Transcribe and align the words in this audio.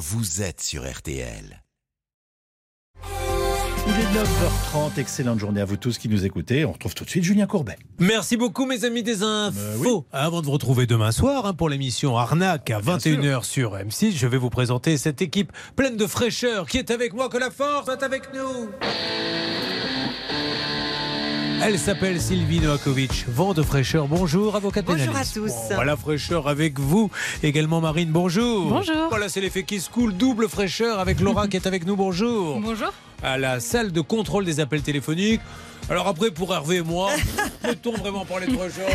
vous 0.00 0.40
êtes 0.40 0.62
sur 0.62 0.90
RTL. 0.90 1.62
Il 3.86 3.92
est 3.92 4.18
9h30, 4.18 4.98
excellente 4.98 5.38
journée 5.38 5.60
à 5.60 5.66
vous 5.66 5.76
tous 5.76 5.98
qui 5.98 6.08
nous 6.08 6.24
écoutez. 6.24 6.64
On 6.64 6.72
retrouve 6.72 6.94
tout 6.94 7.04
de 7.04 7.10
suite 7.10 7.22
Julien 7.22 7.46
Courbet. 7.46 7.76
Merci 7.98 8.38
beaucoup 8.38 8.64
mes 8.64 8.86
amis 8.86 9.02
des 9.02 9.22
infos. 9.22 9.58
Euh, 9.58 9.76
oui. 9.78 10.02
Avant 10.10 10.40
de 10.40 10.46
vous 10.46 10.52
retrouver 10.52 10.86
demain 10.86 11.12
soir 11.12 11.44
hein, 11.44 11.52
pour 11.52 11.68
l'émission 11.68 12.16
Arnaque 12.16 12.70
à 12.70 12.80
21h 12.80 13.44
sur 13.44 13.76
M6, 13.76 14.16
je 14.16 14.26
vais 14.26 14.38
vous 14.38 14.48
présenter 14.48 14.96
cette 14.96 15.20
équipe 15.20 15.52
pleine 15.76 15.98
de 15.98 16.06
fraîcheur 16.06 16.66
qui 16.66 16.78
est 16.78 16.90
avec 16.90 17.12
moi. 17.12 17.28
Que 17.28 17.36
la 17.36 17.50
force 17.50 17.84
soit 17.84 18.02
avec 18.02 18.32
nous. 18.32 18.70
Elle 21.62 21.78
s'appelle 21.78 22.20
Sylvie 22.20 22.60
Noakovic, 22.60 23.26
vent 23.28 23.52
de 23.52 23.62
fraîcheur. 23.62 24.08
Bonjour, 24.08 24.56
avocate 24.56 24.84
Bonjour 24.86 25.06
pénaliste. 25.06 25.36
à 25.36 25.40
tous. 25.40 25.46
Bon, 25.68 25.74
voilà, 25.74 25.96
fraîcheur 25.96 26.48
avec 26.48 26.78
vous. 26.78 27.10
Également 27.42 27.80
Marine, 27.80 28.10
bonjour. 28.10 28.70
Bonjour. 28.70 29.08
Voilà, 29.10 29.28
c'est 29.28 29.40
l'effet 29.40 29.62
qui 29.64 29.78
se 29.80 29.90
coule. 29.90 30.14
Double 30.14 30.48
fraîcheur 30.48 30.98
avec 30.98 31.20
Laura 31.20 31.48
qui 31.48 31.56
est 31.56 31.66
avec 31.66 31.86
nous. 31.86 31.96
Bonjour. 31.96 32.60
Bonjour. 32.60 32.92
À 33.22 33.36
la 33.36 33.60
salle 33.60 33.92
de 33.92 34.00
contrôle 34.00 34.44
des 34.46 34.60
appels 34.60 34.82
téléphoniques. 34.82 35.42
Alors 35.90 36.06
après, 36.06 36.30
pour 36.30 36.54
Hervé 36.54 36.76
et 36.76 36.82
moi, 36.82 37.10
peut-on 37.62 37.92
vraiment 37.96 38.24
parler 38.24 38.46
de 38.46 38.52
fraîcheur 38.56 38.88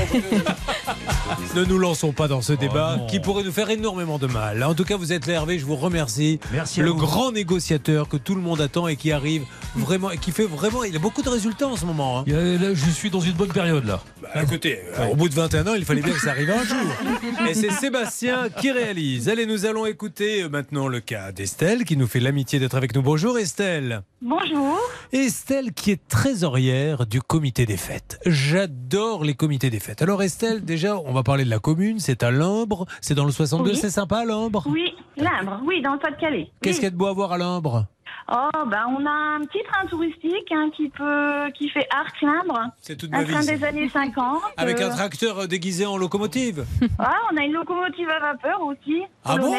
Ne 1.56 1.66
nous 1.66 1.78
lançons 1.78 2.14
pas 2.14 2.30
dans 2.30 2.42
ce 2.42 2.54
débat 2.54 2.96
non. 3.00 3.06
qui 3.08 3.20
pourrait 3.20 3.44
nous 3.44 3.52
faire 3.52 3.70
énormément 3.70 4.18
de 4.18 4.28
mal. 4.28 4.64
En 4.64 4.74
tout 4.76 4.86
cas, 4.86 4.96
vous 4.96 5.12
êtes 5.12 5.28
là, 5.28 5.34
Hervé, 5.34 5.60
je 5.60 5.66
vous 5.66 5.76
remercie. 5.76 6.40
Merci 6.54 6.80
à 6.80 6.84
Le 6.84 6.92
vous. 6.92 6.98
grand 6.98 7.34
négociateur 7.34 8.08
que 8.08 8.16
tout 8.16 8.34
le 8.34 8.40
monde 8.42 8.62
attend 8.62 8.88
et 8.88 8.96
qui 8.96 9.12
arrive 9.12 9.44
vraiment, 9.76 10.10
et 10.12 10.18
qui 10.18 10.32
fait 10.32 10.46
vraiment, 10.46 10.86
il 10.86 10.96
a 10.96 11.00
beaucoup 11.00 11.22
de 11.22 11.28
résultats 11.30 11.68
en 11.68 11.76
ce 11.76 11.86
moment. 11.86 12.20
hein. 12.20 12.24
Il 12.28 12.34
y 12.34 12.36
a- 12.38 12.58
là, 12.58 12.74
je 12.74 12.90
suis 12.90 13.10
dans 13.10 13.20
une 13.20 13.34
bonne 13.34 13.52
période 13.52 13.86
là. 13.86 14.02
Bah, 14.22 14.44
écoutez, 14.44 14.80
euh, 14.98 15.08
au 15.08 15.16
bout 15.18 15.28
de 15.28 15.34
21 15.36 15.68
ans, 15.68 15.74
il 15.76 15.84
fallait 15.84 16.02
bien 16.02 16.14
que 16.14 16.22
ça 16.22 16.32
arrive 16.32 16.50
un 16.50 16.64
jour. 16.64 16.78
Et 17.50 17.54
c'est 17.54 17.72
Sébastien 17.72 18.48
qui 18.58 18.72
réalise. 18.72 19.28
Allez, 19.28 19.46
nous 19.46 19.66
allons 19.66 19.86
écouter 19.86 20.44
euh, 20.44 20.50
maintenant 20.50 20.88
le 20.88 21.02
cas 21.02 21.34
d'Estelle 21.34 21.84
qui 21.84 21.98
nous 21.98 22.08
fait 22.08 22.22
l'amitié 22.22 22.58
d'être 22.60 22.76
avec 22.76 22.96
nous. 22.96 23.02
Bonjour 23.02 23.38
Estelle. 23.38 24.02
Bonjour. 24.22 24.80
Estelle 25.12 25.74
qui 25.74 25.92
est 25.92 26.08
trésorière 26.08 26.85
du 27.10 27.22
comité 27.22 27.66
des 27.66 27.78
fêtes. 27.78 28.20
J'adore 28.26 29.24
les 29.24 29.34
comités 29.34 29.70
des 29.70 29.80
fêtes. 29.80 30.02
Alors 30.02 30.22
Estelle, 30.24 30.64
déjà, 30.64 30.98
on 30.98 31.14
va 31.14 31.24
parler 31.24 31.44
de 31.46 31.50
la 31.50 31.60
commune. 31.60 32.00
C'est 32.00 32.24
à 32.24 32.32
Limbre. 32.32 32.86
C'est 33.02 33.16
dans 33.16 33.26
le 33.26 33.32
62. 33.32 33.72
Oui. 33.72 33.76
C'est 33.76 33.90
sympa, 33.90 34.24
Limbre? 34.26 34.64
Oui, 34.68 34.94
Limbre, 35.18 35.60
oui, 35.66 35.82
dans 35.82 35.94
le 35.94 36.00
Pas-de-Calais. 36.00 36.52
Qu'est-ce 36.62 36.76
Oui. 36.76 36.80
qu'il 36.80 36.84
y 36.84 36.88
a 36.88 36.92
de 36.92 36.96
beau 36.96 37.08
à 37.08 37.14
voir 37.14 37.32
à 37.32 37.38
Limbre? 37.38 37.86
Oh, 38.32 38.50
ben 38.72 38.86
on 38.98 39.06
a 39.06 39.12
un 39.12 39.42
petit 39.46 39.60
train 39.72 39.86
touristique 39.88 40.52
hein, 40.52 40.70
qui 40.76 40.90
peut, 40.90 41.52
qui 41.56 41.70
fait 41.70 41.86
Arc 41.96 42.20
Limbre, 42.24 42.60
C'est 42.82 42.96
toute 42.96 43.12
ma 43.12 43.20
un 43.20 43.24
train 43.24 43.44
des 43.46 43.64
années 43.64 43.88
50. 43.88 44.42
Avec 44.58 44.80
euh, 44.82 44.88
un 44.88 44.90
tracteur 44.96 45.40
euh, 45.42 45.48
déguisé 45.48 45.86
en 45.86 45.96
locomotive. 45.98 46.66
ah, 46.98 47.14
on 47.32 47.38
a 47.38 47.44
une 47.44 47.52
locomotive 47.54 48.10
à 48.10 48.20
vapeur 48.20 48.62
aussi, 48.62 49.04
Ah 49.26 49.38
bon? 49.38 49.54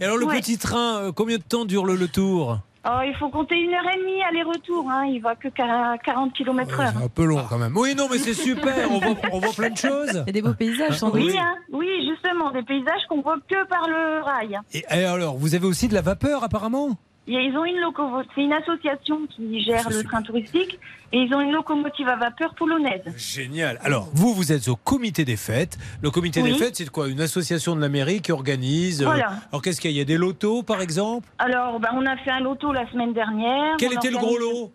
Et 0.00 0.04
alors 0.04 0.16
le 0.16 0.26
Ouais. 0.26 0.40
petit 0.40 0.58
train, 0.58 0.96
euh, 1.02 1.12
combien 1.12 1.36
de 1.38 1.42
temps 1.44 1.64
dure 1.64 1.84
le, 1.86 1.94
le 1.94 2.08
tour? 2.08 2.58
Oh, 2.88 3.00
il 3.04 3.14
faut 3.18 3.28
compter 3.28 3.56
une 3.56 3.74
heure 3.74 3.84
et 3.94 3.98
demie 3.98 4.22
aller-retour. 4.22 4.88
Hein. 4.90 5.04
Il 5.06 5.20
va 5.20 5.36
que 5.36 5.48
qu'à 5.48 5.96
40 6.02 6.32
km 6.32 6.80
heure. 6.80 6.92
C'est 6.96 7.04
un 7.04 7.08
peu 7.08 7.24
long 7.24 7.44
quand 7.48 7.58
même. 7.58 7.76
Oui, 7.76 7.94
non, 7.94 8.08
mais 8.10 8.16
c'est 8.18 8.32
super. 8.48 8.90
On 8.90 8.98
voit, 8.98 9.14
on 9.32 9.38
voit 9.38 9.52
plein 9.52 9.68
de 9.70 9.76
choses. 9.76 10.10
Il 10.12 10.26
y 10.28 10.30
a 10.30 10.32
des 10.32 10.40
beaux 10.42 10.54
paysages, 10.54 10.96
sans 10.98 11.10
Oui, 11.12 11.26
doute. 11.26 11.36
hein, 11.38 11.56
oui, 11.72 11.88
justement, 12.08 12.50
des 12.52 12.62
paysages 12.62 13.02
qu'on 13.08 13.20
voit 13.20 13.36
que 13.48 13.66
par 13.66 13.86
le 13.86 14.22
rail. 14.22 14.58
Et, 14.72 14.82
et 14.90 15.04
alors, 15.04 15.36
vous 15.36 15.54
avez 15.54 15.66
aussi 15.66 15.88
de 15.88 15.94
la 15.94 16.00
vapeur 16.00 16.42
apparemment? 16.42 16.88
Et 16.90 16.94
Ils 17.26 17.56
ont 17.56 17.64
une 17.64 17.78
locomotive, 17.78 18.28
c'est 18.34 18.42
une 18.42 18.52
association 18.52 19.20
qui 19.28 19.62
gère 19.62 19.88
le 19.88 20.02
train 20.02 20.20
touristique 20.22 20.80
et 21.12 21.18
ils 21.18 21.32
ont 21.34 21.40
une 21.40 21.52
locomotive 21.52 22.08
à 22.08 22.16
vapeur 22.16 22.54
polonaise. 22.54 23.02
Génial. 23.16 23.78
Alors, 23.82 24.08
vous, 24.14 24.34
vous 24.34 24.50
êtes 24.52 24.66
au 24.68 24.74
comité 24.74 25.24
des 25.24 25.36
fêtes. 25.36 25.78
Le 26.02 26.10
comité 26.10 26.42
Oui. 26.42 26.52
des 26.52 26.58
fêtes, 26.58 26.76
c'est 26.76 26.90
quoi? 26.90 27.08
Une 27.08 27.20
association 27.20 27.76
de 27.76 27.80
la 27.80 27.88
mairie 27.88 28.20
qui 28.20 28.32
organise. 28.32 29.02
euh, 29.02 29.06
Voilà. 29.06 29.32
alors, 29.52 29.62
qu'est-ce 29.62 29.80
qu'il 29.80 29.90
y 29.90 29.94
a? 29.94 29.96
Il 29.96 29.98
y 29.98 30.02
a 30.02 30.04
des 30.04 30.16
lotos, 30.16 30.62
par 30.62 30.80
exemple? 30.80 31.28
Alors, 31.38 31.78
ben, 31.78 31.90
on 31.94 32.04
a 32.06 32.16
fait 32.16 32.30
un 32.30 32.40
loto 32.40 32.72
la 32.72 32.90
semaine 32.90 33.12
dernière. 33.12 33.76
Quel 33.78 33.90
On 33.90 33.96
était 33.96 34.10
le 34.10 34.16
gros 34.16 34.38
lot? 34.38 34.72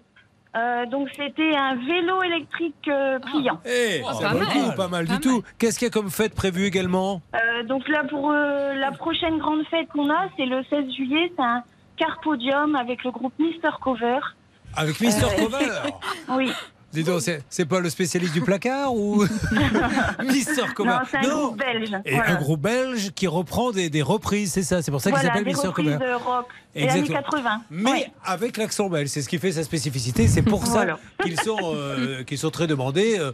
Euh, 0.55 0.85
Donc, 0.85 1.09
c'était 1.17 1.53
un 1.57 1.75
vélo 1.75 2.23
électrique 2.23 2.87
euh, 2.87 3.19
pliant. 3.19 3.59
Eh, 3.65 4.01
Oh, 4.05 4.13
ça 4.13 4.29
pas 4.29 4.33
vaut 4.33 4.39
le 4.39 4.45
mal. 4.45 4.53
coup, 4.53 4.75
pas 4.77 4.87
mal 4.87 5.05
Pas 5.07 5.13
du 5.15 5.19
tout. 5.19 5.43
Qu'est-ce 5.57 5.77
qu'il 5.79 5.87
y 5.87 5.89
a 5.89 5.91
comme 5.91 6.09
fête 6.09 6.33
prévue 6.35 6.65
également? 6.65 7.21
Euh, 7.33 7.63
donc 7.63 7.87
là, 7.89 8.03
pour 8.05 8.31
euh, 8.31 8.73
la 8.75 8.91
prochaine 8.91 9.37
grande 9.39 9.65
fête 9.69 9.89
qu'on 9.89 10.09
a, 10.09 10.29
c'est 10.37 10.45
le 10.45 10.63
16 10.69 10.93
juillet. 10.95 11.33
C'est 11.35 11.43
un 11.43 11.63
car 11.97 12.19
podium 12.21 12.75
avec 12.75 13.03
le 13.03 13.11
groupe 13.11 13.33
Mister 13.39 13.69
Cover. 13.81 14.19
Avec 14.75 14.99
Mister 14.99 15.25
Euh, 15.25 15.43
Cover 15.43 15.69
Oui, 16.37 16.51
Dis 16.93 17.03
donc, 17.03 17.21
c'est 17.49 17.65
pas 17.65 17.79
le 17.81 17.89
spécialiste 17.89 18.33
du 18.33 18.39
placard 18.41 18.95
ou 18.95 19.25
Mister 20.23 20.61
Cover? 20.73 20.89
Non, 20.91 20.99
c'est 21.09 21.17
un 21.17 21.21
groupe 21.29 21.57
belge. 21.57 21.91
Et 22.05 22.15
Voilà. 22.15 22.31
un 22.31 22.35
groupe 22.35 22.61
belge 22.61 23.11
qui 23.11 23.27
reprend 23.27 23.71
des, 23.71 23.89
des 23.89 24.01
reprises, 24.01 24.53
c'est 24.53 24.63
ça 24.63 24.81
C'est 24.81 24.91
pour 24.91 25.01
ça 25.01 25.09
qu'il 25.11 25.19
Voilà, 25.19 25.29
s'appelle 25.33 25.45
Mister 25.45 25.69
Cover. 25.73 25.97
de 25.97 26.13
rock 26.23 26.47
Exactement. 26.73 27.21
80. 27.21 27.61
Mais 27.69 28.11
avec 28.23 28.55
l'accent 28.57 28.89
belge, 28.89 29.09
c'est 29.09 29.21
ce 29.21 29.29
qui 29.29 29.39
fait 29.39 29.51
sa 29.51 29.63
spécificité. 29.63 30.27
C'est 30.27 30.41
pour 30.41 30.65
ça 30.65 30.85
qu'ils 31.21 31.39
sont, 31.39 31.57
euh, 31.61 32.23
qu'ils 32.23 32.37
sont 32.37 32.49
très 32.51 32.67
demandés. 32.67 33.17
euh, 33.19 33.31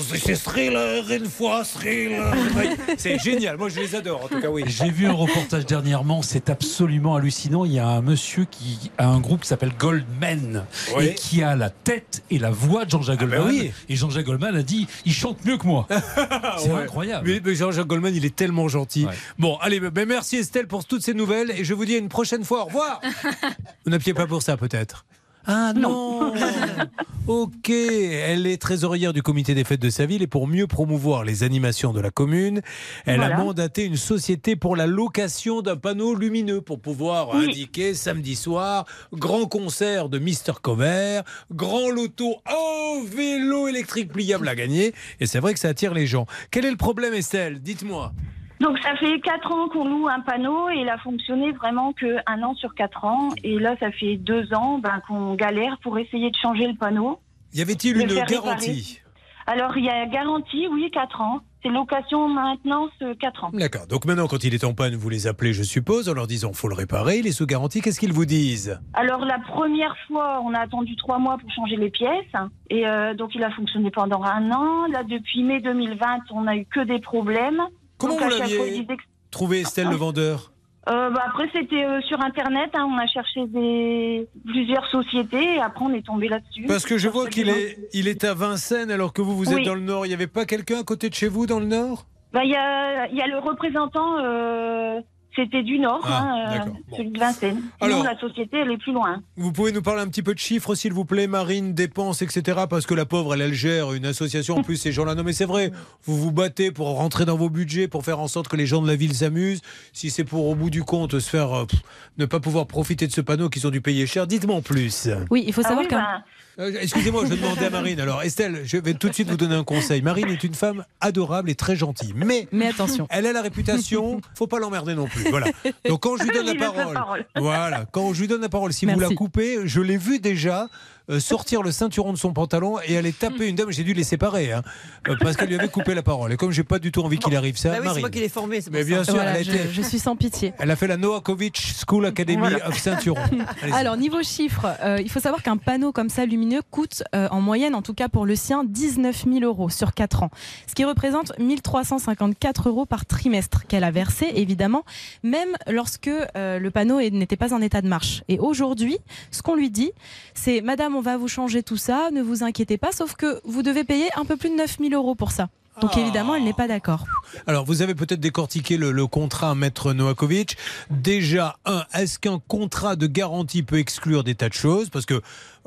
c'est 0.00 0.34
thriller, 0.36 1.10
une 1.10 1.26
fois 1.26 1.64
thriller. 1.64 2.34
C'est 2.98 3.18
génial. 3.18 3.56
Moi, 3.56 3.68
je 3.68 3.80
les 3.80 3.94
adore, 3.94 4.24
en 4.24 4.28
tout 4.28 4.40
cas, 4.40 4.48
oui. 4.48 4.64
J'ai 4.66 4.90
vu 4.90 5.06
un 5.06 5.12
reportage 5.12 5.66
dernièrement, 5.66 6.22
c'est 6.22 6.50
absolument 6.50 7.16
hallucinant. 7.16 7.64
Il 7.64 7.72
y 7.72 7.78
a 7.78 7.86
un 7.88 8.02
monsieur 8.02 8.44
qui 8.44 8.90
a 8.98 9.08
un 9.08 9.20
groupe 9.20 9.42
qui 9.42 9.48
s'appelle 9.48 9.72
Goldman 9.78 10.64
Oui. 10.96 11.06
et 11.06 11.14
qui 11.14 11.42
a 11.42 11.56
la 11.56 11.70
tête 11.70 12.22
et 12.30 12.38
la 12.38 12.50
voix 12.50 12.84
de 12.84 12.90
Jean-Jacques 12.90 13.18
Ah 13.22 13.26
ben 13.26 13.38
Goldman. 13.42 13.60
oui. 13.60 13.72
Et 13.88 13.96
Jean-Jacques 13.96 14.26
Goldman 14.26 14.56
a 14.56 14.62
dit 14.62 14.86
il 15.04 15.12
chante 15.12 15.44
mieux 15.44 15.56
que 15.56 15.66
moi. 15.66 15.86
c'est 16.58 16.70
ouais. 16.70 16.82
incroyable. 16.82 17.28
Mais, 17.28 17.40
mais 17.44 17.54
Jean-Jacques 17.54 17.86
Goldman, 17.86 18.14
il 18.14 18.24
est 18.24 18.36
tellement 18.36 18.68
gentil. 18.68 19.06
Ouais. 19.06 19.12
Bon, 19.38 19.56
allez, 19.60 19.80
ben 19.80 20.06
merci 20.06 20.36
Estelle 20.36 20.66
pour 20.66 20.84
toutes 20.84 21.02
ces 21.02 21.14
nouvelles 21.14 21.50
et 21.50 21.64
je 21.64 21.74
vous 21.74 21.84
dis 21.84 21.94
à 21.94 21.98
une 21.98 22.08
prochaine 22.08 22.44
fois. 22.44 22.62
Au 22.62 22.66
revoir. 22.66 23.00
vous 23.84 23.90
n'appuyez 23.90 24.14
pas 24.14 24.26
pour 24.26 24.42
ça, 24.42 24.56
peut-être 24.56 25.04
ah 25.46 25.72
non 25.74 26.32
Ok, 27.28 27.70
elle 27.70 28.48
est 28.48 28.60
trésorière 28.60 29.12
du 29.12 29.22
comité 29.22 29.54
des 29.54 29.62
fêtes 29.62 29.80
de 29.80 29.90
sa 29.90 30.06
ville 30.06 30.22
et 30.22 30.26
pour 30.26 30.48
mieux 30.48 30.66
promouvoir 30.66 31.22
les 31.22 31.44
animations 31.44 31.92
de 31.92 32.00
la 32.00 32.10
commune, 32.10 32.62
elle 33.06 33.22
a 33.22 33.36
mandaté 33.36 33.84
une 33.84 33.96
société 33.96 34.56
pour 34.56 34.74
la 34.74 34.88
location 34.88 35.62
d'un 35.62 35.76
panneau 35.76 36.14
lumineux 36.16 36.60
pour 36.60 36.80
pouvoir 36.80 37.28
Oui. 37.34 37.44
indiquer 37.44 37.94
samedi 37.94 38.34
soir 38.34 38.86
grand 39.12 39.46
concert 39.46 40.08
de 40.08 40.18
Mister 40.18 40.52
Cover, 40.60 41.20
grand 41.52 41.90
loto, 41.90 42.36
un 42.46 43.04
vélo 43.04 43.68
électrique 43.68 44.12
pliable 44.12 44.48
à 44.48 44.56
gagner 44.56 44.92
et 45.20 45.26
c'est 45.26 45.38
vrai 45.38 45.54
que 45.54 45.60
ça 45.60 45.68
attire 45.68 45.94
les 45.94 46.06
gens. 46.08 46.26
Quel 46.50 46.64
est 46.64 46.70
le 46.72 46.76
problème 46.76 47.14
Estelle? 47.14 47.60
Dites-moi. 47.60 48.12
Donc, 48.62 48.78
ça 48.78 48.94
fait 48.94 49.18
4 49.18 49.50
ans 49.50 49.68
qu'on 49.68 49.84
loue 49.84 50.08
un 50.08 50.20
panneau 50.20 50.70
et 50.70 50.76
il 50.76 50.88
a 50.88 50.96
fonctionné 50.98 51.50
vraiment 51.50 51.92
que 51.92 52.18
un 52.26 52.42
an 52.44 52.54
sur 52.54 52.72
4 52.76 53.04
ans. 53.04 53.30
Et 53.42 53.58
là, 53.58 53.74
ça 53.80 53.90
fait 53.90 54.16
2 54.16 54.54
ans 54.54 54.78
ben, 54.78 55.02
qu'on 55.08 55.34
galère 55.34 55.78
pour 55.82 55.98
essayer 55.98 56.30
de 56.30 56.36
changer 56.36 56.68
le 56.68 56.74
panneau. 56.74 57.18
Y 57.52 57.62
avait-il 57.62 58.00
une 58.00 58.24
garantie? 58.24 59.00
Alors, 59.48 59.76
il 59.76 59.84
y 59.84 59.90
a 59.90 60.06
garantie, 60.06 60.68
oui, 60.68 60.88
4 60.92 61.20
ans. 61.20 61.40
C'est 61.64 61.70
location 61.70 62.28
maintenance 62.28 62.92
4 63.18 63.44
ans. 63.44 63.50
D'accord. 63.52 63.88
Donc 63.88 64.04
maintenant, 64.04 64.28
quand 64.28 64.44
il 64.44 64.54
est 64.54 64.64
en 64.64 64.74
panne, 64.74 64.94
vous 64.94 65.08
les 65.08 65.26
appelez, 65.26 65.52
je 65.52 65.64
suppose, 65.64 66.08
en 66.08 66.14
leur 66.14 66.28
disant 66.28 66.52
faut 66.52 66.68
le 66.68 66.74
réparer, 66.74 67.18
il 67.18 67.26
est 67.26 67.32
sous 67.32 67.46
garantie. 67.46 67.80
Qu'est-ce 67.80 67.98
qu'ils 67.98 68.12
vous 68.12 68.26
disent? 68.26 68.80
Alors, 68.94 69.24
la 69.24 69.38
première 69.40 69.96
fois, 70.06 70.40
on 70.44 70.54
a 70.54 70.60
attendu 70.60 70.94
3 70.94 71.18
mois 71.18 71.36
pour 71.38 71.50
changer 71.50 71.76
les 71.76 71.90
pièces. 71.90 72.32
Et 72.70 72.86
euh, 72.86 73.14
donc, 73.14 73.34
il 73.34 73.42
a 73.42 73.50
fonctionné 73.50 73.90
pendant 73.90 74.22
un 74.22 74.52
an. 74.52 74.86
Là, 74.86 75.02
depuis 75.02 75.42
mai 75.42 75.60
2020, 75.60 76.30
on 76.30 76.46
a 76.46 76.54
eu 76.54 76.64
que 76.64 76.80
des 76.80 77.00
problèmes. 77.00 77.60
Comment 78.02 78.16
Donc, 78.20 78.24
vous 78.32 78.38
l'aviez 78.38 78.86
trouvé, 79.30 79.60
Estelle, 79.60 79.88
le 79.88 79.96
vendeur 79.96 80.52
Euh, 80.88 81.10
bah, 81.10 81.22
après, 81.28 81.48
c'était 81.52 81.84
euh, 81.84 82.00
sur 82.02 82.20
Internet. 82.20 82.70
hein. 82.74 82.86
on 82.90 82.98
a 82.98 83.06
cherché 83.06 83.46
des... 83.46 84.26
plusieurs 84.44 84.86
sociétés 84.88 85.54
et 85.54 85.60
après, 85.60 85.84
on 85.84 85.94
est 85.94 86.04
tombé 86.04 86.28
là-dessus. 86.28 86.64
Parce 86.66 86.84
que 86.84 86.98
je 86.98 87.08
vois 87.08 87.28
qu'il 87.28 87.48
est, 87.48 87.78
il 87.94 88.08
est 88.08 88.24
à 88.24 88.34
Vincennes 88.34 88.90
alors 88.90 89.12
que 89.12 89.22
vous, 89.22 89.36
vous 89.36 89.50
êtes 89.50 89.58
Oui. 89.58 89.64
dans 89.64 89.74
le 89.76 89.80
Nord. 89.80 90.04
Il 90.06 90.08
n'y 90.08 90.14
avait 90.14 90.26
pas 90.26 90.44
quelqu'un 90.44 90.80
à 90.80 90.84
côté 90.84 91.08
de 91.08 91.14
chez 91.14 91.28
vous 91.28 91.46
dans 91.46 91.60
le 91.60 91.66
Nord? 91.66 92.06
Bah, 92.32 92.44
Il 92.44 92.50
y, 92.50 92.56
a, 92.56 93.06
y 93.08 93.20
a 93.20 93.26
le 93.28 93.38
représentant, 93.38 94.18
euh, 94.18 95.00
c'était 95.34 95.62
du 95.62 95.78
Nord, 95.78 96.00
Ah, 96.04 96.22
hein, 96.22 96.66
euh, 96.68 96.96
celui 96.96 97.10
de 97.10 97.18
Vincennes. 97.18 97.62
Alors- 97.80 97.98
Sinon, 97.98 98.10
la 98.10 98.18
société, 98.18 98.58
elle 98.58 98.70
est 98.70 98.76
plus 98.78 98.92
loin. 98.92 99.22
Vous 99.36 99.52
pouvez 99.52 99.72
nous 99.72 99.82
parler 99.82 100.02
un 100.02 100.08
petit 100.08 100.22
peu 100.22 100.34
de 100.34 100.38
chiffres, 100.38 100.74
s'il 100.74 100.92
vous 100.92 101.04
plaît, 101.04 101.26
Marine, 101.26 101.74
dépenses, 101.74 102.22
etc. 102.22 102.62
Parce 102.68 102.86
que 102.86 102.94
la 102.94 103.06
pauvre, 103.06 103.34
elle, 103.34 103.40
elle 103.40 103.54
gère 103.54 103.92
une 103.92 104.06
association. 104.06 104.56
En 104.58 104.62
plus, 104.62 104.76
ces 104.76 104.92
gens-là, 104.92 105.14
non, 105.14 105.22
mais 105.24 105.32
c'est 105.32 105.44
vrai, 105.44 105.70
vous 106.04 106.16
vous 106.16 106.32
battez 106.32 106.70
pour 106.70 106.88
rentrer 106.96 107.24
dans 107.24 107.36
vos 107.36 107.50
budgets, 107.50 107.88
pour 107.88 108.04
faire 108.04 108.20
en 108.20 108.28
sorte 108.28 108.48
que 108.48 108.56
les 108.56 108.66
gens 108.66 108.82
de 108.82 108.86
la 108.88 108.96
ville 108.96 109.14
s'amusent. 109.14 109.62
Si 109.92 110.10
c'est 110.10 110.24
pour, 110.24 110.46
au 110.48 110.54
bout 110.54 110.70
du 110.70 110.82
compte, 110.84 111.18
se 111.18 111.28
faire 111.30 111.52
euh, 111.52 111.64
pff, 111.66 111.80
ne 112.18 112.26
pas 112.26 112.40
pouvoir 112.40 112.66
profiter 112.66 113.06
de 113.06 113.12
ce 113.12 113.20
panneau 113.20 113.48
qu'ils 113.48 113.66
ont 113.66 113.70
dû 113.70 113.80
payer 113.80 114.06
cher, 114.06 114.26
dites-moi 114.26 114.56
en 114.56 114.62
plus. 114.62 115.08
Oui, 115.30 115.44
il 115.46 115.52
faut 115.52 115.62
Ah 115.64 115.68
savoir 115.68 115.82
oui, 115.84 115.88
qu'un 115.88 115.98
bah, 116.00 116.24
Euh, 116.58 116.72
Excusez-moi, 116.80 117.24
je 117.26 117.34
demandais 117.34 117.66
à 117.66 117.70
Marine. 117.70 117.98
Alors, 118.00 118.22
Estelle, 118.22 118.60
je 118.64 118.76
vais 118.76 118.94
tout 118.94 119.08
de 119.08 119.14
suite 119.14 119.30
vous 119.30 119.36
donner 119.36 119.54
un 119.54 119.64
conseil. 119.64 120.02
Marine 120.02 120.28
est 120.28 120.44
une 120.44 120.54
femme 120.54 120.84
adorable 121.00 121.48
et 121.50 121.54
très 121.54 121.76
gentille. 121.76 122.12
Mais 122.14 122.46
Mais 122.52 122.66
attention. 122.68 123.06
elle 123.10 123.26
a 123.26 123.32
la 123.32 123.40
réputation, 123.42 124.20
faut 124.34 124.46
pas 124.46 124.58
l'emmerder 124.58 124.94
non 124.94 125.06
plus. 125.06 125.30
Voilà. 125.30 125.46
Donc 125.88 126.02
quand 126.02 126.16
je 126.18 126.24
lui 126.24 126.30
donne 126.30 126.46
la 126.54 126.54
parole, 126.54 127.24
voilà, 127.36 127.86
quand 127.90 128.12
je 128.12 128.20
lui 128.20 128.28
donne 128.28 128.42
la 128.42 128.48
parole, 128.50 128.72
si 128.72 128.84
vous 128.86 129.00
la 129.00 129.08
coupez, 129.10 129.60
je 129.64 129.80
l'ai 129.80 129.96
vu 129.96 130.18
déjà 130.18 130.68
euh, 131.10 131.20
sortir 131.20 131.62
le 131.62 131.70
ceinturon 131.72 132.12
de 132.12 132.18
son 132.18 132.32
pantalon 132.32 132.76
et 132.86 132.96
aller 132.96 133.12
taper 133.12 133.48
une 133.48 133.56
dame. 133.56 133.70
J'ai 133.70 133.84
dû 133.84 133.92
les 133.94 134.04
séparer 134.04 134.52
hein, 134.52 134.62
euh, 135.08 135.16
parce 135.20 135.36
qu'elle 135.36 135.48
lui 135.48 135.56
avait 135.58 135.68
coupé 135.68 135.94
la 135.94 136.02
parole. 136.02 136.32
Et 136.32 136.36
comme 136.36 136.50
j'ai 136.52 136.64
pas 136.64 136.78
du 136.78 136.92
tout 136.92 137.02
envie 137.02 137.18
qu'il 137.18 137.34
arrive 137.36 137.56
ça, 137.56 137.70
Bah 137.70 137.78
oui, 137.82 137.88
c'est 137.94 138.00
moi 138.00 138.10
qui 138.10 138.20
l'ai 138.20 138.28
formé. 138.28 138.60
Mais 138.70 138.80
ça. 138.82 138.84
bien 138.88 139.04
sûr, 139.04 139.14
Voilà, 139.14 139.32
elle, 139.32 139.36
a 139.40 139.42
je, 139.42 139.50
été- 139.52 139.68
je 139.72 139.82
suis 139.82 139.98
sans 139.98 140.16
pitié. 140.16 140.52
elle 140.58 140.70
a 140.70 140.76
fait 140.76 140.86
la 140.86 140.96
Noakovic 140.96 141.74
School 141.86 142.06
Academy 142.06 142.54
of 142.66 142.78
Ceinturon. 142.78 143.20
Alors, 143.72 143.96
niveau 143.96 144.22
chiffres, 144.22 144.66
euh, 144.82 144.98
il 145.02 145.10
faut 145.10 145.20
savoir 145.20 145.42
qu'un 145.42 145.56
panneau 145.56 145.92
comme 145.92 146.08
ça 146.08 146.26
lumineux 146.26 146.62
coûte 146.70 147.02
euh, 147.14 147.28
en 147.30 147.40
moyenne, 147.40 147.74
en 147.74 147.82
tout 147.82 147.94
cas 147.94 148.08
pour 148.08 148.26
le 148.26 148.36
sien, 148.36 148.64
19 148.64 149.24
000 149.30 149.40
euros 149.44 149.68
sur 149.70 149.94
4 149.94 150.22
ans. 150.24 150.30
Ce 150.66 150.74
qui 150.74 150.84
représente 150.84 151.32
1354 151.38 152.68
euros 152.68 152.86
par 152.86 153.06
trimestre 153.06 153.66
qu'elle 153.66 153.84
a 153.84 153.90
versé, 153.90 154.30
évidemment, 154.34 154.84
même 155.22 155.50
lorsque 155.68 156.08
euh, 156.08 156.58
le 156.58 156.70
panneau 156.70 157.00
n'était 157.00 157.36
pas 157.36 157.52
en 157.54 157.60
état 157.60 157.80
de 157.82 157.88
marche. 157.88 158.22
Et 158.28 158.38
aujourd'hui, 158.38 158.98
ce 159.30 159.42
qu'on 159.42 159.54
lui 159.54 159.70
dit, 159.70 159.90
c'est 160.34 160.60
Madame, 160.60 160.91
on 160.94 161.00
va 161.00 161.16
vous 161.16 161.28
changer 161.28 161.62
tout 161.62 161.76
ça, 161.76 162.10
ne 162.12 162.22
vous 162.22 162.42
inquiétez 162.42 162.78
pas, 162.78 162.92
sauf 162.92 163.14
que 163.14 163.40
vous 163.44 163.62
devez 163.62 163.84
payer 163.84 164.08
un 164.16 164.24
peu 164.24 164.36
plus 164.36 164.50
de 164.50 164.56
9 164.56 164.76
000 164.80 164.92
euros 164.94 165.14
pour 165.14 165.30
ça. 165.32 165.48
Donc 165.80 165.92
Ah. 165.96 166.00
évidemment, 166.00 166.34
elle 166.34 166.44
n'est 166.44 166.52
pas 166.52 166.68
d'accord. 166.68 167.06
Alors, 167.46 167.64
vous 167.64 167.80
avez 167.80 167.94
peut-être 167.94 168.20
décortiqué 168.20 168.76
le, 168.76 168.92
le 168.92 169.06
contrat 169.06 169.54
Maître 169.54 169.94
Noakovic. 169.94 170.58
Déjà, 170.90 171.56
un, 171.64 171.84
est-ce 171.94 172.18
qu'un 172.18 172.38
contrat 172.46 172.94
de 172.94 173.06
garantie 173.06 173.62
peut 173.62 173.78
exclure 173.78 174.22
des 174.22 174.34
tas 174.34 174.50
de 174.50 174.54
choses? 174.54 174.90
Parce 174.90 175.06
que 175.06 175.22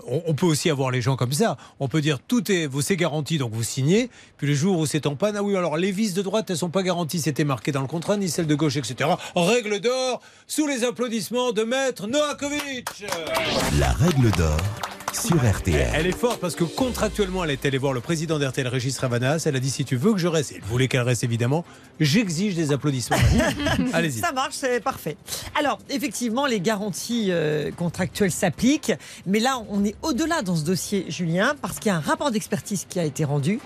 on, 0.08 0.22
on 0.28 0.36
peut 0.36 0.46
aussi 0.46 0.70
avoir 0.70 0.92
les 0.92 1.02
gens 1.02 1.16
comme 1.16 1.32
ça. 1.32 1.58
On 1.80 1.88
peut 1.88 2.02
dire 2.02 2.20
tout 2.20 2.52
est, 2.52 2.68
vous 2.68 2.84
c'est 2.84 2.98
garanti, 2.98 3.40
donc 3.40 3.52
vous 3.54 3.64
signez. 3.64 4.12
Puis 4.38 4.46
le 4.46 4.54
jour 4.54 4.78
où 4.78 4.86
c'est 4.86 5.08
en 5.08 5.16
panne, 5.16 5.38
ah 5.38 5.42
oui, 5.42 5.56
alors 5.56 5.76
les 5.76 5.92
vis 5.92 6.14
de 6.14 6.22
droite, 6.22 6.52
elles 6.52 6.58
sont 6.58 6.70
pas 6.70 6.84
garanties, 6.84 7.20
c'était 7.20 7.44
marqué 7.44 7.72
dans 7.72 7.82
le 7.82 7.88
contrat, 7.88 8.16
ni 8.16 8.30
celles 8.30 8.46
de 8.46 8.54
gauche, 8.56 8.76
etc. 8.78 9.10
Règle 9.36 9.80
d'or, 9.80 10.22
sous 10.46 10.68
les 10.68 10.84
applaudissements 10.84 11.52
de 11.52 11.64
Maître 11.64 12.06
Noakovic. 12.06 13.06
La 13.80 13.92
règle 13.94 14.30
d'or 14.38 14.58
sur 15.16 15.38
RTL. 15.38 15.90
Elle 15.94 16.08
est 16.08 16.18
forte 16.18 16.40
parce 16.40 16.56
que 16.56 16.64
contractuellement, 16.64 17.44
elle 17.44 17.52
est 17.52 17.66
allée 17.66 17.78
voir 17.78 17.94
le 17.94 18.02
président 18.02 18.38
d'RTL, 18.38 18.68
Régis 18.68 18.98
Ravanas. 19.00 19.44
Elle 19.46 19.56
a 19.56 19.60
dit 19.60 19.70
si 19.70 19.86
tu 19.86 19.96
veux 19.96 20.14
que 20.14 20.20
je 20.20 20.28
reste, 20.28 20.54
il 20.56 20.62
voulait 20.64 20.88
qu'elle 20.88 21.02
reste 21.02 21.24
évidemment, 21.24 21.66
j'exige 22.00 22.56
des 22.56 22.72
applaudissements. 22.72 23.18
Allez-y. 23.94 24.20
Ça 24.20 24.32
marche, 24.32 24.56
c'est 24.56 24.80
parfait. 24.80 25.18
Alors, 25.58 25.80
effectivement, 25.90 26.46
les 26.46 26.60
garanties 26.60 27.28
euh, 27.30 27.72
contractuelles 27.72 28.32
s'appliquent, 28.32 28.94
mais 29.26 29.40
là, 29.40 29.64
on 29.70 29.84
est 29.84 29.96
au-delà 30.02 30.42
dans 30.42 30.56
ce 30.56 30.64
dossier, 30.64 31.06
Julien, 31.10 31.56
parce 31.62 31.80
qu'il 31.80 31.90
y 31.90 31.94
a 31.94 31.98
un 31.98 32.02
rapport 32.02 32.32
d'expertise 32.32 32.86
qui 32.90 33.00
a 33.00 33.06
été 33.06 33.24
rendu, 33.24 33.60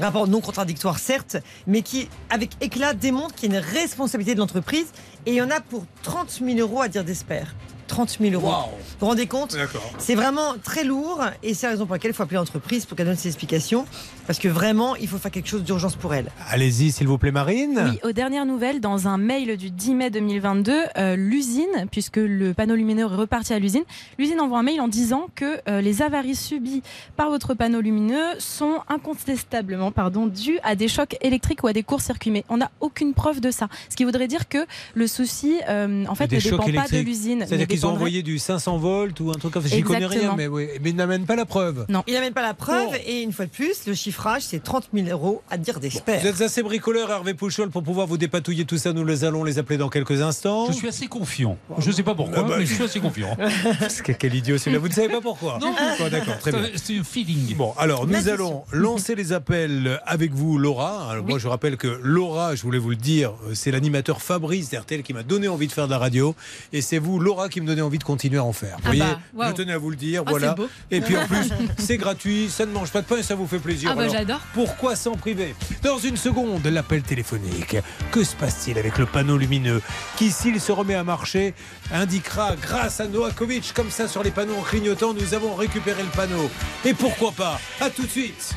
rapport 0.00 0.26
non 0.26 0.40
contradictoire, 0.40 0.98
certes, 0.98 1.36
mais 1.66 1.82
qui, 1.82 2.08
avec 2.30 2.50
éclat, 2.60 2.94
démontre 2.94 3.34
qu'il 3.34 3.52
y 3.52 3.56
a 3.56 3.58
une 3.58 3.64
responsabilité 3.64 4.34
de 4.34 4.40
l'entreprise, 4.40 4.86
et 5.26 5.32
il 5.32 5.36
y 5.36 5.42
en 5.42 5.50
a 5.50 5.60
pour 5.60 5.84
30 6.02 6.40
000 6.44 6.58
euros 6.58 6.80
à 6.80 6.88
dire 6.88 7.04
d'espère. 7.04 7.54
30 7.86 8.18
000 8.20 8.34
euros. 8.34 8.46
Vous 8.48 8.82
vous 9.00 9.06
rendez 9.06 9.26
compte. 9.26 9.56
C'est 9.98 10.14
vraiment 10.14 10.54
très 10.62 10.84
lourd 10.84 11.24
et 11.42 11.54
c'est 11.54 11.66
la 11.66 11.72
raison 11.72 11.86
pour 11.86 11.94
laquelle 11.94 12.10
il 12.10 12.14
faut 12.14 12.22
appeler 12.22 12.36
l'entreprise 12.36 12.86
pour 12.86 12.96
qu'elle 12.96 13.06
donne 13.06 13.16
ses 13.16 13.28
explications 13.28 13.86
parce 14.26 14.38
que 14.38 14.48
vraiment 14.48 14.96
il 14.96 15.08
faut 15.08 15.18
faire 15.18 15.30
quelque 15.30 15.48
chose 15.48 15.62
d'urgence 15.62 15.96
pour 15.96 16.14
elle. 16.14 16.30
Allez-y, 16.48 16.92
s'il 16.92 17.06
vous 17.06 17.18
plaît, 17.18 17.32
Marine. 17.32 17.90
Oui, 17.92 18.08
aux 18.08 18.12
dernières 18.12 18.46
nouvelles, 18.46 18.80
dans 18.80 19.08
un 19.08 19.18
mail 19.18 19.56
du 19.56 19.70
10 19.70 19.94
mai 19.94 20.10
2022, 20.10 20.72
euh, 20.96 21.16
l'usine, 21.16 21.86
puisque 21.90 22.16
le 22.16 22.54
panneau 22.54 22.74
lumineux 22.74 23.02
est 23.02 23.16
reparti 23.16 23.52
à 23.52 23.58
l'usine, 23.58 23.84
l'usine 24.18 24.40
envoie 24.40 24.58
un 24.58 24.62
mail 24.62 24.80
en 24.80 24.88
disant 24.88 25.28
que 25.34 25.60
euh, 25.68 25.80
les 25.80 26.02
avaries 26.02 26.36
subies 26.36 26.82
par 27.16 27.30
votre 27.30 27.54
panneau 27.54 27.80
lumineux 27.80 28.38
sont 28.38 28.80
incontestablement 28.88 29.92
pardon, 29.92 30.26
dues 30.26 30.58
à 30.62 30.74
des 30.74 30.88
chocs 30.88 31.16
électriques 31.20 31.62
ou 31.62 31.66
à 31.66 31.72
des 31.72 31.82
courts-circuits. 31.82 32.30
Mais 32.30 32.44
on 32.48 32.58
n'a 32.58 32.70
aucune 32.80 33.14
preuve 33.14 33.40
de 33.40 33.50
ça. 33.50 33.68
Ce 33.90 33.96
qui 33.96 34.04
voudrait 34.04 34.28
dire 34.28 34.48
que 34.48 34.66
le 34.94 35.06
souci, 35.06 35.56
euh, 35.68 36.04
en 36.06 36.14
fait, 36.14 36.26
Des 36.26 36.36
ne 36.36 36.42
dépend 36.42 36.64
pas 36.64 36.88
de 36.88 36.98
l'usine. 36.98 37.44
Qu'ils 37.74 37.86
ont 37.86 37.90
envoyé 37.90 38.22
du 38.22 38.38
500 38.38 38.78
volts 38.78 39.18
ou 39.20 39.30
un 39.30 39.34
truc 39.34 39.52
comme 39.52 39.62
ça. 39.62 39.68
J'y 39.68 39.82
connais 39.82 40.06
rien, 40.06 40.34
mais, 40.36 40.46
oui. 40.46 40.68
mais 40.82 40.90
ils 40.90 40.96
n'amènent 40.96 41.26
pas 41.26 41.36
la 41.36 41.44
preuve. 41.46 41.86
Il 42.06 42.14
n'amène 42.14 42.32
pas 42.32 42.42
la 42.42 42.54
preuve 42.54 42.88
Oh. 42.92 42.96
et 43.06 43.22
une 43.22 43.32
fois 43.32 43.46
de 43.46 43.50
plus 43.50 43.86
le 43.86 43.94
chiffrage 43.94 44.42
c'est 44.42 44.62
30 44.62 44.88
000 44.92 45.08
euros 45.08 45.42
à 45.50 45.56
dire 45.56 45.80
d'espère. 45.80 46.20
Vous 46.20 46.26
êtes 46.26 46.40
assez 46.40 46.62
bricoleur, 46.62 47.10
Hervé 47.10 47.34
Pouchol, 47.34 47.70
pour 47.70 47.82
pouvoir 47.82 48.06
vous 48.06 48.16
dépatouiller 48.18 48.64
tout 48.64 48.78
ça. 48.78 48.92
Nous 48.92 49.04
les 49.04 49.24
allons 49.24 49.44
les 49.44 49.58
appeler 49.58 49.78
dans 49.78 49.88
quelques 49.88 50.20
instants. 50.22 50.66
Je 50.68 50.72
suis 50.72 50.88
assez 50.88 51.06
confiant. 51.06 51.56
Je 51.78 51.88
ne 51.88 51.94
sais 51.94 52.02
pas 52.02 52.14
pourquoi, 52.14 52.38
Ah 52.38 52.42
bah, 52.48 52.54
mais 52.58 52.66
je 52.66 52.74
suis 52.74 52.84
assez 52.84 53.00
confiant. 53.00 53.36
Parce 53.80 54.02
que 54.02 54.12
quel 54.12 54.34
idiot 54.34 54.58
celui-là. 54.58 54.78
Vous 54.80 54.88
ne 54.88 54.92
savez 54.92 55.08
pas 55.08 55.20
pourquoi 55.20 55.58
Non. 55.60 55.72
Bon, 55.98 56.08
D'accord, 56.10 56.38
très 56.38 56.52
bien. 56.52 56.62
C'est 56.76 56.98
un 56.98 57.04
feeling. 57.04 57.54
Bon, 57.56 57.72
alors 57.78 58.06
nous 58.06 58.28
allons 58.28 58.64
lancer 58.72 59.14
les 59.14 59.32
appels 59.32 60.00
avec 60.06 60.32
vous, 60.32 60.58
Laura. 60.58 61.10
Alors, 61.10 61.24
Moi, 61.24 61.38
je 61.38 61.48
rappelle 61.48 61.76
que 61.76 61.98
Laura, 62.02 62.54
je 62.54 62.62
voulais 62.62 62.78
vous 62.78 62.90
le 62.90 62.96
dire, 62.96 63.32
euh, 63.48 63.54
c'est 63.54 63.70
l'animateur 63.70 64.20
Fabrice 64.22 64.70
d'RTL 64.70 65.02
qui 65.02 65.12
m'a 65.12 65.22
donné 65.22 65.48
envie 65.48 65.66
de 65.66 65.72
faire 65.72 65.86
de 65.86 65.90
la 65.92 65.98
radio. 65.98 66.34
Et 66.72 66.80
c'est 66.82 66.98
vous, 66.98 67.18
Laura, 67.18 67.48
qui 67.48 67.60
me 67.64 67.68
donnez 67.68 67.82
envie 67.82 67.98
de 67.98 68.04
continuer 68.04 68.38
à 68.38 68.44
en 68.44 68.52
faire. 68.52 68.76
Vous 68.76 68.82
Ah 68.84 68.88
voyez, 68.88 69.02
bah, 69.34 69.48
je 69.48 69.52
tenais 69.54 69.72
à 69.72 69.78
vous 69.78 69.90
le 69.90 69.96
dire. 69.96 70.22
Ah, 70.26 70.30
voilà. 70.30 70.54
Et 70.90 71.00
puis 71.00 71.16
en 71.16 71.26
plus, 71.26 71.48
c'est 71.78 71.96
gratuit, 71.96 72.48
ça 72.50 72.66
ne 72.66 72.72
mange 72.72 72.90
pas 72.90 73.00
de 73.02 73.06
pain 73.06 73.16
et 73.16 73.22
ça 73.22 73.34
vous 73.34 73.46
fait 73.46 73.58
plaisir. 73.58 73.90
Ah 73.92 73.96
bah, 73.96 74.08
j'adore. 74.08 74.40
Pourquoi 74.54 74.96
s'en 74.96 75.16
priver? 75.16 75.54
Dans 75.82 75.98
une 75.98 76.16
seconde, 76.16 76.64
l'appel 76.66 77.02
téléphonique. 77.02 77.76
Que 78.12 78.22
se 78.24 78.36
passe-t-il 78.36 78.78
avec 78.78 78.98
le 78.98 79.06
panneau 79.06 79.36
lumineux 79.36 79.82
qui, 80.16 80.30
s'il 80.30 80.60
se 80.60 80.72
remet 80.72 80.94
à 80.94 81.04
marcher, 81.04 81.54
indiquera 81.92 82.56
grâce 82.56 83.00
à 83.00 83.06
Noakovic, 83.06 83.72
comme 83.74 83.90
ça 83.90 84.08
sur 84.08 84.22
les 84.22 84.30
panneaux 84.30 84.56
en 84.56 84.62
clignotant, 84.62 85.14
nous 85.14 85.34
avons 85.34 85.54
récupéré 85.54 86.02
le 86.02 86.08
panneau. 86.08 86.50
Et 86.84 86.94
pourquoi 86.94 87.32
pas? 87.32 87.60
À 87.80 87.90
tout 87.90 88.02
de 88.02 88.08
suite. 88.08 88.54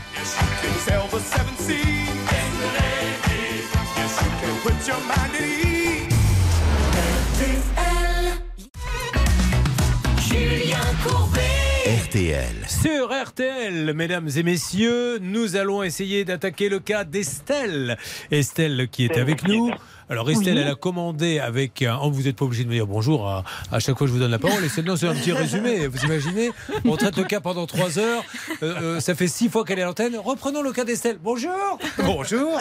RTL. 11.88 12.66
Sur 12.68 13.10
RTL, 13.12 13.94
mesdames 13.94 14.30
et 14.36 14.44
messieurs, 14.44 15.20
nous 15.22 15.56
allons 15.56 15.84
essayer 15.84 16.26
d'attaquer 16.26 16.70
le 16.70 16.80
cas 16.80 17.04
d'Estelle. 17.04 17.98
Estelle 18.32 18.88
qui 18.92 19.06
est 19.06 19.18
avec 19.18 19.48
nous. 19.48 19.72
Alors 20.10 20.30
Estelle, 20.30 20.58
elle 20.58 20.70
a 20.70 20.76
commandé 20.76 21.40
avec 21.40 21.82
un... 21.82 22.00
Oh, 22.02 22.10
vous 22.10 22.24
n'êtes 22.24 22.38
pas 22.38 22.46
obligé 22.46 22.64
de 22.64 22.70
me 22.70 22.74
dire 22.76 22.88
bonjour 22.88 23.28
à, 23.28 23.44
à 23.74 23.80
chaque 23.80 23.98
fois 23.98 24.06
que 24.06 24.08
je 24.08 24.14
vous 24.14 24.20
donne 24.20 24.32
la 24.32 24.40
parole. 24.40 24.64
Estelle, 24.64 24.86
non, 24.86 24.96
c'est 24.96 25.08
un 25.08 25.14
petit 25.14 25.34
résumé. 25.34 25.86
Vous 25.88 26.00
imaginez 26.06 26.52
On 26.86 26.96
traite 26.96 27.18
le 27.18 27.26
cas 27.26 27.42
pendant 27.42 27.68
trois 27.68 28.00
heures. 28.00 28.24
Euh, 28.64 28.76
euh, 28.82 29.00
ça 29.02 29.16
fait 29.16 29.28
six 29.28 29.50
fois 29.50 29.66
qu'elle 29.66 29.80
est 29.80 29.82
à 29.82 29.86
l'antenne. 29.86 30.16
Reprenons 30.16 30.62
le 30.62 30.72
cas 30.72 30.86
d'Estelle. 30.86 31.18
Bonjour 31.22 31.52
Bonjour 31.98 32.58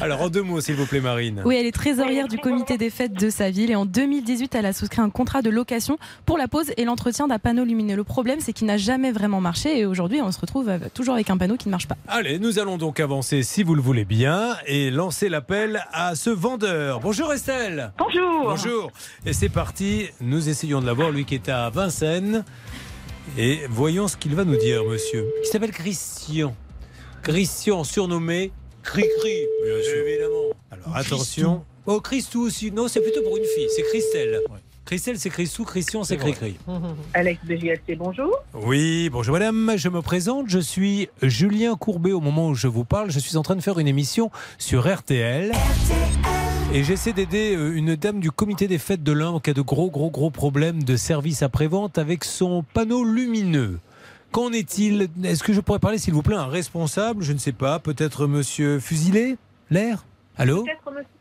Alors 0.00 0.22
en 0.22 0.30
deux 0.30 0.42
mots, 0.42 0.60
s'il 0.60 0.74
vous 0.74 0.86
plaît, 0.86 1.00
Marine. 1.00 1.42
Oui, 1.44 1.56
elle 1.56 1.66
est 1.66 1.72
trésorière 1.72 2.26
du 2.26 2.38
comité 2.38 2.76
des 2.76 2.90
fêtes 2.90 3.12
de 3.12 3.30
sa 3.30 3.50
ville 3.50 3.70
et 3.70 3.76
en 3.76 3.86
2018, 3.86 4.56
elle 4.56 4.66
a 4.66 4.72
souscrit 4.72 5.00
un 5.00 5.10
contrat 5.10 5.42
de 5.42 5.50
location 5.50 5.96
pour 6.26 6.38
la 6.38 6.48
pose 6.48 6.72
et 6.76 6.84
l'entretien 6.84 7.28
d'un 7.28 7.38
panneau 7.38 7.64
lumineux. 7.64 7.94
Le 7.94 8.04
problème, 8.04 8.40
c'est 8.40 8.52
qu'il 8.52 8.66
n'a 8.66 8.78
jamais 8.78 9.12
vraiment 9.12 9.40
marché 9.40 9.78
et 9.78 9.86
aujourd'hui, 9.86 10.20
on 10.22 10.32
se 10.32 10.40
retrouve 10.40 10.68
euh, 10.68 10.78
toujours 10.92 11.14
avec 11.14 11.30
un 11.30 11.36
panneau 11.36 11.56
qui 11.56 11.68
ne 11.68 11.70
marche 11.70 11.86
pas. 11.86 11.96
Allez, 12.08 12.40
nous 12.40 12.58
allons 12.58 12.78
donc 12.78 12.98
avancer, 12.98 13.44
si 13.44 13.62
vous 13.62 13.76
le 13.76 13.82
voulez 13.82 14.04
bien, 14.04 14.56
et 14.66 14.90
lancer 14.90 15.28
l'appel 15.28 15.84
à 15.92 16.16
ce 16.16 16.30
vendeur. 16.30 16.79
Bonjour 17.02 17.32
Estelle 17.32 17.92
Bonjour. 17.98 18.44
Bonjour. 18.44 18.92
Et 19.26 19.32
c'est 19.32 19.48
parti. 19.48 20.08
Nous 20.20 20.48
essayons 20.48 20.80
de 20.80 20.86
l'avoir, 20.86 21.10
lui 21.10 21.24
qui 21.24 21.34
est 21.34 21.48
à 21.48 21.68
Vincennes. 21.70 22.44
Et 23.36 23.60
voyons 23.68 24.08
ce 24.08 24.16
qu'il 24.16 24.34
va 24.34 24.44
nous 24.44 24.56
dire, 24.56 24.84
monsieur. 24.84 25.26
Il 25.42 25.46
s'appelle 25.46 25.72
Christian. 25.72 26.54
Christian, 27.22 27.84
surnommé 27.84 28.52
Cri-Cri. 28.82 29.46
Bien 29.64 29.82
sûr. 29.82 30.06
Évidemment. 30.06 30.54
Alors 30.70 30.96
attention. 30.96 31.64
Oh, 31.86 32.00
Christou 32.00 32.42
aussi. 32.42 32.70
Non, 32.70 32.88
c'est 32.88 33.00
plutôt 33.00 33.22
pour 33.22 33.36
une 33.36 33.44
fille. 33.44 33.68
C'est 33.74 33.82
Christelle. 33.82 34.40
Christelle, 34.84 35.18
c'est 35.18 35.30
Christou. 35.30 35.64
Christian, 35.64 36.02
c'est 36.02 36.16
Cri-Cri. 36.16 36.56
Alex 37.14 37.44
de 37.46 37.56
JLC, 37.56 37.96
bonjour. 37.96 38.32
Oui, 38.54 39.08
bonjour 39.10 39.34
madame, 39.34 39.74
je 39.76 39.88
me 39.88 40.02
présente, 40.02 40.48
je 40.48 40.58
suis 40.58 41.08
Julien 41.22 41.76
Courbet 41.76 42.10
au 42.10 42.20
moment 42.20 42.48
où 42.48 42.54
je 42.56 42.66
vous 42.66 42.84
parle, 42.84 43.10
je 43.10 43.20
suis 43.20 43.36
en 43.36 43.42
train 43.42 43.54
de 43.54 43.60
faire 43.60 43.78
une 43.78 43.86
émission 43.86 44.32
sur 44.58 44.92
RTL. 44.92 45.52
Et 46.72 46.84
j'essaie 46.84 47.12
d'aider 47.12 47.56
euh, 47.56 47.74
une 47.74 47.96
dame 47.96 48.20
du 48.20 48.30
comité 48.30 48.68
des 48.68 48.78
fêtes 48.78 49.02
de 49.02 49.10
l'Ain 49.10 49.40
qui 49.42 49.50
a 49.50 49.54
de 49.54 49.60
gros 49.60 49.90
gros 49.90 50.08
gros 50.08 50.30
problèmes 50.30 50.84
de 50.84 50.94
service 50.94 51.42
après-vente 51.42 51.98
avec 51.98 52.22
son 52.22 52.62
panneau 52.62 53.02
lumineux. 53.02 53.80
Qu'en 54.30 54.52
est-il? 54.52 55.08
Est-ce 55.24 55.42
que 55.42 55.52
je 55.52 55.60
pourrais 55.60 55.80
parler 55.80 55.98
s'il 55.98 56.14
vous 56.14 56.22
plaît 56.22 56.36
à 56.36 56.42
un 56.42 56.46
responsable? 56.46 57.24
Je 57.24 57.32
ne 57.32 57.38
sais 57.38 57.50
pas, 57.50 57.80
peut-être 57.80 58.28
monsieur 58.28 58.78
Fusilé 58.78 59.36
L'air? 59.70 60.04
Allô? 60.36 60.64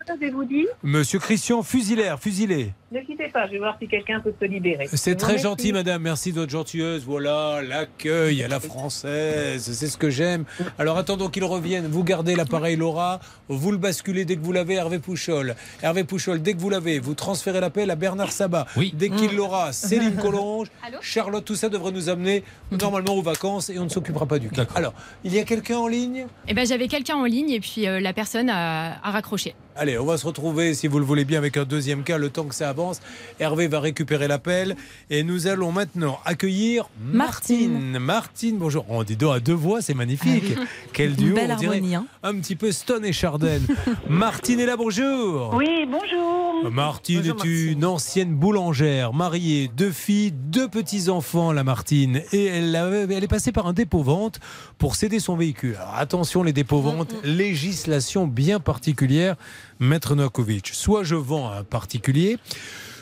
Avez-vous 0.09 0.45
dit 0.45 0.65
Monsieur 0.83 1.19
Christian 1.19 1.63
Fusilaire, 1.63 2.19
Fusilé. 2.19 2.73
Ne 2.91 3.01
quittez 3.01 3.27
pas, 3.27 3.45
je 3.45 3.51
vais 3.51 3.59
voir 3.59 3.77
si 3.79 3.87
quelqu'un 3.87 4.19
peut 4.19 4.33
se 4.39 4.45
libérer. 4.45 4.87
C'est 4.93 5.15
très 5.15 5.37
gentil, 5.37 5.71
madame. 5.73 6.01
Merci 6.01 6.31
de 6.33 6.39
votre 6.39 6.51
gentilleuse. 6.51 7.03
Voilà, 7.05 7.61
l'accueil 7.61 8.41
à 8.43 8.47
la 8.47 8.59
française. 8.59 9.69
C'est 9.71 9.87
ce 9.87 9.97
que 9.97 10.09
j'aime. 10.09 10.45
Alors, 10.79 10.97
attendons 10.97 11.29
qu'il 11.29 11.43
revienne. 11.43 11.85
Vous 11.87 12.03
gardez 12.03 12.35
l'appareil 12.35 12.75
Laura. 12.77 13.19
Vous 13.47 13.71
le 13.71 13.77
basculez 13.77 14.25
dès 14.25 14.35
que 14.37 14.41
vous 14.41 14.51
l'avez, 14.51 14.75
Hervé 14.75 14.97
Pouchol. 14.97 15.55
Hervé 15.83 16.03
Pouchol, 16.03 16.41
dès 16.41 16.53
que 16.53 16.59
vous 16.59 16.69
l'avez, 16.71 16.97
vous 16.99 17.13
transférez 17.13 17.59
l'appel 17.59 17.91
à 17.91 17.95
Bernard 17.95 18.31
Sabat. 18.31 18.65
Oui. 18.75 18.91
Dès 18.95 19.09
qu'il 19.09 19.35
l'aura, 19.35 19.71
Céline 19.71 20.15
Collonge. 20.21 20.67
Charlotte, 21.01 21.45
tout 21.45 21.55
ça 21.55 21.69
devrait 21.69 21.91
nous 21.91 22.09
amener 22.09 22.43
normalement 22.71 23.13
aux 23.13 23.21
vacances 23.21 23.69
et 23.69 23.77
on 23.77 23.83
ne 23.83 23.89
s'occupera 23.89 24.25
pas 24.25 24.39
du 24.39 24.49
cas. 24.49 24.65
Alors, 24.73 24.93
il 25.23 25.33
y 25.33 25.39
a 25.39 25.43
quelqu'un 25.43 25.77
en 25.77 25.87
ligne? 25.87 26.25
Eh 26.47 26.53
ben, 26.55 26.65
j'avais 26.65 26.87
quelqu'un 26.87 27.15
en 27.17 27.25
ligne 27.25 27.51
et 27.51 27.59
puis 27.59 27.87
euh, 27.87 27.99
la 27.99 28.13
personne 28.13 28.49
a, 28.49 28.99
a 29.03 29.11
raccroché. 29.11 29.53
Allez, 29.81 29.97
on 29.97 30.03
va 30.03 30.17
se 30.17 30.27
retrouver, 30.27 30.73
si 30.73 30.87
vous 30.89 30.99
le 30.99 31.05
voulez 31.05 31.23
bien, 31.23 31.37
avec 31.37 31.55
un 31.55 31.63
deuxième 31.63 32.03
cas, 32.03 32.17
le 32.17 32.29
temps 32.29 32.43
que 32.43 32.53
ça 32.53 32.67
avance. 32.69 32.99
Hervé 33.39 33.69
va 33.69 33.79
récupérer 33.79 34.27
l'appel 34.27 34.75
et 35.09 35.23
nous 35.23 35.47
allons 35.47 35.71
maintenant 35.71 36.19
accueillir 36.25 36.89
Martine. 37.01 37.71
Martine. 37.71 37.99
Martine, 37.99 38.57
bonjour. 38.57 38.83
On 38.89 39.03
dit 39.03 39.15
deux 39.15 39.29
à 39.29 39.39
deux 39.39 39.53
voix, 39.53 39.81
c'est 39.81 39.93
magnifique. 39.93 40.53
Quel 40.91 41.15
duo, 41.15 41.33
belle 41.33 41.51
on 41.53 41.55
dirait 41.55 41.75
harmonie, 41.77 41.95
hein. 41.95 42.05
un 42.23 42.35
petit 42.41 42.57
peu 42.57 42.73
Stone 42.73 43.05
et 43.05 43.13
Chardin. 43.13 43.59
Martine 44.09 44.59
est 44.59 44.65
là, 44.65 44.75
bonjour. 44.75 45.53
Oui, 45.55 45.87
bonjour. 45.89 46.69
Martine 46.69 47.21
Bonjour, 47.21 47.45
est 47.45 47.71
une 47.71 47.85
ancienne 47.85 48.35
boulangère, 48.35 49.13
mariée, 49.13 49.71
deux 49.77 49.91
filles, 49.91 50.33
deux 50.33 50.67
petits-enfants, 50.67 51.53
la 51.53 51.63
Martine. 51.63 52.21
Et 52.33 52.47
elle, 52.47 52.75
avait- 52.75 53.07
elle 53.15 53.23
est 53.23 53.27
passée 53.29 53.53
par 53.53 53.65
un 53.65 53.71
dépôt-vente 53.73 54.41
pour 54.77 54.97
céder 54.97 55.21
son 55.21 55.37
véhicule. 55.37 55.77
Alors 55.79 55.95
attention, 55.95 56.43
les 56.43 56.51
dépôts-ventes, 56.51 57.15
législation 57.23 58.27
bien 58.27 58.59
particulière, 58.59 59.37
Maître 59.79 60.15
Novakovic. 60.15 60.71
Soit 60.73 61.03
je 61.03 61.15
vends 61.15 61.49
à 61.49 61.59
un 61.59 61.63
particulier, 61.63 62.37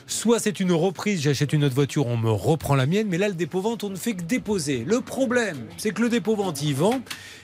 Soit 0.10 0.40
c'est 0.40 0.62
une 0.62 0.72
reprise, 0.72 1.22
j'achète 1.22 1.52
une 1.52 1.66
autre 1.66 1.76
voiture, 1.76 2.08
on 2.08 2.16
me 2.16 2.32
reprend 2.32 2.76
la 2.76 2.86
mienne, 2.86 3.08
mais 3.10 3.18
là 3.18 3.28
le 3.28 3.34
dépôt-vente, 3.34 3.84
on 3.84 3.90
ne 3.90 3.98
fait 3.98 4.14
que 4.14 4.24
déposer. 4.24 4.86
Le 4.86 5.02
problème, 5.02 5.58
c'est 5.76 5.92
que 5.92 6.02
le 6.02 6.08
dépôt-vente, 6.08 6.62
il 6.62 6.76
vend 6.76 7.02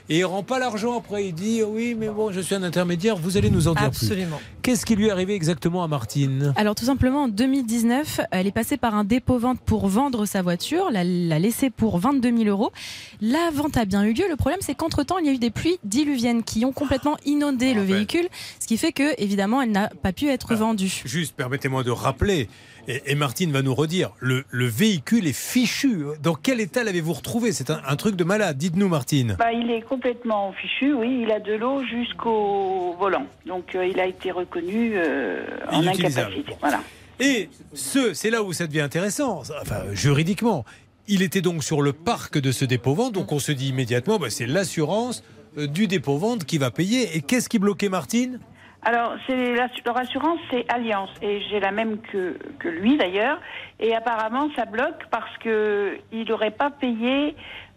et 0.08 0.18
il 0.18 0.24
rend 0.24 0.42
pas 0.42 0.58
l'argent 0.58 0.96
après. 0.98 1.26
Il 1.28 1.34
dit 1.34 1.62
oui, 1.62 1.94
mais 1.98 2.08
bon, 2.08 2.30
je 2.32 2.40
suis 2.40 2.54
un 2.54 2.62
intermédiaire, 2.62 3.16
vous 3.16 3.36
allez 3.36 3.50
nous 3.50 3.68
en 3.68 3.74
dire 3.74 3.90
plus. 3.90 4.04
Absolument. 4.06 4.40
Qu'est-ce 4.62 4.84
qui 4.86 4.96
lui 4.96 5.06
est 5.08 5.10
arrivé 5.10 5.34
exactement 5.34 5.82
à 5.82 5.88
Martine? 5.88 6.52
Alors 6.56 6.74
tout 6.74 6.84
simplement 6.86 7.24
en 7.24 7.28
2019, 7.28 8.20
elle 8.30 8.46
est 8.46 8.52
passée 8.52 8.76
par 8.76 8.94
un 8.94 9.04
dépôt-vente 9.04 9.60
pour 9.60 9.86
vendre 9.88 10.24
sa 10.26 10.42
voiture, 10.42 10.90
l'a, 10.90 11.04
l'a 11.04 11.38
laissée 11.38 11.70
pour 11.70 11.98
22 11.98 12.36
000 12.36 12.48
euros. 12.48 12.72
La 13.20 13.50
vente 13.52 13.76
a 13.76 13.84
bien 13.84 14.02
eu 14.04 14.12
lieu. 14.12 14.24
Le 14.28 14.36
problème 14.36 14.60
c'est 14.62 14.74
qu'entre-temps, 14.74 15.18
il 15.18 15.26
y 15.26 15.28
a 15.28 15.32
eu 15.32 15.38
des 15.38 15.50
pluies 15.50 15.78
diluviennes 15.84 16.42
qui 16.42 16.64
ont 16.64 16.72
complètement 16.72 17.16
inondé 17.26 17.74
le 17.74 17.82
Ah 17.82 17.84
ben. 17.84 17.94
véhicule, 17.94 18.28
ce 18.60 18.66
qui 18.66 18.76
fait 18.78 18.92
que 18.92 19.20
évidemment, 19.20 19.60
elle 19.62 19.70
n'a 19.72 19.88
pas 20.02 20.12
pu 20.12 20.28
être 20.28 20.48
Ah. 20.50 20.54
vendue. 20.56 21.02
Juste, 21.04 21.34
permettez-moi 21.36 21.82
de 21.84 21.90
rappeler, 21.90 22.48
et, 22.88 23.02
et 23.06 23.14
Martine 23.14 23.52
va 23.52 23.62
nous 23.62 23.74
redire, 23.74 24.10
le, 24.20 24.44
le 24.50 24.66
véhicule 24.66 25.26
est 25.26 25.32
fichu. 25.32 26.04
Dans 26.22 26.34
quel 26.34 26.60
état 26.60 26.84
l'avez-vous 26.84 27.12
retrouvé? 27.12 27.52
C'est 27.52 27.70
un, 27.70 27.80
un 27.86 27.96
truc 27.96 28.16
de 28.16 28.24
malade. 28.24 28.56
Dites-nous, 28.56 28.88
Martine. 28.88 29.36
Bah, 29.38 29.52
il 29.52 29.70
est 29.70 29.82
complètement 29.82 30.52
fichu, 30.52 30.92
oui. 30.92 31.22
Il 31.22 31.32
a 31.32 31.40
de 31.40 31.54
l'eau 31.54 31.82
jusqu'au 31.84 32.94
volant. 32.98 33.26
Donc, 33.46 33.74
euh, 33.74 33.86
il 33.86 34.00
a 34.00 34.06
été 34.06 34.30
reconnu 34.30 34.92
euh, 34.94 35.44
en 35.70 35.86
incapacité. 35.86 36.56
Voilà. 36.60 36.80
Et 37.20 37.48
ce, 37.74 38.12
c'est 38.12 38.30
là 38.30 38.42
où 38.42 38.52
ça 38.52 38.66
devient 38.66 38.80
intéressant, 38.80 39.42
enfin, 39.62 39.82
juridiquement. 39.92 40.64
Il 41.06 41.22
était 41.22 41.42
donc 41.42 41.62
sur 41.62 41.82
le 41.82 41.92
parc 41.92 42.38
de 42.38 42.50
ce 42.50 42.64
dépôt-vente, 42.64 43.12
donc 43.12 43.30
on 43.30 43.38
se 43.38 43.52
dit 43.52 43.68
immédiatement, 43.68 44.18
bah, 44.18 44.30
c'est 44.30 44.46
l'assurance 44.46 45.22
euh, 45.58 45.66
du 45.66 45.86
dépôt-vente 45.86 46.44
qui 46.44 46.58
va 46.58 46.70
payer. 46.70 47.16
Et 47.16 47.20
qu'est-ce 47.20 47.48
qui 47.48 47.58
bloquait 47.58 47.88
Martine? 47.88 48.40
Alors, 48.84 49.14
c'est 49.26 49.54
leur 49.86 49.96
assurance, 49.96 50.38
c'est 50.50 50.64
Alliance. 50.72 51.10
Et 51.22 51.40
j'ai 51.50 51.60
la 51.60 51.70
même 51.72 51.98
que, 52.12 52.36
que 52.58 52.68
lui, 52.68 52.96
d'ailleurs. 52.96 53.38
Et 53.80 53.94
apparemment, 53.94 54.48
ça 54.56 54.64
bloque 54.66 55.04
parce 55.10 55.36
que 55.38 55.98
il 56.12 56.24
n'aurait 56.28 56.50
pas 56.50 56.70
payé... 56.70 57.34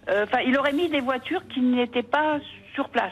euh, 0.10 0.26
Enfin, 0.26 0.40
il 0.46 0.58
aurait 0.58 0.74
mis 0.74 0.90
des 0.90 1.00
voitures 1.02 1.42
qui 1.54 1.62
n'étaient 1.62 2.04
pas 2.04 2.40
sur 2.76 2.90
place 2.90 3.12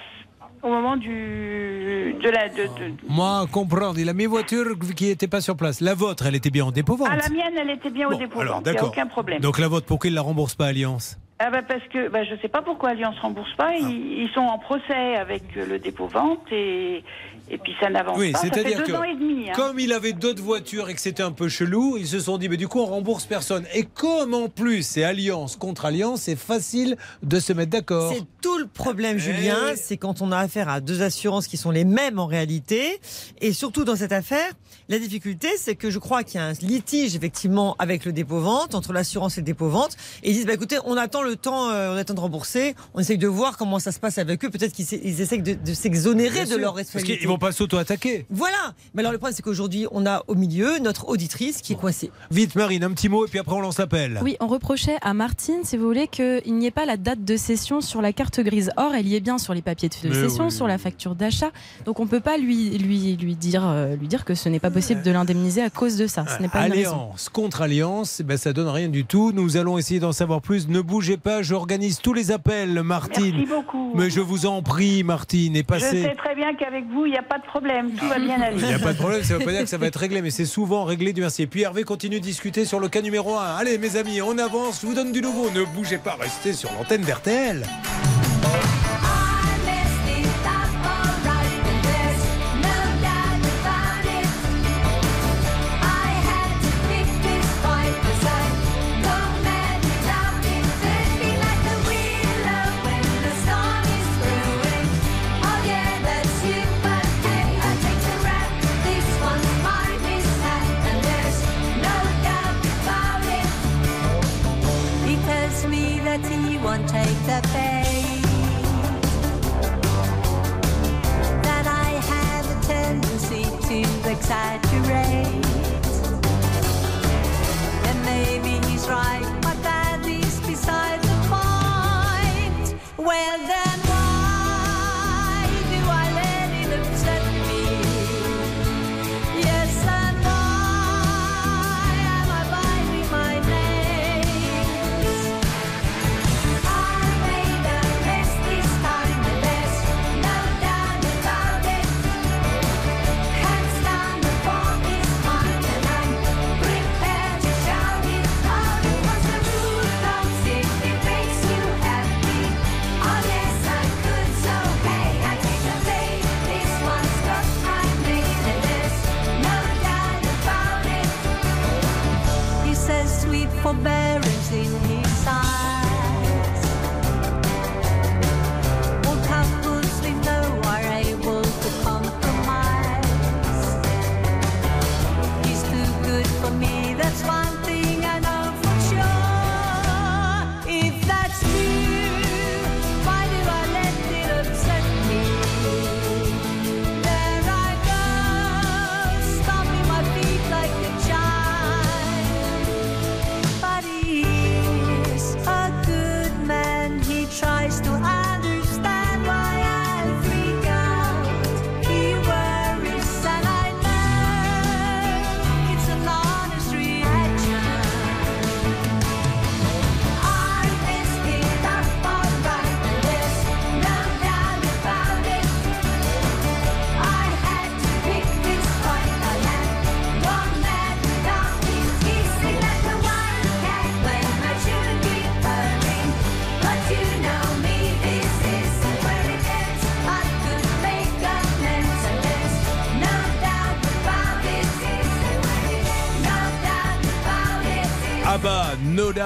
au 0.61 0.69
moment 0.69 0.97
du... 0.97 2.15
De 2.21 2.29
la, 2.29 2.49
de, 2.49 2.63
de- 2.63 2.95
Moi, 3.07 3.45
comprendre, 3.51 3.99
il 3.99 4.09
a 4.09 4.13
mes 4.13 4.25
voitures 4.25 4.77
qui 4.95 5.05
n'étaient 5.05 5.27
pas 5.27 5.41
sur 5.41 5.55
place. 5.55 5.79
La 5.79 5.93
vôtre, 5.93 6.25
elle 6.25 6.35
était 6.35 6.49
bien 6.49 6.65
en 6.65 6.71
dépôt-vente. 6.71 7.07
Ah, 7.11 7.17
la 7.17 7.29
mienne, 7.29 7.53
elle 7.59 7.69
était 7.69 7.91
bien 7.91 8.09
Bon, 8.09 8.15
au 8.15 8.17
dépôt. 8.19 8.39
alors, 8.41 8.61
d'accord. 8.61 8.87
aucun 8.89 9.05
problème. 9.05 9.41
Donc 9.41 9.59
la 9.59 9.67
vôtre, 9.67 9.85
pourquoi 9.85 10.07
il 10.09 10.11
ne 10.11 10.15
la 10.15 10.21
rembourse 10.23 10.55
pas 10.55 10.67
Alliance? 10.67 11.17
Ah 11.37 11.49
bah 11.49 11.61
parce 11.67 11.83
que 11.89 12.07
bah 12.07 12.23
je 12.23 12.33
sais 12.41 12.47
pas 12.47 12.61
pourquoi 12.61 12.91
Alliance 12.91 13.19
rembourse 13.19 13.53
pas. 13.57 13.71
Ah. 13.73 13.77
Ils, 13.77 14.23
ils 14.23 14.29
sont 14.33 14.39
en 14.39 14.57
procès 14.57 15.17
avec 15.17 15.43
le 15.55 15.77
dépôt 15.79 16.07
vente 16.07 16.49
et 16.49 17.03
et 17.49 17.57
puis 17.57 17.73
ça 17.79 17.89
n'avance 17.89 18.17
Oui, 18.17 18.31
pas. 18.31 18.39
Ça 18.39 18.47
fait 18.47 18.53
c'est-à-dire 18.55 18.77
deux 18.79 18.85
que 18.85 18.97
ans 18.97 19.03
et 19.03 19.15
demi. 19.15 19.49
hein. 19.49 19.53
Comme 19.55 19.79
il 19.79 19.93
avait 19.93 20.13
d'autres 20.13 20.41
voitures 20.41 20.89
et 20.89 20.93
que 20.95 21.01
c'était 21.01 21.23
un 21.23 21.31
peu 21.31 21.47
chelou, 21.49 21.97
ils 21.97 22.07
se 22.07 22.19
sont 22.19 22.37
dit, 22.37 22.49
mais 22.49 22.57
du 22.57 22.67
coup, 22.67 22.79
on 22.79 22.85
rembourse 22.85 23.25
personne. 23.25 23.65
Et 23.73 23.83
comme 23.83 24.33
en 24.33 24.49
plus, 24.49 24.83
c'est 24.85 25.03
alliance 25.03 25.55
contre 25.55 25.85
alliance, 25.85 26.21
c'est 26.23 26.35
facile 26.35 26.97
de 27.23 27.39
se 27.39 27.53
mettre 27.53 27.71
d'accord. 27.71 28.11
C'est 28.13 28.23
tout 28.41 28.57
le 28.57 28.67
problème, 28.67 29.17
Eh 29.17 29.19
Julien, 29.19 29.57
c'est 29.75 29.97
quand 29.97 30.21
on 30.21 30.31
a 30.31 30.37
affaire 30.37 30.69
à 30.69 30.79
deux 30.81 31.01
assurances 31.01 31.47
qui 31.47 31.57
sont 31.57 31.71
les 31.71 31.85
mêmes 31.85 32.19
en 32.19 32.25
réalité. 32.25 32.99
Et 33.41 33.53
surtout 33.53 33.83
dans 33.85 33.95
cette 33.95 34.11
affaire, 34.13 34.51
la 34.89 34.99
difficulté, 34.99 35.47
c'est 35.57 35.75
que 35.75 35.89
je 35.89 35.99
crois 35.99 36.23
qu'il 36.23 36.39
y 36.39 36.43
a 36.43 36.45
un 36.45 36.53
litige 36.53 37.15
effectivement 37.15 37.75
avec 37.79 38.05
le 38.05 38.13
dépôt-vente, 38.13 38.75
entre 38.75 38.93
l'assurance 38.93 39.37
et 39.37 39.41
le 39.41 39.45
dépôt-vente. 39.45 39.97
Et 40.23 40.29
ils 40.29 40.33
disent, 40.33 40.45
bah, 40.45 40.53
écoutez, 40.53 40.77
on 40.85 40.95
attend 40.97 41.23
le 41.23 41.35
temps, 41.35 41.69
euh, 41.69 41.93
on 41.93 41.97
attend 41.97 42.13
de 42.13 42.19
rembourser, 42.19 42.75
on 42.93 42.99
essaye 42.99 43.17
de 43.17 43.27
voir 43.27 43.57
comment 43.57 43.79
ça 43.79 43.91
se 43.91 43.99
passe 43.99 44.17
avec 44.17 44.43
eux. 44.45 44.49
Peut-être 44.49 44.73
qu'ils 44.73 44.85
ils 45.03 45.21
essayent 45.21 45.41
de, 45.41 45.53
de 45.53 45.73
s'exonérer 45.73 46.41
de 46.41 46.49
sûr, 46.49 46.57
leur 46.59 46.73
Parce 46.73 46.87
responsabilité. 46.87 47.19
qu'ils 47.19 47.27
vont 47.27 47.37
pas 47.37 47.51
s'auto-attaquer. 47.51 48.25
Voilà. 48.29 48.73
Mais 48.93 49.01
alors 49.01 49.11
le 49.11 49.17
problème, 49.17 49.35
c'est 49.35 49.41
qu'aujourd'hui, 49.41 49.87
on 49.91 50.05
a 50.05 50.23
au 50.27 50.35
milieu 50.35 50.77
notre 50.79 51.07
auditrice 51.09 51.61
qui 51.61 51.73
est 51.73 51.75
coincée. 51.77 52.11
Vite, 52.31 52.55
Marine, 52.55 52.83
un 52.83 52.91
petit 52.91 53.09
mot 53.09 53.25
et 53.25 53.29
puis 53.29 53.39
après 53.39 53.55
on 53.55 53.61
lance 53.61 53.79
l'appel. 53.79 54.19
Oui, 54.21 54.37
on 54.39 54.47
reprochait 54.47 54.97
à 55.01 55.13
Martine, 55.13 55.63
si 55.63 55.77
vous 55.77 55.85
voulez, 55.85 56.07
qu'il 56.07 56.41
n'y 56.53 56.67
ait 56.67 56.71
pas 56.71 56.85
la 56.85 56.97
date 56.97 57.23
de 57.23 57.37
cession 57.37 57.81
sur 57.81 58.01
la 58.01 58.13
carte 58.13 58.39
grise. 58.39 58.71
Or, 58.77 58.93
elle 58.93 59.07
y 59.07 59.15
est 59.15 59.19
bien 59.19 59.37
sur 59.37 59.53
les 59.53 59.61
papiers 59.61 59.89
de 59.89 60.13
cession, 60.13 60.45
oui. 60.45 60.51
sur 60.51 60.67
la 60.67 60.77
facture 60.77 61.15
d'achat. 61.15 61.51
Donc, 61.85 61.99
on 61.99 62.03
ne 62.03 62.09
peut 62.09 62.19
pas 62.19 62.37
lui, 62.37 62.77
lui, 62.77 63.15
lui, 63.15 63.35
dire, 63.35 63.67
euh, 63.67 63.95
lui 63.95 64.07
dire 64.07 64.25
que 64.25 64.35
ce 64.35 64.49
n'est 64.49 64.59
pas 64.59 64.69
possible 64.75 65.01
de 65.03 65.11
l'indemniser 65.11 65.61
à 65.61 65.69
cause 65.69 65.95
de 65.95 66.05
ça. 66.05 66.25
Ce 66.27 66.41
n'est 66.41 66.49
pas 66.49 66.67
une 66.67 66.73
raison. 66.73 66.91
Alliance 66.91 67.29
contre 67.29 67.61
alliance, 67.61 68.17
eh 68.19 68.23
ben 68.23 68.35
ça 68.35 68.51
donne 68.51 68.67
rien 68.67 68.89
du 68.89 69.05
tout. 69.05 69.31
Nous 69.33 69.55
allons 69.55 69.77
essayer 69.77 70.01
d'en 70.01 70.11
savoir 70.11 70.41
plus. 70.41 70.67
Ne 70.67 70.81
bougez 70.81 71.15
pas, 71.15 71.41
j'organise 71.41 71.99
tous 72.01 72.11
les 72.11 72.31
appels, 72.31 72.83
Martine. 72.83 73.35
Merci 73.37 73.45
beaucoup. 73.47 73.93
Mais 73.95 74.09
je 74.09 74.19
vous 74.19 74.45
en 74.45 74.61
prie, 74.61 75.03
Martine, 75.03 75.55
et 75.55 75.59
Je 75.59 75.63
passez. 75.63 76.01
sais 76.03 76.15
très 76.15 76.35
bien 76.35 76.53
qu'avec 76.55 76.83
vous, 76.91 77.05
il 77.05 77.13
n'y 77.13 77.17
a 77.17 77.23
pas 77.23 77.37
de 77.39 77.45
problème. 77.45 77.91
Tout 77.91 78.05
va 78.05 78.19
bien 78.19 78.41
aller. 78.41 78.57
Il 78.59 78.67
n'y 78.67 78.73
a 78.73 78.79
pas 78.79 78.91
de 78.91 78.97
problème, 78.97 79.23
ça 79.23 79.35
ne 79.35 79.39
veut 79.39 79.45
pas 79.45 79.51
dire 79.51 79.61
que 79.61 79.69
ça 79.69 79.77
va 79.77 79.87
être 79.87 79.95
réglé, 79.99 80.21
mais 80.21 80.29
c'est 80.29 80.45
souvent 80.45 80.83
réglé, 80.83 81.13
du 81.13 81.21
merci. 81.21 81.43
Et 81.43 81.47
puis 81.47 81.61
Hervé 81.61 81.85
continue 81.85 82.19
de 82.19 82.25
discuter 82.25 82.65
sur 82.65 82.81
le 82.81 82.89
cas 82.89 83.01
numéro 83.01 83.37
1. 83.37 83.41
Allez, 83.55 83.77
mes 83.77 83.95
amis, 83.95 84.21
on 84.21 84.37
avance, 84.37 84.81
je 84.81 84.87
vous 84.87 84.93
donne 84.93 85.13
du 85.13 85.21
nouveau. 85.21 85.49
Ne 85.51 85.63
bougez 85.73 85.99
pas, 85.99 86.17
restez 86.19 86.51
sur 86.51 86.69
l'antenne 86.73 87.01
d'RTL. 87.01 87.63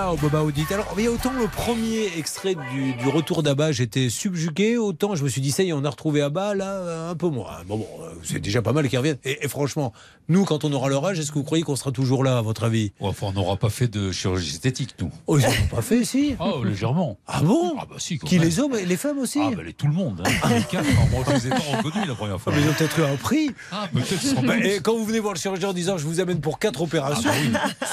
Doubt, 0.10 0.22
Boba 0.22 0.44
Audit. 0.44 0.72
Alors, 0.72 0.88
il 0.98 1.04
y 1.04 1.08
a 1.08 1.12
autant 1.12 1.34
le 1.34 1.48
premier 1.48 2.08
extrait 2.18 2.56
du, 2.56 2.96
retour 3.10 3.44
d'Abba, 3.44 3.72
j'étais 3.72 4.10
subjugué, 4.10 4.78
autant 4.78 5.16
je 5.16 5.24
me 5.24 5.30
suis 5.30 5.42
dit, 5.42 5.52
ça 5.52 5.62
y 5.62 5.70
est, 5.70 5.74
on 5.74 5.84
a 5.84 5.90
retrouvé 5.90 6.22
Abba, 6.22 6.56
là, 6.56 7.10
un 7.10 7.16
peu 7.16 7.28
moins. 7.28 7.58
Bon, 7.68 7.86
c'est 8.24 8.40
déjà 8.40 8.62
pas 8.62 8.74
mal 8.74 8.88
qu'ils 8.90 8.98
reviennent. 9.00 9.18
Et, 9.24 9.46
et 9.46 9.48
franchement, 9.48 9.94
nous, 10.28 10.46
quand 10.46 10.64
on 10.64 10.72
aura 10.74 10.90
leur 10.90 11.06
âge, 11.06 11.20
est-ce 11.20 11.32
que 11.32 11.40
vous 11.40 11.44
croyez 11.44 11.64
qu'on 11.64 11.76
sera 11.76 11.92
toujours 11.92 12.24
là, 12.24 12.38
à 12.38 12.42
votre 12.42 12.64
avis? 12.64 12.92
Enfin, 13.00 13.28
on 13.28 13.32
n'aura 13.34 13.58
pas 13.58 13.70
fait 13.70 13.88
de 13.88 14.12
chirurgie 14.12 14.52
esthétique, 14.52 14.96
nous. 15.00 15.12
Oh, 15.28 15.38
ils 15.40 15.44
n'ont 15.46 15.68
pas 15.70 15.82
fait, 15.82 16.04
si 16.06 16.36
Oh, 16.40 16.64
légèrement. 16.64 17.18
Ah 17.28 17.42
bon? 17.42 17.74
Ah 17.80 17.86
bah 17.90 17.96
si, 17.98 18.18
quand 18.18 18.28
Qui, 18.28 18.36
même. 18.38 18.46
les 18.46 18.60
hommes 18.60 18.76
et 18.76 18.86
les 18.86 18.98
femmes 18.98 19.18
aussi? 19.20 19.40
Ah 19.42 19.50
bah 19.56 19.64
les- 19.66 19.74
tout 19.74 19.88
le 19.88 19.94
monde. 19.94 20.22
Hein. 20.26 20.50
Les 20.50 20.64
quatre, 20.64 20.86
moi 21.12 21.24
je 21.28 21.34
les 21.34 21.48
ai 21.48 21.50
pas 21.50 21.58
reconnus 21.84 22.08
la 22.08 22.16
première 22.16 22.40
fois. 22.42 22.54
Mais 22.56 22.62
ils 22.62 22.70
ont 22.70 22.74
peut-être 22.74 23.00
eu 23.00 23.04
un 23.04 23.16
prix. 23.16 23.52
Ah 23.72 23.88
peut-être 23.94 24.42
Bah, 24.46 24.58
et 24.58 24.80
quand 24.82 24.98
vous 24.98 25.06
venez 25.06 25.20
voir 25.20 25.34
le 25.34 25.40
chirurgien 25.40 25.70
en 25.70 25.74
disant 25.74 25.98
je 25.98 26.06
vous 26.06 26.20
amène 26.20 26.42
pour 26.42 26.60
quatre 26.60 26.82
opérations, 26.82 27.30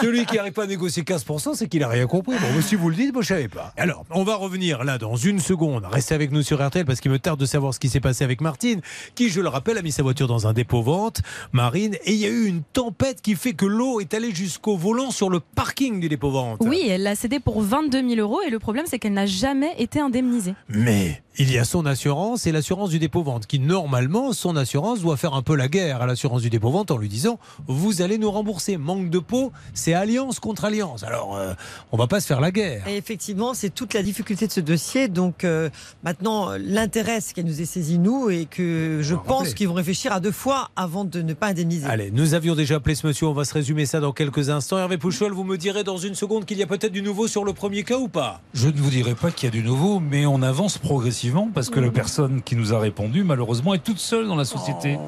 celui 0.01 0.25
qui 0.27 0.37
n'arrive 0.37 0.53
pas 0.53 0.65
à 0.65 0.67
négocier 0.67 1.03
15%, 1.03 1.55
c'est 1.55 1.69
qu'il 1.69 1.81
n'a 1.81 1.89
rien 1.89 2.07
compris. 2.07 2.37
Bon, 2.39 2.47
mais 2.55 2.63
si 2.63 2.75
vous 2.75 2.89
le 2.91 2.97
dites, 2.97 3.13
moi 3.13 3.23
je 3.23 3.29
savais 3.29 3.49
pas. 3.49 3.73
Alors, 3.77 4.05
on 4.11 4.25
va 4.25 4.37
revenir 4.37 4.85
là 4.85 4.99
dans 4.99 5.17
une 5.17 5.41
seconde. 5.41 5.85
Restez 5.91 6.15
avec 6.15 6.31
nous 6.33 6.43
sur 6.43 6.65
RTL 6.67 6.85
parce 6.85 7.01
qu'il 7.01 7.11
me 7.11 7.19
tarde 7.19 7.39
de 7.41 7.47
savoir 7.47 7.75
ce 7.75 7.81
qui 7.81 7.89
s'est 7.89 8.01
passé 8.01 8.25
avec 8.25 8.41
Martine, 8.41 8.81
qui, 9.15 9.29
je 9.31 9.41
le 9.41 9.49
rappelle, 9.49 9.79
a 9.79 9.83
mis 9.83 9.93
sa 9.93 10.03
voiture 10.03 10.16
dans 10.25 10.47
un 10.47 10.53
dépôt 10.53 10.83
vente, 10.83 11.23
Marine, 11.53 11.95
et 12.05 12.13
il 12.13 12.19
y 12.19 12.25
a 12.25 12.29
eu 12.29 12.47
une 12.47 12.63
tempête 12.63 13.21
qui 13.23 13.35
fait 13.35 13.53
que 13.53 13.67
l'eau 13.67 14.01
est 14.01 14.15
allée 14.15 14.35
jusqu'au 14.35 14.77
volant 14.77 15.11
sur 15.11 15.31
le 15.31 15.41
parking 15.41 16.01
du 16.01 16.09
dépôt 16.09 16.31
vente. 16.31 16.59
Oui, 16.61 16.83
elle 16.89 17.03
l'a 17.03 17.15
cédé 17.15 17.41
pour 17.41 17.61
22 17.61 18.09
000 18.09 18.21
euros 18.21 18.41
et 18.47 18.51
le 18.51 18.59
problème 18.59 18.87
c'est 18.87 18.99
qu'elle 18.99 19.15
n'a 19.15 19.27
jamais 19.27 19.75
été 19.79 20.01
indemnisée. 20.01 20.55
Mais 20.69 21.23
il 21.39 21.53
y 21.53 21.59
a 21.59 21.65
son 21.65 21.85
assurance 21.85 22.47
et 22.47 22.53
l'assurance 22.53 22.91
du 22.91 22.99
dépôt-vente 22.99 23.47
qui, 23.47 23.59
normalement, 23.59 24.33
son 24.33 24.57
assurance 24.57 25.01
doit 25.01 25.17
faire 25.17 25.35
un 25.35 25.43
peu 25.43 25.55
la 25.55 25.69
guerre 25.69 26.01
à 26.01 26.07
l'assurance 26.07 26.43
du 26.43 26.51
dépôt-vente 26.51 26.91
en 26.91 26.97
lui 26.97 27.09
disant 27.09 27.39
Vous 27.67 28.01
allez 28.01 28.19
nous 28.19 28.31
rembourser. 28.31 28.77
Manque 28.77 29.11
de 29.11 29.19
peau, 29.19 29.53
c'est 29.75 29.93
alliance 29.93 30.41
contre 30.41 30.65
alliance. 30.65 31.03
Alors, 31.03 31.37
euh, 31.37 31.53
on 31.93 31.97
va 31.97 32.07
pas 32.07 32.21
se 32.21 32.27
faire 32.27 32.41
la 32.41 32.51
guerre. 32.51 32.87
Et 32.89 32.97
effectivement, 32.97 33.55
c'est 33.55 33.71
toute 33.71 33.93
la 33.93 34.03
difficulté 34.03 34.47
de 34.47 34.53
ce 34.53 34.61
dossier. 34.61 35.09
Donc 35.09 35.45
euh, 35.45 35.69
maintenant, 36.05 36.53
l'intérêt, 36.59 37.21
c'est 37.21 37.35
qu'elle 37.35 37.47
nous 37.47 37.61
ait 37.61 37.67
saisi 37.67 37.99
nous 37.99 38.31
et 38.31 38.47
que 38.47 39.01
je 39.03 39.15
pense 39.15 39.53
qu'ils 39.55 39.69
vont 39.69 39.75
réfléchir 39.75 40.13
à 40.13 40.21
deux 40.21 40.33
fois 40.33 40.71
avant 40.75 41.05
de 41.05 41.21
ne 41.21 41.35
pas 41.35 41.49
indemniser. 41.49 41.87
Allez, 41.87 42.11
nous 42.11 42.35
avions 42.35 42.55
déjà 42.55 42.77
appelé 42.77 42.95
ce 42.95 43.07
monsieur, 43.07 43.27
on 43.27 43.33
va 43.33 43.45
se 43.45 43.53
résumer 43.53 43.85
ça 43.85 44.01
dans 44.01 44.13
quelques 44.13 44.49
instants. 44.49 44.79
Hervé 44.79 44.97
Pouchol, 44.97 45.33
vous 45.33 45.45
me 45.45 45.59
direz 45.59 45.85
dans 45.85 45.99
une 45.99 46.15
seconde 46.15 46.47
qu'il 46.47 46.59
y 46.59 46.63
a 46.63 46.67
peut-être 46.67 46.93
du 46.93 47.03
nouveau 47.03 47.29
sur 47.29 47.45
le 47.45 47.53
premier 47.53 47.83
cas 47.83 47.99
ou 47.99 48.09
pas? 48.09 48.41
Je 48.55 48.69
ne 48.69 48.77
vous 48.77 48.91
dirai 48.91 49.15
pas 49.15 49.31
qu'il 49.31 49.47
y 49.47 49.53
a 49.53 49.53
du 49.53 49.63
nouveau, 49.63 50.01
mais 50.01 50.25
on 50.25 50.43
avance 50.43 50.79
progressivement 50.79 51.26
parce 51.53 51.71
que 51.71 51.81
la 51.81 51.91
personne 51.91 52.43
qui 52.43 52.57
nous 52.57 52.73
a 52.75 52.79
répondu, 52.79 53.25
malheureusement, 53.25 53.75
est 53.75 53.83
toute 53.83 53.99
seule 53.99 54.27
dans 54.27 54.37
la 54.37 54.45
société. 54.45 54.99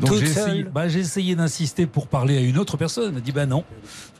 Donc 0.00 0.14
j'ai 0.14 0.26
seule 0.26 0.48
essayé, 0.48 0.62
bah, 0.64 0.88
j'ai 0.88 1.00
essayé 1.00 1.34
d'insister 1.34 1.86
pour 1.86 2.06
parler 2.06 2.36
à 2.38 2.40
une 2.40 2.56
autre 2.58 2.76
personne. 2.76 3.10
Elle 3.12 3.18
a 3.18 3.20
dit 3.20 3.32
bah 3.32 3.46
non. 3.46 3.64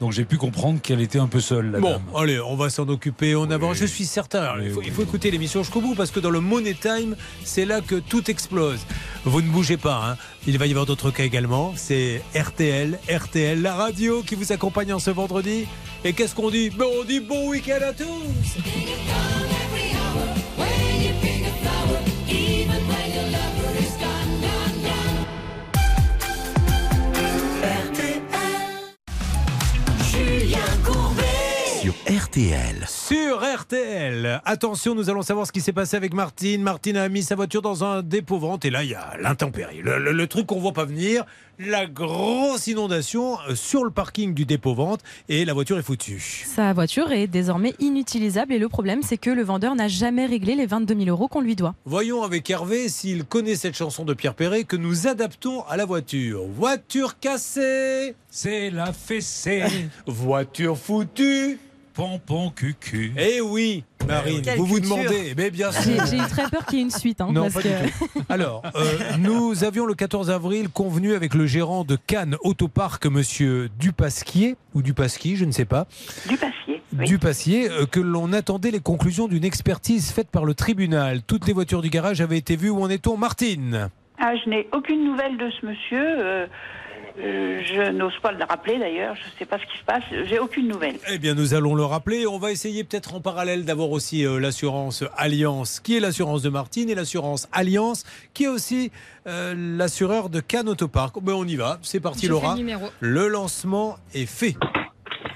Donc 0.00 0.12
j'ai 0.12 0.24
pu 0.24 0.36
comprendre 0.36 0.80
qu'elle 0.80 1.00
était 1.00 1.18
un 1.18 1.26
peu 1.26 1.40
seule, 1.40 1.70
la 1.70 1.80
Bon, 1.80 1.90
dame. 1.92 2.02
allez, 2.16 2.40
on 2.40 2.56
va 2.56 2.68
s'en 2.70 2.88
occuper. 2.88 3.34
On 3.34 3.50
avance. 3.50 3.76
Je 3.78 3.86
suis 3.86 4.04
certain. 4.04 4.40
Alors, 4.42 4.60
il, 4.60 4.70
faut, 4.70 4.82
il 4.82 4.90
faut 4.90 5.02
écouter 5.02 5.30
l'émission 5.30 5.62
jusqu'au 5.62 5.80
bout 5.80 5.94
parce 5.94 6.10
que 6.10 6.20
dans 6.20 6.30
le 6.30 6.40
Money 6.40 6.74
Time, 6.80 7.16
c'est 7.44 7.64
là 7.64 7.80
que 7.80 7.94
tout 7.96 8.30
explose. 8.30 8.80
Vous 9.24 9.40
ne 9.42 9.48
bougez 9.48 9.76
pas. 9.76 10.02
hein. 10.12 10.16
Il 10.46 10.58
va 10.58 10.66
y 10.66 10.70
avoir 10.70 10.86
d'autres 10.86 11.10
cas 11.10 11.24
également. 11.24 11.72
C'est 11.76 12.22
RTL, 12.34 12.98
RTL, 13.10 13.60
la 13.62 13.74
radio 13.74 14.22
qui 14.22 14.34
vous 14.34 14.52
accompagne 14.52 14.92
en 14.92 14.98
ce 14.98 15.10
vendredi. 15.10 15.66
Et 16.04 16.12
qu'est-ce 16.14 16.34
qu'on 16.34 16.50
dit? 16.50 16.70
Ben, 16.70 16.86
On 17.00 17.04
dit 17.04 17.20
bon 17.20 17.48
week-end 17.50 17.78
à 17.86 17.92
tous. 17.92 19.59
RTL. 32.14 32.86
Sur 32.88 33.40
RTL. 33.40 34.40
Attention, 34.44 34.96
nous 34.96 35.08
allons 35.10 35.22
savoir 35.22 35.46
ce 35.46 35.52
qui 35.52 35.60
s'est 35.60 35.72
passé 35.72 35.96
avec 35.96 36.12
Martine. 36.12 36.60
Martine 36.60 36.96
a 36.96 37.08
mis 37.08 37.22
sa 37.22 37.36
voiture 37.36 37.62
dans 37.62 37.84
un 37.84 38.02
dépôt 38.02 38.40
vente 38.40 38.64
et 38.64 38.70
là, 38.70 38.82
il 38.82 38.90
y 38.90 38.94
a 38.96 39.12
l'intempérie. 39.20 39.80
Le, 39.80 40.00
le- 40.00 40.10
le 40.10 40.26
truc 40.26 40.46
qu'on 40.48 40.58
voit 40.58 40.72
pas 40.72 40.84
venir, 40.84 41.24
la 41.60 41.86
grosse 41.86 42.66
inondation 42.66 43.38
euh, 43.48 43.54
sur 43.54 43.84
le 43.84 43.92
parking 43.92 44.34
du 44.34 44.44
dépôt 44.44 44.74
vente 44.74 45.02
et 45.28 45.44
la 45.44 45.52
voiture 45.52 45.78
est 45.78 45.82
foutue. 45.84 46.20
Sa 46.46 46.72
voiture 46.72 47.12
est 47.12 47.28
désormais 47.28 47.74
inutilisable 47.78 48.54
et 48.54 48.58
le 48.58 48.68
problème 48.68 49.02
c'est 49.04 49.16
que 49.18 49.30
le 49.30 49.44
vendeur 49.44 49.76
n'a 49.76 49.86
jamais 49.86 50.26
réglé 50.26 50.56
les 50.56 50.66
22 50.66 50.96
000 50.96 51.10
euros 51.10 51.28
qu'on 51.28 51.40
lui 51.42 51.54
doit. 51.54 51.76
Voyons 51.84 52.24
avec 52.24 52.50
Hervé 52.50 52.88
s'il 52.88 53.24
connaît 53.24 53.54
cette 53.54 53.76
chanson 53.76 54.04
de 54.04 54.14
Pierre 54.14 54.34
Perret 54.34 54.64
que 54.64 54.74
nous 54.74 55.06
adaptons 55.06 55.62
à 55.68 55.76
la 55.76 55.84
voiture. 55.84 56.42
Voiture 56.48 57.20
cassée, 57.20 58.16
C'est 58.30 58.70
la 58.70 58.92
fessée, 58.92 59.62
voiture 60.08 60.76
foutue. 60.76 61.60
Pompon 61.94 62.50
cucu. 62.50 63.12
Eh 63.18 63.40
oui, 63.40 63.84
Marine, 64.06 64.42
Quelle 64.42 64.58
vous 64.58 64.66
vous 64.66 64.76
culture. 64.80 64.96
demandez. 64.96 65.34
Mais 65.36 65.50
bien 65.50 65.70
sûr. 65.72 66.04
J'ai 66.06 66.16
eu 66.16 66.26
très 66.28 66.48
peur 66.48 66.64
qu'il 66.66 66.78
y 66.78 66.80
ait 66.80 66.84
une 66.84 66.90
suite. 66.90 67.20
hein, 67.20 67.28
Non, 67.32 67.42
parce 67.50 67.54
pas 67.54 67.62
que... 67.62 67.84
du 67.86 67.90
tout. 67.92 68.08
Alors, 68.28 68.62
euh, 68.76 68.98
nous 69.18 69.64
avions 69.64 69.86
le 69.86 69.94
14 69.94 70.30
avril 70.30 70.68
convenu 70.68 71.14
avec 71.14 71.34
le 71.34 71.46
gérant 71.46 71.84
de 71.84 71.96
Cannes 71.96 72.36
Autopark, 72.42 73.04
monsieur 73.06 73.68
Dupasquier, 73.78 74.56
ou 74.74 74.82
Dupasquier, 74.82 75.36
je 75.36 75.44
ne 75.44 75.52
sais 75.52 75.64
pas, 75.64 75.86
Du 76.28 76.36
papier. 76.36 76.82
oui. 76.98 77.04
Dupassier, 77.06 77.70
euh, 77.70 77.86
que 77.86 78.00
l'on 78.00 78.32
attendait 78.32 78.70
les 78.70 78.80
conclusions 78.80 79.28
d'une 79.28 79.44
expertise 79.44 80.10
faite 80.12 80.28
par 80.30 80.44
le 80.44 80.54
tribunal. 80.54 81.22
Toutes 81.22 81.46
les 81.46 81.52
voitures 81.52 81.82
du 81.82 81.90
garage 81.90 82.20
avaient 82.20 82.38
été 82.38 82.56
vues. 82.56 82.70
Où 82.70 82.82
en 82.82 82.88
est-on, 82.90 83.16
Martine? 83.16 83.88
Ah, 84.18 84.32
je 84.44 84.50
n'ai 84.50 84.68
aucune 84.72 85.04
nouvelle 85.04 85.36
de 85.38 85.50
ce 85.60 85.66
monsieur. 85.66 86.04
euh, 86.20 86.46
euh, 87.22 87.62
je 87.64 87.90
n'ose 87.90 88.16
pas 88.22 88.32
le 88.32 88.44
rappeler 88.44 88.78
d'ailleurs. 88.78 89.14
Je 89.16 89.20
ne 89.20 89.38
sais 89.38 89.44
pas 89.44 89.58
ce 89.58 89.64
qui 89.64 89.78
se 89.78 89.84
passe. 89.84 90.02
J'ai 90.26 90.38
aucune 90.38 90.68
nouvelle. 90.68 90.96
Eh 91.10 91.18
bien, 91.18 91.34
nous 91.34 91.54
allons 91.54 91.74
le 91.74 91.84
rappeler. 91.84 92.26
On 92.26 92.38
va 92.38 92.50
essayer 92.50 92.84
peut-être 92.84 93.14
en 93.14 93.20
parallèle 93.20 93.64
d'avoir 93.64 93.90
aussi 93.90 94.24
euh, 94.24 94.38
l'assurance 94.38 95.04
Alliance, 95.16 95.80
qui 95.80 95.96
est 95.96 96.00
l'assurance 96.00 96.42
de 96.42 96.48
Martine, 96.48 96.88
et 96.90 96.94
l'assurance 96.94 97.48
Alliance, 97.52 98.04
qui 98.34 98.44
est 98.44 98.48
aussi 98.48 98.90
euh, 99.26 99.54
l'assureur 99.56 100.30
de 100.30 100.40
Cannes 100.40 100.68
Autopark. 100.68 101.20
Ben, 101.22 101.34
on 101.34 101.46
y 101.46 101.56
va. 101.56 101.78
C'est 101.82 102.00
parti, 102.00 102.26
Laura. 102.28 102.56
Le 103.00 103.28
lancement 103.28 103.98
est 104.14 104.26
fait. 104.26 104.56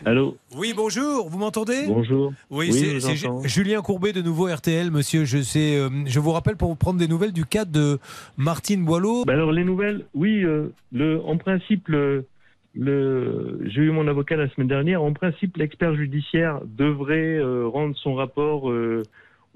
Allô, 0.07 0.37
Oui, 0.57 0.75
bonjour. 0.77 1.29
Vous 1.29 1.39
m'entendez 1.39 1.85
bonjour. 1.87 2.33
Oui, 2.51 2.69
Oui, 2.71 3.01
c'est 3.01 3.49
Julien 3.49 3.81
Courbet 3.81 4.13
de 4.13 4.21
nouveau 4.21 4.47
RTL, 4.47 4.91
monsieur. 4.91 5.25
Je 5.25 5.39
sais, 5.43 5.77
euh, 5.77 5.89
je 6.07 6.21
vous 6.21 6.33
rappelle 6.33 6.57
pour 6.57 6.69
vous 6.69 6.77
prendre 6.77 6.99
des 6.99 7.09
nouvelles 7.09 7.33
du 7.33 7.45
cas 7.45 7.65
de 7.65 7.99
Martine 8.37 8.85
Boileau. 8.85 9.25
Bah 9.25 9.33
alors 9.33 9.53
les 9.53 9.65
nouvelles, 9.65 10.05
oui, 10.15 10.45
euh, 10.45 10.73
le, 10.93 11.21
en 11.23 11.39
principe, 11.39 11.89
le, 11.89 12.27
le, 12.75 13.61
j'ai 13.65 13.83
eu 13.83 13.91
mon 13.91 14.07
avocat 14.07 14.37
la 14.37 14.49
semaine 14.51 14.69
dernière. 14.69 15.03
En 15.03 15.13
principe, 15.13 15.57
l'expert 15.57 15.95
judiciaire 15.95 16.61
devrait 16.65 17.39
euh, 17.39 17.67
rendre 17.67 17.97
son 17.97 18.15
rapport, 18.15 18.71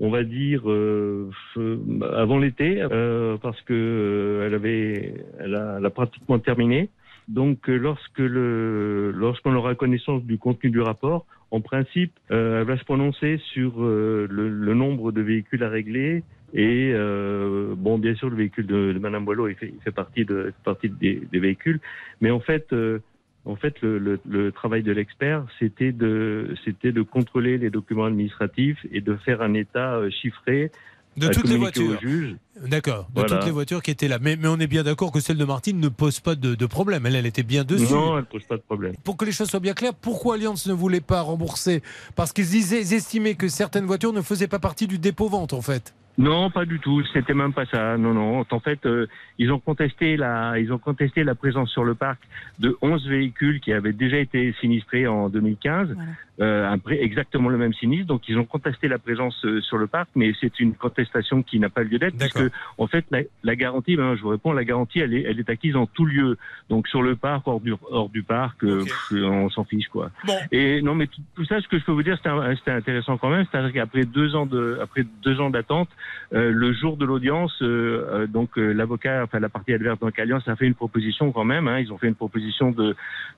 on 0.01 0.11
va 0.11 0.23
dire, 0.23 0.63
euh, 0.71 1.31
avant 2.17 2.39
l'été, 2.39 2.81
euh, 2.81 3.37
parce 3.43 3.61
que 3.63 3.75
euh, 3.75 4.47
elle 4.47 4.55
avait, 4.55 5.15
elle 5.41 5.55
a, 5.57 5.77
elle 5.79 5.87
a 5.87 5.91
pratiquement 5.91 6.39
terminé. 6.39 6.89
Donc, 7.29 7.69
euh, 7.69 7.77
lorsque 7.77 8.19
le, 8.19 9.12
lorsqu'on 9.12 9.55
aura 9.55 9.75
connaissance 9.75 10.25
du 10.25 10.38
contenu 10.38 10.71
du 10.71 10.81
rapport, 10.81 11.27
en 11.51 11.61
principe, 11.61 12.12
euh, 12.31 12.61
elle 12.61 12.67
va 12.67 12.79
se 12.79 12.85
prononcer 12.85 13.38
sur 13.53 13.83
euh, 13.83 14.27
le, 14.31 14.49
le 14.49 14.75
nombre 14.75 15.12
de 15.12 15.21
véhicules 15.21 15.62
à 15.62 15.69
régler 15.69 16.23
et 16.55 16.93
euh, 16.95 17.75
bon, 17.77 17.99
bien 17.99 18.14
sûr, 18.14 18.31
le 18.31 18.37
véhicule 18.37 18.67
de, 18.67 18.93
de 18.95 18.99
Madame 18.99 19.27
Boileau, 19.27 19.49
il 19.49 19.55
fait, 19.55 19.69
il 19.75 19.83
fait 19.83 19.93
partie 19.93 20.25
de 20.25 20.45
il 20.49 20.53
fait 20.53 20.64
partie 20.64 20.88
des, 20.88 21.23
des 21.31 21.38
véhicules, 21.38 21.81
mais 22.23 22.31
en 22.31 22.41
fait, 22.41 22.75
en 23.45 23.57
fait, 23.57 23.81
le, 23.83 23.99
le, 23.99 24.19
le 24.27 24.51
travail 24.53 24.83
de 24.83 24.93
l'expert, 24.93 25.45
c'était 25.59 25.93
de 25.93 26.55
c'était 26.64 26.93
de 26.93 27.03
contrôler 27.03 27.59
les 27.59 27.69
documents 27.69 28.07
administratifs 28.07 28.79
et 28.91 29.03
de 29.03 29.14
faire 29.17 29.43
un 29.43 29.53
état 29.53 30.01
chiffré 30.09 30.71
De 31.19 31.29
toutes 31.29 31.49
les 31.49 31.59
voitures. 31.59 31.91
au 31.91 32.01
juge. 32.01 32.37
D'accord, 32.66 33.05
de 33.11 33.21
Voilà. 33.21 33.37
toutes 33.37 33.44
les 33.47 33.51
voitures 33.53 33.83
qui 33.83 33.90
étaient 33.90 34.09
là. 34.09 34.18
Mais, 34.21 34.37
mais 34.37 34.49
on 34.49 34.59
est 34.59 34.66
bien 34.66 34.83
d'accord 34.83 35.12
que 35.12 35.21
celle 35.21 35.37
de 35.37 35.44
Martine 35.44 35.79
ne 35.81 35.88
pose 35.88 36.21
pas 36.21 36.35
de, 36.35 36.55
de 36.55 36.66
problème. 36.66 37.07
Elle, 37.07 37.16
elle 37.16 37.27
était 37.27 37.42
bien 37.42 37.64
dessus. 37.64 37.92
Non, 37.92 38.18
elle 38.18 38.25
pose 38.25 38.44
pas 38.44 38.57
de 38.57 38.62
problème. 38.62 38.94
Pour 39.05 39.16
que 39.16 39.25
les 39.25 39.33
choses 39.33 39.49
soient 39.51 39.61
bien 39.61 39.75
claires, 39.75 39.94
pourquoi 39.94 40.35
Alliance 40.35 40.66
ne 40.66 40.73
voulait 40.73 41.01
pas 41.01 41.21
rembourser? 41.21 41.83
Parce 42.16 42.33
qu'ils 42.33 42.73
estimaient 42.75 43.35
que 43.35 43.49
certaines 43.49 43.85
voitures 43.87 44.12
ne 44.12 44.23
faisaient 44.23 44.49
pas 44.49 44.59
partie 44.59 44.87
du 44.87 44.99
dépôt-vente, 44.99 45.53
en 45.53 45.62
fait. 45.62 45.94
Non, 46.21 46.51
pas 46.51 46.64
du 46.64 46.81
tout. 46.81 47.01
C'était 47.12 47.33
même 47.33 47.53
pas 47.53 47.64
ça. 47.66 47.97
Non, 47.97 48.12
non. 48.12 48.44
En 48.51 48.59
fait, 48.59 48.85
euh, 48.87 49.07
ils 49.38 49.53
ont 49.53 49.61
contesté 49.61 50.16
la, 50.16 50.59
ils 50.59 50.73
ont 50.73 50.79
contesté 50.79 51.23
la 51.23 51.37
présence 51.37 51.71
sur 51.71 51.85
le 51.85 51.94
parc 51.94 52.18
de 52.59 52.77
11 52.83 53.07
véhicules 53.07 53.61
qui 53.61 53.73
avaient 53.73 53.92
déjà 53.92 54.16
été 54.18 54.53
sinistrés 54.61 55.07
en 55.07 55.29
2015, 55.29 55.94
Voilà. 55.94 56.73
euh, 56.73 56.77
exactement 56.90 57.49
le 57.51 57.57
même 57.57 57.73
sinistre. 57.73 58.09
Donc, 58.09 58.23
ils 58.29 58.37
ont 58.37 58.44
contesté 58.47 58.88
la 58.88 58.99
présence 58.99 59.37
euh, 59.44 59.61
sur 59.61 59.79
le 59.79 59.87
parc, 59.87 60.09
mais 60.16 60.33
c'est 60.40 60.59
une 60.59 60.75
contestation 60.75 61.44
qui 61.44 61.61
n'a 61.61 61.68
pas 61.68 61.85
lieu 61.85 62.01
d'être, 62.01 62.16
puisque 62.18 62.48
en 62.79 62.87
fait, 62.87 63.05
la, 63.11 63.21
la 63.43 63.57
garantie, 63.57 63.97
ben, 63.97 64.17
je 64.17 64.23
vous 64.23 64.29
réponds, 64.29 64.53
la 64.53 64.65
garantie, 64.65 65.01
elle 65.01 65.15
est, 65.15 65.23
elle 65.23 65.39
est 65.41 65.49
acquise 65.51 65.77
en 65.77 65.87
tout 65.87 66.05
lieu. 66.07 66.37
Donc, 66.71 66.89
sur 66.89 67.03
le 67.03 67.17
parc, 67.17 67.47
hors 67.47 67.61
du, 67.61 67.75
hors 67.91 68.09
du 68.09 68.23
parc, 68.23 68.63
euh, 68.65 68.85
pff, 68.85 69.13
on 69.23 69.51
s'en 69.51 69.65
fiche, 69.65 69.89
quoi. 69.89 70.11
Bon, 70.27 70.35
Et 70.53 70.83
non, 70.83 70.95
mais 70.95 71.07
tout, 71.07 71.21
tout 71.35 71.45
ça, 71.45 71.61
ce 71.61 71.69
que 71.69 71.79
je 71.79 71.85
peux 71.85 71.93
vous 71.93 72.03
dire, 72.03 72.17
c'était 72.19 72.71
intéressant 72.71 73.17
quand 73.19 73.31
même. 73.31 73.47
C'est-à-dire 73.51 73.73
qu'après 73.73 74.05
deux 74.05 74.35
ans 74.35 74.47
de, 74.47 74.79
après 74.83 75.05
deux 75.23 75.41
ans 75.41 75.51
d'attente, 75.51 75.89
euh, 76.35 76.51
le 76.53 76.73
jour 76.73 76.97
de 76.97 77.05
l'audience, 77.05 77.57
euh, 77.63 78.27
donc 78.27 78.57
l'avocat, 78.57 79.23
enfin 79.25 79.39
la 79.41 79.49
partie 79.49 79.73
adverse, 79.73 79.99
donc 79.99 80.19
Alliance 80.19 80.47
a 80.49 80.57
fait 80.57 80.67
une 80.67 80.75
proposition 80.75 81.33
quand 81.33 81.45
même. 81.45 81.69
Hein, 81.69 81.79
ils 81.81 81.93
ont 81.93 81.99
fait 81.99 82.09
une 82.09 82.15
proposition 82.15 82.71
de 82.71 82.95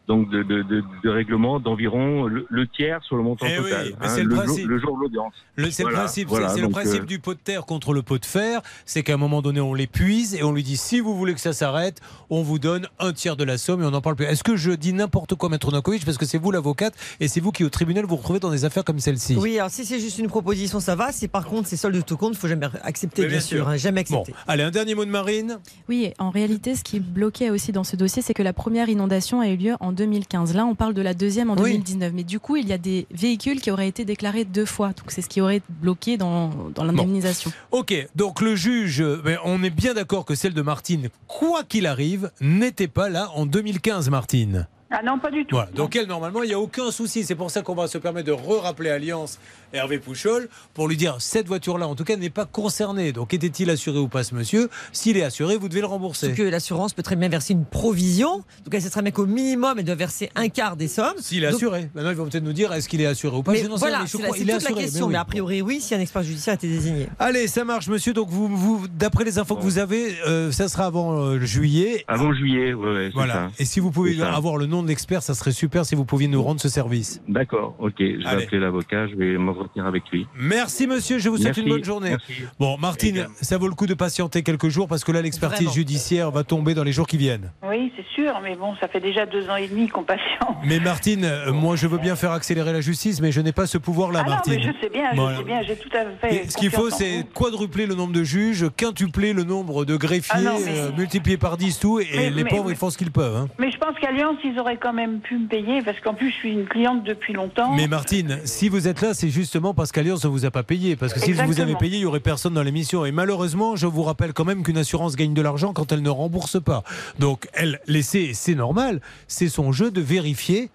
donc 0.09 0.29
de, 0.31 0.43
de, 0.43 0.63
de, 0.63 0.83
de 1.05 1.09
règlement 1.11 1.61
d'environ 1.61 2.25
le, 2.27 2.47
le 2.49 2.67
tiers 2.67 3.03
sur 3.05 3.17
le 3.17 3.23
montant 3.23 3.47
Eh 3.49 3.59
oui, 3.61 3.71
total. 3.71 3.87
mais 4.01 4.09
c'est 4.09 4.25
le 4.25 4.79
jour, 4.79 4.97
de 4.97 5.01
l'audience. 5.03 5.35
C'est 5.71 5.83
Voilà, 5.83 5.99
le 5.99 6.03
principe, 6.05 6.29
voilà, 6.29 6.49
c'est- 6.49 6.61
le 6.61 6.69
principe 6.69 7.03
euh, 7.03 7.07
du 7.07 7.19
pot 7.21 7.35
de 7.35 7.39
terre 7.39 7.65
contre 7.67 7.93
le 7.93 8.03
pot 8.03 8.19
de 8.19 8.25
fer. 8.25 8.61
C'est 8.85 9.00
qu'à 9.03 9.15
un 9.15 9.19
moment 9.19 9.43
donné, 9.43 9.61
on 9.61 9.75
l'épuise 9.75 10.35
et 10.35 10.43
on 10.43 10.53
lui 10.53 10.63
dit 10.63 10.77
si 10.77 11.01
vous 11.01 11.17
voulez 11.17 11.35
que 11.35 11.41
ça 11.41 11.53
s'arrête, 11.53 12.01
on 12.31 12.43
vous 12.43 12.59
donne 12.59 12.89
un 12.99 13.13
tiers 13.13 13.37
de 13.37 13.45
la 13.45 13.59
somme 13.59 13.83
et 13.83 13.87
on 13.87 13.91
n'en 13.91 14.01
parle 14.01 14.17
plus. 14.17 14.27
Est-ce 14.27 14.43
que 14.45 14.57
je 14.57 14.73
dis 14.73 14.93
n'importe 14.93 15.35
quoi, 15.35 15.49
Maître 15.49 15.71
Novakovic 15.71 16.05
Parce 16.05 16.19
que 16.19 16.27
c'est 16.27 16.39
vous 16.39 16.51
l'avocate 16.51 16.95
et 17.21 17.29
c'est 17.29 17.41
vous 17.41 17.53
qui, 17.53 17.65
au 17.65 17.69
tribunal, 17.71 18.05
vous 18.07 18.17
retrouvez 18.17 18.41
dans 18.41 18.51
des 18.51 18.65
affaires 18.65 18.85
comme 18.85 18.99
celle-ci? 19.01 19.37
Oui, 19.37 19.59
alors 19.59 19.71
si 19.71 19.85
c'est 19.85 20.01
juste 20.01 20.19
une 20.19 20.29
proposition, 20.29 20.81
ça 20.81 20.95
va. 20.95 21.13
Si 21.13 21.29
par 21.29 21.47
contre 21.47 21.69
c'est 21.69 21.77
solde 21.77 21.97
de 21.97 22.01
tout 22.01 22.17
compte, 22.17 22.33
il 22.35 22.39
faut 22.39 22.49
jamais 22.49 22.67
accepter, 22.83 23.23
Mais 23.23 23.29
bien, 23.29 23.39
bien 23.39 23.47
sûr. 23.47 23.59
sûr. 23.59 23.69
hein, 23.69 23.77
jamais 23.77 24.05
Bon, 24.09 24.21
accepter. 24.21 24.35
allez, 24.47 24.63
un 24.63 24.71
dernier 24.71 24.95
mot 24.95 25.05
de 25.05 25.11
Marine. 25.11 25.59
Oui, 25.89 26.13
en 26.19 26.31
réalité, 26.31 26.75
ce 26.75 26.83
qui 26.85 27.01
bloquait 27.01 27.51
aussi 27.51 27.73
dans 27.73 27.85
ce 27.85 27.97
dossier, 27.97 28.23
c'est 28.23 28.35
que 28.35 28.43
la 28.43 28.53
première 28.53 28.89
inondation 28.89 29.41
a 29.41 29.49
eu 29.49 29.57
lieu 29.57 29.75
en 29.81 29.93
2015. 29.93 30.55
Là, 30.55 30.65
on 30.67 30.75
parle 30.75 30.95
de 30.95 31.03
la 31.03 31.15
deuxième 31.15 31.51
en 31.51 31.55
Oui. 31.57 31.71
2019. 31.73 32.13
Mais 32.15 32.25
du 32.25 32.41
coup, 32.41 32.57
il 32.57 32.67
y 32.69 32.73
a 32.73 32.79
des 32.79 33.07
véhicules 33.11 33.61
qui 33.61 33.71
auraient 33.71 33.89
été 33.89 34.05
déclarés 34.05 34.45
deux 34.45 34.65
fois. 34.65 34.89
Donc, 34.89 35.07
c'est 35.09 35.23
ce 35.23 35.29
qui 35.29 35.41
aurait 35.41 35.63
bloqué 35.69 36.17
dans, 36.17 36.51
dans 36.75 36.85
l'indemnisation. 36.85 37.53
Ok, 37.71 37.95
donc 38.15 38.41
le 38.41 38.55
juge, 38.57 38.80
mais 39.25 39.37
on 39.45 39.63
est 39.63 39.71
bien 39.71 39.95
d'accord 39.95 40.25
que 40.25 40.35
celle 40.35 40.55
de 40.55 40.63
Martine, 40.63 41.09
quoi 41.27 41.65
qu'il 41.65 41.87
arrive, 41.87 42.31
n'était 42.41 42.89
pas 42.89 43.09
là 43.09 43.31
en 43.35 43.47
2015, 43.47 44.11
Martine. 44.11 44.67
Ah 44.93 45.03
non, 45.05 45.21
pas 45.21 45.31
du 45.31 45.47
tout. 45.47 45.55
Voilà. 45.55 45.71
Donc 45.71 45.95
elle, 45.95 46.09
normalement, 46.09 46.43
il 46.43 46.49
n'y 46.49 46.55
a 46.55 46.59
aucun 46.59 46.91
souci. 46.91 47.23
C'est 47.23 47.37
pour 47.37 47.51
ça 47.51 47.63
qu'on 47.63 47.77
va 47.77 47.87
se 47.87 47.97
permettre 47.97 48.27
de 48.27 48.33
re-rappeler 48.33 48.91
Alliance 48.91 49.39
Hervé 49.73 49.99
Pouchol 49.99 50.49
pour 50.75 50.89
lui 50.89 50.97
dire 50.97 51.17
cette 51.21 51.47
voiture-là, 51.47 51.87
en 51.89 51.95
tout 51.95 52.05
cas, 52.05 52.17
n'est 52.17 52.31
pas 52.31 52.45
concernée. 52.47 53.13
Donc 53.13 53.35
était-il 53.35 53.71
assuré 53.71 53.99
ou 53.99 54.09
pas 54.09 54.25
ce 54.25 54.35
monsieur 54.35 54.69
S'il 54.93 55.17
est 55.17 55.23
assuré, 55.23 55.57
vous 55.57 55.69
devez 55.69 55.81
le 55.81 55.87
rembourser. 55.87 56.29
Sauf 56.29 56.37
que 56.37 56.43
l'assurance 56.43 56.93
peut 56.93 57.03
très 57.03 57.17
bien 57.17 57.29
verser 57.29 57.53
une 57.53 57.65
provision. 57.65 58.37
Donc 58.65 58.73
elle 58.75 58.83
sait 58.83 58.91
très 58.91 59.03
bien 59.03 59.11
qu'au 59.11 59.27
minimum, 59.27 59.79
elle 59.79 59.85
doit 59.85 59.95
verser 59.95 60.31
un 60.35 60.49
quart 60.49 60.77
des 60.77 60.89
sommes. 60.89 61.15
S'il 61.19 61.45
est 61.45 61.47
Donc- 61.49 61.57
assuré. 61.57 61.91
Maintenant, 61.95 62.11
ils 62.11 62.17
vont 62.17 62.27
peut-être 62.27 62.45
nous 62.45 62.53
dire 62.53 62.73
est-ce 62.73 62.89
qu'il 62.89 63.01
est 63.01 63.07
assuré 63.07 63.37
ou 63.37 63.43
pas. 63.43 63.53
Mais 63.53 63.59
Je 63.59 63.67
n'en 63.67 63.77
sais 63.77 63.81
voilà, 63.81 64.01
mais 64.01 64.07
c'est 64.07 64.19
la, 64.23 64.29
il 64.29 64.33
est 64.35 64.39
toute 64.39 64.47
la 64.49 64.57
assuré. 64.57 64.75
question. 64.83 65.07
oui. 65.07 65.13
Mais 65.13 65.19
a 65.19 65.25
priori, 65.25 65.63
oui, 65.63 65.81
si 65.81 65.95
un 65.95 66.01
expert 66.01 66.23
judiciaire 66.23 66.53
a 66.53 66.55
été 66.57 66.69
désigné. 66.69 67.09
Allez, 67.19 67.47
ça 67.49 67.65
marche, 67.65 67.89
monsieur. 67.89 68.13
Donc, 68.13 68.29
vous, 68.31 68.49
vous 68.49 68.87
d'après 68.89 69.25
les 69.25 69.39
infos 69.39 69.57
que 69.57 69.63
vous 69.63 69.79
avez, 69.79 70.15
euh, 70.27 70.51
ça 70.53 70.69
sera 70.69 70.87
avant 70.87 71.13
euh, 71.21 71.41
juillet. 71.41 72.05
Avant 72.09 72.33
juillet, 72.33 72.73
ouais, 72.75 73.07
c'est 73.09 73.15
Voilà. 73.15 73.35
ça. 73.35 73.51
Et 73.59 73.65
si 73.65 73.81
vous 73.81 73.91
pouvez 73.91 74.21
avoir 74.23 74.57
le 74.57 74.67
nom 74.67 74.83
de 74.83 74.89
l'expert, 74.89 75.23
ça 75.23 75.35
serait 75.35 75.53
super 75.53 75.85
si 75.87 75.95
vous 75.95 76.05
pouviez 76.05 76.29
nous 76.29 76.43
rendre 76.43 76.61
ce 76.61 76.69
service. 76.69 77.21
D'accord, 77.29 77.75
ok. 77.79 77.95
Je 77.99 78.05
vais 78.19 78.27
Allez. 78.27 78.45
appeler 78.45 78.61
l'avocat, 78.61 79.07
je 79.09 79.15
vais 79.17 79.37
m'entretenir 79.61 79.87
avec 79.87 80.05
lui. 80.11 80.27
Merci, 80.39 80.87
monsieur. 80.87 81.19
Je 81.19 81.29
vous 81.29 81.37
souhaite 81.37 81.47
Merci, 81.49 81.61
une 81.63 81.69
bonne 81.69 81.85
journée. 81.85 82.11
merci. 82.11 82.33
Bon, 82.59 82.77
Martine, 82.79 83.27
ça 83.41 83.59
vaut 83.59 83.69
le 83.69 83.75
coup 83.75 83.87
de 83.87 83.95
patienter 83.95 84.43
quelques 84.43 84.69
jours 84.69 84.89
parce 84.89 85.05
que 85.05 85.13
là, 85.13 85.23
l'expertise 85.23 85.73
judiciaire 85.73 86.31
va 86.31 86.45
tomber 86.45 86.75
dans 86.75 86.85
les 86.85 86.93
jours 86.93 87.07
qui 87.07 87.17
viennent. 87.17 87.51
Oui, 87.69 87.93
c'est 87.97 88.07
sûr, 88.15 88.33
mais 88.43 88.57
bon, 88.57 88.75
ça 88.81 88.89
fait 88.89 89.01
déjà 89.01 89.27
deux 89.27 89.49
ans 89.51 89.57
et 89.57 89.69
demi 89.69 89.89
qu'on 89.89 90.03
patiente. 90.03 90.57
Mais 90.65 90.81
Martine, 90.81 91.25
euh, 91.25 91.53
moi, 91.53 91.77
je 91.77 91.87
veux 91.87 91.99
bien 91.99 92.17
faire 92.17 92.33
accélérer 92.33 92.73
la 92.73 92.81
justice, 92.81 93.21
mais 93.21 93.33
je 93.33 93.41
n'ai 93.41 93.53
pas 93.53 93.67
ce 93.67 93.79
pouvoir-là, 93.79 94.21
Ah 94.21 94.29
non, 94.29 94.29
mais 94.47 94.57
Martine. 94.57 94.73
je 94.75 94.81
sais 94.87 94.91
bien, 94.93 95.11
je 95.13 95.17
Voilà. 95.17 95.39
sais 95.39 95.45
bien, 95.45 95.63
j'ai 95.63 95.77
tout 95.77 95.89
à 95.97 96.05
fait. 96.29 96.51
Ce 96.51 96.57
qu'il 96.57 96.71
faut, 96.71 96.91
c'est 96.91 97.27
quadrupler 97.35 97.87
le 97.87 97.95
nombre 97.95 98.13
de 98.13 98.25
juges, 98.25 98.67
quintupler 98.77 99.33
le 99.33 99.45
nombre 99.45 99.85
de 99.85 99.97
greffiers, 99.97 100.31
Ah 100.35 100.41
non, 100.41 100.59
mais- 100.65 100.79
euh, 100.79 100.91
multiplier 100.97 101.37
par 101.37 101.57
10 101.57 101.79
tout, 101.79 102.01
et 102.01 102.07
Mais- 102.15 102.31
les 102.31 102.45
mais- 102.45 102.51
pauvres, 102.51 102.65
mais- 102.67 102.73
ils 102.73 102.77
font 102.77 102.91
ce 102.91 102.99
qu'ils 102.99 103.11
peuvent. 103.11 103.37
hein. 103.37 103.49
Mais 103.59 103.71
je 103.71 103.79
pense 103.79 103.97
qu'Alliance, 104.01 104.37
ils 104.45 104.59
auraient 104.59 104.77
quand 104.79 104.93
même 104.93 105.21
pu 105.21 105.37
me 105.39 105.47
payer, 105.49 105.83
parce 105.83 105.99
qu'en 106.01 106.15
plus, 106.15 106.31
je 106.31 106.35
suis 106.37 106.53
une 106.53 106.67
cliente 106.67 107.05
depuis 107.05 107.33
longtemps. 107.33 107.75
Mais 107.75 107.87
Martine, 107.89 108.39
si 108.45 108.69
vous 108.69 108.89
êtes 108.89 109.01
là, 109.01 109.15
c'est 109.15 109.31
justement 109.51 109.75
parce 109.75 109.91
qu'Alliance 109.91 110.25
ne 110.25 110.31
vous 110.31 110.47
a 110.47 110.53
pas 110.53 110.63
payé. 110.63 110.95
Parce 110.95 111.13
que 111.13 111.19
si 111.19 111.33
vous 111.33 111.41
avez 111.41 111.51
Exactement. 111.51 111.79
payé, 111.79 111.97
il 111.97 112.01
n'y 112.03 112.05
aurait 112.05 112.21
personne 112.21 112.55
dans 112.55 112.63
l'émission. 112.63 113.05
Et 113.05 113.11
malheureusement, 113.11 113.75
je 113.75 113.89
vous 113.89 114.05
rappelle 114.05 114.33
quand 114.33 114.45
même 114.45 114.63
qu'une 114.63 114.79
assurance 114.79 115.17
gagne 115.17 115.35
de 115.35 115.43
l'argent 115.43 115.73
quand 115.73 115.91
elle 115.91 116.03
ne 116.03 116.09
rembourse 116.09 116.63
pas. 116.63 116.85
Donc, 117.19 117.49
elle, 117.53 117.81
laissez, 117.89 118.31
c'est 118.33 118.55
normal, 118.55 119.01
c'est 119.27 119.49
son 119.49 119.73
jeu 119.73 119.91
de 119.91 120.01
vérifier 120.01 120.71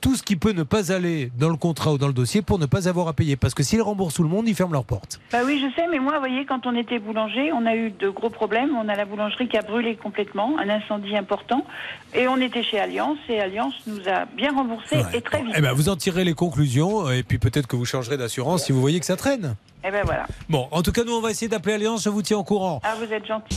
tout 0.00 0.14
ce 0.14 0.22
qui 0.22 0.36
peut 0.36 0.52
ne 0.52 0.62
pas 0.62 0.92
aller 0.92 1.30
dans 1.38 1.48
le 1.48 1.56
contrat 1.56 1.92
ou 1.92 1.98
dans 1.98 2.06
le 2.06 2.12
dossier 2.12 2.40
pour 2.42 2.58
ne 2.58 2.66
pas 2.66 2.88
avoir 2.88 3.08
à 3.08 3.12
payer. 3.12 3.36
Parce 3.36 3.54
que 3.54 3.62
s'ils 3.62 3.82
remboursent 3.82 4.14
tout 4.14 4.22
le 4.22 4.28
monde, 4.28 4.48
ils 4.48 4.54
ferment 4.54 4.72
leurs 4.72 4.84
portes. 4.84 5.20
Bah 5.32 5.38
oui, 5.44 5.60
je 5.60 5.74
sais, 5.74 5.88
mais 5.90 5.98
moi, 5.98 6.12
vous 6.14 6.20
voyez, 6.20 6.44
quand 6.46 6.66
on 6.66 6.76
était 6.76 6.98
boulanger, 6.98 7.52
on 7.52 7.66
a 7.66 7.74
eu 7.74 7.90
de 7.90 8.08
gros 8.08 8.30
problèmes. 8.30 8.70
On 8.76 8.88
a 8.88 8.94
la 8.94 9.04
boulangerie 9.04 9.48
qui 9.48 9.56
a 9.56 9.62
brûlé 9.62 9.96
complètement, 9.96 10.56
un 10.58 10.68
incendie 10.68 11.16
important. 11.16 11.64
Et 12.14 12.28
on 12.28 12.36
était 12.36 12.62
chez 12.62 12.78
Alliance, 12.78 13.18
et 13.28 13.40
Alliance 13.40 13.74
nous 13.86 14.00
a 14.08 14.24
bien 14.26 14.52
remboursé, 14.54 14.96
Ouais. 14.98 15.02
et 15.18 15.20
très 15.20 15.42
vite. 15.42 15.54
Eh 15.56 15.60
ben, 15.60 15.72
vous 15.72 15.88
en 15.88 15.96
tirerez 15.96 16.24
les 16.24 16.34
conclusions 16.34 17.10
et 17.10 17.22
puis 17.22 17.38
peut-être 17.38 17.66
que 17.66 17.76
vous 17.76 17.84
changerez 17.84 18.16
d'assurance 18.16 18.64
si 18.66 18.72
vous 18.72 18.80
voyez 18.80 19.00
que 19.00 19.06
ça 19.06 19.16
traîne. 19.16 19.56
Et 19.84 19.90
ben 19.90 20.02
voilà. 20.04 20.26
Bon, 20.48 20.66
en 20.70 20.82
tout 20.82 20.92
cas, 20.92 21.04
nous, 21.04 21.12
on 21.12 21.20
va 21.20 21.30
essayer 21.30 21.48
d'appeler 21.48 21.74
Alliance. 21.74 22.02
Je 22.02 22.08
vous 22.08 22.22
tiens 22.22 22.38
au 22.38 22.44
courant. 22.44 22.80
Ah, 22.84 22.94
vous 22.98 23.12
êtes 23.12 23.26
gentil. 23.26 23.56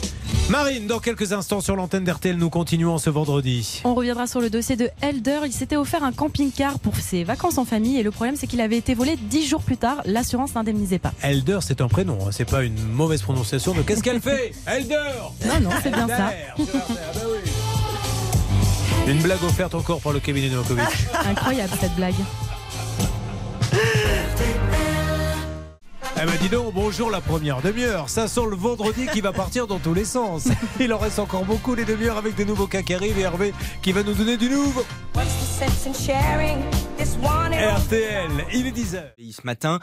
Marine, 0.49 0.86
dans 0.86 0.99
quelques 0.99 1.31
instants 1.34 1.62
sur 1.62 1.75
l'antenne 1.75 2.03
d'RTL, 2.03 2.36
nous 2.36 2.49
continuons 2.49 2.97
ce 2.97 3.10
vendredi. 3.10 3.81
On 3.86 3.95
reviendra 3.95 4.27
sur 4.27 4.41
le 4.41 4.49
dossier 4.49 4.75
de 4.75 4.89
Elder. 5.01 5.39
Il 5.45 5.53
s'était 5.53 5.77
offert 5.77 6.03
un 6.03 6.12
camping-car 6.12 6.77
pour 6.79 6.95
ses 6.95 7.23
vacances 7.23 7.57
en 7.57 7.63
famille 7.63 7.97
et 7.97 8.03
le 8.03 8.12
problème 8.12 8.36
c'est 8.36 8.47
qu'il 8.47 8.60
avait 8.60 8.77
été 8.77 8.93
volé 8.93 9.15
dix 9.15 9.47
jours 9.47 9.62
plus 9.62 9.77
tard. 9.77 10.01
L'assurance 10.05 10.53
n'indemnisait 10.53 10.99
pas. 10.99 11.13
Elder, 11.21 11.60
c'est 11.62 11.79
un 11.79 11.88
prénom, 11.88 12.17
hein, 12.27 12.31
c'est 12.31 12.49
pas 12.49 12.63
une 12.63 12.84
mauvaise 12.89 13.21
prononciation 13.21 13.73
de 13.73 13.81
qu'est-ce 13.81 14.03
qu'elle 14.03 14.19
fait 14.21 14.51
Elder 14.67 14.97
Non, 15.45 15.60
non, 15.62 15.69
c'est 15.81 15.91
bien 15.93 16.07
ça. 16.07 16.34
Oui. 16.57 16.65
Une 19.07 19.21
blague 19.21 19.43
offerte 19.43 19.73
encore 19.73 20.01
par 20.01 20.12
le 20.12 20.19
cabinet 20.19 20.49
de 20.49 20.55
Novakovic. 20.55 20.86
Incroyable 21.25 21.71
cette 21.79 21.95
blague. 21.95 22.15
Eh 26.21 26.25
ben 26.27 26.38
dis 26.39 26.49
donc, 26.49 26.71
bonjour 26.75 27.10
la 27.10 27.19
première 27.19 27.63
demi-heure. 27.63 28.07
Ça 28.07 28.27
sent 28.27 28.45
le 28.47 28.55
vendredi 28.55 29.07
qui 29.12 29.21
va 29.21 29.31
partir 29.31 29.65
dans 29.65 29.79
tous 29.79 29.95
les 29.95 30.05
sens. 30.05 30.49
Il 30.79 30.93
en 30.93 30.99
reste 30.99 31.17
encore 31.17 31.45
beaucoup 31.45 31.73
les 31.73 31.84
demi-heures 31.84 32.17
avec 32.17 32.36
des 32.36 32.45
nouveaux 32.45 32.67
cas 32.67 32.84
qui 32.84 32.93
arrivent 32.93 33.17
et 33.17 33.21
Hervé 33.21 33.55
qui 33.81 33.91
va 33.91 34.03
nous 34.03 34.13
donner 34.13 34.38
du 34.38 34.47
nouveau. 34.47 34.86
RTL, 37.75 38.31
il 38.53 38.67
est 38.67 38.71
10h. 38.71 39.15
pays 39.15 39.34
ce 39.34 39.41
matin. 39.43 39.79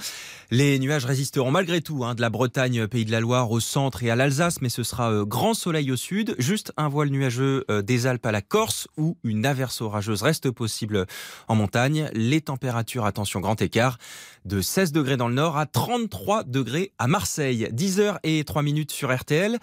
Les 0.50 0.78
nuages 0.78 1.04
résisteront 1.04 1.50
malgré 1.50 1.80
tout 1.80 2.04
hein, 2.04 2.14
de 2.14 2.20
la 2.20 2.30
Bretagne, 2.30 2.86
Pays 2.86 3.04
de 3.04 3.10
la 3.10 3.20
Loire 3.20 3.50
au 3.50 3.60
centre 3.60 4.02
et 4.02 4.10
à 4.10 4.16
l'Alsace, 4.16 4.60
mais 4.62 4.68
ce 4.68 4.82
sera 4.82 5.10
euh, 5.12 5.24
grand 5.24 5.54
soleil 5.54 5.92
au 5.92 5.96
sud, 5.96 6.34
juste 6.38 6.72
un 6.76 6.88
voile 6.88 7.10
nuageux 7.10 7.64
euh, 7.70 7.82
des 7.82 8.06
Alpes 8.06 8.24
à 8.26 8.32
la 8.32 8.40
Corse 8.40 8.88
où 8.96 9.16
une 9.24 9.44
averse 9.44 9.80
orageuse 9.80 10.22
reste 10.22 10.50
possible 10.50 11.06
en 11.48 11.54
montagne. 11.54 12.10
Les 12.14 12.40
températures, 12.40 13.04
attention, 13.04 13.40
grand 13.40 13.60
écart, 13.60 13.98
de 14.44 14.60
16 14.60 14.92
degrés 14.92 15.16
dans 15.16 15.28
le 15.28 15.34
nord 15.34 15.56
à 15.56 15.66
33 15.66 16.44
degrés 16.44 16.92
à 16.98 17.08
Marseille. 17.08 17.68
10h 17.72 18.18
et 18.22 18.44
3 18.44 18.62
minutes 18.62 18.92
sur 18.92 19.14
RTL. 19.14 19.58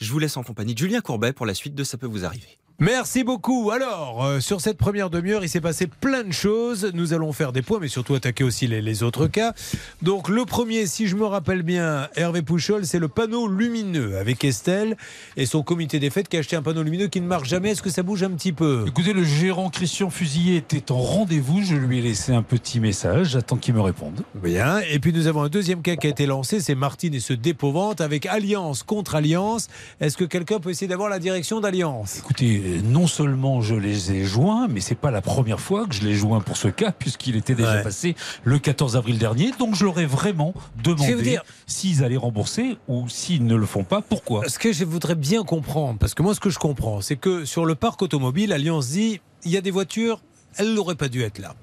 Je 0.00 0.12
vous 0.12 0.18
laisse 0.18 0.36
en 0.36 0.42
compagnie 0.42 0.74
de 0.74 0.78
Julien 0.78 1.00
Courbet 1.00 1.32
pour 1.32 1.46
la 1.46 1.54
suite 1.54 1.74
de 1.74 1.84
Ça 1.84 1.98
peut 1.98 2.06
vous 2.06 2.24
arriver. 2.24 2.59
Merci 2.80 3.24
beaucoup. 3.24 3.70
Alors, 3.72 4.24
euh, 4.24 4.40
sur 4.40 4.62
cette 4.62 4.78
première 4.78 5.10
demi-heure, 5.10 5.44
il 5.44 5.50
s'est 5.50 5.60
passé 5.60 5.86
plein 5.86 6.24
de 6.24 6.32
choses. 6.32 6.90
Nous 6.94 7.12
allons 7.12 7.30
faire 7.34 7.52
des 7.52 7.60
points, 7.60 7.78
mais 7.78 7.88
surtout 7.88 8.14
attaquer 8.14 8.42
aussi 8.42 8.66
les, 8.66 8.80
les 8.80 9.02
autres 9.02 9.26
cas. 9.26 9.52
Donc, 10.00 10.30
le 10.30 10.46
premier, 10.46 10.86
si 10.86 11.06
je 11.06 11.14
me 11.14 11.26
rappelle 11.26 11.62
bien, 11.62 12.08
Hervé 12.16 12.40
Pouchol, 12.40 12.86
c'est 12.86 12.98
le 12.98 13.08
panneau 13.08 13.48
lumineux 13.48 14.16
avec 14.16 14.44
Estelle 14.44 14.96
et 15.36 15.44
son 15.44 15.62
comité 15.62 15.98
des 15.98 16.08
fêtes 16.08 16.28
qui 16.28 16.38
a 16.38 16.40
acheté 16.40 16.56
un 16.56 16.62
panneau 16.62 16.82
lumineux 16.82 17.08
qui 17.08 17.20
ne 17.20 17.26
marche 17.26 17.50
jamais. 17.50 17.72
Est-ce 17.72 17.82
que 17.82 17.90
ça 17.90 18.02
bouge 18.02 18.22
un 18.22 18.30
petit 18.30 18.52
peu? 18.52 18.86
Écoutez, 18.88 19.12
le 19.12 19.24
gérant 19.24 19.68
Christian 19.68 20.08
Fusillé 20.08 20.56
était 20.56 20.90
en 20.90 21.00
rendez-vous. 21.00 21.62
Je 21.62 21.74
lui 21.74 21.98
ai 21.98 22.00
laissé 22.00 22.32
un 22.32 22.42
petit 22.42 22.80
message. 22.80 23.32
J'attends 23.32 23.56
qu'il 23.56 23.74
me 23.74 23.82
réponde. 23.82 24.22
Bien. 24.42 24.78
Et 24.90 25.00
puis, 25.00 25.12
nous 25.12 25.26
avons 25.26 25.42
un 25.42 25.50
deuxième 25.50 25.82
cas 25.82 25.96
qui 25.96 26.06
a 26.06 26.10
été 26.10 26.24
lancé. 26.24 26.60
C'est 26.60 26.74
Martine 26.74 27.12
et 27.12 27.20
ce 27.20 27.34
dépôt-vente 27.34 28.00
avec 28.00 28.24
Alliance 28.24 28.82
contre 28.82 29.16
Alliance. 29.16 29.68
Est-ce 30.00 30.16
que 30.16 30.24
quelqu'un 30.24 30.60
peut 30.60 30.70
essayer 30.70 30.88
d'avoir 30.88 31.10
la 31.10 31.18
direction 31.18 31.60
d'Alliance? 31.60 32.20
Écoutez, 32.20 32.69
non 32.82 33.06
seulement 33.06 33.60
je 33.60 33.74
les 33.74 34.12
ai 34.12 34.24
joints, 34.24 34.68
mais 34.68 34.80
c'est 34.80 34.94
pas 34.94 35.10
la 35.10 35.20
première 35.22 35.60
fois 35.60 35.86
que 35.86 35.94
je 35.94 36.02
les 36.02 36.14
joins 36.14 36.40
pour 36.40 36.56
ce 36.56 36.68
cas, 36.68 36.92
puisqu'il 36.92 37.36
était 37.36 37.54
déjà 37.54 37.74
Ouais. 37.76 37.82
passé 37.82 38.16
le 38.44 38.58
14 38.58 38.96
avril 38.96 39.18
dernier. 39.18 39.52
Donc 39.58 39.74
je 39.74 39.84
leur 39.84 39.98
ai 39.98 40.06
vraiment 40.06 40.54
demandé 40.82 41.38
s'ils 41.66 42.02
allaient 42.04 42.16
rembourser 42.16 42.76
ou 42.88 43.08
s'ils 43.08 43.44
ne 43.46 43.54
le 43.54 43.66
font 43.66 43.84
pas, 43.84 44.00
pourquoi? 44.02 44.48
Ce 44.48 44.58
que 44.58 44.72
je 44.72 44.84
voudrais 44.84 45.14
bien 45.14 45.42
comprendre, 45.44 45.98
parce 45.98 46.14
que 46.14 46.22
moi, 46.22 46.34
ce 46.34 46.40
que 46.40 46.50
je 46.50 46.58
comprends, 46.58 47.00
c'est 47.00 47.16
que 47.16 47.44
sur 47.44 47.66
le 47.66 47.74
parc 47.74 48.02
automobile, 48.02 48.52
Alliance 48.52 48.88
dit 48.88 49.20
il 49.44 49.50
y 49.50 49.56
a 49.56 49.60
des 49.60 49.70
voitures, 49.70 50.20
elles 50.56 50.74
n'auraient 50.74 50.94
pas 50.96 51.08
dû 51.08 51.22
être 51.22 51.38
là. 51.38 51.54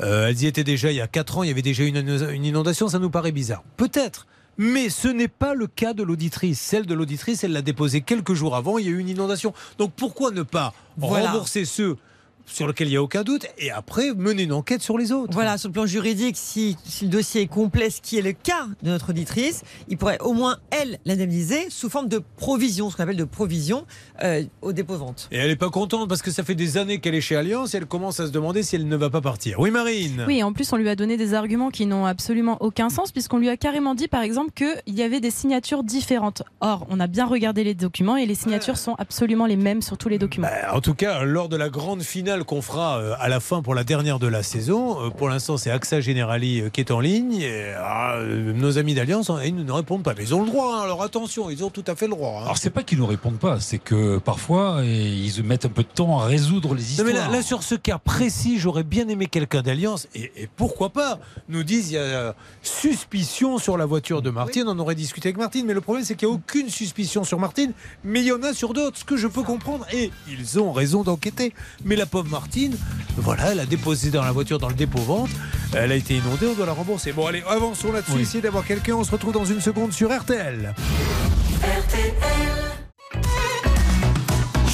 Euh, 0.00 0.28
elles 0.28 0.42
y 0.42 0.46
étaient 0.46 0.64
déjà 0.64 0.90
il 0.90 0.96
y 0.96 1.00
a 1.00 1.06
4 1.06 1.38
ans, 1.38 1.42
il 1.44 1.48
y 1.48 1.52
avait 1.52 1.62
déjà 1.62 1.84
une, 1.84 1.96
une 2.32 2.44
inondation, 2.44 2.88
ça 2.88 2.98
nous 2.98 3.10
paraît 3.10 3.32
bizarre. 3.32 3.62
Peut-être. 3.76 4.26
Mais 4.58 4.88
ce 4.88 5.08
n'est 5.08 5.28
pas 5.28 5.54
le 5.54 5.66
cas 5.66 5.92
de 5.94 6.02
l'auditrice. 6.02 6.60
Celle 6.60 6.86
de 6.86 6.94
l'auditrice, 6.94 7.44
elle 7.44 7.52
l'a 7.52 7.62
déposée 7.62 8.00
quelques 8.02 8.34
jours 8.34 8.54
avant, 8.56 8.78
il 8.78 8.86
y 8.86 8.88
a 8.88 8.92
eu 8.92 8.98
une 8.98 9.08
inondation. 9.08 9.52
Donc 9.78 9.92
pourquoi 9.96 10.30
ne 10.30 10.42
pas 10.42 10.72
Voilà. 10.96 11.30
rembourser 11.32 11.64
ceux 11.64 11.96
sur 12.46 12.66
lequel 12.66 12.88
il 12.88 12.92
n'y 12.92 12.96
a 12.96 13.02
aucun 13.02 13.22
doute, 13.22 13.46
et 13.58 13.70
après 13.70 14.12
mener 14.14 14.44
une 14.44 14.52
enquête 14.52 14.82
sur 14.82 14.98
les 14.98 15.12
autres. 15.12 15.32
Voilà, 15.32 15.58
sur 15.58 15.68
le 15.68 15.72
plan 15.72 15.86
juridique, 15.86 16.36
si, 16.36 16.76
si 16.84 17.04
le 17.04 17.10
dossier 17.10 17.42
est 17.42 17.46
complet, 17.46 17.90
ce 17.90 18.00
qui 18.00 18.18
est 18.18 18.22
le 18.22 18.32
cas 18.32 18.66
de 18.82 18.90
notre 18.90 19.10
auditrice, 19.10 19.62
il 19.88 19.96
pourrait 19.96 20.18
au 20.20 20.32
moins, 20.32 20.58
elle, 20.70 20.98
l'indemniser 21.04 21.70
sous 21.70 21.88
forme 21.88 22.08
de 22.08 22.22
provision, 22.36 22.90
ce 22.90 22.96
qu'on 22.96 23.04
appelle 23.04 23.16
de 23.16 23.24
provision 23.24 23.86
euh, 24.22 24.42
au 24.62 24.72
dépôt-vente. 24.72 25.28
Et 25.32 25.38
elle 25.38 25.48
n'est 25.48 25.56
pas 25.56 25.70
contente 25.70 26.08
parce 26.08 26.22
que 26.22 26.30
ça 26.30 26.44
fait 26.44 26.54
des 26.54 26.76
années 26.76 26.98
qu'elle 26.98 27.14
est 27.14 27.20
chez 27.20 27.36
Alliance 27.36 27.74
et 27.74 27.78
elle 27.78 27.86
commence 27.86 28.20
à 28.20 28.26
se 28.26 28.32
demander 28.32 28.62
si 28.62 28.76
elle 28.76 28.88
ne 28.88 28.96
va 28.96 29.10
pas 29.10 29.20
partir. 29.20 29.58
Oui, 29.60 29.70
Marine 29.70 30.24
Oui, 30.26 30.42
en 30.42 30.52
plus, 30.52 30.72
on 30.72 30.76
lui 30.76 30.88
a 30.88 30.96
donné 30.96 31.16
des 31.16 31.34
arguments 31.34 31.70
qui 31.70 31.86
n'ont 31.86 32.06
absolument 32.06 32.58
aucun 32.60 32.90
sens, 32.90 33.12
puisqu'on 33.12 33.38
lui 33.38 33.48
a 33.48 33.56
carrément 33.56 33.94
dit, 33.94 34.08
par 34.08 34.22
exemple, 34.22 34.52
qu'il 34.52 34.94
y 34.94 35.02
avait 35.02 35.20
des 35.20 35.30
signatures 35.30 35.82
différentes. 35.82 36.42
Or, 36.60 36.86
on 36.90 37.00
a 37.00 37.06
bien 37.06 37.26
regardé 37.26 37.64
les 37.64 37.74
documents 37.74 38.16
et 38.16 38.26
les 38.26 38.34
signatures 38.34 38.76
sont 38.76 38.94
absolument 38.98 39.46
les 39.46 39.56
mêmes 39.56 39.82
sur 39.82 39.98
tous 39.98 40.08
les 40.08 40.18
documents. 40.18 40.48
En 40.72 40.80
tout 40.80 40.94
cas, 40.94 41.24
lors 41.24 41.48
de 41.48 41.56
la 41.56 41.68
grande 41.68 42.02
finale 42.02 42.33
qu'on 42.42 42.60
fera 42.62 42.98
euh, 42.98 43.14
à 43.20 43.28
la 43.28 43.38
fin 43.38 43.62
pour 43.62 43.76
la 43.76 43.84
dernière 43.84 44.18
de 44.18 44.26
la 44.26 44.42
saison, 44.42 45.00
euh, 45.06 45.10
pour 45.10 45.28
l'instant, 45.28 45.56
c'est 45.56 45.70
AXA 45.70 46.00
Generali 46.00 46.62
euh, 46.62 46.70
qui 46.70 46.80
est 46.80 46.90
en 46.90 46.98
ligne. 46.98 47.34
Et, 47.40 47.72
ah, 47.78 48.18
nos 48.26 48.76
amis 48.78 48.94
d'Alliance, 48.94 49.30
hein, 49.30 49.38
ils 49.44 49.54
ne 49.54 49.70
répondent 49.70 50.02
pas. 50.02 50.14
Mais 50.16 50.24
ils 50.24 50.34
ont 50.34 50.40
le 50.42 50.48
droit, 50.48 50.74
hein, 50.78 50.82
alors 50.82 51.02
attention, 51.04 51.50
ils 51.50 51.62
ont 51.62 51.70
tout 51.70 51.84
à 51.86 51.94
fait 51.94 52.06
le 52.06 52.14
droit. 52.16 52.38
hein. 52.40 52.44
Alors 52.46 52.58
c'est 52.58 52.70
pas 52.70 52.82
qu'ils 52.82 52.98
nous 52.98 53.06
répondent 53.06 53.38
pas, 53.38 53.60
c'est 53.60 53.78
que 53.78 54.18
parfois 54.18 54.80
ils 54.82 55.42
mettent 55.44 55.66
un 55.66 55.68
peu 55.68 55.82
de 55.84 55.88
temps 55.88 56.18
à 56.18 56.24
résoudre 56.24 56.74
les 56.74 56.82
Non, 56.82 56.88
histoires. 56.88 57.06
mais 57.06 57.12
là, 57.12 57.28
là, 57.28 57.42
sur 57.42 57.62
ce 57.62 57.76
cas 57.76 57.98
précis, 57.98 58.58
j'aurais 58.58 58.82
bien 58.82 59.06
aimé 59.08 59.26
quelqu'un 59.26 59.62
d'Alliance, 59.62 60.08
et, 60.16 60.32
et 60.36 60.48
pourquoi 60.56 60.88
pas, 60.90 61.20
nous 61.48 61.62
disent 61.62 61.90
il 61.90 61.94
y 61.94 61.98
a 61.98 62.34
suspicion 62.62 63.58
sur 63.58 63.76
la 63.76 63.86
voiture 63.86 64.22
de 64.22 64.30
Martine, 64.30 64.64
on 64.66 64.78
aurait 64.78 64.94
discuté 64.94 65.28
avec 65.28 65.36
Martine, 65.38 65.66
mais 65.66 65.74
le 65.74 65.80
problème 65.80 66.04
c'est 66.04 66.14
qu'il 66.16 66.26
n'y 66.28 66.34
a 66.34 66.36
aucune 66.36 66.68
suspicion 66.70 67.22
sur 67.24 67.38
Martine, 67.38 67.72
mais 68.02 68.20
il 68.20 68.26
y 68.26 68.32
en 68.32 68.42
a 68.42 68.52
sur 68.54 68.72
d'autres, 68.72 68.98
ce 68.98 69.04
que 69.04 69.16
je 69.16 69.26
peux 69.26 69.42
comprendre, 69.42 69.86
et 69.92 70.10
ils 70.28 70.58
ont 70.58 70.72
raison 70.72 71.02
d'enquêter. 71.02 71.52
Mais 71.84 71.96
la 71.96 72.06
pauvre 72.06 72.23
Martine, 72.28 72.76
voilà, 73.16 73.52
elle 73.52 73.60
a 73.60 73.66
déposé 73.66 74.10
dans 74.10 74.22
la 74.22 74.32
voiture 74.32 74.58
dans 74.58 74.68
le 74.68 74.74
dépôt-vente, 74.74 75.30
elle 75.74 75.92
a 75.92 75.94
été 75.94 76.16
inondée, 76.16 76.46
on 76.46 76.54
doit 76.54 76.66
la 76.66 76.72
rembourser. 76.72 77.12
Bon 77.12 77.26
allez, 77.26 77.42
avançons 77.48 77.92
là-dessus, 77.92 78.12
Oui. 78.16 78.22
essayez 78.22 78.42
d'avoir 78.42 78.64
quelqu'un, 78.64 78.94
on 78.94 79.04
se 79.04 79.10
retrouve 79.10 79.32
dans 79.32 79.44
une 79.44 79.60
seconde 79.60 79.92
sur 79.92 80.10
RTL. 80.16 80.74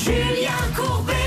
Julien 0.05 0.51
Courbet. 0.77 1.20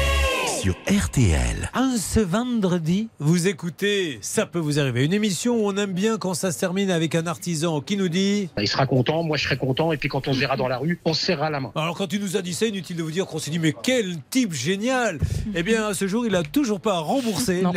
Sur 0.64 0.76
RTL. 0.88 1.70
Un 1.74 1.98
ce 1.98 2.22
vendredi, 2.22 3.10
vous 3.20 3.50
écoutez 3.50 4.18
Ça 4.22 4.46
peut 4.46 4.60
vous 4.60 4.80
arriver. 4.80 5.04
Une 5.04 5.12
émission 5.12 5.58
où 5.58 5.68
on 5.68 5.76
aime 5.76 5.92
bien 5.92 6.18
quand 6.18 6.36
ça 6.36 6.54
se 6.54 6.60
termine 6.60 6.90
avec 6.90 7.16
un 7.16 7.28
artisan 7.28 7.82
qui 7.82 7.98
nous 7.98 8.08
dit. 8.08 8.48
Il 8.58 8.70
sera 8.70 8.86
content, 8.86 9.24
moi 9.24 9.36
je 9.36 9.44
serai 9.44 9.58
content, 9.58 9.92
et 9.92 9.98
puis 9.98 10.08
quand 10.08 10.26
on 10.30 10.34
se 10.34 10.40
verra 10.40 10.56
dans 10.56 10.70
la 10.70 10.78
rue, 10.78 11.02
on 11.04 11.14
se 11.14 11.26
serrera 11.26 11.50
la 11.50 11.60
main. 11.60 11.74
Alors 11.76 11.98
quand 11.98 12.14
il 12.14 12.22
nous 12.22 12.38
a 12.38 12.42
dit 12.42 12.54
ça, 12.54 12.66
inutile 12.66 12.96
de 12.96 13.04
vous 13.04 13.12
dire 13.12 13.26
qu'on 13.26 13.40
s'est 13.40 13.52
dit 13.52 13.60
mais 13.60 13.74
quel 13.84 14.16
type 14.30 14.54
génial 14.54 15.20
Eh 15.54 15.64
bien 15.64 15.86
à 15.88 15.94
ce 15.94 16.08
jour, 16.08 16.26
il 16.26 16.34
a 16.34 16.44
toujours 16.44 16.80
pas 16.80 17.00
remboursé. 17.00 17.62
Non. 17.62 17.74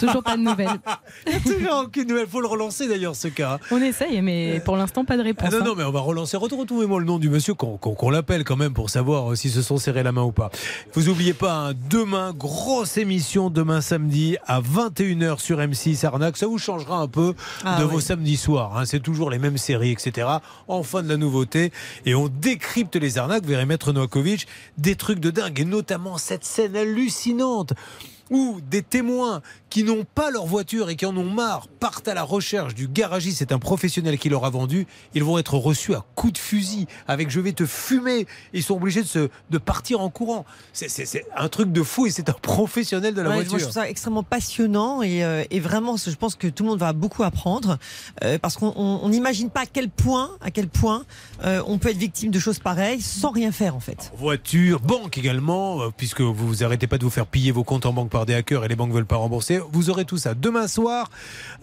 Toujours 0.00 0.22
pas 0.22 0.38
de 0.38 0.42
nouvelles. 0.42 0.70
Il 1.26 1.32
y 1.34 1.36
a 1.36 1.40
toujours 1.40 1.82
aucune 1.84 2.08
nouvelle. 2.08 2.26
Faut 2.28 2.40
le 2.40 2.46
relancer 2.48 2.88
d'ailleurs 2.88 3.14
ce 3.14 3.28
cas. 3.28 3.58
On 3.70 3.82
essaye, 3.82 4.22
mais 4.22 4.62
pour 4.64 4.78
l'instant, 4.78 5.04
pas 5.04 5.16
de 5.18 5.20
Ah 5.20 5.24
réponse. 5.24 5.52
non, 5.52 5.58
hein. 5.58 5.64
non, 5.66 5.74
mais 5.76 5.84
on 5.84 5.92
va 5.92 6.00
relancer. 6.00 6.38
Retrouvez-moi 6.38 6.98
le 6.98 7.04
nom 7.04 7.18
du 7.18 7.28
monsieur, 7.28 7.52
qu'on 7.52 8.10
l'appelle 8.10 8.44
quand 8.44 8.56
même 8.56 8.72
pour 8.72 8.88
savoir 8.88 9.32
euh, 9.32 9.34
s'ils 9.34 9.50
se 9.50 9.60
sont 9.60 9.76
serrés 9.76 10.02
la 10.02 10.12
main 10.12 10.22
ou 10.22 10.32
pas. 10.32 10.50
Vous 10.94 11.10
oubliez 11.10 11.34
pas, 11.34 11.68
hein, 11.68 11.72
demain, 11.90 12.21
grosse 12.30 12.96
émission, 12.98 13.50
demain 13.50 13.80
samedi 13.80 14.36
à 14.46 14.60
21h 14.60 15.40
sur 15.40 15.58
M6 15.58 16.06
Arnaque. 16.06 16.36
Ça 16.36 16.46
vous 16.46 16.58
changera 16.58 16.98
un 16.98 17.08
peu 17.08 17.34
Ah 17.64 17.80
de 17.80 17.84
oui. 17.84 17.90
vos 17.90 18.00
samedis 18.00 18.36
soirs. 18.36 18.78
hein. 18.78 18.84
C'est 18.84 19.00
toujours 19.00 19.30
les 19.30 19.40
mêmes 19.40 19.58
séries, 19.58 19.90
etc. 19.90 20.28
Enfin 20.68 21.02
de 21.02 21.08
la 21.08 21.16
nouveauté. 21.16 21.72
Et 22.06 22.14
on 22.14 22.28
décrypte 22.28 22.94
les 22.94 23.18
arnaques. 23.18 23.42
Vous 23.42 23.48
verrez 23.50 23.66
Maître 23.66 23.92
Novakovic, 23.92 24.46
des 24.78 24.94
trucs 24.94 25.18
de 25.18 25.30
dingue. 25.30 25.58
Et 25.58 25.64
notamment 25.64 26.18
cette 26.18 26.44
scène 26.44 26.76
hallucinante 26.76 27.72
où 28.30 28.60
des 28.70 28.82
témoins 28.82 29.42
qui 29.72 29.84
n'ont 29.84 30.04
pas 30.04 30.30
leur 30.30 30.44
voiture 30.44 30.90
et 30.90 30.96
qui 30.96 31.06
en 31.06 31.16
ont 31.16 31.24
marre 31.24 31.66
partent 31.66 32.06
à 32.06 32.12
la 32.12 32.22
recherche 32.24 32.74
du 32.74 32.88
garagiste, 32.88 33.38
c'est 33.38 33.52
un 33.52 33.58
professionnel 33.58 34.18
qui 34.18 34.28
leur 34.28 34.44
a 34.44 34.50
vendu, 34.50 34.86
ils 35.14 35.24
vont 35.24 35.38
être 35.38 35.54
reçus 35.56 35.94
à 35.94 36.04
coups 36.14 36.34
de 36.34 36.38
fusil 36.38 36.86
avec 37.08 37.30
je 37.30 37.40
vais 37.40 37.52
te 37.52 37.64
fumer. 37.64 38.26
Ils 38.52 38.62
sont 38.62 38.74
obligés 38.74 39.00
de, 39.00 39.06
se, 39.06 39.30
de 39.48 39.56
partir 39.58 40.00
en 40.02 40.10
courant. 40.10 40.44
C'est- 40.74 41.24
un 41.34 41.48
truc 41.48 41.72
de 41.72 41.82
fou 41.82 42.04
et 42.04 42.10
c'est 42.10 42.28
un 42.28 42.34
professionnel 42.34 43.14
de 43.14 43.22
la 43.22 43.30
Ouais, 43.30 43.34
moi, 43.36 43.42
voiture. 43.44 43.58
je 43.60 43.62
trouve 43.64 43.74
ça 43.74 43.88
extrêmement 43.88 44.22
passionnant 44.22 45.00
et, 45.00 45.24
euh, 45.24 45.42
et 45.50 45.58
vraiment, 45.58 45.96
je 45.96 46.10
pense 46.16 46.34
que 46.34 46.48
tout 46.48 46.64
le 46.64 46.68
monde 46.70 46.78
va 46.78 46.92
beaucoup 46.92 47.22
apprendre 47.22 47.78
euh, 48.24 48.38
parce 48.38 48.56
qu'on 48.58 48.74
on- 48.76 49.00
on 49.02 49.08
n'imagine 49.08 49.48
pas 49.48 49.60
à 49.62 49.66
quel 49.66 49.88
point, 49.88 50.32
à 50.42 50.50
quel 50.50 50.68
point 50.68 51.06
euh, 51.46 51.62
on 51.66 51.78
peut 51.78 51.88
être 51.88 51.96
victime 51.96 52.30
de 52.30 52.38
choses 52.38 52.58
pareilles 52.58 53.00
sans 53.00 53.30
rien 53.30 53.52
faire 53.52 53.74
en 53.74 53.80
fait. 53.80 54.12
Voiture, 54.18 54.80
banque 54.80 55.16
également, 55.16 55.90
puisque 55.96 56.20
vous 56.20 56.34
vous 56.46 56.62
arrêtez 56.62 56.86
pas 56.86 56.98
de 56.98 57.04
vous 57.04 57.10
faire 57.10 57.26
piller 57.26 57.52
vos 57.52 57.64
comptes 57.64 57.86
en 57.86 57.94
banque 57.94 58.10
par 58.10 58.26
des 58.26 58.34
hackers 58.34 58.66
et 58.66 58.68
les 58.68 58.76
banques 58.76 58.92
veulent 58.92 59.06
pas 59.06 59.16
rembourser. 59.16 59.60
Vous 59.70 59.90
aurez 59.90 60.04
tout 60.04 60.16
ça 60.18 60.34
demain 60.34 60.66
soir, 60.68 61.08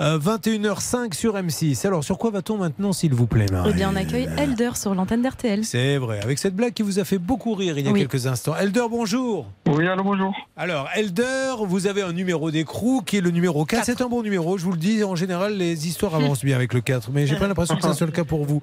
euh, 0.01 0.17
21h05 0.19 1.13
sur 1.13 1.35
M6. 1.35 1.85
Alors 1.87 2.03
sur 2.03 2.17
quoi 2.17 2.31
va-t-on 2.31 2.57
maintenant, 2.57 2.93
s'il 2.93 3.13
vous 3.13 3.27
plaît, 3.27 3.45
Marie 3.51 3.71
Eh 3.71 3.73
bien, 3.75 3.91
on 3.91 3.95
accueille 3.95 4.29
Elder 4.37 4.71
sur 4.75 4.93
l'antenne 4.95 5.21
d'RTL. 5.21 5.63
C'est 5.65 5.97
vrai, 5.97 6.21
avec 6.21 6.37
cette 6.39 6.55
blague 6.55 6.73
qui 6.73 6.83
vous 6.83 6.99
a 6.99 7.03
fait 7.03 7.17
beaucoup 7.17 7.53
rire 7.53 7.77
il 7.77 7.85
y 7.85 7.89
a 7.89 7.91
Oui. 7.91 7.99
quelques 8.01 8.27
instants. 8.27 8.55
Elder, 8.55 8.85
bonjour. 8.89 9.47
Oui, 9.67 9.87
allô, 9.87 10.03
bonjour. 10.03 10.33
Alors, 10.57 10.87
Elder, 10.95 11.53
vous 11.67 11.87
avez 11.87 12.01
un 12.01 12.13
numéro 12.13 12.51
d'écrou 12.51 13.01
qui 13.05 13.17
est 13.17 13.21
le 13.21 13.31
numéro 13.31 13.65
4. 13.65 13.85
C'est 13.85 14.01
un 14.01 14.07
bon 14.07 14.21
numéro, 14.23 14.57
je 14.57 14.65
vous 14.65 14.71
le 14.71 14.77
dis. 14.77 15.03
En 15.03 15.15
général, 15.15 15.55
les 15.57 15.87
histoires 15.87 16.15
avancent 16.19 16.43
bien 16.43 16.55
avec 16.55 16.73
le 16.73 16.81
4, 16.81 17.09
mais 17.11 17.27
j'ai 17.27 17.35
pas 17.35 17.47
l'impression 17.47 17.75
que 17.75 17.81
ça 17.81 17.93
soit 17.93 18.05
le 18.07 18.11
cas 18.11 18.23
pour 18.23 18.45
vous. 18.45 18.61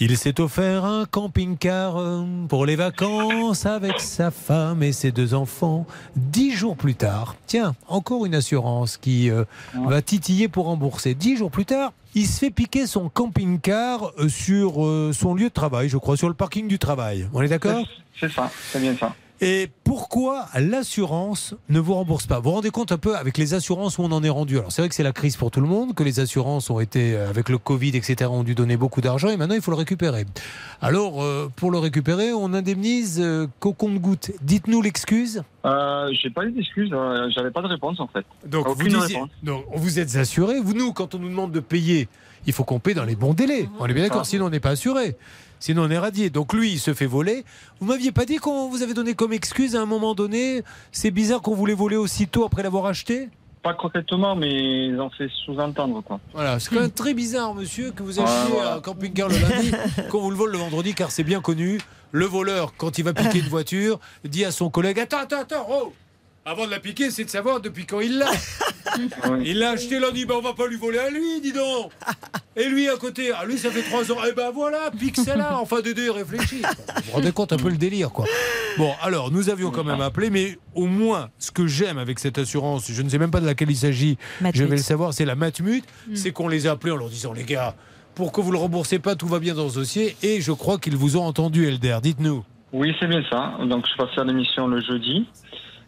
Il 0.00 0.16
s'est 0.16 0.40
offert 0.40 0.84
un 0.84 1.04
camping-car 1.04 1.96
euh, 1.96 2.24
pour 2.48 2.66
les 2.66 2.76
vacances 2.76 3.66
avec 3.66 4.00
sa 4.00 4.30
femme 4.30 4.82
et 4.82 4.92
ses 4.92 5.12
deux 5.12 5.34
enfants. 5.34 5.86
Dix 6.16 6.52
jours 6.52 6.76
plus 6.76 6.94
tard, 6.94 7.36
tiens, 7.46 7.74
encore 7.88 8.26
une 8.26 8.34
assurance 8.34 8.61
qui 9.00 9.30
euh, 9.30 9.44
va 9.74 10.02
titiller 10.02 10.48
pour 10.48 10.66
rembourser. 10.66 11.14
Dix 11.14 11.36
jours 11.36 11.50
plus 11.50 11.64
tard, 11.64 11.92
il 12.14 12.26
se 12.26 12.38
fait 12.38 12.50
piquer 12.50 12.86
son 12.86 13.08
camping-car 13.08 14.12
euh, 14.18 14.28
sur 14.28 14.84
euh, 14.84 15.12
son 15.12 15.34
lieu 15.34 15.48
de 15.48 15.54
travail, 15.54 15.88
je 15.88 15.96
crois, 15.96 16.16
sur 16.16 16.28
le 16.28 16.34
parking 16.34 16.68
du 16.68 16.78
travail. 16.78 17.28
On 17.32 17.42
est 17.42 17.48
d'accord? 17.48 17.86
C'est 18.18 18.30
ça, 18.30 18.50
c'est 18.70 18.80
bien 18.80 18.96
ça. 18.96 19.14
et 19.40 19.70
pourquoi 19.82 20.46
l'assurance 20.54 21.54
ne 21.68 21.80
vous 21.80 21.94
rembourse 21.94 22.26
pas? 22.26 22.36
Vous 22.36 22.44
vous 22.44 22.56
rendez 22.56 22.70
compte 22.70 22.92
un 22.92 22.98
peu 22.98 23.16
avec 23.16 23.38
les 23.38 23.54
assurances 23.54 23.98
où 23.98 24.02
on 24.02 24.12
en 24.12 24.22
est 24.22 24.28
rendu? 24.28 24.58
Alors 24.58 24.70
c'est 24.70 24.82
vrai 24.82 24.88
que 24.88 24.94
c'est 24.94 25.02
la 25.02 25.12
crise 25.12 25.36
pour 25.36 25.50
tout 25.50 25.60
le 25.60 25.66
monde, 25.66 25.94
que 25.94 26.04
les 26.04 26.20
assurances 26.20 26.70
ont 26.70 26.78
été, 26.78 27.16
avec 27.16 27.48
le 27.48 27.58
Covid, 27.58 27.96
etc., 27.96 28.30
ont 28.30 28.44
dû 28.44 28.54
donner 28.54 28.76
beaucoup 28.76 29.00
d'argent 29.00 29.28
et 29.28 29.36
maintenant 29.36 29.54
il 29.54 29.62
faut 29.62 29.70
le 29.70 29.78
récupérer. 29.78 30.26
Alors 30.80 31.22
euh, 31.22 31.50
pour 31.54 31.70
le 31.70 31.78
récupérer, 31.78 32.32
on 32.32 32.52
indemnise 32.52 33.20
euh, 33.20 33.46
qu'au 33.60 33.72
compte-goutte. 33.72 34.32
Dites-nous 34.42 34.82
l'excuse. 34.82 35.42
Euh, 35.64 36.10
j'ai 36.20 36.30
pas 36.30 36.44
eu 36.44 36.50
d'excuses, 36.52 36.90
euh, 36.92 37.28
j'avais 37.34 37.50
pas 37.52 37.62
de 37.62 37.68
réponse 37.68 38.00
en 38.00 38.08
fait. 38.08 38.24
Donc 38.46 38.66
vous, 38.66 38.72
Aucune 38.72 38.88
disiez- 38.88 39.16
réponse. 39.16 39.30
donc, 39.42 39.64
vous 39.74 39.98
êtes 40.00 40.16
assuré. 40.16 40.60
Vous, 40.60 40.74
nous, 40.74 40.92
quand 40.92 41.14
on 41.14 41.18
nous 41.18 41.28
demande 41.28 41.52
de 41.52 41.60
payer, 41.60 42.08
il 42.46 42.52
faut 42.52 42.64
qu'on 42.64 42.80
paye 42.80 42.94
dans 42.94 43.04
les 43.04 43.14
bons 43.14 43.32
délais. 43.34 43.68
On 43.78 43.86
est 43.86 43.94
bien 43.94 44.02
d'accord, 44.02 44.22
Ah. 44.22 44.28
sinon 44.28 44.46
on 44.46 44.50
n'est 44.50 44.58
pas 44.60 44.70
assuré. 44.70 45.16
Sinon 45.60 45.82
on 45.84 45.90
est 45.90 45.98
radié. 45.98 46.28
Donc 46.30 46.52
lui, 46.52 46.72
il 46.72 46.78
se 46.80 46.92
fait 46.92 47.06
voler. 47.06 47.44
Vous 47.78 47.86
m'aviez 47.86 48.10
pas 48.10 48.24
dit 48.24 48.38
qu'on 48.38 48.68
vous 48.68 48.82
avait 48.82 48.94
donné 48.94 49.14
comme 49.14 49.32
excuse 49.32 49.76
à 49.76 49.80
un 49.82 49.86
moment 49.86 50.14
donné 50.16 50.62
C'est 50.90 51.12
bizarre 51.12 51.40
qu'on 51.40 51.54
voulait 51.54 51.74
voler 51.74 51.96
aussitôt 51.96 52.44
après 52.44 52.64
l'avoir 52.64 52.86
acheté? 52.86 53.28
Pas 53.62 53.74
concrètement, 53.74 54.34
mais 54.34 54.86
ils 54.88 55.00
ont 55.00 55.10
fait 55.10 55.28
sous-entendre 55.44 56.02
quoi. 56.02 56.18
Voilà, 56.32 56.58
c'est 56.58 56.74
quand 56.74 56.80
même 56.80 56.90
très 56.90 57.14
bizarre, 57.14 57.54
monsieur, 57.54 57.92
que 57.92 58.02
vous 58.02 58.18
achetiez 58.18 58.54
voilà. 58.54 58.74
un 58.74 58.80
camping-car 58.80 59.28
le 59.28 59.36
lundi, 59.38 59.72
qu'on 60.10 60.20
vous 60.20 60.30
le 60.30 60.36
vole 60.36 60.50
le 60.50 60.58
vendredi, 60.58 60.94
car 60.94 61.10
c'est 61.10 61.22
bien 61.22 61.40
connu. 61.40 61.80
Le 62.10 62.26
voleur, 62.26 62.74
quand 62.76 62.98
il 62.98 63.04
va 63.04 63.14
piquer 63.14 63.38
une 63.38 63.48
voiture, 63.48 63.98
dit 64.24 64.44
à 64.44 64.50
son 64.50 64.68
collègue 64.68 64.98
Attends, 64.98 65.18
attends, 65.18 65.40
attends, 65.40 65.66
oh 65.70 65.92
Avant 66.44 66.66
de 66.66 66.70
la 66.72 66.80
piquer, 66.80 67.10
c'est 67.12 67.24
de 67.24 67.30
savoir 67.30 67.60
depuis 67.60 67.86
quand 67.86 68.00
il 68.00 68.18
l'a. 68.18 68.26
Il 69.44 69.58
l'a 69.60 69.70
acheté 69.70 69.98
lundi, 69.98 70.26
ben 70.26 70.34
on 70.36 70.42
va 70.42 70.52
pas 70.52 70.66
lui 70.66 70.76
voler 70.76 70.98
à 70.98 71.08
lui, 71.08 71.40
dis 71.40 71.52
donc. 71.52 71.90
Et 72.56 72.68
lui 72.68 72.88
à 72.90 72.96
côté, 72.96 73.30
ah 73.34 73.46
lui 73.46 73.56
ça 73.56 73.70
fait 73.70 73.82
trois 73.82 74.10
ans, 74.12 74.22
et 74.28 74.32
ben 74.32 74.50
voilà, 74.50 74.90
pique 74.90 75.16
celle-là. 75.16 75.56
Enfin, 75.58 75.80
Dédé 75.80 76.10
réfléchit. 76.10 76.60
Vous 76.60 77.02
vous 77.06 77.12
rendez 77.12 77.32
compte 77.32 77.52
un 77.54 77.56
peu 77.56 77.70
le 77.70 77.78
délire, 77.78 78.10
quoi. 78.10 78.26
Bon, 78.76 78.92
alors 79.00 79.30
nous 79.30 79.48
avions 79.48 79.70
quand 79.70 79.84
même 79.84 80.02
appelé, 80.02 80.28
mais 80.28 80.58
au 80.74 80.86
moins, 80.86 81.30
ce 81.38 81.50
que 81.52 81.66
j'aime 81.66 81.96
avec 81.96 82.18
cette 82.18 82.36
assurance, 82.36 82.90
je 82.90 83.00
ne 83.00 83.08
sais 83.08 83.18
même 83.18 83.30
pas 83.30 83.40
de 83.40 83.46
laquelle 83.46 83.70
il 83.70 83.76
s'agit, 83.76 84.18
je 84.52 84.64
vais 84.64 84.76
le 84.76 84.82
savoir, 84.82 85.14
c'est 85.14 85.24
la 85.24 85.36
Matmut, 85.36 85.84
Mm. 86.08 86.16
c'est 86.16 86.32
qu'on 86.32 86.48
les 86.48 86.66
a 86.66 86.72
appelés 86.72 86.92
en 86.92 86.96
leur 86.96 87.08
disant, 87.08 87.32
les 87.32 87.44
gars, 87.44 87.74
pour 88.14 88.30
que 88.32 88.40
vous 88.42 88.50
le 88.52 88.58
remboursez 88.58 88.98
pas, 88.98 89.14
tout 89.16 89.28
va 89.28 89.38
bien 89.38 89.54
dans 89.54 89.70
ce 89.70 89.76
dossier, 89.76 90.16
et 90.22 90.40
je 90.42 90.52
crois 90.52 90.76
qu'ils 90.78 90.96
vous 90.96 91.16
ont 91.16 91.24
entendu, 91.24 91.66
Elder. 91.66 91.98
Dites-nous. 92.02 92.44
Oui, 92.74 92.92
c'est 93.00 93.06
bien 93.06 93.22
ça. 93.30 93.52
Donc 93.66 93.84
je 93.84 93.90
suis 93.90 93.98
passé 93.98 94.20
à 94.20 94.24
l'émission 94.24 94.66
le 94.66 94.80
jeudi. 94.82 95.26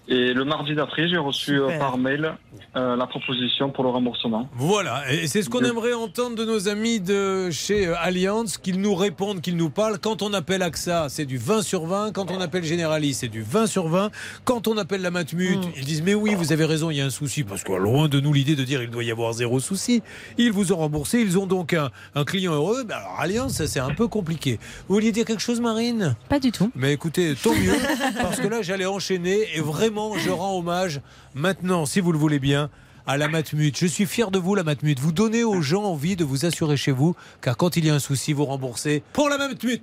Et 0.07 0.35
le 0.35 0.45
mardi 0.45 0.75
d'après, 0.75 1.09
j'ai 1.09 1.17
reçu 1.17 1.53
euh, 1.59 1.65
Super. 1.65 1.79
par 1.79 1.97
mail 1.97 2.35
euh, 2.77 2.95
la 2.95 3.07
proposition 3.07 3.71
pour 3.71 3.85
le 3.85 3.91
remboursement. 3.91 4.49
Voilà, 4.55 5.11
et 5.11 5.27
c'est 5.27 5.43
ce 5.43 5.49
qu'on 5.49 5.63
aimerait 5.63 5.95
entendre 5.95 6.37
de 6.37 6.45
nos 6.45 6.69
amis 6.69 7.01
de 7.01 7.51
chez 7.51 7.87
euh, 7.87 7.95
Allianz, 7.99 8.59
qu'ils 8.59 8.81
nous 8.81 8.95
répondent, 8.95 9.41
qu'ils 9.41 9.57
nous 9.57 9.71
parlent. 9.71 9.99
Quand 9.99 10.21
on 10.21 10.35
appelle 10.35 10.61
AXA, 10.61 11.09
c'est 11.09 11.25
du 11.25 11.39
20 11.39 11.63
sur 11.63 11.87
20. 11.87 12.13
Quand 12.13 12.31
on 12.31 12.41
appelle 12.41 12.65
Generali, 12.65 13.15
c'est 13.15 13.29
du 13.29 13.41
20 13.43 13.67
sur 13.67 13.89
20. 13.89 14.11
Quand 14.45 14.69
on 14.69 14.77
appelle 14.77 15.01
la 15.01 15.11
Matmut, 15.11 15.59
ils 15.77 15.85
disent 15.87 16.03
Mais 16.03 16.15
oui, 16.15 16.35
vous 16.35 16.53
avez 16.53 16.67
raison, 16.67 16.91
il 16.91 16.99
y 16.99 17.01
a 17.01 17.07
un 17.07 17.11
souci. 17.11 17.43
Parce 17.43 17.63
que 17.65 17.73
loin 17.73 18.09
de 18.09 18.21
nous 18.21 18.33
l'idée 18.35 18.57
de 18.57 18.65
dire 18.65 18.83
il 18.83 18.91
doit 18.91 19.05
y 19.05 19.11
avoir 19.11 19.33
zéro 19.33 19.59
souci. 19.59 20.03
Ils 20.37 20.53
vous 20.53 20.73
ont 20.73 20.77
remboursé, 20.77 21.21
ils 21.21 21.39
ont 21.39 21.47
donc 21.47 21.73
un, 21.73 21.91
un 22.15 22.25
client 22.25 22.53
heureux. 22.53 22.85
Mais 22.87 22.95
alors, 22.95 23.17
Allianz, 23.21 23.55
ça, 23.55 23.67
c'est 23.67 23.81
un 23.81 23.95
peu 23.95 24.07
compliqué. 24.09 24.59
Vous 24.89 24.97
vouliez 24.97 25.13
dire 25.13 25.25
quelque 25.25 25.43
chose, 25.43 25.61
Marine? 25.63 26.15
Pas 26.29 26.41
du 26.41 26.53
tout. 26.53 26.71
mais 26.75 26.93
écoutez, 26.93 27.35
tant 27.43 27.55
mieux, 27.55 27.73
parce 28.21 28.39
que 28.39 28.49
là, 28.49 28.61
j'allais 28.61 28.85
enchaîner 28.85 29.47
et 29.55 29.61
vraiment, 29.61 29.94
Je 30.19 30.31
rends 30.31 30.59
hommage 30.59 31.01
maintenant, 31.35 31.87
si 31.87 32.01
vous 32.01 32.13
le 32.13 32.19
voulez 32.19 32.39
bien, 32.39 32.71
à 33.07 33.17
la 33.17 33.29
Matmut. 33.29 33.77
Je 33.79 33.87
suis 33.87 34.07
fier 34.07 34.31
de 34.31 34.39
vous, 34.39 34.55
la 34.55 34.63
Matmut. 34.65 34.99
Vous 34.99 35.13
donnez 35.13 35.45
aux 35.45 35.61
gens 35.61 35.85
envie 35.85 36.17
de 36.17 36.25
vous 36.25 36.47
assurer 36.47 36.77
chez 36.77 36.93
vous, 36.93 37.15
car 37.41 37.57
quand 37.57 37.77
il 37.77 37.85
y 37.87 37.91
a 37.91 37.95
un 37.95 37.99
souci, 37.99 38.33
vous 38.33 38.45
remboursez 38.45 39.03
pour 39.13 39.29
la 39.29 39.39
Matmut. 39.39 39.83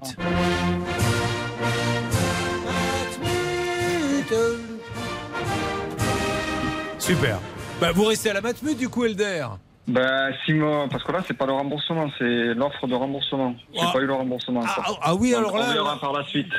Super. 6.99 7.39
Bah, 7.79 7.91
vous 7.91 8.05
restez 8.05 8.29
à 8.29 8.33
la 8.33 8.41
Matmut 8.41 8.77
du 8.77 8.89
coup, 8.89 9.05
Elder 9.05 9.45
Ben, 9.87 10.31
six 10.45 10.53
mois, 10.53 10.87
parce 10.89 11.03
que 11.03 11.11
là, 11.11 11.19
c'est 11.27 11.33
pas 11.35 11.45
le 11.47 11.53
remboursement, 11.53 12.09
c'est 12.17 12.53
l'offre 12.53 12.85
de 12.87 12.93
remboursement. 12.95 13.55
J'ai 13.73 13.79
Ah. 13.83 13.89
pas 13.91 13.99
eu 13.99 14.05
le 14.05 14.13
remboursement. 14.13 14.61
encore. 14.61 14.99
ah 15.01 15.15
oui, 15.15 15.33
alors 15.33 15.57
là- 15.57 15.65
On 15.69 15.73
verra 15.73 15.99
par 15.99 16.13
la 16.13 16.23
suite. 16.25 16.51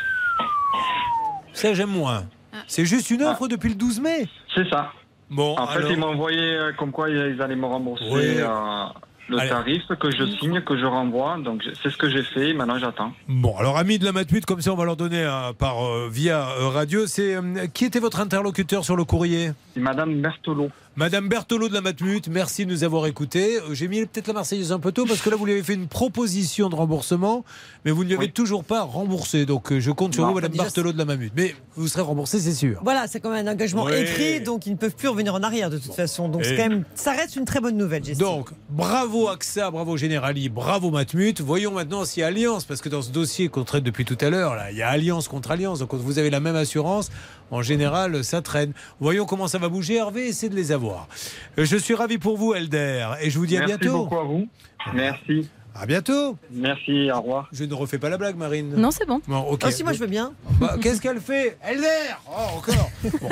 Ça, 1.53 1.73
j'aime 1.75 1.91
moins. 1.91 2.25
C'est 2.67 2.85
juste 2.85 3.11
une 3.11 3.23
offre 3.23 3.49
depuis 3.49 3.69
le 3.71 3.75
12 3.77 4.01
mai. 4.01 4.29
C'est 4.55 4.69
ça. 4.69 4.93
Bon, 5.31 5.57
En 5.59 5.67
fait, 5.67 5.79
alors- 5.79 5.91
ils 5.93 5.99
m'ont 5.99 6.09
envoyé 6.09 6.39
euh, 6.39 6.73
comme 6.79 6.91
quoi 6.93 7.09
ils 7.09 7.41
allaient 7.41 7.57
me 7.57 7.65
rembourser 7.67 8.05
Oui. 8.11 8.21
euh, 8.39 8.85
le 9.29 9.39
Allez. 9.39 9.49
tarif 9.49 9.83
que 9.99 10.11
je 10.11 10.27
signe, 10.39 10.61
que 10.61 10.77
je 10.77 10.85
renvoie. 10.85 11.39
Donc, 11.43 11.63
c'est 11.83 11.89
ce 11.91 11.97
que 11.97 12.11
j'ai 12.11 12.23
fait. 12.23 12.53
Maintenant, 12.53 12.77
j'attends. 12.79 13.13
Bon, 13.29 13.57
alors 13.57 13.79
amis 13.79 13.99
de 13.99 14.05
la 14.05 14.13
Matmut, 14.13 14.45
comme 14.45 14.61
ça 14.61 14.73
on 14.73 14.77
va 14.77 14.85
leur 14.85 14.97
donner 14.97 15.23
euh, 15.25 15.53
par 15.55 15.83
euh, 15.87 16.09
via 16.13 16.47
euh, 16.59 16.69
radio. 16.69 17.07
C'est 17.07 17.37
euh, 17.37 17.67
qui 17.73 17.87
était 17.87 18.01
votre 18.01 18.21
interlocuteur 18.21 18.85
sur 18.85 18.97
le 18.97 19.05
courrier? 19.05 19.53
C'est 19.73 19.81
Madame 19.81 20.21
Berthelot. 20.21 20.71
Madame 20.95 21.27
Berthelot 21.27 21.71
de 21.71 21.73
la 21.73 21.81
Matmut, 21.81 22.29
merci 22.29 22.67
de 22.67 22.71
nous 22.71 22.85
avoir 22.85 23.07
écoutés. 23.07 23.57
Euh, 23.61 23.73
J'ai 23.73 23.89
mis 23.89 24.05
peut-être 24.05 24.27
la 24.27 24.35
Marseillaise 24.35 24.73
un 24.73 24.79
peu 24.79 24.93
tôt 24.93 25.07
parce 25.07 25.23
que 25.23 25.31
là 25.31 25.37
vous 25.37 25.47
lui 25.47 25.53
avez 25.53 25.63
fait 25.63 25.73
une 25.73 25.87
proposition 25.89 26.69
de 26.69 26.75
remboursement, 26.75 27.47
mais 27.87 27.91
vous 27.93 28.05
ne 28.05 28.11
lui 28.11 28.17
avez 28.17 28.31
toujours 28.31 28.63
pas 28.63 28.83
remboursé. 28.83 29.47
Donc 29.47 29.73
euh, 29.73 29.81
je 29.81 29.91
compte 29.91 30.13
sur 30.13 30.25
Non. 30.25 30.29
vous, 30.29 30.35
Madame 30.35 30.51
Déjà, 30.51 30.65
Berthelot 30.65 30.93
de 30.93 30.99
la 30.99 31.07
Matmut. 31.07 31.33
Mais 31.35 31.55
vous 31.77 31.89
serez 31.89 32.03
remboursé, 32.03 32.41
c'est 32.41 32.53
sûr. 32.53 32.79
Voilà, 32.85 33.07
c'est 33.09 33.21
quand 33.21 33.31
même 33.31 33.49
un 33.49 33.53
engagement 33.53 33.85
Oui. 33.85 33.95
écrit, 33.95 34.43
donc 34.43 34.67
ils 34.67 34.73
ne 34.73 34.77
peuvent 34.77 34.95
plus 34.95 35.09
revenir 35.09 35.35
en 35.35 35.43
arrière 35.43 35.71
de 35.71 35.79
toute 35.79 35.95
façon. 35.95 36.29
Donc 36.29 36.45
Et- 36.45 36.57
quand 36.57 36.69
même, 36.69 36.85
ça 36.95 37.13
reste 37.13 37.37
une 37.37 37.47
très 37.47 37.61
bonne 37.61 37.79
nouvelle, 37.79 38.05
j'estime. 38.05 38.27
Donc, 38.27 38.51
bravo 38.69 39.29
AXA, 39.29 39.71
bravo 39.71 39.97
Generali, 39.97 40.51
bravo 40.51 40.91
Matmut. 40.91 41.41
Voyons 41.41 41.71
maintenant 41.73 42.05
si 42.05 42.23
Alliance, 42.23 42.67
parce 42.67 42.83
que 42.83 42.91
dans 42.91 43.01
ce 43.01 43.11
dossier 43.13 43.49
qu'on 43.49 43.65
traite 43.65 43.83
depuis 43.85 44.05
tout 44.05 44.19
à 44.21 44.29
l'heure, 44.29 44.55
là, 44.57 44.71
il 44.71 44.77
y 44.77 44.83
a 44.83 44.91
Alliance 44.91 45.27
contre 45.27 45.53
Alliance. 45.53 45.79
Donc, 45.79 45.89
quand 45.89 45.97
vous 45.97 46.19
avez 46.19 46.29
la 46.29 46.41
même 46.41 46.57
assurance, 46.57 47.11
en 47.51 47.63
général, 47.63 48.23
ça 48.25 48.43
traîne. 48.43 48.73
Voyons 49.01 49.25
comment 49.25 49.49
ça 49.49 49.57
va 49.57 49.71
bouger. 49.71 49.95
Hervé, 49.97 50.29
essayez 50.29 50.51
de 50.51 50.55
les 50.57 50.71
avoir. 50.73 50.82
Euh, 50.91 51.65
Je 51.65 51.77
suis 51.77 51.95
ravi 51.95 52.19
pour 52.19 52.37
vous, 52.37 52.55
Elder, 52.55 53.09
et 53.21 53.31
je 53.31 53.39
vous 53.39 53.47
dis 53.47 53.57
à 53.57 53.61
Merci 53.67 53.79
bientôt. 53.79 53.99
beaucoup 54.05 54.19
à 54.19 54.25
vous. 54.25 54.49
Merci. 54.95 55.49
À 55.75 55.87
bientôt. 55.87 56.37
Merci, 56.53 57.11
au 57.11 57.21
revoir. 57.21 57.49
Je 57.51 57.65
ne 57.65 57.73
refais 57.75 57.99
pas 57.99 58.09
la 58.11 58.19
blague, 58.19 58.37
Marine. 58.37 58.75
Non, 58.77 58.91
c'est 58.91 59.07
bon. 59.07 59.21
Bon, 59.27 59.39
ok. 59.39 59.61
Ah, 59.65 59.71
si, 59.71 59.83
moi 59.83 59.93
je 59.95 59.99
veux 59.99 60.07
bien. 60.07 60.33
Bah, 60.61 60.77
Qu'est-ce 60.81 61.01
qu'elle 61.01 61.21
fait? 61.21 61.57
Elder 61.67 61.87
Oh, 62.29 62.59
encore 62.59 62.91
Bon. 63.21 63.29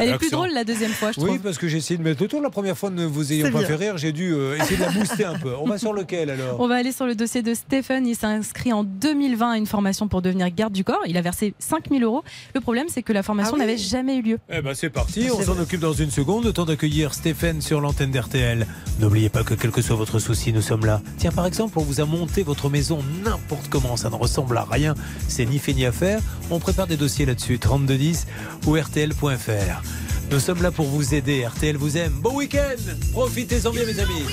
Elle 0.00 0.08
est 0.08 0.16
plus 0.18 0.30
drôle 0.30 0.48
la 0.54 0.64
deuxième 0.64 0.90
fois, 0.92 1.12
je 1.12 1.20
Oui, 1.20 1.26
trouve. 1.26 1.38
parce 1.40 1.58
que 1.58 1.68
j'ai 1.68 1.76
essayé 1.76 1.98
de 1.98 2.02
mettre 2.02 2.22
le 2.22 2.28
tour. 2.28 2.40
La 2.40 2.48
première 2.48 2.78
fois, 2.78 2.88
ne 2.88 3.04
vous 3.04 3.32
ayant 3.32 3.50
pas 3.52 3.58
bien. 3.58 3.68
fait 3.68 3.74
rire, 3.76 3.98
j'ai 3.98 4.12
dû 4.12 4.32
euh, 4.32 4.56
essayer 4.56 4.76
de 4.78 4.82
la 4.82 4.90
booster 4.90 5.24
un 5.26 5.38
peu. 5.38 5.52
On 5.60 5.66
va 5.66 5.76
sur 5.76 5.92
lequel 5.92 6.30
alors? 6.30 6.58
On 6.58 6.66
va 6.68 6.76
aller 6.76 6.92
sur 6.92 7.04
le 7.06 7.14
dossier 7.14 7.42
de 7.42 7.52
Stephen. 7.52 8.06
Il 8.06 8.16
s'est 8.16 8.26
inscrit 8.26 8.72
en 8.72 8.84
2020 8.84 9.50
à 9.50 9.56
une 9.58 9.66
formation 9.66 10.08
pour 10.08 10.22
devenir 10.22 10.48
garde 10.54 10.72
du 10.72 10.84
corps. 10.84 11.02
Il 11.06 11.18
a 11.18 11.20
versé 11.20 11.52
5000 11.58 12.02
euros. 12.02 12.24
Le 12.54 12.60
problème, 12.62 12.86
c'est 12.88 13.02
que 13.02 13.12
la 13.12 13.22
formation 13.22 13.52
Ah 13.56 13.58
oui. 13.58 13.66
n'avait 13.66 13.76
jamais 13.76 14.16
eu 14.16 14.22
lieu. 14.22 14.38
Eh 14.50 14.62
ben 14.62 14.72
c'est 14.74 14.88
parti, 14.90 15.28
on 15.30 15.42
s'en 15.42 15.58
occupe 15.60 15.80
dans 15.80 15.92
une 15.92 16.10
seconde, 16.10 16.44
le 16.46 16.52
temps 16.54 16.64
d'accueillir 16.64 17.12
Stéphane 17.12 17.60
sur 17.60 17.82
l'antenne 17.82 18.10
d'RTL. 18.10 18.66
N'oubliez 19.00 19.28
pas 19.28 19.44
que 19.44 19.52
quel 19.52 19.70
que 19.70 19.82
soit 19.82 19.96
votre 19.96 20.18
souci, 20.18 20.52
nous 20.54 20.62
sommes 20.62 20.86
là. 20.86 21.02
Tiens, 21.18 21.25
par 21.32 21.46
exemple, 21.46 21.78
on 21.78 21.82
vous 21.82 22.00
a 22.00 22.04
monté 22.04 22.42
votre 22.42 22.68
maison 22.68 22.98
n'importe 23.24 23.68
comment, 23.68 23.96
ça 23.96 24.10
ne 24.10 24.14
ressemble 24.14 24.56
à 24.58 24.66
rien, 24.70 24.94
c'est 25.28 25.46
ni 25.46 25.58
fait 25.58 25.72
ni 25.72 25.84
à 25.86 25.92
faire. 25.92 26.20
On 26.50 26.58
prépare 26.58 26.86
des 26.86 26.96
dossiers 26.96 27.26
là-dessus, 27.26 27.58
3210 27.58 28.26
ou 28.66 28.76
RTL.fr. 28.76 29.82
Nous 30.30 30.40
sommes 30.40 30.62
là 30.62 30.70
pour 30.70 30.86
vous 30.86 31.14
aider, 31.14 31.46
RTL 31.46 31.76
vous 31.76 31.96
aime. 31.96 32.12
Bon 32.20 32.34
week-end 32.34 32.76
Profitez-en 33.12 33.70
bien 33.70 33.84
mes 33.84 33.98
amis 34.00 34.24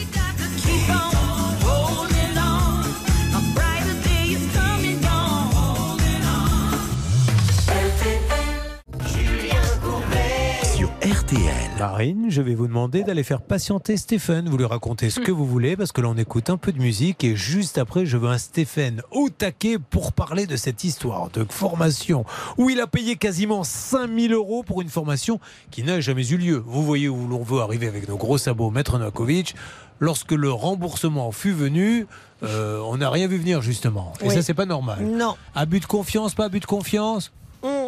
RTL. 11.04 11.70
Marine, 11.80 12.28
je 12.30 12.42
vais 12.42 12.56
vous 12.56 12.66
demander 12.68 13.04
d'aller 13.04 13.24
faire 13.24 13.42
patienter 13.42 13.98
Stéphane. 13.98 14.48
Vous 14.48 14.58
lui 14.58 14.64
racontez 14.66 15.10
ce 15.10 15.20
que 15.20 15.34
vous 15.34 15.46
voulez 15.46 15.76
parce 15.76 15.92
que 15.92 16.00
là 16.00 16.08
on 16.08 16.16
écoute 16.18 16.50
un 16.50 16.56
peu 16.56 16.72
de 16.72 16.80
musique 16.80 17.26
et 17.26 17.36
juste 17.36 17.78
après 17.78 18.06
je 18.06 18.16
veux 18.16 18.30
un 18.30 18.38
Stéphane 18.38 19.02
au 19.12 19.28
taquet 19.30 19.78
pour 19.80 20.14
parler 20.14 20.48
de 20.48 20.56
cette 20.56 20.86
histoire 20.86 21.30
de 21.32 21.46
formation 21.50 22.24
où 22.58 22.70
il 22.70 22.80
a 22.80 22.88
payé 22.88 23.18
quasiment 23.18 23.66
5000 23.66 24.32
euros 24.32 24.64
pour 24.64 24.82
une 24.82 24.88
formation 24.88 25.42
qui 25.72 25.84
n'a 25.84 26.00
jamais 26.00 26.26
eu 26.30 26.38
lieu. 26.38 26.64
Vous 26.66 26.84
voyez 26.84 27.10
où 27.10 27.28
l'on 27.28 27.44
veut 27.44 27.60
arriver 27.60 27.88
avec 27.88 28.08
nos 28.08 28.16
gros 28.18 28.38
sabots, 28.38 28.70
Maître 28.72 28.98
Novakovic. 28.98 29.56
Lorsque 30.00 30.32
le 30.32 30.52
remboursement 30.52 31.32
fut 31.34 31.52
venu, 31.54 32.08
euh, 32.44 32.80
on 32.86 32.98
n'a 32.98 33.10
rien 33.10 33.28
vu 33.28 33.38
venir 33.38 33.62
justement. 33.62 34.14
Et 34.22 34.30
Oui. 34.30 34.34
ça 34.34 34.42
c'est 34.42 34.54
pas 34.54 34.66
normal. 34.66 35.00
Non. 35.06 35.36
Abus 35.54 35.82
de 35.82 35.86
confiance, 35.86 36.34
pas 36.34 36.46
abus 36.46 36.62
de 36.62 36.66
confiance? 36.66 37.34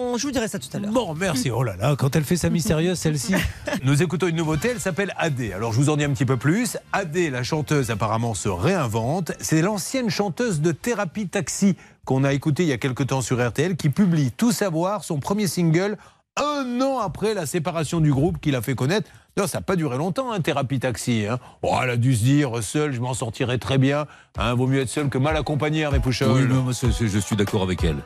On, 0.06 0.18
je 0.18 0.24
vous 0.28 0.32
dirai 0.32 0.48
ça 0.48 0.60
tout 0.60 0.68
à 0.74 0.80
l'heure. 0.80 0.92
Bon, 0.92 1.14
merci. 1.16 1.50
Oh 1.50 1.64
là 1.64 1.76
là, 1.78 1.96
quand 1.98 2.16
elle 2.16 2.24
fait 2.24 2.36
sa 2.38 2.50
mystérieuse, 2.50 2.98
celle-ci. 3.00 3.34
Nous 3.84 4.04
écoutons 4.04 4.28
une 4.28 4.36
nouveauté, 4.36 4.70
elle 4.72 4.80
s'appelle 4.80 5.14
AD. 5.18 5.42
Alors 5.56 5.74
je 5.74 5.78
vous 5.80 5.90
en 5.90 5.98
dis 5.98 6.04
un 6.04 6.12
petit 6.12 6.26
peu 6.26 6.38
plus. 6.38 6.78
AD, 6.94 7.16
la 7.32 7.44
chanteuse 7.44 7.90
apparemment 7.92 8.34
se 8.34 8.50
réinvente. 8.50 9.32
C'est 9.40 9.62
l'ancienne 9.62 10.10
chanteuse 10.10 10.62
de 10.62 10.72
Thérapie 10.72 11.28
Taxi 11.28 11.76
qu'on 12.06 12.24
a 12.24 12.34
écoutée 12.34 12.64
il 12.64 12.70
y 12.70 12.74
a 12.74 12.78
quelque 12.78 13.04
temps 13.04 13.22
sur 13.22 13.46
RTL 13.46 13.76
qui 13.76 13.90
publie 13.90 14.32
Tout 14.32 14.52
savoir, 14.52 15.04
son 15.04 15.20
premier 15.20 15.48
single, 15.48 15.98
un 16.38 16.80
an 16.82 17.00
après 17.00 17.34
la 17.34 17.46
séparation 17.46 18.00
du 18.02 18.12
groupe 18.12 18.40
qu'il 18.40 18.56
a 18.56 18.62
fait 18.62 18.76
connaître. 18.76 19.10
Non, 19.38 19.48
ça 19.48 19.58
n'a 19.58 19.62
pas 19.64 19.76
duré 19.76 19.98
longtemps, 19.98 20.32
hein, 20.32 20.40
Thérapie 20.40 20.80
Taxi. 20.80 21.26
hein. 21.30 21.40
Oh, 21.62 21.76
elle 21.82 21.90
a 21.90 21.98
dû 21.98 22.16
se 22.16 22.24
dire, 22.24 22.64
seule, 22.64 22.94
je 22.94 23.02
m'en 23.02 23.14
sortirai 23.14 23.58
très 23.58 23.78
bien. 23.78 24.06
Hein, 24.38 24.54
vaut 24.54 24.68
mieux 24.68 24.82
être 24.82 24.90
seul 24.90 25.10
que 25.10 25.18
mal 25.18 25.36
accompagné, 25.36 25.82
Hervé 25.82 26.00
Pouchol. 26.00 26.32
Oui, 26.32 26.48
non, 26.48 26.66
je 26.72 27.20
suis 27.20 27.36
d'accord 27.36 27.64
avec 27.64 27.84
elle. 27.84 27.98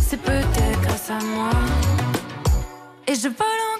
C'est 0.00 0.20
peut-être 0.20 0.80
grâce 0.80 1.10
à 1.10 1.18
moi. 1.24 1.50
Et 3.06 3.14
je 3.14 3.28
vole 3.28 3.32
encore, 3.38 3.71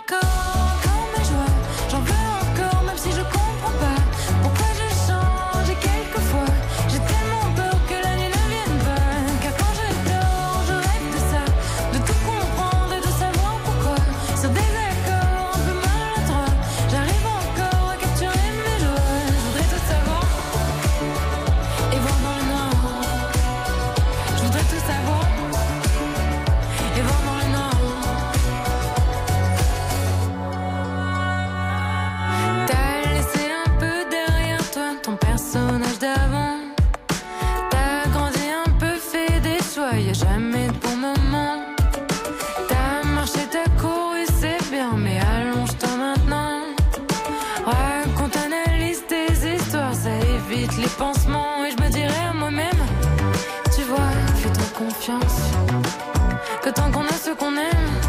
tant 57.35 57.47
qu'on 57.47 57.57
a 57.57 57.61
ce 57.61 57.63
qu'on 57.63 57.73
aime, 57.73 58.02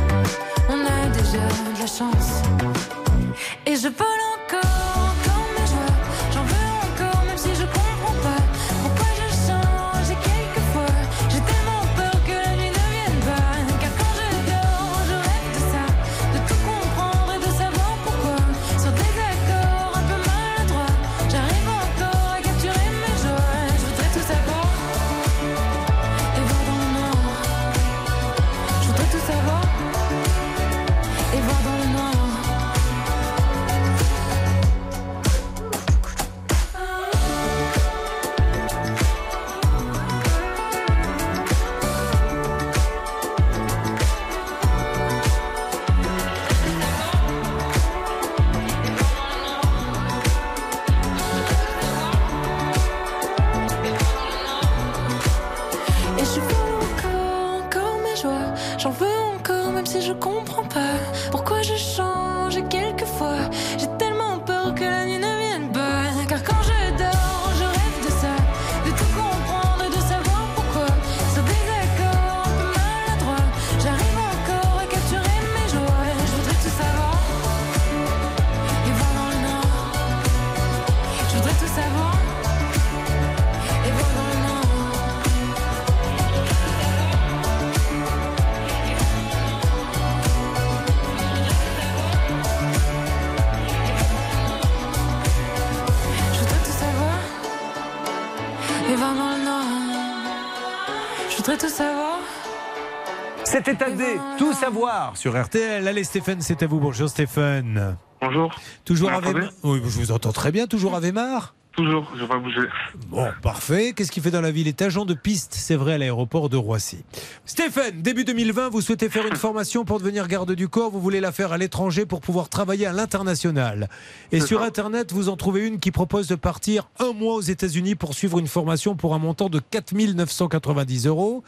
AD, 103.68 104.02
tout 104.38 104.54
savoir 104.54 105.16
sur 105.16 105.42
RTL. 105.42 105.88
Allez 105.88 106.04
Stéphane, 106.04 106.42
c'est 106.42 106.64
à 106.64 106.68
vous. 106.68 106.80
Bonjour 106.80 107.08
Stéphane. 107.08 107.96
Bonjour. 108.22 108.52
Toujours 108.84 109.10
Vous 109.10 109.16
avec 109.16 109.36
Oui, 109.64 109.82
je 109.84 110.00
vous 110.00 110.12
entends 110.12 110.32
très 110.32 110.52
bien. 110.52 110.68
Toujours 110.68 110.96
avec 110.96 111.14
Mar 111.14 111.56
Toujours, 111.76 112.12
je 112.16 112.22
vais 112.22 112.28
pas 112.28 112.38
bouger. 112.38 112.68
Bon, 113.08 113.28
parfait. 113.42 113.94
Qu'est-ce 113.94 114.12
qu'il 114.12 114.22
fait 114.22 114.30
dans 114.30 114.42
la 114.42 114.52
vie 114.52 114.62
Il 114.62 114.68
est 114.68 114.80
agent 114.84 115.06
de 115.06 115.16
piste, 115.16 115.56
c'est 115.56 115.76
vrai, 115.76 115.94
à 115.94 115.98
l'aéroport 115.98 116.48
de 116.48 116.56
Roissy. 116.56 117.04
Stéphane, 117.46 118.00
début 118.00 118.26
2020, 118.26 118.70
vous 118.70 118.82
souhaitez 118.82 119.10
faire 119.10 119.26
une 119.26 119.36
formation 119.36 119.84
pour 119.84 119.98
devenir 119.98 120.28
garde 120.28 120.52
du 120.52 120.68
corps? 120.68 120.92
Vous 120.92 121.02
voulez 121.02 121.20
la 121.20 121.32
faire 121.32 121.52
à 121.52 121.58
l'étranger 121.58 122.06
pour 122.06 122.22
pouvoir 122.22 122.50
travailler 122.50 122.86
à 122.86 122.94
l'international? 122.94 123.90
Et 124.32 124.40
sur 124.40 124.60
ça. 124.60 124.68
Internet, 124.68 125.12
vous 125.14 125.30
en 125.30 125.36
trouvez 125.36 125.66
une 125.66 125.80
qui 125.80 125.90
propose 125.90 126.28
de 126.28 126.36
partir 126.36 126.90
un 127.00 127.12
mois 127.12 127.34
aux 127.34 127.42
États-Unis 127.42 127.96
pour 127.96 128.14
suivre 128.14 128.38
une 128.38 128.48
formation 128.48 128.96
pour 128.96 129.16
un 129.16 129.20
montant 129.20 129.50
de 129.50 129.60
4 129.60 129.94
990 129.96 131.08
euros. 131.08 131.44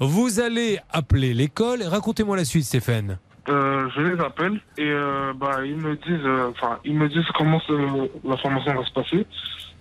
Vous 0.00 0.40
allez 0.40 0.78
appeler 0.90 1.34
l'école. 1.34 1.82
Racontez-moi 1.82 2.34
la 2.34 2.46
suite, 2.46 2.64
Stéphane. 2.64 3.18
Euh, 3.50 3.88
je 3.94 4.00
les 4.00 4.20
appelle 4.20 4.60
et 4.78 4.90
euh, 4.90 5.32
bah 5.34 5.64
ils 5.64 5.76
me 5.76 5.96
disent, 5.96 6.24
euh, 6.24 6.50
ils 6.84 6.94
me 6.94 7.08
disent 7.08 7.26
comment 7.36 7.60
la 8.24 8.36
formation 8.38 8.74
va 8.74 8.84
se 8.84 8.92
passer. 8.92 9.26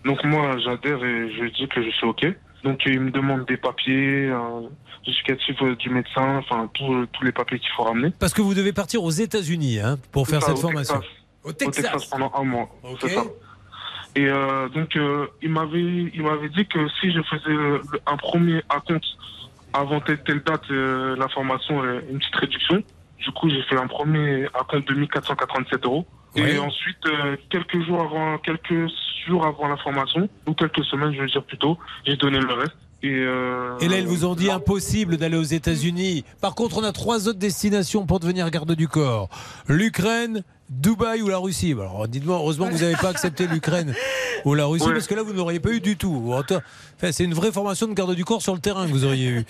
Donc 0.05 0.23
moi 0.23 0.57
j'adhère 0.57 1.03
et 1.03 1.31
je 1.31 1.45
dis 1.45 1.67
que 1.67 1.83
je 1.83 1.89
suis 1.89 2.05
ok. 2.05 2.25
Donc 2.63 2.81
ils 2.85 2.99
me 2.99 3.11
demandent 3.11 3.45
des 3.45 3.57
papiers, 3.57 4.29
un 4.29 4.63
justificatif 5.05 5.61
du 5.77 5.89
médecin, 5.89 6.37
enfin 6.37 6.69
tous 6.73 7.23
les 7.23 7.31
papiers 7.31 7.59
qu'il 7.59 7.69
faut 7.77 7.83
ramener. 7.83 8.11
Parce 8.17 8.33
que 8.33 8.41
vous 8.41 8.53
devez 8.53 8.73
partir 8.73 9.03
aux 9.03 9.11
États-Unis 9.11 9.79
hein, 9.79 9.97
pour 10.11 10.27
faire 10.27 10.41
ça, 10.41 10.47
cette 10.47 10.57
au 10.57 10.61
formation. 10.61 10.95
Texas. 10.95 11.11
Au 11.43 11.49
Au 11.49 11.53
Texas. 11.53 12.05
Pendant 12.07 12.31
un 12.35 12.43
mois. 12.43 12.69
Ok. 12.83 12.97
C'est 13.01 13.09
ça. 13.09 13.23
Et 14.15 14.27
donc 14.73 14.97
il 15.41 15.49
m'avait 15.49 16.11
il 16.13 16.23
m'avait 16.23 16.49
dit 16.49 16.65
que 16.65 16.87
si 16.99 17.11
je 17.11 17.21
faisais 17.21 17.55
un 18.05 18.17
premier 18.17 18.63
acompte 18.69 19.05
avant 19.73 19.99
telle 20.01 20.23
telle 20.23 20.41
date, 20.43 20.63
euh, 20.71 21.15
la 21.15 21.27
formation 21.29 21.83
euh, 21.83 22.01
une 22.09 22.19
petite 22.19 22.35
réduction. 22.35 22.83
Du 23.19 23.31
coup 23.31 23.49
j'ai 23.49 23.61
fait 23.63 23.77
un 23.77 23.87
premier 23.87 24.45
acompte 24.53 24.87
de 24.87 24.93
1487 24.95 25.85
euros. 25.85 26.05
Ouais. 26.35 26.53
Et 26.55 26.59
ensuite 26.59 27.05
euh, 27.07 27.35
quelques 27.49 27.83
jours 27.85 28.01
avant 28.01 28.37
quelques 28.37 28.89
jours 29.27 29.45
avant 29.45 29.67
la 29.67 29.77
formation 29.77 30.29
ou 30.47 30.53
quelques 30.53 30.83
semaines 30.85 31.13
je 31.13 31.21
veux 31.21 31.27
dire 31.27 31.43
plutôt, 31.43 31.77
j'ai 32.05 32.15
donné 32.17 32.39
le 32.39 32.53
reste. 32.53 32.75
Et, 33.01 33.13
euh, 33.13 33.77
Et 33.79 33.87
là, 33.87 33.97
ils 33.97 34.07
vous 34.07 34.25
ont 34.25 34.35
dit 34.35 34.51
impossible 34.51 35.15
d'aller 35.15 35.37
aux 35.37 35.41
États-Unis. 35.41 36.25
Par 36.41 36.53
contre, 36.53 36.79
on 36.79 36.83
a 36.83 36.91
trois 36.91 37.29
autres 37.29 37.39
destinations 37.39 38.05
pour 38.05 38.19
devenir 38.19 38.49
garde 38.49 38.73
du 38.73 38.89
corps 38.89 39.29
l'Ukraine, 39.67 40.43
Dubaï 40.69 41.21
ou 41.21 41.29
la 41.29 41.37
Russie. 41.37 41.71
Alors, 41.71 42.07
dites-moi, 42.07 42.35
heureusement 42.35 42.67
que 42.67 42.73
vous 42.73 42.79
n'avez 42.83 42.95
pas 42.95 43.09
accepté 43.09 43.47
l'Ukraine 43.47 43.93
ou 44.45 44.53
la 44.53 44.65
Russie, 44.65 44.85
Ouais. 44.85 44.93
parce 44.93 45.07
que 45.07 45.15
là, 45.15 45.23
vous 45.23 45.31
ne 45.33 45.37
l'auriez 45.37 45.59
pas 45.59 45.71
eu 45.71 45.79
du 45.79 45.97
tout. 45.97 46.31
Enfin, 46.31 47.11
c'est 47.11 47.23
une 47.23 47.33
vraie 47.33 47.51
formation 47.51 47.87
de 47.87 47.93
garde 47.93 48.13
du 48.13 48.23
corps 48.25 48.41
sur 48.41 48.53
le 48.53 48.59
terrain 48.59 48.85
que 48.85 48.91
vous 48.91 49.03
auriez 49.05 49.29
eu. 49.29 49.45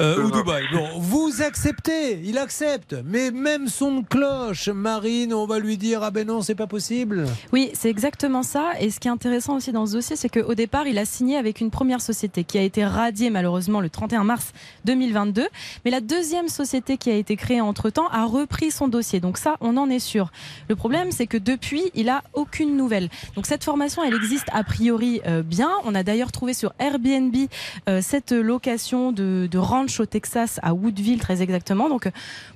Euh, 0.00 0.22
ou 0.24 0.30
Dubaï. 0.30 0.64
Bon, 0.72 0.98
vous 0.98 1.42
acceptez, 1.42 2.20
il 2.24 2.36
accepte. 2.38 2.94
Mais 3.04 3.30
même 3.30 3.68
son 3.68 4.00
de 4.00 4.06
cloche, 4.06 4.68
Marine, 4.68 5.32
on 5.32 5.46
va 5.46 5.58
lui 5.58 5.76
dire 5.78 6.02
ah 6.02 6.10
ben 6.10 6.26
non, 6.26 6.42
c'est 6.42 6.54
pas 6.54 6.66
possible. 6.66 7.24
Oui, 7.52 7.70
c'est 7.74 7.88
exactement 7.88 8.42
ça. 8.42 8.72
Et 8.80 8.90
ce 8.90 9.00
qui 9.00 9.08
est 9.08 9.10
intéressant 9.10 9.56
aussi 9.56 9.72
dans 9.72 9.86
ce 9.86 9.92
dossier, 9.94 10.16
c'est 10.16 10.28
qu'au 10.28 10.54
départ, 10.54 10.86
il 10.86 10.98
a 10.98 11.04
signé 11.04 11.36
avec 11.36 11.60
une 11.60 11.70
première 11.70 12.00
société 12.00 12.44
qui 12.44 12.58
a 12.58 12.62
été 12.62 12.84
radiée 12.84 13.30
malheureusement 13.30 13.80
le 13.80 13.88
31 13.90 14.24
mars 14.24 14.52
2022. 14.84 15.46
Mais 15.84 15.90
la 15.90 16.00
deuxième 16.00 16.48
société 16.48 16.96
qui 16.96 17.10
a 17.10 17.14
été 17.14 17.36
créée 17.36 17.60
entre-temps 17.60 18.08
a 18.08 18.24
repris 18.26 18.70
son 18.70 18.88
dossier. 18.88 19.20
Donc 19.20 19.38
ça, 19.38 19.56
on 19.60 19.76
en 19.76 19.88
est 19.88 19.98
sûr. 19.98 20.30
Le 20.68 20.76
problème, 20.76 21.12
c'est 21.12 21.26
que 21.26 21.38
depuis, 21.38 21.82
il 21.94 22.08
a 22.08 22.22
aucune 22.34 22.76
nouvelle. 22.76 23.08
Donc 23.36 23.46
cette 23.46 23.64
formation, 23.64 24.02
elle 24.04 24.14
existe 24.14 24.46
a 24.52 24.64
priori 24.64 25.20
euh, 25.26 25.42
bien. 25.42 25.70
On 25.84 25.94
a 25.94 26.02
d'ailleurs 26.02 26.32
trouvé 26.32 26.54
sur 26.54 26.72
Airbnb 26.78 27.34
euh, 27.88 28.00
cette 28.02 28.32
location 28.32 29.12
de, 29.12 29.48
de 29.50 29.58
ranch 29.58 30.00
au 30.00 30.06
Texas, 30.06 30.58
à 30.62 30.74
Woodville 30.74 31.18
très 31.20 31.42
exactement. 31.42 31.88
Donc 31.88 32.06
euh, 32.06 32.10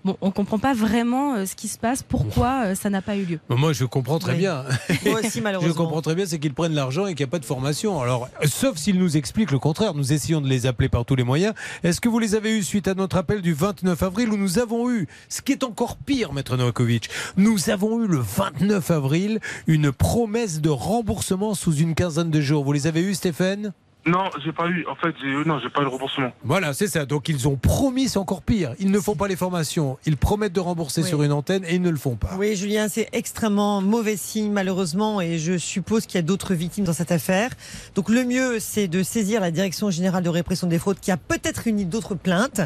bon, 0.05 0.17
on 0.21 0.31
comprend 0.31 0.59
pas 0.59 0.75
vraiment 0.75 1.35
euh, 1.35 1.47
ce 1.47 1.55
qui 1.55 1.69
se 1.69 1.79
passe, 1.79 2.03
pourquoi 2.03 2.65
euh, 2.67 2.75
ça 2.75 2.91
n'a 2.91 3.03
pas 3.03 3.17
eu 3.17 3.25
lieu. 3.25 3.39
Moi, 3.49 3.73
je 3.73 3.85
comprends 3.85 4.19
très 4.19 4.33
Oui. 4.33 4.39
bien. 4.39 4.65
Moi 5.07 5.21
aussi, 5.21 5.39
Je 5.39 5.41
malheureusement. 5.43 5.75
comprends 5.85 6.03
très 6.03 6.15
bien, 6.15 6.27
c'est 6.27 6.39
qu'ils 6.39 6.55
prennent 6.55 6.75
l'argent 6.75 7.07
et 7.07 7.15
qu'il 7.15 7.25
n'y 7.25 7.31
a 7.31 7.33
pas 7.33 7.39
de 7.39 7.45
formation. 7.45 8.01
Alors, 8.01 8.29
sauf 8.45 8.77
s'ils 8.77 8.99
nous 8.99 9.17
expliquent 9.17 9.51
le 9.51 9.59
contraire, 9.59 9.95
nous 9.95 10.13
essayons 10.13 10.41
de 10.41 10.49
les 10.49 10.67
appeler 10.67 10.89
par 10.89 11.05
tous 11.05 11.15
les 11.17 11.25
moyens. 11.25 11.55
Est-ce 11.83 12.01
que 12.01 12.09
vous 12.09 12.19
les 12.19 12.35
avez 12.35 12.57
eus 12.57 12.63
suite 12.63 12.89
à 12.89 12.95
notre 12.95 13.17
appel 13.17 13.43
du 13.43 13.53
29 13.53 14.03
avril 14.03 14.29
où 14.31 14.37
nous 14.37 14.59
avons 14.59 14.91
eu, 14.91 15.07
ce 15.29 15.43
qui 15.43 15.53
est 15.53 15.65
encore 15.65 15.97
pire, 15.97 16.33
maître 16.33 16.57
Novakovic, 16.57 17.09
nous 17.37 17.71
avons 17.71 17.92
eu 18.01 18.07
le 18.07 18.19
29 18.19 18.91
avril 18.91 19.41
une 19.67 19.93
promesse 19.93 20.61
de 20.61 20.71
remboursement 20.71 21.55
sous 21.55 21.75
une 21.75 21.95
quinzaine 21.95 22.31
de 22.31 22.41
jours. 22.41 22.65
Vous 22.65 22.73
les 22.73 22.87
avez 22.87 23.03
eus, 23.03 23.15
Stéphane? 23.15 23.73
Non, 24.05 24.25
j'ai 24.45 24.53
pas 24.53 24.67
eu. 24.69 24.85
En 24.87 24.97
fait, 24.97 25.15
j'ai 25.23 25.29
non, 25.45 25.61
j'ai 25.63 25.69
pas 25.71 25.81
eu 25.81 25.85
le 25.85 25.91
remboursement. 25.91 26.33
Voilà, 26.45 26.73
c'est 26.73 26.89
ça. 26.89 27.07
Donc 27.07 27.29
ils 27.29 27.47
ont 27.47 27.57
promis, 27.57 28.09
c'est 28.09 28.19
encore 28.19 28.43
pire. 28.43 28.75
Ils 28.81 28.91
ne 28.91 28.99
font 28.99 29.15
pas 29.15 29.29
les 29.29 29.37
formations. 29.37 29.97
Ils 30.07 30.17
promettent 30.17 30.53
de 30.53 30.61
rembourser 30.61 31.03
Oui. 31.03 31.09
sur 31.09 31.23
une 31.23 31.31
antenne 31.33 31.65
et 31.65 31.77
ils 31.77 31.83
ne 31.83 31.91
le 31.91 31.97
font 31.97 32.17
pas. 32.17 32.31
Oui, 32.37 32.57
Julien, 32.57 32.89
c'est 32.89 33.09
extrêmement 33.13 33.81
mauvais 33.81 34.17
signe, 34.17 34.51
malheureusement, 34.51 35.21
et 35.21 35.39
je 35.39 35.57
suppose 35.57 36.07
qu'il 36.07 36.17
y 36.17 36.19
a 36.19 36.23
d'autres 36.23 36.55
victimes 36.55 36.85
dans 36.85 36.93
cette 36.93 37.13
affaire. 37.13 37.51
Donc, 37.95 38.09
le 38.09 38.25
mieux, 38.25 38.59
c'est 38.59 38.89
de 38.89 39.03
saisir 39.03 39.41
la 39.41 39.51
Direction 39.53 39.91
générale 39.91 40.25
de 40.25 40.29
répression 40.29 40.67
des 40.67 40.79
fraudes, 40.79 40.99
qui 41.01 41.11
a 41.13 41.17
peut-être 41.17 41.67
uni 41.69 41.85
d'autres 41.85 42.15
plaintes, 42.17 42.61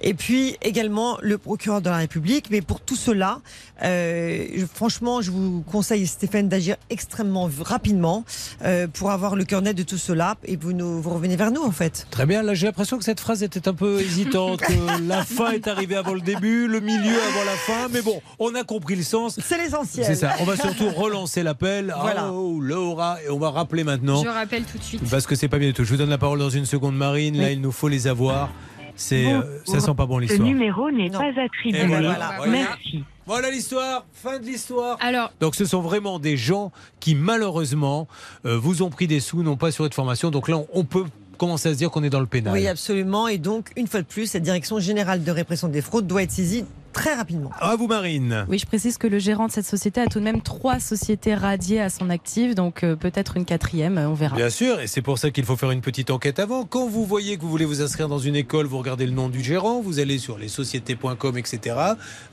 et 0.00 0.14
puis 0.14 0.56
également 0.62 1.18
le 1.22 1.38
procureur 1.38 1.80
de 1.82 1.88
la 1.90 1.98
République. 1.98 2.46
Mais 2.50 2.62
pour 2.62 2.80
tout 2.80 2.96
cela, 2.96 3.40
euh, 3.84 4.46
franchement, 4.74 5.20
je 5.22 5.30
vous 5.30 5.62
conseille, 5.70 6.06
Stéphane, 6.06 6.48
d'agir 6.48 6.76
extrêmement 6.90 7.48
rapidement 7.60 8.24
euh, 8.64 8.86
pour 8.88 9.10
avoir 9.12 9.36
le 9.36 9.44
cœur 9.44 9.62
net 9.62 9.76
de 9.76 9.82
tout 9.84 9.98
cela, 9.98 10.36
et 10.44 10.56
vous, 10.56 10.72
nous, 10.80 11.00
vous 11.00 11.10
revenez 11.10 11.36
vers 11.36 11.50
nous, 11.50 11.62
en 11.62 11.70
fait. 11.70 12.06
Très 12.10 12.26
bien, 12.26 12.42
là 12.42 12.54
j'ai 12.54 12.66
l'impression 12.66 12.98
que 12.98 13.04
cette 13.04 13.20
phrase 13.20 13.42
était 13.42 13.68
un 13.68 13.74
peu 13.74 14.00
hésitante, 14.00 14.60
que 14.60 14.72
la 15.08 15.24
fin 15.24 15.50
est 15.50 15.68
arrivée 15.68 15.96
avant 15.96 16.14
le 16.14 16.20
début, 16.20 16.66
le 16.66 16.80
milieu 16.80 16.96
avant 16.98 17.44
la 17.44 17.56
fin, 17.56 17.88
mais 17.92 18.02
bon, 18.02 18.20
on 18.38 18.54
a 18.54 18.64
compris 18.64 18.96
le 18.96 19.02
sens. 19.02 19.38
C'est 19.42 19.58
l'essentiel. 19.58 20.06
C'est 20.06 20.14
ça, 20.14 20.34
on 20.40 20.44
va 20.44 20.56
surtout 20.56 20.88
relancer 20.90 21.42
l'appel. 21.42 21.94
Voilà. 22.00 22.32
Oh, 22.32 22.60
Laura, 22.60 23.18
et 23.24 23.30
on 23.30 23.38
va 23.38 23.50
rappeler 23.50 23.84
maintenant. 23.84 24.22
Je 24.24 24.28
rappelle 24.28 24.64
tout 24.64 24.78
de 24.78 24.82
suite. 24.82 25.02
Parce 25.10 25.26
que 25.26 25.34
c'est 25.34 25.48
pas 25.48 25.58
bien 25.58 25.68
du 25.68 25.74
tout. 25.74 25.84
Je 25.84 25.90
vous 25.90 25.96
donne 25.98 26.08
la 26.08 26.18
parole 26.18 26.38
dans 26.38 26.48
une 26.50 26.64
seconde, 26.64 26.96
Marine. 26.96 27.36
Là, 27.36 27.50
il 27.50 27.60
nous 27.60 27.72
faut 27.72 27.88
les 27.88 28.06
avoir. 28.06 28.48
C'est, 28.96 29.32
euh, 29.32 29.42
ça 29.64 29.80
sent 29.80 29.94
pas 29.96 30.06
bon 30.06 30.18
l'histoire. 30.18 30.48
numéro 30.48 30.90
n'est 30.90 31.10
pas 31.10 31.30
attribué. 31.36 31.84
Voilà. 31.86 32.38
Merci. 32.48 33.04
Voilà 33.30 33.48
l'histoire, 33.48 34.06
fin 34.12 34.40
de 34.40 34.44
l'histoire. 34.44 34.96
Alors, 35.00 35.32
Donc 35.38 35.54
ce 35.54 35.64
sont 35.64 35.80
vraiment 35.80 36.18
des 36.18 36.36
gens 36.36 36.72
qui 36.98 37.14
malheureusement 37.14 38.08
euh, 38.44 38.58
vous 38.58 38.82
ont 38.82 38.90
pris 38.90 39.06
des 39.06 39.20
sous, 39.20 39.44
n'ont 39.44 39.56
pas 39.56 39.68
assuré 39.68 39.88
de 39.88 39.94
formation. 39.94 40.32
Donc 40.32 40.48
là, 40.48 40.56
on, 40.56 40.66
on 40.72 40.82
peut 40.82 41.04
commencer 41.38 41.68
à 41.68 41.72
se 41.72 41.78
dire 41.78 41.92
qu'on 41.92 42.02
est 42.02 42.10
dans 42.10 42.18
le 42.18 42.26
pénal. 42.26 42.52
Oui, 42.52 42.66
absolument. 42.66 43.28
Et 43.28 43.38
donc, 43.38 43.70
une 43.76 43.86
fois 43.86 44.02
de 44.02 44.06
plus, 44.06 44.26
cette 44.26 44.42
Direction 44.42 44.80
générale 44.80 45.22
de 45.22 45.30
répression 45.30 45.68
des 45.68 45.80
fraudes 45.80 46.08
doit 46.08 46.24
être 46.24 46.32
saisie 46.32 46.64
très 46.92 47.14
rapidement. 47.14 47.50
À 47.60 47.76
vous, 47.76 47.86
Marine. 47.86 48.46
Oui, 48.48 48.58
je 48.58 48.66
précise 48.66 48.98
que 48.98 49.06
le 49.06 49.18
gérant 49.18 49.46
de 49.46 49.52
cette 49.52 49.66
société 49.66 50.00
a 50.00 50.06
tout 50.06 50.18
de 50.18 50.24
même 50.24 50.42
trois 50.42 50.78
sociétés 50.78 51.34
radiées 51.34 51.80
à 51.80 51.90
son 51.90 52.10
actif, 52.10 52.54
donc 52.54 52.84
euh, 52.84 52.96
peut-être 52.96 53.36
une 53.36 53.44
quatrième, 53.44 53.98
euh, 53.98 54.08
on 54.08 54.14
verra. 54.14 54.36
Bien 54.36 54.50
sûr, 54.50 54.80
et 54.80 54.86
c'est 54.86 55.02
pour 55.02 55.18
ça 55.18 55.30
qu'il 55.30 55.44
faut 55.44 55.56
faire 55.56 55.70
une 55.70 55.80
petite 55.80 56.10
enquête 56.10 56.38
avant. 56.38 56.64
Quand 56.64 56.86
vous 56.86 57.04
voyez 57.04 57.36
que 57.36 57.42
vous 57.42 57.50
voulez 57.50 57.64
vous 57.64 57.82
inscrire 57.82 58.08
dans 58.08 58.18
une 58.18 58.36
école, 58.36 58.66
vous 58.66 58.78
regardez 58.78 59.06
le 59.06 59.12
nom 59.12 59.28
du 59.28 59.42
gérant, 59.42 59.80
vous 59.80 59.98
allez 59.98 60.18
sur 60.18 60.38
lessociétés.com, 60.38 61.38
etc. 61.38 61.76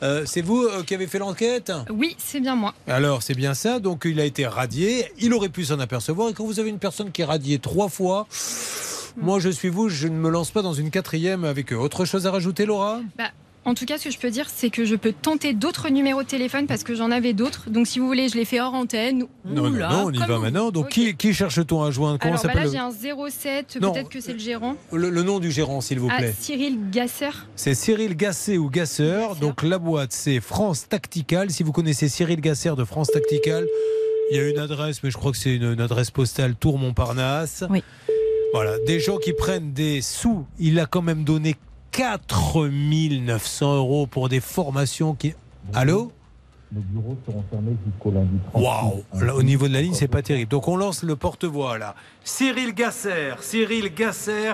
Euh, 0.04 0.24
c'est 0.26 0.42
vous 0.42 0.64
euh, 0.64 0.84
qui 0.84 0.96
avez 0.96 1.08
fait 1.08 1.20
l'enquête? 1.20 1.72
Oui, 1.90 2.16
c'est 2.18 2.40
bien 2.40 2.56
moi. 2.56 2.74
Alors, 2.88 3.24
c'est 3.24 3.36
bien 3.36 3.54
ça. 3.54 3.80
Donc, 3.80 4.04
il 4.06 4.20
a 4.20 4.26
été 4.26 4.46
radié. 4.46 5.06
Il 5.20 5.34
aurait 5.34 5.50
pu 5.50 5.66
s'en 5.66 5.80
apercevoir. 5.80 6.30
Et 6.30 6.34
quand 6.34 6.46
vous 6.46 6.60
avez 6.60 6.70
une 6.70 6.80
personne 6.80 7.12
qui 7.12 7.22
est 7.22 7.26
radiée 7.26 7.60
trois 7.60 7.90
fois, 7.90 8.28
moi, 9.18 9.40
je 9.40 9.50
suis 9.50 9.70
vous, 9.70 9.90
je 9.90 10.08
ne 10.08 10.16
me 10.16 10.30
lance 10.30 10.52
pas 10.52 10.62
dans 10.62 10.74
une 10.74 10.92
quatrième 10.92 11.44
avec 11.44 11.74
eux. 11.74 11.78
Autre 11.78 12.06
chose 12.06 12.28
à 12.28 12.32
rajouter, 12.32 12.66
Laura? 12.66 13.00
Bah, 13.18 13.32
en 13.68 13.74
tout 13.76 13.86
cas, 13.86 13.98
ce 14.00 14.06
que 14.06 14.12
je 14.12 14.18
peux 14.18 14.32
dire, 14.32 14.46
c'est 14.50 14.70
que 14.72 14.86
je 14.86 14.96
peux 14.96 15.12
tenter 15.14 15.54
d'autres 15.54 15.90
numéros 15.90 16.24
de 16.24 16.28
téléphone 16.28 16.66
parce 16.66 16.84
que 16.84 16.96
j'en 16.96 17.12
avais 17.12 17.34
d'autres. 17.34 17.70
Donc, 17.70 17.86
si 17.86 18.00
vous 18.00 18.08
voulez, 18.08 18.30
je 18.30 18.36
les 18.36 18.46
fais 18.46 18.60
hors 18.60 18.74
antenne. 18.74 19.26
Non, 19.46 19.66
Oula, 19.70 19.90
non, 19.90 19.98
non, 19.98 20.06
on 20.08 20.12
y 20.12 20.18
va 20.18 20.38
vous. 20.38 20.42
maintenant. 20.42 20.72
Donc, 20.72 20.90
qui, 20.90 21.16
qui 21.16 21.34
cherche-t-on 21.34 21.84
à 21.84 21.92
joindre? 21.92 22.18
Comment 22.20 22.34
Alors, 22.36 22.46
bah 22.48 22.54
là, 22.56 22.66
le- 22.66 22.72
j'ai 22.72 22.78
un 22.78 22.92
07, 23.30 23.78
Non. 23.82 23.92
peut-être 23.92 24.10
que 24.10 24.22
c'est 24.22 24.34
le 24.34 24.40
gérant. 24.40 24.76
le, 24.92 25.10
le 25.10 25.24
nom 25.24 25.40
du 25.40 25.52
gérant, 25.52 25.82
s'il 25.82 26.00
vous 26.00 26.10
Ah, 26.12 26.18
plaît 26.18 26.34
Cyril 26.40 26.78
Gasser. 26.92 27.30
C'est 27.56 27.76
Cyril 27.76 28.16
Gasset 28.16 28.58
ou 28.58 28.70
Gasseur. 28.70 29.36
Donc 29.36 29.62
la 29.64 29.78
boîte, 29.78 30.14
c'est 30.14 30.40
France 30.40 30.88
Tactical. 30.90 31.52
Si 31.52 31.62
vous 31.64 31.72
connaissez 31.74 32.08
Cyril 32.10 32.42
Gasser 32.42 32.72
de 32.78 32.84
France 32.86 33.12
Tactical, 33.12 33.68
il 34.32 34.38
y 34.38 34.40
a 34.40 34.48
une 34.50 34.60
adresse, 34.60 35.04
mais 35.04 35.12
je 35.12 35.18
crois 35.18 35.32
que 35.32 35.38
c'est 35.38 35.56
une, 35.56 35.74
une 35.74 35.82
adresse 35.82 36.10
postale 36.12 36.56
Tour 36.56 36.78
Montparnasse. 36.80 37.64
Oui. 37.70 37.84
Voilà, 38.54 38.78
des 38.88 39.00
gens 39.02 39.18
qui 39.18 39.34
prennent 39.34 39.74
des 39.74 40.02
sous. 40.02 40.46
Il 40.58 40.80
a 40.80 40.86
quand 40.86 41.02
même 41.02 41.24
donné 41.26 41.56
4900 41.92 43.76
euros 43.78 44.08
pour 44.08 44.30
des 44.30 44.40
formations 44.40 45.14
qui. 45.16 45.34
Allô 45.74 46.12
Nos 46.72 46.82
bureaux 46.82 47.18
seront 47.26 47.44
fermés 47.50 47.76
jusqu'au 47.86 48.12
lundi 48.12 48.38
30. 48.52 48.64
Waouh 48.64 49.04
Au 49.36 49.44
niveau 49.44 49.68
de 49.68 49.74
la 49.74 49.82
ligne, 49.82 49.94
c'est 49.94 50.08
pas 50.08 50.22
terrible. 50.22 50.50
Donc 50.50 50.68
on 50.68 50.78
lance 50.78 51.04
le 51.04 51.16
porte-voix 51.16 51.78
là. 51.78 51.96
Cyril 52.24 52.74
Gasser, 52.74 53.34
Cyril 53.42 53.94
Gasser. 53.94 54.54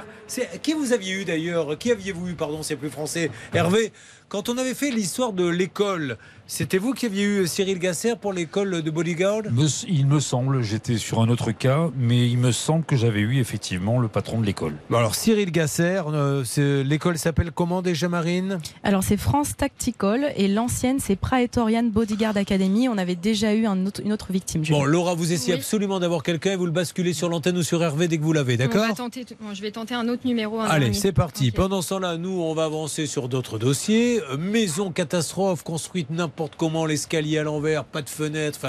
Qui 0.61 0.73
vous 0.73 0.93
aviez 0.93 1.13
eu 1.21 1.25
d'ailleurs? 1.25 1.77
Qui 1.77 1.91
aviez-vous 1.91 2.29
eu 2.29 2.33
Pardon, 2.33 2.63
c'est 2.63 2.75
plus 2.75 2.89
français? 2.89 3.29
Hervé. 3.53 3.91
Quand 4.33 4.49
on 4.49 4.57
avait 4.57 4.73
fait 4.73 4.89
l'histoire 4.89 5.31
de 5.31 5.45
l'école, 5.47 6.17
c'était 6.47 6.79
vous 6.79 6.93
qui 6.93 7.05
aviez 7.05 7.23
eu 7.23 7.45
Cyril 7.47 7.77
Gasser 7.77 8.13
pour 8.19 8.33
l'école 8.33 8.81
de 8.81 8.89
bodyguard? 8.89 9.43
Il 9.87 10.07
me 10.07 10.19
semble, 10.19 10.63
j'étais 10.63 10.97
sur 10.97 11.21
un 11.21 11.29
autre 11.29 11.51
cas, 11.51 11.89
mais 11.95 12.27
il 12.27 12.39
me 12.39 12.51
semble 12.51 12.83
que 12.83 12.95
j'avais 12.95 13.19
eu 13.19 13.37
effectivement 13.39 13.99
le 13.99 14.07
patron 14.07 14.41
de 14.41 14.45
l'école. 14.47 14.73
Bon, 14.89 14.97
alors 14.97 15.13
Cyril 15.13 15.51
Gasser, 15.51 16.01
euh, 16.11 16.43
l'école 16.83 17.19
s'appelle 17.19 17.51
comment 17.51 17.83
déjà 17.83 18.09
Marine? 18.09 18.57
Alors 18.81 19.03
c'est 19.03 19.17
France 19.17 19.55
Tactical 19.55 20.33
et 20.35 20.47
l'ancienne 20.47 20.97
c'est 20.99 21.15
Praetorian 21.15 21.83
Bodyguard 21.83 22.35
Academy. 22.35 22.89
On 22.89 22.97
avait 22.97 23.15
déjà 23.15 23.53
eu 23.53 23.67
un 23.67 23.85
autre- 23.85 24.01
une 24.03 24.13
autre 24.13 24.31
victime. 24.31 24.63
Bon, 24.67 24.83
Laura, 24.83 25.13
vous 25.13 25.31
essayez 25.31 25.53
absolument 25.53 25.99
d'avoir 25.99 26.23
quelqu'un 26.23 26.53
et 26.53 26.55
vous 26.55 26.65
le 26.65 26.71
basculez 26.71 27.13
sur 27.13 27.29
l'antenne 27.29 27.57
ou 27.59 27.63
sur 27.63 27.83
Hervé 27.83 28.07
dès 28.07 28.17
que 28.17 28.23
vous 28.23 28.33
l'avez, 28.33 28.55
On 28.55 28.57
d'accord? 28.57 28.87
bon, 28.97 29.53
je 29.53 29.61
vais 29.61 29.69
tenter 29.71 29.93
un 29.93 30.07
autre 30.09 30.25
numéro. 30.25 30.59
un 30.59 30.65
Allez, 30.65 30.93
c'est 30.93 31.11
parti. 31.13 31.51
Pendant 31.51 31.83
ce 31.83 31.89
temps-là, 31.89 32.17
nous, 32.17 32.41
on 32.41 32.55
va 32.55 32.65
avancer 32.65 33.05
sur 33.05 33.29
d'autres 33.29 33.59
dossiers. 33.59 34.21
Maison 34.37 34.91
catastrophe, 34.91 35.63
construite 35.63 36.09
n'importe 36.09 36.53
comment, 36.57 36.85
l'escalier 36.85 37.37
à 37.37 37.43
l'envers, 37.43 37.83
pas 37.83 38.01
de 38.01 38.09
fenêtre. 38.09 38.59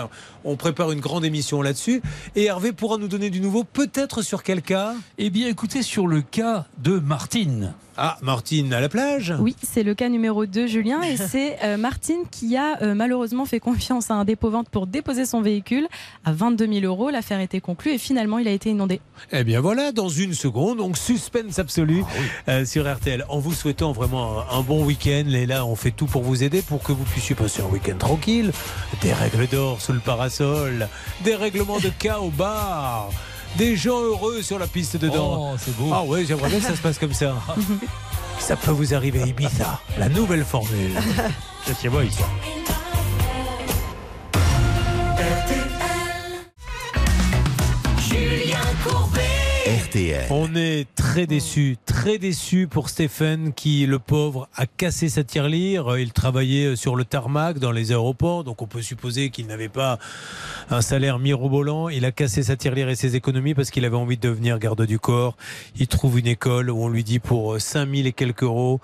On 0.44 0.56
prépare 0.56 0.92
une 0.92 1.00
grande 1.00 1.24
émission 1.24 1.62
là-dessus. 1.62 2.02
Et 2.36 2.44
Hervé 2.44 2.72
pourra 2.72 2.98
nous 2.98 3.08
donner 3.08 3.30
du 3.30 3.40
nouveau, 3.40 3.64
peut-être 3.64 4.22
sur 4.22 4.42
quel 4.42 4.62
cas? 4.62 4.94
Eh 5.18 5.30
bien, 5.30 5.48
écoutez, 5.48 5.82
sur 5.82 6.06
le 6.06 6.22
cas 6.22 6.66
de 6.78 6.98
Martine. 6.98 7.74
Ah, 7.96 8.16
Martine 8.22 8.72
à 8.72 8.80
la 8.80 8.88
plage? 8.88 9.34
Oui, 9.38 9.54
c'est 9.62 9.84
le 9.84 9.94
cas 9.94 10.08
numéro 10.08 10.46
2, 10.46 10.66
Julien, 10.66 11.02
et 11.02 11.16
c'est 11.28 11.58
euh, 11.62 11.76
Martine 11.76 12.22
qui 12.30 12.56
a 12.56 12.82
euh, 12.82 12.94
malheureusement 12.94 13.44
fait 13.44 13.60
confiance 13.60 14.10
à 14.10 14.14
un 14.14 14.24
dépôt-vente 14.24 14.68
pour 14.68 14.86
déposer 14.86 15.26
son 15.26 15.42
véhicule 15.42 15.86
à 16.24 16.32
22 16.32 16.66
000 16.80 16.86
euros. 16.86 17.10
L'affaire 17.10 17.40
était 17.40 17.60
conclue 17.60 17.92
et 17.92 17.98
finalement 17.98 18.38
il 18.38 18.48
a 18.48 18.50
été 18.50 18.70
inondé. 18.70 19.00
Eh 19.32 19.44
bien 19.44 19.60
voilà, 19.60 19.92
dans 19.92 20.08
une 20.08 20.34
seconde, 20.34 20.78
donc 20.78 20.96
suspense 20.98 21.58
absolu 21.58 22.02
euh, 22.48 22.64
sur 22.64 22.92
RTL. 22.92 23.24
En 23.28 23.38
vous 23.38 23.52
souhaitant 23.52 23.92
vraiment 23.92 24.40
un, 24.40 24.58
un 24.58 24.62
bon 24.62 24.84
week-end, 24.84 25.24
et 25.28 25.46
là 25.46 25.64
on 25.64 25.76
fait 25.76 25.92
tout 25.92 26.06
pour 26.06 26.22
vous 26.22 26.42
aider 26.42 26.62
pour 26.62 26.82
que 26.82 26.92
vous 26.92 27.04
puissiez 27.04 27.34
passer 27.36 27.62
un 27.62 27.66
week-end 27.66 27.96
tranquille. 27.96 28.50
Des 29.02 29.12
règles 29.12 29.46
d'or 29.46 29.80
sous 29.80 29.92
le 29.92 30.00
parasol, 30.00 30.88
des 31.22 31.34
règlements 31.36 31.78
de 31.78 31.90
cas 31.90 32.18
au 32.18 32.30
bar, 32.30 33.10
des 33.56 33.76
gens 33.76 34.00
heureux 34.00 34.42
sur 34.42 34.58
la 34.58 34.66
piste 34.66 34.96
de 34.96 35.08
danse. 35.08 35.38
Oh, 35.38 35.56
c'est 35.58 35.76
beau. 35.76 35.90
Ah 35.92 36.02
ouais, 36.02 36.24
j'aimerais 36.24 36.48
bien 36.48 36.58
que 36.58 36.66
ça 36.66 36.76
se 36.76 36.80
passe 36.82 36.98
comme 36.98 37.14
ça. 37.14 37.34
ça 38.38 38.56
peut 38.56 38.70
vous 38.70 38.94
arriver 38.94 39.22
à 39.22 39.26
Ibiza, 39.26 39.80
la 39.98 40.08
nouvelle 40.08 40.44
formule. 40.44 40.92
C'est 41.64 41.88
Boys. 41.88 42.04
Julien 47.98 48.58
Courbet. 48.84 49.33
On 50.30 50.56
est 50.56 50.92
très 50.96 51.26
déçus, 51.26 51.76
très 51.86 52.18
déçus 52.18 52.66
pour 52.66 52.88
Stéphane 52.88 53.52
qui, 53.52 53.86
le 53.86 54.00
pauvre, 54.00 54.48
a 54.56 54.66
cassé 54.66 55.08
sa 55.08 55.22
tirelire. 55.22 55.96
Il 55.98 56.12
travaillait 56.12 56.74
sur 56.74 56.96
le 56.96 57.04
tarmac 57.04 57.60
dans 57.60 57.70
les 57.70 57.92
aéroports, 57.92 58.42
donc 58.42 58.60
on 58.60 58.66
peut 58.66 58.82
supposer 58.82 59.30
qu'il 59.30 59.46
n'avait 59.46 59.68
pas 59.68 60.00
un 60.70 60.80
salaire 60.80 61.20
mirobolant. 61.20 61.88
Il 61.88 62.04
a 62.04 62.10
cassé 62.10 62.42
sa 62.42 62.56
tirelire 62.56 62.88
et 62.88 62.96
ses 62.96 63.14
économies 63.14 63.54
parce 63.54 63.70
qu'il 63.70 63.84
avait 63.84 63.96
envie 63.96 64.16
de 64.16 64.28
devenir 64.28 64.58
garde 64.58 64.84
du 64.84 64.98
corps. 64.98 65.36
Il 65.78 65.86
trouve 65.86 66.18
une 66.18 66.26
école 66.26 66.70
où 66.70 66.82
on 66.82 66.88
lui 66.88 67.04
dit 67.04 67.20
pour 67.20 67.60
5000 67.60 68.08
et 68.08 68.12
quelques 68.12 68.42
euros, 68.42 68.80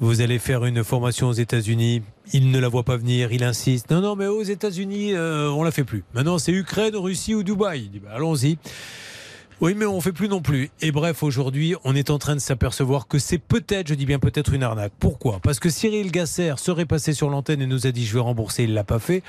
vous 0.00 0.20
allez 0.20 0.38
faire 0.38 0.66
une 0.66 0.84
formation 0.84 1.28
aux 1.28 1.32
États-Unis. 1.32 2.02
Il 2.34 2.50
ne 2.50 2.58
la 2.58 2.68
voit 2.68 2.82
pas 2.82 2.98
venir, 2.98 3.32
il 3.32 3.42
insiste. 3.42 3.90
Non, 3.90 4.02
non, 4.02 4.16
mais 4.16 4.26
aux 4.26 4.42
États-Unis, 4.42 5.14
euh, 5.14 5.48
on 5.50 5.62
la 5.62 5.70
fait 5.70 5.84
plus. 5.84 6.04
Maintenant, 6.12 6.38
c'est 6.38 6.52
Ukraine, 6.52 6.94
Russie 6.96 7.34
ou 7.34 7.42
Dubaï. 7.42 7.90
Bah, 8.02 8.10
allons-y. 8.16 8.58
Oui, 9.62 9.76
mais 9.76 9.86
on 9.86 10.00
fait 10.00 10.10
plus 10.10 10.28
non 10.28 10.42
plus. 10.42 10.70
Et 10.80 10.90
bref, 10.90 11.22
aujourd'hui, 11.22 11.76
on 11.84 11.94
est 11.94 12.10
en 12.10 12.18
train 12.18 12.34
de 12.34 12.40
s'apercevoir 12.40 13.06
que 13.06 13.20
c'est 13.20 13.38
peut-être, 13.38 13.86
je 13.86 13.94
dis 13.94 14.06
bien 14.06 14.18
peut-être 14.18 14.54
une 14.54 14.64
arnaque. 14.64 14.92
Pourquoi? 14.98 15.38
Parce 15.38 15.60
que 15.60 15.70
Cyril 15.70 16.10
Gasser 16.10 16.54
serait 16.56 16.84
passé 16.84 17.12
sur 17.12 17.30
l'antenne 17.30 17.62
et 17.62 17.68
nous 17.68 17.86
a 17.86 17.92
dit 17.92 18.04
je 18.04 18.12
vais 18.12 18.20
rembourser, 18.20 18.64
il 18.64 18.74
l'a 18.74 18.82
pas 18.82 18.98
fait. 18.98 19.22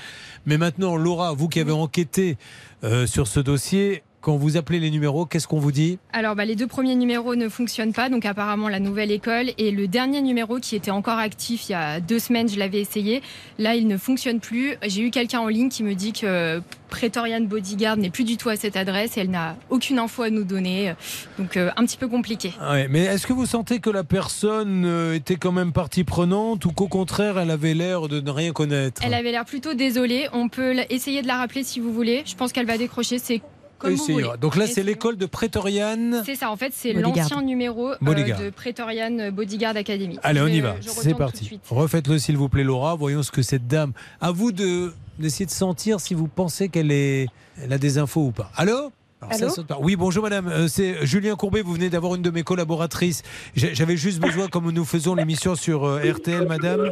Mais 0.47 0.57
maintenant, 0.57 0.95
Laura, 0.95 1.33
vous 1.33 1.49
qui 1.49 1.59
avez 1.59 1.71
enquêté 1.71 2.37
euh, 2.83 3.05
sur 3.05 3.27
ce 3.27 3.41
dossier, 3.41 4.01
quand 4.23 4.37
vous 4.37 4.55
appelez 4.55 4.79
les 4.79 4.89
numéros, 4.89 5.25
qu'est-ce 5.25 5.49
qu'on 5.49 5.59
vous 5.59 5.73
dit 5.73 5.99
Alors, 6.13 6.33
bah, 6.33 6.45
les 6.45 6.55
deux 6.55 6.65
premiers 6.65 6.95
numéros 6.95 7.35
ne 7.35 7.49
fonctionnent 7.49 7.91
pas, 7.91 8.07
donc 8.07 8.25
apparemment 8.25 8.69
la 8.69 8.79
nouvelle 8.79 9.11
école. 9.11 9.51
Et 9.57 9.69
le 9.69 9.87
dernier 9.87 10.21
numéro 10.21 10.59
qui 10.59 10.77
était 10.77 10.91
encore 10.91 11.19
actif 11.19 11.67
il 11.67 11.73
y 11.73 11.75
a 11.75 11.99
deux 11.99 12.19
semaines, 12.19 12.47
je 12.47 12.57
l'avais 12.57 12.79
essayé. 12.79 13.21
Là, 13.59 13.75
il 13.75 13.85
ne 13.85 13.97
fonctionne 13.97 14.39
plus. 14.39 14.75
J'ai 14.87 15.01
eu 15.01 15.11
quelqu'un 15.11 15.41
en 15.41 15.49
ligne 15.49 15.67
qui 15.67 15.83
me 15.83 15.93
dit 15.93 16.13
que 16.13 16.61
Praetorian 16.89 17.41
Bodyguard 17.41 17.97
n'est 17.97 18.09
plus 18.09 18.23
du 18.23 18.37
tout 18.37 18.47
à 18.47 18.55
cette 18.55 18.77
adresse 18.77 19.17
et 19.17 19.21
elle 19.21 19.29
n'a 19.29 19.57
aucune 19.69 19.99
info 19.99 20.23
à 20.23 20.29
nous 20.29 20.45
donner. 20.45 20.93
Donc, 21.37 21.57
euh, 21.57 21.71
un 21.75 21.83
petit 21.83 21.97
peu 21.97 22.07
compliqué. 22.07 22.53
Ouais, 22.61 22.87
mais 22.87 23.01
est-ce 23.01 23.27
que 23.27 23.33
vous 23.33 23.45
sentez 23.45 23.79
que 23.79 23.89
la 23.89 24.05
personne 24.05 24.85
euh, 24.85 25.15
était 25.15 25.35
quand 25.35 25.51
même 25.51 25.73
partie 25.73 26.05
prenante 26.05 26.63
ou 26.63 26.71
qu'au 26.71 26.87
contraire, 26.87 27.39
elle 27.39 27.51
avait 27.51 27.73
l'air 27.73 28.07
de 28.07 28.21
ne 28.21 28.31
rien 28.31 28.53
connaître? 28.53 29.01
Elle 29.03 29.15
avait 29.15 29.31
l'air 29.31 29.43
plutôt 29.43 29.73
désolée. 29.73 30.29
On 30.31 30.47
peut 30.47 30.75
essayer 30.89 31.21
de 31.21 31.27
la 31.27 31.35
rappeler 31.35 31.65
si 31.65 31.81
vous 31.81 31.91
voulez. 31.91 32.23
Je 32.25 32.35
pense 32.35 32.53
qu'elle 32.53 32.67
va 32.67 32.77
décrocher. 32.77 33.19
C'est 33.19 33.41
comme 33.83 33.93
vous 33.93 34.05
voulez. 34.05 34.27
Donc 34.41 34.55
là, 34.55 34.67
c'est 34.67 34.83
l'école 34.83 35.17
de 35.17 35.25
Prétoriane. 35.25 36.23
C'est 36.25 36.35
ça, 36.35 36.49
en 36.49 36.55
fait, 36.55 36.71
c'est 36.73 36.93
l'ancien 36.93 37.41
numéro 37.41 37.91
euh, 37.91 37.95
Bodyguard. 38.01 38.39
de 38.41 38.49
Praetorian 38.49 39.31
Bodyguard 39.31 39.75
Academy. 39.75 40.17
Allez, 40.23 40.41
on 40.41 40.47
y 40.47 40.61
va. 40.61 40.75
je 40.81 40.89
C'est 40.89 41.13
parti. 41.13 41.59
Refaites-le, 41.69 42.17
s'il 42.17 42.37
vous 42.37 42.49
plaît, 42.49 42.63
Laura. 42.63 42.95
Voyons 42.95 43.23
ce 43.23 43.31
que 43.31 43.41
cette 43.41 43.67
dame. 43.67 43.93
À 44.21 44.31
vous 44.31 44.51
de 44.51 44.93
d'essayer 45.19 45.45
de 45.45 45.51
sentir 45.51 45.99
si 45.99 46.15
vous 46.15 46.27
pensez 46.27 46.69
qu'elle 46.69 46.91
est, 46.91 47.27
elle 47.61 47.71
a 47.71 47.77
des 47.77 47.99
infos 47.99 48.25
ou 48.27 48.31
pas. 48.31 48.51
Allô 48.55 48.91
ça 49.31 49.45
Allô. 49.45 49.79
Oui, 49.81 49.95
bonjour 49.95 50.23
madame. 50.23 50.47
Euh, 50.47 50.67
C'est 50.67 51.05
Julien 51.05 51.35
Courbet. 51.35 51.61
Vous 51.61 51.73
venez 51.73 51.89
d'avoir 51.89 52.15
une 52.15 52.21
de 52.21 52.29
mes 52.29 52.43
collaboratrices. 52.43 53.23
J'avais 53.55 53.97
juste 53.97 54.19
besoin, 54.19 54.47
comme 54.47 54.69
nous 54.71 54.85
faisons 54.85 55.15
l'émission 55.15 55.55
sur 55.55 55.85
euh, 55.85 56.11
RTL, 56.11 56.47
madame. 56.47 56.89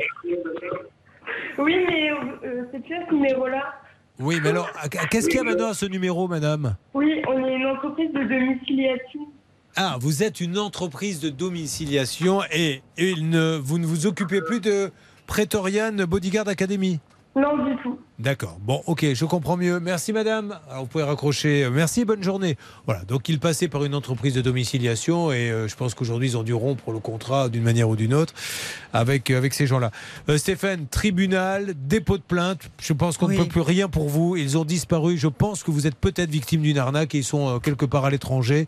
Oui, 1.58 1.76
mais 1.88 2.12
euh, 2.12 2.64
c'est 2.72 2.84
plus 2.84 2.96
à 2.96 3.06
ce 3.08 3.14
numéro-là. 3.14 3.81
Oui, 4.22 4.40
mais 4.42 4.50
alors, 4.50 4.70
qu'est-ce 5.10 5.28
qu'il 5.28 5.38
y 5.38 5.40
a 5.40 5.44
maintenant 5.44 5.70
à 5.70 5.74
ce 5.74 5.86
numéro, 5.86 6.28
madame? 6.28 6.76
Oui, 6.94 7.22
on 7.28 7.46
est 7.46 7.56
une 7.56 7.66
entreprise 7.66 8.12
de 8.14 8.24
domiciliation. 8.24 9.28
Ah, 9.76 9.98
vous 10.00 10.22
êtes 10.22 10.42
une 10.42 10.58
entreprise 10.58 11.20
de 11.20 11.30
domiciliation 11.30 12.42
et, 12.52 12.82
et 12.98 13.10
il 13.12 13.30
ne, 13.30 13.58
vous 13.58 13.80
ne 13.80 13.86
vous 13.86 14.06
occupez 14.06 14.42
plus 14.42 14.60
de 14.60 14.92
Praetorian 15.28 15.94
Bodyguard 16.08 16.48
Academy? 16.48 17.00
Non, 17.34 17.64
du 17.64 17.78
tout. 17.82 17.98
D'accord. 18.20 18.58
Bon, 18.62 18.84
ok, 18.88 19.06
je 19.14 19.24
comprends 19.26 19.56
mieux. 19.56 19.80
Merci, 19.80 20.12
madame. 20.12 20.60
Alors, 20.70 20.82
vous 20.84 20.88
pouvez 20.90 21.06
raccrocher. 21.06 21.70
Merci, 21.72 22.04
bonne 22.04 22.22
journée. 22.22 22.58
Voilà. 22.86 23.06
Donc, 23.06 23.30
il 23.30 23.40
passait 23.40 23.70
par 23.70 23.86
une 23.86 23.96
entreprise 23.96 24.34
de 24.34 24.42
domiciliation 24.42 25.32
et 25.32 25.50
euh, 25.50 25.68
je 25.70 25.76
pense 25.78 25.94
qu'aujourd'hui, 25.96 26.28
ils 26.28 26.38
ont 26.38 26.44
dû 26.44 26.54
rompre 26.54 26.92
le 26.92 27.00
contrat 27.00 27.48
d'une 27.48 27.64
manière 27.64 27.88
ou 27.88 27.96
d'une 27.96 28.14
autre 28.14 28.34
avec, 28.92 29.32
euh, 29.32 29.38
avec 29.38 29.54
ces 29.54 29.66
gens-là. 29.66 29.92
Euh, 30.28 30.38
Stéphane, 30.38 30.88
tribunal, 30.88 31.74
dépôt 31.88 32.18
de 32.18 32.24
plainte. 32.24 32.70
Je 32.82 32.92
pense 32.92 33.18
qu'on 33.18 33.28
Oui. 33.28 33.38
ne 33.38 33.44
peut 33.44 33.50
plus 33.50 33.62
rien 33.62 33.88
pour 33.88 34.10
vous. 34.10 34.36
Ils 34.36 34.58
ont 34.58 34.66
disparu. 34.66 35.18
Je 35.18 35.28
pense 35.30 35.64
que 35.64 35.72
vous 35.72 35.88
êtes 35.88 35.96
peut-être 35.96 36.30
victime 36.30 36.62
d'une 36.64 36.78
arnaque 36.78 37.16
et 37.16 37.20
ils 37.20 37.24
sont 37.24 37.48
euh, 37.48 37.60
quelque 37.60 37.86
part 37.86 38.04
à 38.04 38.10
l'étranger. 38.10 38.68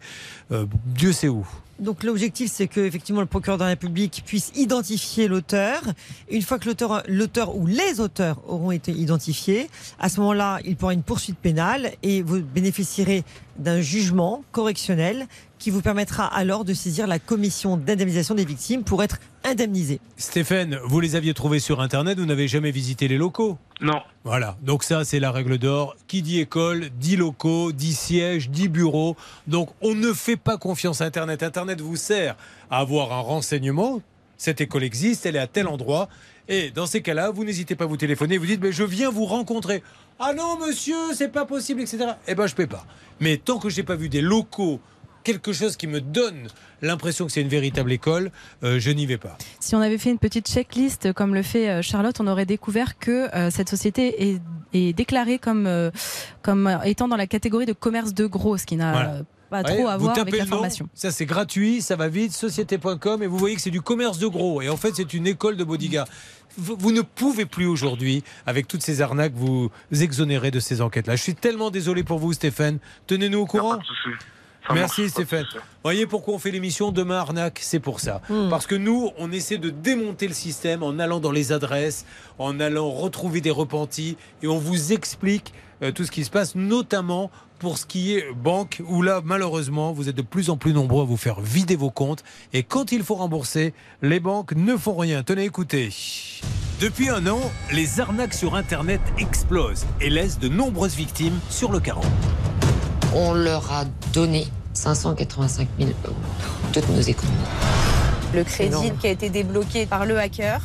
Euh, 0.54 0.66
Dieu 0.86 1.12
sait 1.12 1.28
où. 1.28 1.46
Donc 1.80 2.04
l'objectif, 2.04 2.52
c'est 2.52 2.68
que 2.68 2.80
effectivement 2.80 3.22
le 3.22 3.28
procureur 3.28 3.58
de 3.58 3.64
la 3.64 3.70
République 3.70 4.24
puisse 4.26 4.52
identifier 4.56 5.28
l'auteur. 5.28 5.82
Une 6.30 6.42
fois 6.42 6.60
que 6.60 6.68
l'auteur, 6.68 7.04
l'auteur 7.08 7.56
ou 7.56 7.66
les 7.66 8.00
auteurs 8.00 8.42
auront 8.48 8.72
été 8.72 8.92
identifiés, 8.92 9.70
à 10.00 10.10
ce 10.10 10.20
moment-là, 10.20 10.60
il 10.66 10.76
pourra 10.76 10.94
une 10.94 11.04
poursuite 11.04 11.38
pénale 11.38 11.92
et 12.04 12.22
vous 12.22 12.42
bénéficierez 12.42 13.24
d'un 13.58 13.82
jugement 13.82 14.44
correctionnel 14.52 15.28
qui 15.60 15.70
vous 15.70 15.82
permettra 15.82 16.26
alors 16.26 16.66
de 16.66 16.74
saisir 16.74 17.08
la 17.08 17.20
commission 17.20 17.78
d'indemnisation 17.78 18.36
des 18.36 18.46
victimes 18.46 18.84
pour 18.84 19.02
être 19.02 19.18
indemnisé. 19.44 20.00
Stéphane, 20.18 20.78
vous 20.86 21.00
les 21.00 21.16
aviez 21.16 21.34
trouvés 21.34 21.60
sur 21.60 21.82
Internet, 21.82 22.20
vous 22.20 22.26
n'avez 22.26 22.48
jamais 22.48 22.72
visité 22.72 23.08
les 23.08 23.18
locaux 23.18 23.58
Non. 23.84 24.02
Voilà, 24.24 24.56
donc 24.62 24.82
ça 24.82 25.04
c'est 25.04 25.20
la 25.20 25.30
règle 25.30 25.58
d'or. 25.58 25.98
Qui 26.08 26.22
dit 26.22 26.40
école, 26.40 26.90
dit 27.00 27.18
locaux, 27.18 27.74
dit 27.74 27.94
siège, 27.94 28.50
dit 28.50 28.70
bureau. 28.70 29.18
Donc 29.46 29.72
on 29.82 29.94
ne 29.94 30.14
fait 30.14 30.38
pas 30.38 30.58
confiance 30.58 31.02
à 31.02 31.06
Internet. 31.06 31.44
Internet 31.44 31.82
vous 31.82 31.98
sert 31.98 32.38
à 32.72 32.80
avoir 32.80 33.12
un 33.12 33.20
renseignement. 33.20 34.02
Cette 34.38 34.62
école 34.62 34.84
existe, 34.84 35.26
elle 35.26 35.36
est 35.36 35.40
à 35.40 35.48
tel 35.48 35.68
endroit. 35.68 36.08
Et 36.48 36.72
dans 36.72 36.86
ces 36.86 37.02
cas-là, 37.02 37.30
vous 37.32 37.44
n'hésitez 37.44 37.76
pas 37.76 37.84
à 37.84 37.88
vous 37.88 37.98
téléphoner, 37.98 38.38
vous 38.38 38.46
dites 38.46 38.62
mais 38.62 38.72
je 38.72 38.86
viens 38.86 39.10
vous 39.10 39.26
rencontrer. 39.26 39.84
Ah 40.18 40.34
non 40.34 40.58
monsieur, 40.66 41.14
c'est 41.14 41.28
pas 41.28 41.46
possible, 41.46 41.82
etc. 41.82 42.06
Eh 42.26 42.36
ben 42.36 42.48
je 42.48 42.56
paie 42.56 42.68
pas. 42.68 42.86
Mais 43.20 43.36
tant 43.36 43.60
que 43.60 43.70
j'ai 43.70 43.84
pas 43.84 43.96
vu 43.96 44.08
des 44.08 44.22
locaux, 44.22 44.80
quelque 45.24 45.54
chose 45.54 45.76
qui 45.78 45.88
me 45.88 46.02
donne 46.02 46.48
l'impression 46.82 47.26
que 47.26 47.32
c'est 47.32 47.42
une 47.42 47.48
véritable 47.48 47.92
école, 47.92 48.32
euh, 48.64 48.80
je 48.80 48.92
n'y 48.92 49.06
vais 49.06 49.18
pas. 49.18 49.38
Si 49.60 49.76
on 49.76 49.80
avait 49.82 49.98
fait 49.98 50.10
une 50.12 50.20
petite 50.20 50.48
checklist 50.50 51.14
comme 51.14 51.34
le 51.34 51.42
fait 51.44 51.70
euh, 51.70 51.82
Charlotte, 51.82 52.20
on 52.20 52.28
aurait 52.28 52.46
découvert 52.46 52.98
que 53.00 53.34
euh, 53.36 53.50
cette 53.50 53.70
société 53.70 54.32
est, 54.32 54.42
est 54.74 54.94
déclarée 54.94 55.40
comme, 55.40 55.66
euh, 55.68 55.92
comme 56.42 56.78
étant 56.86 57.08
dans 57.08 57.16
la 57.18 57.28
catégorie 57.28 57.66
de 57.66 57.74
commerce 57.74 58.14
de 58.14 58.26
gros, 58.26 58.58
ce 58.58 58.66
qui 58.66 58.76
n'a 58.76 58.92
Voilà. 58.92 59.08
pas 59.50 59.62
Ouais, 59.62 59.64
trop 59.76 59.88
à 59.88 59.98
vous 59.98 60.06
voir 60.06 60.16
tapez 60.16 60.30
avec 60.30 60.40
la 60.40 60.46
le 60.46 60.50
nom, 60.50 60.58
formation. 60.58 60.90
Ça 60.96 61.12
c'est 61.12 61.28
gratuit, 61.28 61.82
ça 61.84 61.96
va 61.96 62.08
vite, 62.08 62.34
société.com 62.34 63.22
et 63.22 63.28
vous 63.28 63.38
voyez 63.38 63.56
que 63.56 63.62
c'est 63.62 63.70
du 63.70 63.82
commerce 63.84 64.18
de 64.18 64.26
gros. 64.28 64.62
Et 64.64 64.70
en 64.70 64.78
fait 64.78 64.94
c'est 64.96 65.14
une 65.14 65.28
école 65.28 65.58
de 65.58 65.64
bodyguard. 65.64 66.08
Vous, 66.58 66.76
vous 66.78 66.92
ne 66.92 67.02
pouvez 67.02 67.46
plus 67.46 67.66
aujourd'hui, 67.68 68.24
avec 68.48 68.68
toutes 68.68 68.82
ces 68.84 69.02
arnaques, 69.02 69.34
vous 69.36 69.70
exonérer 69.92 70.50
de 70.52 70.60
ces 70.60 70.82
enquêtes-là. 70.82 71.16
Je 71.16 71.22
suis 71.22 71.34
tellement 71.36 71.70
désolé 71.72 72.04
pour 72.04 72.18
vous 72.20 72.34
Stéphane. 72.34 72.80
Tenez-nous 73.08 73.40
au 73.40 73.46
courant. 73.46 73.80
Ça 74.68 74.74
Merci 74.74 75.10
Stéphane. 75.10 75.46
Voyez 75.84 76.08
pourquoi 76.08 76.36
on 76.36 76.40
fait 76.40 76.52
l'émission 76.52 76.92
Demain 76.92 77.18
Arnaque 77.18 77.60
C'est 77.62 77.80
pour 77.80 78.00
ça. 78.00 78.22
Parce 78.50 78.66
que 78.66 78.76
nous, 78.76 79.12
on 79.18 79.32
essaie 79.32 79.58
de 79.58 79.70
démonter 79.70 80.28
le 80.28 80.34
système 80.34 80.84
en 80.84 81.00
allant 81.00 81.20
dans 81.20 81.32
les 81.32 81.52
adresses, 81.52 82.06
en 82.40 82.60
allant 82.60 82.90
retrouver 82.90 83.42
des 83.42 83.52
repentis 83.52 84.18
et 84.42 84.48
on 84.48 84.58
vous 84.58 84.94
explique 84.94 85.54
euh, 85.82 85.92
tout 85.92 86.06
ce 86.06 86.12
qui 86.12 86.24
se 86.24 86.30
passe, 86.30 86.56
notamment 86.56 87.30
pour 87.60 87.78
ce 87.78 87.86
qui 87.86 88.16
est 88.16 88.32
banque, 88.34 88.82
où 88.88 89.02
là, 89.02 89.22
malheureusement, 89.24 89.94
vous 89.94 90.10
êtes 90.10 90.16
de 90.16 90.22
plus 90.22 90.50
en 90.50 90.58
plus 90.58 90.74
nombreux 90.74 91.04
à 91.04 91.06
vous 91.06 91.18
faire 91.18 91.40
vider 91.42 91.76
vos 91.76 91.90
comptes. 91.90 92.24
Et 92.54 92.64
quand 92.64 92.92
il 92.92 93.04
faut 93.04 93.16
rembourser, 93.16 93.74
les 94.02 94.20
banques 94.20 94.54
ne 94.54 94.76
font 94.76 94.96
rien. 94.96 95.24
Tenez, 95.24 95.46
écoutez. 95.46 95.90
Depuis 96.80 97.10
un 97.10 97.26
an, 97.28 97.40
les 97.72 98.00
arnaques 98.00 98.34
sur 98.34 98.56
Internet 98.56 99.02
explosent 99.18 99.86
et 100.02 100.10
laissent 100.10 100.40
de 100.40 100.50
nombreuses 100.50 100.96
victimes 100.96 101.40
sur 101.50 101.72
le 101.72 101.80
carreau. 101.80 102.04
On 103.16 103.34
leur 103.34 103.72
a 103.72 103.86
donné 104.12 104.48
585 104.74 105.68
000 105.78 105.92
euros, 106.06 106.16
toutes 106.74 106.90
nos 106.90 107.02
économies. 107.02 107.38
Le 108.34 108.44
crédit 108.44 108.92
qui 109.00 109.08
a 109.08 109.12
été 109.12 109.30
débloqué 109.30 109.86
par 109.86 110.08
le 110.08 110.18
hacker, 110.18 110.62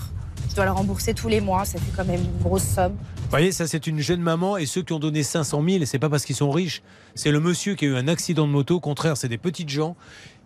je 0.49 0.55
dois 0.55 0.65
le 0.65 0.71
rembourser 0.71 1.13
tous 1.13 1.29
les 1.29 1.43
mois, 1.43 1.67
ça 1.67 1.79
fait 1.79 1.93
quand 1.95 2.07
même 2.07 2.23
une 2.23 2.43
grosse 2.43 2.63
somme. 2.63 2.93
Vous 2.93 3.31
voyez, 3.31 3.53
ça 3.53 3.67
c'est 3.67 3.87
une 3.87 4.01
jeune 4.01 4.23
maman 4.23 4.57
et 4.57 4.65
ceux 4.65 4.83
qui 4.83 4.95
ont 4.95 4.99
donné 4.99 5.23
500 5.23 5.63
000, 5.69 5.85
c'est 5.85 5.99
pas 5.99 6.09
parce 6.09 6.25
qu'ils 6.25 6.37
sont 6.37 6.51
riches, 6.51 6.83
c'est 7.15 7.31
le 7.31 7.41
monsieur 7.41 7.75
qui 7.75 7.85
a 7.85 7.89
eu 7.89 7.97
un 7.97 8.09
accident 8.09 8.47
de 8.47 8.53
moto. 8.53 8.77
Au 8.77 8.81
contraire, 8.81 9.19
c'est 9.19 9.29
des 9.29 9.37
petites 9.37 9.69
gens. 9.69 9.95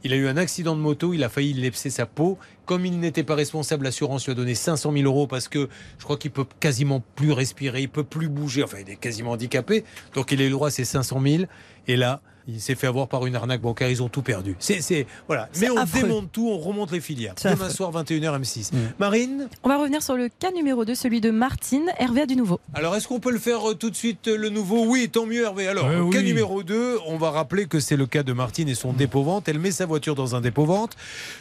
Il 0.04 0.12
a 0.12 0.16
eu 0.16 0.26
un 0.26 0.36
accident 0.36 0.74
de 0.74 0.80
moto, 0.80 1.14
il 1.14 1.22
a 1.22 1.28
failli 1.28 1.52
lepser 1.52 1.90
sa 1.90 2.06
peau. 2.06 2.38
Comme 2.66 2.84
il 2.86 2.98
n'était 2.98 3.22
pas 3.22 3.36
responsable, 3.36 3.84
l'assurance 3.84 4.24
lui 4.24 4.32
a 4.32 4.34
donné 4.34 4.54
500 4.54 4.92
000 4.92 5.04
euros 5.04 5.26
parce 5.26 5.48
que 5.48 5.68
je 5.98 6.04
crois 6.04 6.16
qu'il 6.16 6.32
peut 6.32 6.46
quasiment 6.58 7.02
plus 7.14 7.32
respirer, 7.32 7.82
il 7.82 7.88
peut 7.88 8.04
plus 8.04 8.28
bouger. 8.28 8.64
Enfin, 8.64 8.78
il 8.80 8.90
est 8.90 8.96
quasiment 8.96 9.32
handicapé, 9.32 9.84
donc 10.14 10.32
il 10.32 10.40
a 10.40 10.44
eu 10.44 10.48
le 10.48 10.52
droit 10.52 10.68
à 10.68 10.70
ses 10.72 10.84
500 10.84 11.20
000. 11.24 11.44
Et 11.86 11.96
là, 11.96 12.20
il 12.48 12.60
s'est 12.60 12.74
fait 12.74 12.86
avoir 12.86 13.08
par 13.08 13.26
une 13.26 13.36
arnaque 13.36 13.60
bancaire. 13.60 13.88
Ils 13.90 14.02
ont 14.02 14.08
tout 14.08 14.22
perdu. 14.22 14.56
C'est, 14.58 14.80
c'est 14.80 15.06
voilà. 15.26 15.48
Mais 15.60 15.70
on 15.70 15.76
affreux. 15.76 16.02
démonte 16.02 16.32
tout, 16.32 16.48
on 16.48 16.58
remonte 16.58 16.90
les 16.92 17.00
filières. 17.00 17.34
C'est 17.36 17.50
Demain 17.52 17.66
affreux. 17.66 17.74
soir, 17.76 17.92
21h 17.92 18.40
M6. 18.40 18.70
Marine. 18.98 19.48
On 19.62 19.68
va 19.68 19.78
revenir 19.78 20.02
sur 20.02 20.16
le 20.16 20.28
cas 20.28 20.50
numéro 20.52 20.84
2, 20.84 20.94
celui 20.94 21.20
de 21.20 21.30
Martine. 21.30 21.86
Hervé 21.98 22.22
a 22.22 22.26
du 22.26 22.36
nouveau. 22.36 22.60
Alors, 22.74 22.94
est-ce 22.96 23.06
qu'on 23.08 23.20
peut 23.20 23.30
le 23.32 23.38
faire 23.38 23.70
euh, 23.70 23.74
tout 23.74 23.90
de 23.90 23.96
suite, 23.96 24.28
euh, 24.28 24.36
le 24.36 24.48
nouveau? 24.48 24.84
Oui, 24.86 25.08
tant 25.10 25.26
mieux, 25.26 25.42
Hervé. 25.44 25.68
Alors, 25.68 25.86
Ouais, 25.86 26.10
cas 26.12 26.18
oui. 26.18 26.24
numéro 26.24 26.62
2, 26.62 26.98
on 27.06 27.16
va 27.18 27.30
rappeler 27.30 27.66
que 27.66 27.80
c'est 27.80 27.96
le 27.96 28.06
cas 28.06 28.22
de 28.22 28.32
Martine 28.32 28.68
et 28.68 28.74
son 28.74 28.92
dépôt-vente. 28.92 29.48
Elle 29.48 29.58
met 29.58 29.70
sa 29.70 29.86
voiture 29.86 30.14
dans 30.14 30.34
un 30.34 30.40
dépôt-vente. 30.40 30.96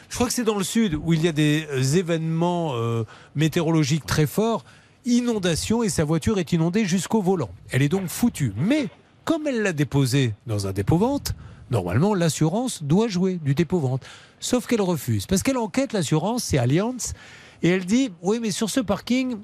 Je 0.08 0.14
crois 0.14 0.26
que 0.28 0.32
c'est 0.32 0.44
dans 0.44 0.58
le 0.58 0.64
sud 0.64 0.94
où 1.02 1.12
il 1.12 1.22
y 1.24 1.28
a 1.28 1.32
des 1.32 1.66
euh, 1.72 1.82
événements 1.96 2.72
euh, 2.74 3.04
météorologiques 3.34 4.06
très 4.06 4.26
forts. 4.26 4.64
Inondation 5.04 5.82
et 5.82 5.88
sa 5.88 6.04
voiture 6.04 6.38
est 6.38 6.52
inondée 6.52 6.84
jusqu'au 6.84 7.20
volant. 7.20 7.50
Elle 7.70 7.82
est 7.82 7.88
donc 7.88 8.06
foutue. 8.06 8.52
Mais, 8.56 8.88
comme 9.24 9.46
elle 9.46 9.62
l'a 9.62 9.72
déposée 9.72 10.34
dans 10.46 10.66
un 10.66 10.72
dépôt-vente, 10.72 11.34
normalement, 11.70 12.14
l'assurance 12.14 12.82
doit 12.82 13.08
jouer 13.08 13.38
du 13.42 13.54
dépôt-vente. 13.54 14.02
Sauf 14.40 14.66
qu'elle 14.66 14.80
refuse. 14.80 15.26
Parce 15.26 15.42
qu'elle 15.42 15.58
enquête, 15.58 15.92
l'assurance, 15.92 16.44
c'est 16.44 16.58
Allianz. 16.58 17.14
Et 17.62 17.68
elle 17.68 17.84
dit 17.84 18.10
Oui, 18.22 18.38
mais 18.40 18.50
sur 18.50 18.70
ce 18.70 18.80
parking, 18.80 19.36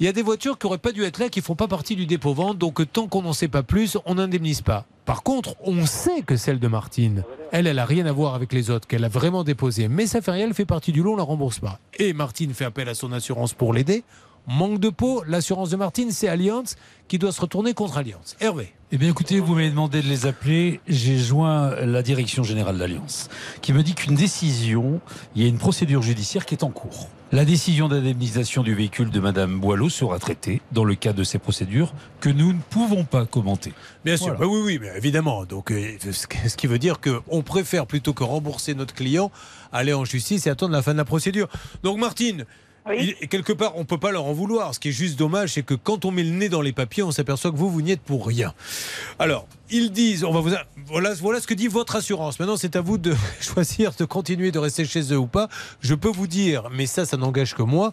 il 0.00 0.06
y 0.06 0.08
a 0.08 0.12
des 0.12 0.22
voitures 0.22 0.58
qui 0.58 0.66
n'auraient 0.66 0.78
pas 0.78 0.92
dû 0.92 1.04
être 1.04 1.18
là, 1.18 1.28
qui 1.28 1.40
font 1.40 1.54
pas 1.54 1.68
partie 1.68 1.96
du 1.96 2.06
dépôt-vente, 2.06 2.58
donc 2.58 2.80
tant 2.92 3.06
qu'on 3.08 3.22
n'en 3.22 3.32
sait 3.32 3.48
pas 3.48 3.62
plus, 3.62 3.98
on 4.06 4.16
n'indemnise 4.16 4.60
pas. 4.60 4.86
Par 5.04 5.22
contre, 5.22 5.56
on 5.64 5.84
sait 5.86 6.22
que 6.22 6.36
celle 6.36 6.60
de 6.60 6.68
Martine, 6.68 7.24
elle, 7.50 7.66
elle 7.66 7.78
a 7.78 7.84
rien 7.84 8.06
à 8.06 8.12
voir 8.12 8.34
avec 8.34 8.52
les 8.52 8.70
autres, 8.70 8.86
qu'elle 8.86 9.04
a 9.04 9.08
vraiment 9.08 9.44
déposé. 9.44 9.88
Mais 9.88 10.04
rien, 10.26 10.46
elle 10.46 10.54
fait 10.54 10.64
partie 10.64 10.92
du 10.92 11.02
lot, 11.02 11.14
on 11.14 11.16
la 11.16 11.22
rembourse 11.24 11.58
pas. 11.58 11.78
Et 11.98 12.12
Martine 12.12 12.54
fait 12.54 12.64
appel 12.64 12.88
à 12.88 12.94
son 12.94 13.12
assurance 13.12 13.54
pour 13.54 13.72
l'aider. 13.72 14.04
Manque 14.48 14.80
de 14.80 14.88
peau, 14.90 15.22
l'assurance 15.26 15.70
de 15.70 15.76
Martine, 15.76 16.10
c'est 16.10 16.26
Allianz 16.28 16.74
qui 17.06 17.18
doit 17.18 17.30
se 17.32 17.40
retourner 17.40 17.74
contre 17.74 17.98
Allianz. 17.98 18.36
Hervé. 18.40 18.72
Eh 18.90 18.98
bien, 18.98 19.08
écoutez, 19.08 19.38
vous 19.38 19.54
m'avez 19.54 19.70
demandé 19.70 20.02
de 20.02 20.08
les 20.08 20.26
appeler. 20.26 20.80
J'ai 20.88 21.16
joint 21.18 21.74
la 21.76 22.02
direction 22.02 22.42
générale 22.42 22.76
d'Alliance, 22.78 23.28
qui 23.60 23.72
me 23.72 23.82
dit 23.82 23.94
qu'une 23.94 24.14
décision, 24.16 25.00
il 25.36 25.42
y 25.42 25.44
a 25.44 25.48
une 25.48 25.58
procédure 25.58 26.02
judiciaire 26.02 26.44
qui 26.44 26.54
est 26.54 26.64
en 26.64 26.70
cours. 26.70 27.08
La 27.30 27.44
décision 27.46 27.88
d'indemnisation 27.88 28.62
du 28.62 28.74
véhicule 28.74 29.10
de 29.10 29.20
Madame 29.20 29.58
Boileau 29.60 29.88
sera 29.88 30.18
traitée 30.18 30.60
dans 30.72 30.84
le 30.84 30.94
cadre 30.94 31.18
de 31.18 31.24
ces 31.24 31.38
procédures 31.38 31.94
que 32.20 32.28
nous 32.28 32.52
ne 32.52 32.58
pouvons 32.70 33.04
pas 33.04 33.24
commenter. 33.24 33.72
Bien 34.04 34.16
sûr, 34.16 34.26
Voilà. 34.34 34.40
Bah 34.40 34.46
oui, 34.48 34.60
oui, 34.64 34.78
mais 34.80 34.90
évidemment. 34.96 35.44
Donc, 35.46 35.70
euh, 35.70 35.96
ce 36.10 36.26
qui- 36.26 36.48
ce 36.50 36.56
qui 36.56 36.66
veut 36.66 36.78
dire 36.78 36.98
qu'on 37.00 37.42
préfère 37.42 37.86
plutôt 37.86 38.12
que 38.12 38.24
rembourser 38.24 38.74
notre 38.74 38.92
client, 38.94 39.30
aller 39.72 39.94
en 39.94 40.04
justice 40.04 40.46
et 40.46 40.50
attendre 40.50 40.72
la 40.72 40.82
fin 40.82 40.92
de 40.92 40.98
la 40.98 41.04
procédure. 41.06 41.48
Donc, 41.82 41.98
Martine. 41.98 42.44
Il- 42.98 43.28
quelque 43.28 43.52
part, 43.52 43.76
on 43.76 43.84
peut 43.84 43.98
pas 43.98 44.10
leur 44.10 44.24
en 44.24 44.32
vouloir. 44.32 44.74
Ce 44.74 44.80
qui 44.80 44.88
est 44.88 44.92
juste 44.92 45.18
dommage, 45.18 45.52
c'est 45.54 45.62
que 45.62 45.74
quand 45.74 46.04
on 46.04 46.10
met 46.10 46.22
le 46.24 46.30
nez 46.30 46.48
dans 46.48 46.60
les 46.62 46.72
papiers, 46.72 47.02
on 47.02 47.12
s'aperçoit 47.12 47.50
que 47.52 47.56
vous, 47.56 47.70
vous 47.70 47.80
n'y 47.82 47.92
êtes 47.92 48.00
pour 48.00 48.26
rien. 48.26 48.52
Alors, 49.18 49.46
ils 49.70 49.90
disent, 49.92 50.24
on 50.24 50.32
va 50.32 50.40
vous, 50.40 50.50
voilà, 50.86 51.14
voilà 51.14 51.40
ce 51.40 51.46
que 51.46 51.54
dit 51.54 51.68
votre 51.68 51.96
assurance. 51.96 52.38
Maintenant, 52.40 52.56
c'est 52.56 52.76
à 52.76 52.80
vous 52.80 52.98
de 52.98 53.14
choisir 53.40 53.92
de 53.98 54.04
continuer 54.04 54.50
de 54.50 54.58
rester 54.58 54.84
chez 54.84 55.12
eux 55.12 55.18
ou 55.18 55.26
pas. 55.26 55.48
Je 55.80 55.94
peux 55.94 56.08
vous 56.10 56.26
dire, 56.26 56.68
mais 56.72 56.86
ça, 56.86 57.06
ça 57.06 57.16
n'engage 57.16 57.54
que 57.54 57.62
moi, 57.62 57.92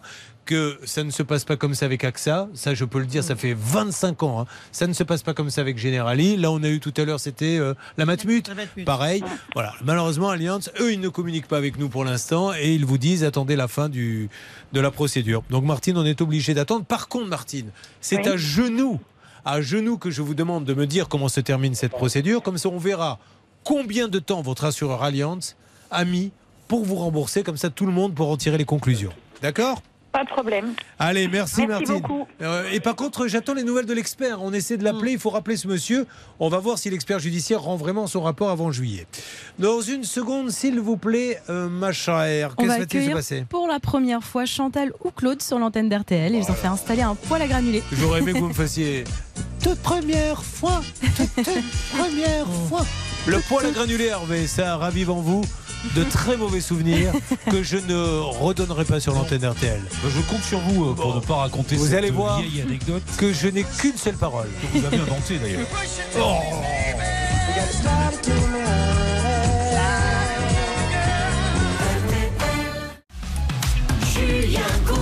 que 0.50 0.78
ça 0.84 1.04
ne 1.04 1.10
se 1.10 1.22
passe 1.22 1.44
pas 1.44 1.56
comme 1.56 1.74
ça 1.74 1.86
avec 1.86 2.02
AXA. 2.02 2.48
Ça, 2.54 2.74
je 2.74 2.84
peux 2.84 2.98
le 2.98 3.06
dire, 3.06 3.22
ça 3.22 3.36
fait 3.36 3.54
25 3.56 4.22
ans. 4.24 4.40
hein. 4.40 4.46
Ça 4.72 4.86
ne 4.88 4.92
se 4.92 5.04
passe 5.04 5.22
pas 5.22 5.32
comme 5.32 5.48
ça 5.48 5.60
avec 5.60 5.78
Generali. 5.78 6.36
Là, 6.36 6.50
on 6.50 6.62
a 6.64 6.68
eu 6.68 6.80
tout 6.80 6.92
à 6.96 7.04
l'heure, 7.04 7.20
c'était 7.20 7.56
euh, 7.58 7.74
la 7.96 8.04
Matmut. 8.04 8.50
Pareil. 8.84 9.22
Voilà. 9.54 9.72
Malheureusement, 9.84 10.28
Allianz, 10.30 10.70
eux, 10.80 10.92
ils 10.92 11.00
ne 11.00 11.08
communiquent 11.08 11.46
pas 11.46 11.56
avec 11.58 11.78
nous 11.78 11.88
pour 11.88 12.04
l'instant 12.04 12.52
et 12.52 12.74
ils 12.74 12.84
vous 12.84 12.98
disent 12.98 13.22
attendez 13.22 13.54
la 13.54 13.68
fin 13.68 13.88
du, 13.88 14.28
de 14.72 14.80
la 14.80 14.90
procédure. 14.90 15.42
Donc, 15.50 15.64
Martine, 15.64 15.96
on 15.96 16.04
est 16.04 16.20
obligé 16.20 16.52
d'attendre. 16.52 16.84
Par 16.84 17.06
contre, 17.08 17.26
Martine, 17.28 17.70
c'est 18.00 18.16
Oui. 18.16 18.28
à 18.28 18.36
genoux, 18.36 18.98
à 19.44 19.60
genoux 19.62 19.96
que 19.98 20.10
je 20.10 20.20
vous 20.22 20.34
demande 20.34 20.64
de 20.64 20.74
me 20.74 20.86
dire 20.86 21.08
comment 21.08 21.28
se 21.28 21.40
termine 21.40 21.74
cette 21.76 21.92
procédure. 21.92 22.42
Comme 22.42 22.58
ça, 22.58 22.68
on 22.68 22.78
verra 22.78 23.18
combien 23.64 24.08
de 24.08 24.18
temps 24.18 24.42
votre 24.42 24.64
assureur 24.64 25.02
Allianz 25.04 25.54
a 25.92 26.04
mis 26.04 26.32
pour 26.66 26.84
vous 26.84 26.96
rembourser. 26.96 27.42
Comme 27.44 27.56
ça, 27.56 27.70
tout 27.70 27.86
le 27.86 27.92
monde 27.92 28.14
pourra 28.14 28.30
en 28.32 28.36
tirer 28.36 28.58
les 28.58 28.64
conclusions. 28.64 29.12
D'accord? 29.42 29.80
Pas 30.12 30.24
de 30.24 30.28
problème. 30.28 30.74
Allez, 30.98 31.28
merci, 31.28 31.66
Merci 31.66 31.68
Martine. 31.92 31.94
beaucoup. 32.00 32.26
Euh, 32.42 32.68
et 32.72 32.80
par 32.80 32.96
contre, 32.96 33.28
j'attends 33.28 33.54
les 33.54 33.62
nouvelles 33.62 33.86
de 33.86 33.94
l'expert. 33.94 34.42
On 34.42 34.52
essaie 34.52 34.76
de 34.76 34.82
l'appeler. 34.82 35.12
Il 35.12 35.18
faut 35.20 35.30
rappeler 35.30 35.56
ce 35.56 35.68
monsieur. 35.68 36.04
On 36.40 36.48
va 36.48 36.58
voir 36.58 36.78
si 36.78 36.90
l'expert 36.90 37.20
judiciaire 37.20 37.62
rend 37.62 37.76
vraiment 37.76 38.08
son 38.08 38.20
rapport 38.22 38.50
avant 38.50 38.72
juillet. 38.72 39.06
Dans 39.60 39.80
une 39.80 40.02
seconde, 40.02 40.50
s'il 40.50 40.80
vous 40.80 40.96
plaît, 40.96 41.40
euh, 41.48 41.68
ma 41.68 41.92
chère, 41.92 42.56
qu'est-ce 42.56 42.68
va-t-il 42.78 43.06
se 43.06 43.10
passer 43.12 43.44
pour 43.48 43.68
la 43.68 43.78
première 43.78 44.24
fois 44.24 44.46
Chantal 44.46 44.92
ou 45.04 45.10
Claude 45.12 45.40
sur 45.42 45.58
l'antenne 45.60 45.88
d'RTL. 45.88 46.34
Ils 46.34 46.50
ont 46.50 46.54
fait 46.54 46.66
installer 46.68 47.02
un 47.02 47.14
poêle 47.14 47.42
à 47.42 47.46
granulés. 47.46 47.82
J'aurais 47.92 48.20
aimé 48.20 48.32
que 48.32 48.38
vous 48.38 48.48
me 48.48 48.54
fassiez 48.54 49.04
toute 49.62 49.78
première 49.78 50.42
fois, 50.42 50.82
toute, 51.16 51.44
première 51.96 52.46
fois. 52.68 52.84
Le 53.26 53.38
poil 53.48 53.66
à 53.66 53.70
granulé, 53.70 54.06
Hervé, 54.06 54.46
ça 54.46 54.76
ravive 54.76 55.10
en 55.10 55.20
vous 55.20 55.42
de 55.96 56.04
très 56.04 56.36
mauvais 56.36 56.60
souvenirs 56.60 57.12
que 57.50 57.62
je 57.62 57.76
ne 57.76 58.18
redonnerai 58.20 58.84
pas 58.84 59.00
sur 59.00 59.14
l'antenne 59.14 59.44
RTL. 59.44 59.80
Je 60.08 60.20
compte 60.22 60.42
sur 60.42 60.58
vous 60.60 60.90
euh, 60.90 60.94
pour 60.94 61.14
ne 61.14 61.20
pas 61.20 61.36
raconter 61.36 61.76
Vous 61.76 61.86
cette 61.86 61.94
allez 61.94 62.10
voir 62.10 62.40
vieille 62.40 62.62
anecdote 62.62 63.02
que 63.16 63.32
je 63.32 63.48
n'ai 63.48 63.64
qu'une 63.64 63.96
seule 63.96 64.16
parole. 64.16 64.48
que 64.72 64.78
vous 64.78 64.84
avez 64.86 64.98
inventée 64.98 65.38
d'ailleurs. 65.38 65.66
Julien 74.12 74.60
Courbet. 74.86 74.99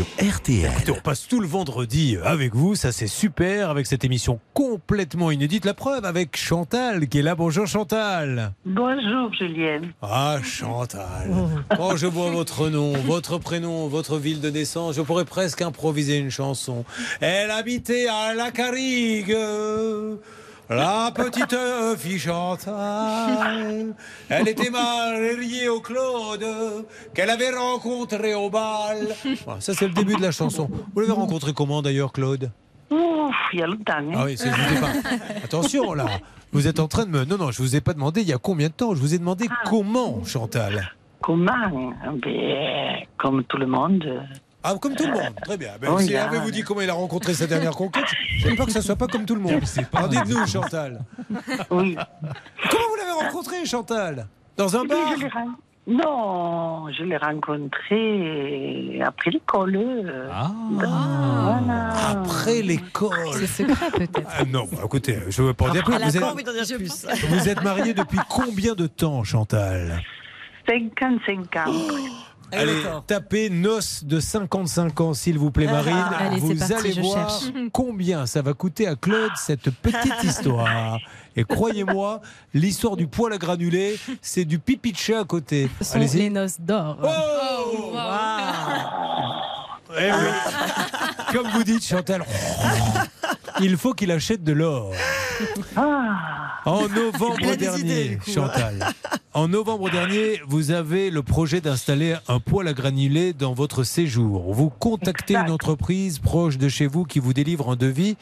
Sur 0.00 0.06
RTL. 0.34 0.70
Écoutez, 0.72 0.92
on 0.92 1.02
passe 1.02 1.28
tout 1.28 1.40
le 1.40 1.46
vendredi 1.46 2.16
avec 2.24 2.54
vous, 2.54 2.74
ça 2.74 2.90
c'est 2.90 3.06
super, 3.06 3.68
avec 3.68 3.84
cette 3.84 4.02
émission 4.02 4.40
complètement 4.54 5.30
inédite. 5.30 5.66
La 5.66 5.74
preuve 5.74 6.06
avec 6.06 6.38
Chantal 6.38 7.06
qui 7.06 7.18
est 7.18 7.22
là. 7.22 7.34
Bonjour 7.34 7.66
Chantal. 7.66 8.54
Bonjour 8.64 9.30
Julienne. 9.34 9.92
Ah 10.00 10.38
Chantal, 10.42 11.30
quand 11.76 11.96
je 11.96 12.06
vois 12.06 12.30
votre 12.30 12.70
nom, 12.70 12.94
votre 12.94 13.36
prénom, 13.36 13.88
votre 13.88 14.16
ville 14.16 14.40
de 14.40 14.48
naissance, 14.48 14.96
je 14.96 15.02
pourrais 15.02 15.26
presque 15.26 15.60
improviser 15.60 16.16
une 16.16 16.30
chanson. 16.30 16.86
Elle 17.20 17.50
habitait 17.50 18.06
à 18.08 18.32
la 18.32 18.52
Carrigue. 18.52 19.36
La 20.70 21.10
petite 21.12 21.56
fille 21.98 22.18
Chantal, 22.20 23.92
elle 24.28 24.48
était 24.48 24.70
mariée 24.70 25.68
au 25.68 25.80
Claude, 25.80 26.44
qu'elle 27.12 27.30
avait 27.30 27.50
rencontré 27.50 28.34
au 28.34 28.48
bal. 28.50 29.08
Voilà, 29.44 29.60
ça 29.60 29.74
c'est 29.74 29.88
le 29.88 29.94
début 29.94 30.14
de 30.14 30.22
la 30.22 30.30
chanson. 30.30 30.70
Vous 30.94 31.00
l'avez 31.00 31.12
rencontré 31.12 31.52
comment 31.52 31.82
d'ailleurs 31.82 32.12
Claude? 32.12 32.52
Ouf, 32.88 33.34
il 33.52 33.58
y 33.58 33.62
a 33.62 33.66
longtemps. 33.66 33.94
hein. 33.96 34.12
Ah 34.14 34.24
oui, 34.26 34.36
c'est- 34.38 34.50
je 34.52 34.54
vous 34.54 34.76
ai 34.76 34.80
pas. 34.80 34.92
Attention 35.44 35.92
là, 35.92 36.06
vous 36.52 36.68
êtes 36.68 36.78
en 36.78 36.86
train 36.86 37.04
de 37.04 37.10
me. 37.10 37.24
Non, 37.24 37.36
non, 37.36 37.50
je 37.50 37.60
vous 37.62 37.74
ai 37.74 37.80
pas 37.80 37.92
demandé 37.92 38.20
il 38.20 38.28
y 38.28 38.32
a 38.32 38.38
combien 38.38 38.68
de 38.68 38.72
temps. 38.72 38.94
Je 38.94 39.00
vous 39.00 39.12
ai 39.14 39.18
demandé 39.18 39.48
comment, 39.66 40.24
Chantal? 40.24 40.92
Comment? 41.20 41.92
Ben, 42.22 42.96
Comme 43.18 43.42
tout 43.44 43.56
le 43.58 43.66
monde. 43.66 44.04
Ah, 44.62 44.74
comme 44.80 44.94
tout 44.94 45.06
le 45.06 45.12
monde, 45.12 45.34
très 45.42 45.56
bien. 45.56 45.70
Ben, 45.80 45.88
Oh, 45.92 45.98
si 45.98 46.12
Hervé 46.12 46.38
vous 46.38 46.50
dit 46.50 46.62
comment 46.62 46.82
il 46.82 46.90
a 46.90 46.94
rencontré 46.94 47.32
sa 47.34 47.46
dernière 47.46 47.72
conquête, 47.72 48.04
j'aime 48.38 48.56
pas 48.56 48.66
que 48.66 48.72
ça 48.72 48.82
soit 48.82 48.96
pas 48.96 49.06
comme 49.06 49.24
tout 49.24 49.34
le 49.34 49.40
monde. 49.40 49.62
Alors 49.94 50.08
dites-nous, 50.08 50.46
Chantal. 50.46 51.00
Oui. 51.70 51.96
Comment 52.70 52.84
vous 52.90 52.96
l'avez 52.98 53.12
rencontré, 53.26 53.64
Chantal? 53.64 54.26
Dans 54.58 54.76
un 54.76 54.84
bar? 54.84 54.98
Non, 55.86 56.92
je 56.92 57.02
l'ai 57.04 57.16
rencontré 57.16 59.00
après 59.02 59.30
l'école. 59.30 59.76
euh, 59.76 60.28
Voilà. 60.72 61.88
Après 62.10 62.60
l'école. 62.60 63.32
C'est 63.32 63.46
secret 63.46 63.90
peut-être. 63.90 64.20
Ah 64.38 64.44
non, 64.44 64.68
bah, 64.70 64.82
écoutez, 64.84 65.18
je 65.30 65.40
ne 65.42 65.46
veux 65.48 65.54
pas 65.54 65.68
en 65.68 65.72
dire 65.72 65.82
plus. 65.82 65.94
Elle 65.94 66.02
a 66.02 66.06
Vous 66.06 66.12
pas 66.12 66.26
êtes, 66.26 66.32
envie 66.34 66.44
d'en 66.44 66.52
dire 66.52 66.76
plus. 66.76 67.06
vous 67.28 67.48
êtes 67.48 67.62
mariés 67.62 67.94
depuis 67.94 68.18
combien 68.28 68.74
de 68.74 68.86
temps, 68.86 69.24
Chantal? 69.24 70.02
55 70.68 71.56
ans. 71.56 71.72
Allez, 72.52 72.82
tapez 73.06 73.50
noces 73.50 74.04
de 74.04 74.18
55 74.20 75.00
ans, 75.00 75.14
s'il 75.14 75.38
vous 75.38 75.50
plaît, 75.50 75.66
Ah. 75.68 75.72
Marine. 75.72 76.04
Allez, 76.18 76.34
c'est 76.36 76.40
vous 76.40 76.54
parti, 76.56 76.72
allez 76.74 77.00
voir 77.00 77.30
cherche. 77.30 77.52
combien 77.72 78.26
ça 78.26 78.42
va 78.42 78.52
coûter 78.54 78.86
à 78.86 78.96
Claude 78.96 79.30
cette 79.36 79.70
petite 79.70 80.24
histoire. 80.24 80.98
Et 81.36 81.44
croyez-moi, 81.44 82.20
l'histoire 82.54 82.96
du 82.96 83.06
poil 83.06 83.32
à 83.32 83.38
granulés, 83.38 83.98
c'est 84.20 84.44
du 84.44 84.58
pipi 84.58 84.92
de 84.92 84.96
chat 84.96 85.20
à 85.20 85.24
côté. 85.24 85.70
Ce 85.80 85.92
sont 85.92 85.98
les 85.98 86.30
noces 86.30 86.60
d'or. 86.60 86.98
Oh 87.02 87.96
Eh 89.98 90.10
oui. 90.12 91.32
Comme 91.32 91.48
vous 91.50 91.62
dites, 91.64 91.84
Chantal, 91.86 92.24
il 93.62 93.76
faut 93.76 93.92
qu'il 93.92 94.10
achète 94.10 94.42
de 94.42 94.52
l'or. 94.52 94.92
En 96.66 96.88
novembre 96.88 97.56
dernier, 97.56 97.80
idées. 97.80 98.18
Chantal, 98.26 98.86
en 99.32 99.48
novembre 99.48 99.90
dernier, 99.90 100.40
vous 100.46 100.70
avez 100.70 101.10
le 101.10 101.22
projet 101.22 101.60
d'installer 101.60 102.16
un 102.28 102.40
poêle 102.40 102.68
à 102.68 102.74
granulés 102.74 103.32
dans 103.32 103.54
votre 103.54 103.82
séjour. 103.82 104.52
Vous 104.52 104.68
contactez 104.68 105.36
une 105.36 105.50
entreprise 105.50 106.18
proche 106.18 106.58
de 106.58 106.68
chez 106.68 106.86
vous 106.86 107.04
qui 107.04 107.18
vous 107.18 107.32
délivre 107.32 107.70
un 107.70 107.76
devis 107.76 108.16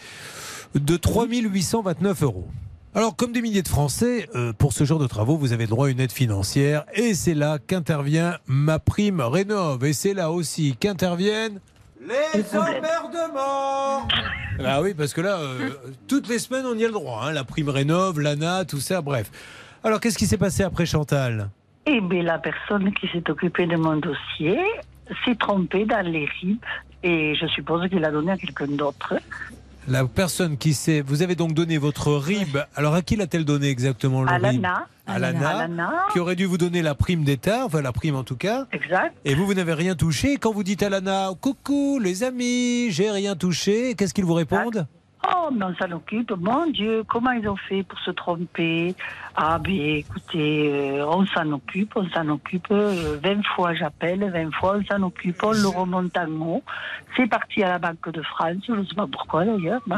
de 0.75 0.97
3829 0.97 2.23
euros. 2.23 2.49
Alors, 2.95 3.17
comme 3.17 3.33
des 3.33 3.43
milliers 3.43 3.63
de 3.63 3.69
Français, 3.69 4.29
euh, 4.35 4.53
pour 4.53 4.73
ce 4.73 4.85
genre 4.85 4.99
de 4.99 5.07
travaux, 5.07 5.37
vous 5.37 5.53
avez 5.53 5.67
droit 5.67 5.89
à 5.89 5.91
une 5.91 6.01
aide 6.01 6.13
financière. 6.13 6.85
Et 6.95 7.15
c'est 7.15 7.35
là 7.35 7.59
qu'intervient 7.59 8.39
ma 8.47 8.79
prime 8.79 9.21
Rénov. 9.21 9.85
Et 9.85 9.93
c'est 9.93 10.15
là 10.15 10.31
aussi 10.31 10.77
qu'interviennent 10.79 11.61
les 12.01 12.57
emmerdements 12.57 14.07
Ah 14.65 14.81
oui, 14.83 14.95
parce 14.95 15.13
que 15.13 15.21
là, 15.21 15.39
euh, 15.39 15.71
toutes 16.07 16.29
les 16.29 16.39
semaines, 16.39 16.67
on 16.67 16.75
y 16.77 16.85
a 16.85 16.89
le 16.89 16.93
droit. 16.93 17.23
hein. 17.25 17.33
La 17.33 17.45
prime 17.45 17.69
Rénov, 17.69 18.21
l'ANA, 18.21 18.65
tout 18.65 18.81
ça, 18.81 19.01
bref. 19.01 19.31
Alors, 19.85 20.01
qu'est-ce 20.01 20.19
qui 20.19 20.27
s'est 20.27 20.39
passé 20.39 20.63
après 20.63 20.87
Chantal? 20.87 21.51
Eh 21.87 22.01
bien, 22.01 22.23
la 22.23 22.39
personne 22.39 22.93
qui 22.95 23.09
s'est 23.09 23.29
occupée 23.31 23.67
de 23.67 23.77
mon 23.77 23.97
dossier 23.97 24.59
s'est 25.25 25.37
trompée 25.37 25.87
dans 25.87 26.05
les 26.07 26.27
RIB 26.41 26.59
et 27.03 27.35
je 27.35 27.47
suppose 27.47 27.89
qu'il 27.89 28.05
a 28.05 28.11
donné 28.11 28.33
à 28.33 28.37
quelqu'un 28.37 28.67
d'autre. 28.67 29.15
La 29.89 30.05
personne 30.05 30.59
qui 30.59 30.75
s'est... 30.75 31.01
Vous 31.01 31.23
avez 31.23 31.35
donc 31.35 31.55
donné 31.55 31.79
votre 31.79 32.13
RIB. 32.13 32.59
Alors, 32.77 32.95
à 32.95 33.01
qui 33.03 33.17
l'a-t-elle 33.17 33.45
donné 33.47 33.69
exactement 33.71 34.23
le 34.23 34.29
À 34.29 34.35
RIB 34.35 34.43
l'ANA. 34.63 34.87
À 35.07 35.19
l'ANA, 35.19 35.49
À 35.49 35.59
l'ANA. 35.67 35.93
qui 36.13 36.19
aurait 36.21 36.37
dû 36.37 36.45
vous 36.45 36.59
donner 36.59 36.83
la 36.83 36.95
prime 36.95 37.25
d'État, 37.25 37.65
enfin 37.65 37.81
la 37.81 37.93
prime 37.93 38.15
en 38.15 38.23
tout 38.25 38.37
cas. 38.37 38.67
Exact. 38.73 39.17
Et 39.25 39.35
vous, 39.35 39.47
vous 39.47 39.55
n'avez 39.55 39.73
rien 39.73 39.95
touché. 39.95 40.37
Quand 40.37 40.53
vous 40.53 40.63
dites 40.63 40.83
à 40.83 40.91
l'ANA, 40.91 41.31
coucou 41.41 41.99
les 41.99 42.23
amis, 42.23 42.91
j'ai 42.91 43.11
rien 43.11 43.35
touché, 43.35 43.95
qu'est-ce 43.95 44.13
qu'ils 44.13 44.27
vous 44.27 44.35
répondent? 44.35 44.87
Oh, 45.27 45.49
mais 45.53 45.65
on 45.65 45.75
s'en 45.75 45.91
occupe. 45.93 46.31
Mon 46.39 46.67
Dieu, 46.71 47.03
comment 47.09 47.33
ils 47.33 47.49
ont 47.49 47.57
fait 47.57 47.83
pour 47.83 47.99
se 48.01 48.11
tromper? 48.11 48.95
Ah, 49.41 49.61
ben 49.61 49.71
écoutez, 49.73 50.69
euh, 50.73 51.07
on 51.07 51.25
s'en 51.27 51.53
occupe, 51.53 51.93
on 51.95 52.09
s'en 52.09 52.27
occupe. 52.29 52.67
euh, 52.73 53.19
20 53.23 53.41
fois 53.55 53.73
j'appelle, 53.73 54.29
20 54.33 54.51
fois 54.53 54.79
on 54.81 54.85
s'en 54.85 55.01
occupe, 55.05 55.41
on 55.45 55.53
le 55.53 55.69
remonte 55.69 56.17
en 56.19 56.29
haut. 56.45 56.63
C'est 57.17 57.29
parti 57.29 57.63
à 57.63 57.69
la 57.69 57.79
Banque 57.79 58.11
de 58.13 58.21
France, 58.23 58.57
je 58.67 58.73
ne 58.73 58.85
sais 58.85 58.97
pas 58.97 59.07
pourquoi 59.07 59.45
d'ailleurs. 59.45 59.81
bon. 59.87 59.97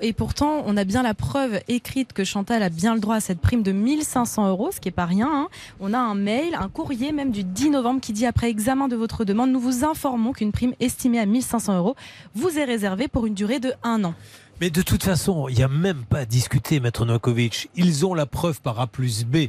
Et 0.00 0.14
pourtant, 0.14 0.62
on 0.66 0.78
a 0.78 0.84
bien 0.84 1.02
la 1.02 1.12
preuve 1.12 1.60
écrite 1.68 2.14
que 2.14 2.24
Chantal 2.24 2.62
a 2.62 2.70
bien 2.70 2.94
le 2.94 3.00
droit 3.00 3.16
à 3.16 3.20
cette 3.20 3.40
prime 3.40 3.62
de 3.62 3.72
1500 3.72 4.48
euros, 4.48 4.70
ce 4.72 4.80
qui 4.80 4.88
est 4.88 4.92
pas 4.92 5.04
rien. 5.04 5.28
hein. 5.30 5.48
On 5.78 5.92
a 5.92 5.98
un 5.98 6.14
mail, 6.14 6.54
un 6.58 6.68
courrier 6.70 7.12
même 7.12 7.32
du 7.32 7.44
10 7.44 7.68
novembre 7.68 8.00
qui 8.00 8.14
dit 8.14 8.24
après 8.24 8.48
examen 8.48 8.88
de 8.88 8.96
votre 8.96 9.26
demande, 9.26 9.50
nous 9.52 9.60
vous 9.60 9.84
informons 9.84 10.32
qu'une 10.32 10.52
prime 10.52 10.72
estimée 10.80 11.20
à 11.20 11.26
1500 11.26 11.76
euros 11.76 11.96
vous 12.34 12.58
est 12.58 12.64
réservée 12.64 13.08
pour 13.08 13.26
une 13.26 13.34
durée 13.34 13.60
de 13.60 13.72
un 13.82 14.02
an. 14.04 14.14
Mais 14.62 14.70
de 14.70 14.80
toute 14.80 15.02
façon, 15.02 15.48
il 15.48 15.56
n'y 15.56 15.64
a 15.64 15.68
même 15.68 16.04
pas 16.04 16.20
à 16.20 16.24
discuter, 16.24 16.78
Maître 16.78 17.04
Novakovic. 17.04 17.68
Ils 17.74 18.06
ont 18.06 18.14
la 18.14 18.26
preuve 18.26 18.60
par 18.60 18.78
A 18.78 18.86
plus 18.86 19.24
B 19.24 19.48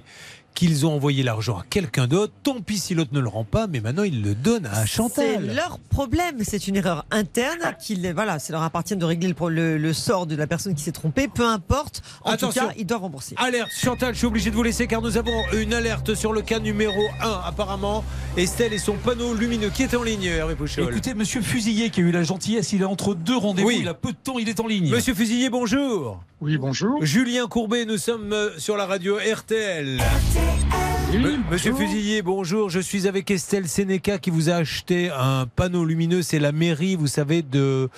qu'ils 0.54 0.86
ont 0.86 0.94
envoyé 0.94 1.24
l'argent 1.24 1.58
à 1.58 1.66
quelqu'un 1.70 2.08
d'autre. 2.08 2.34
Tant 2.44 2.62
pis 2.62 2.78
si 2.78 2.94
l'autre 2.96 3.12
ne 3.14 3.20
le 3.20 3.28
rend 3.28 3.44
pas, 3.44 3.68
mais 3.68 3.80
maintenant 3.82 4.04
ils 4.04 4.22
le 4.22 4.36
donnent 4.36 4.66
à 4.68 4.82
C'est 4.82 4.88
Chantal. 4.88 5.54
leur 5.56 5.80
problème, 5.90 6.38
c'est 6.44 6.68
une 6.68 6.76
erreur 6.76 7.06
interne. 7.12 7.76
Qu'il, 7.82 8.12
voilà, 8.14 8.40
ça 8.40 8.54
leur 8.54 8.64
appartient 8.64 8.96
de 8.96 9.06
régler 9.06 9.28
le, 9.30 9.34
pro- 9.34 9.50
le- 9.50 9.78
le 9.78 9.94
sort 9.94 10.26
de 10.28 10.36
la 10.36 10.48
personne 10.48 10.76
qui 10.76 10.84
s'est 10.84 10.92
trompée. 10.92 11.28
Peu 11.28 11.46
importe. 11.46 12.02
En 12.24 12.32
Attention. 12.32 12.62
tout 12.64 12.68
cas, 12.70 12.74
ils 12.78 12.86
doivent 12.86 13.02
rembourser. 13.02 13.36
Alerte, 13.38 13.72
Chantal, 13.72 14.14
je 14.14 14.20
suis 14.20 14.28
obligé 14.28 14.50
de 14.52 14.56
vous 14.56 14.64
laisser 14.64 14.88
car 14.88 15.02
nous 15.02 15.18
avons 15.18 15.44
une 15.54 15.74
alerte 15.74 16.16
sur 16.16 16.34
le 16.34 16.42
cas 16.42 16.60
numéro 16.60 17.02
1 17.22 17.42
apparemment. 17.46 18.04
Estelle 18.38 18.74
et 18.74 18.78
son 18.80 18.94
panneau 18.94 19.34
lumineux 19.34 19.70
qui 19.70 19.84
est 19.84 19.96
en 19.96 20.04
ligne, 20.04 20.24
Hervé 20.26 20.56
Pouchol. 20.56 20.90
Écoutez, 20.90 21.14
monsieur 21.14 21.42
Fusillé 21.42 21.90
qui 21.90 22.00
a 22.02 22.04
eu 22.04 22.12
la 22.12 22.24
gentillesse, 22.24 22.74
il 22.74 22.82
est 22.82 22.86
entre 22.86 23.14
deux 23.16 23.38
rendez-vous, 23.38 23.68
Oui. 23.68 23.78
il 23.82 23.88
a 23.88 23.94
peu 23.94 24.12
de 24.12 24.18
temps, 24.18 24.40
il 24.40 24.50
est 24.50 24.60
en 24.60 24.68
ligne. 24.68 24.90
Monsieur 24.90 25.14
Fusillé, 25.14 25.50
bonjour. 25.50 26.24
Oui, 26.42 26.58
bonjour. 26.58 27.04
Julien 27.06 27.48
Courbet, 27.48 27.86
nous 27.86 27.98
sommes 27.98 28.34
euh, 28.34 28.50
sur 28.58 28.76
la 28.76 28.86
radio 28.86 29.18
RTL. 29.18 30.02
Monsieur 31.52 31.76
Fusillé, 31.76 32.24
bonjour. 32.24 32.72
Je 32.72 32.80
suis 32.80 33.08
avec 33.08 33.30
Estelle 33.30 33.68
Sénéca 33.68 34.18
qui 34.18 34.32
vous 34.32 34.50
a 34.50 34.56
acheté 34.56 35.12
un 35.16 35.46
panneau 35.46 35.86
lumineux. 35.86 36.24
C'est 36.24 36.40
la 36.40 36.52
mairie, 36.52 36.96
vous 36.96 37.06
savez, 37.06 37.44
de, 37.44 37.90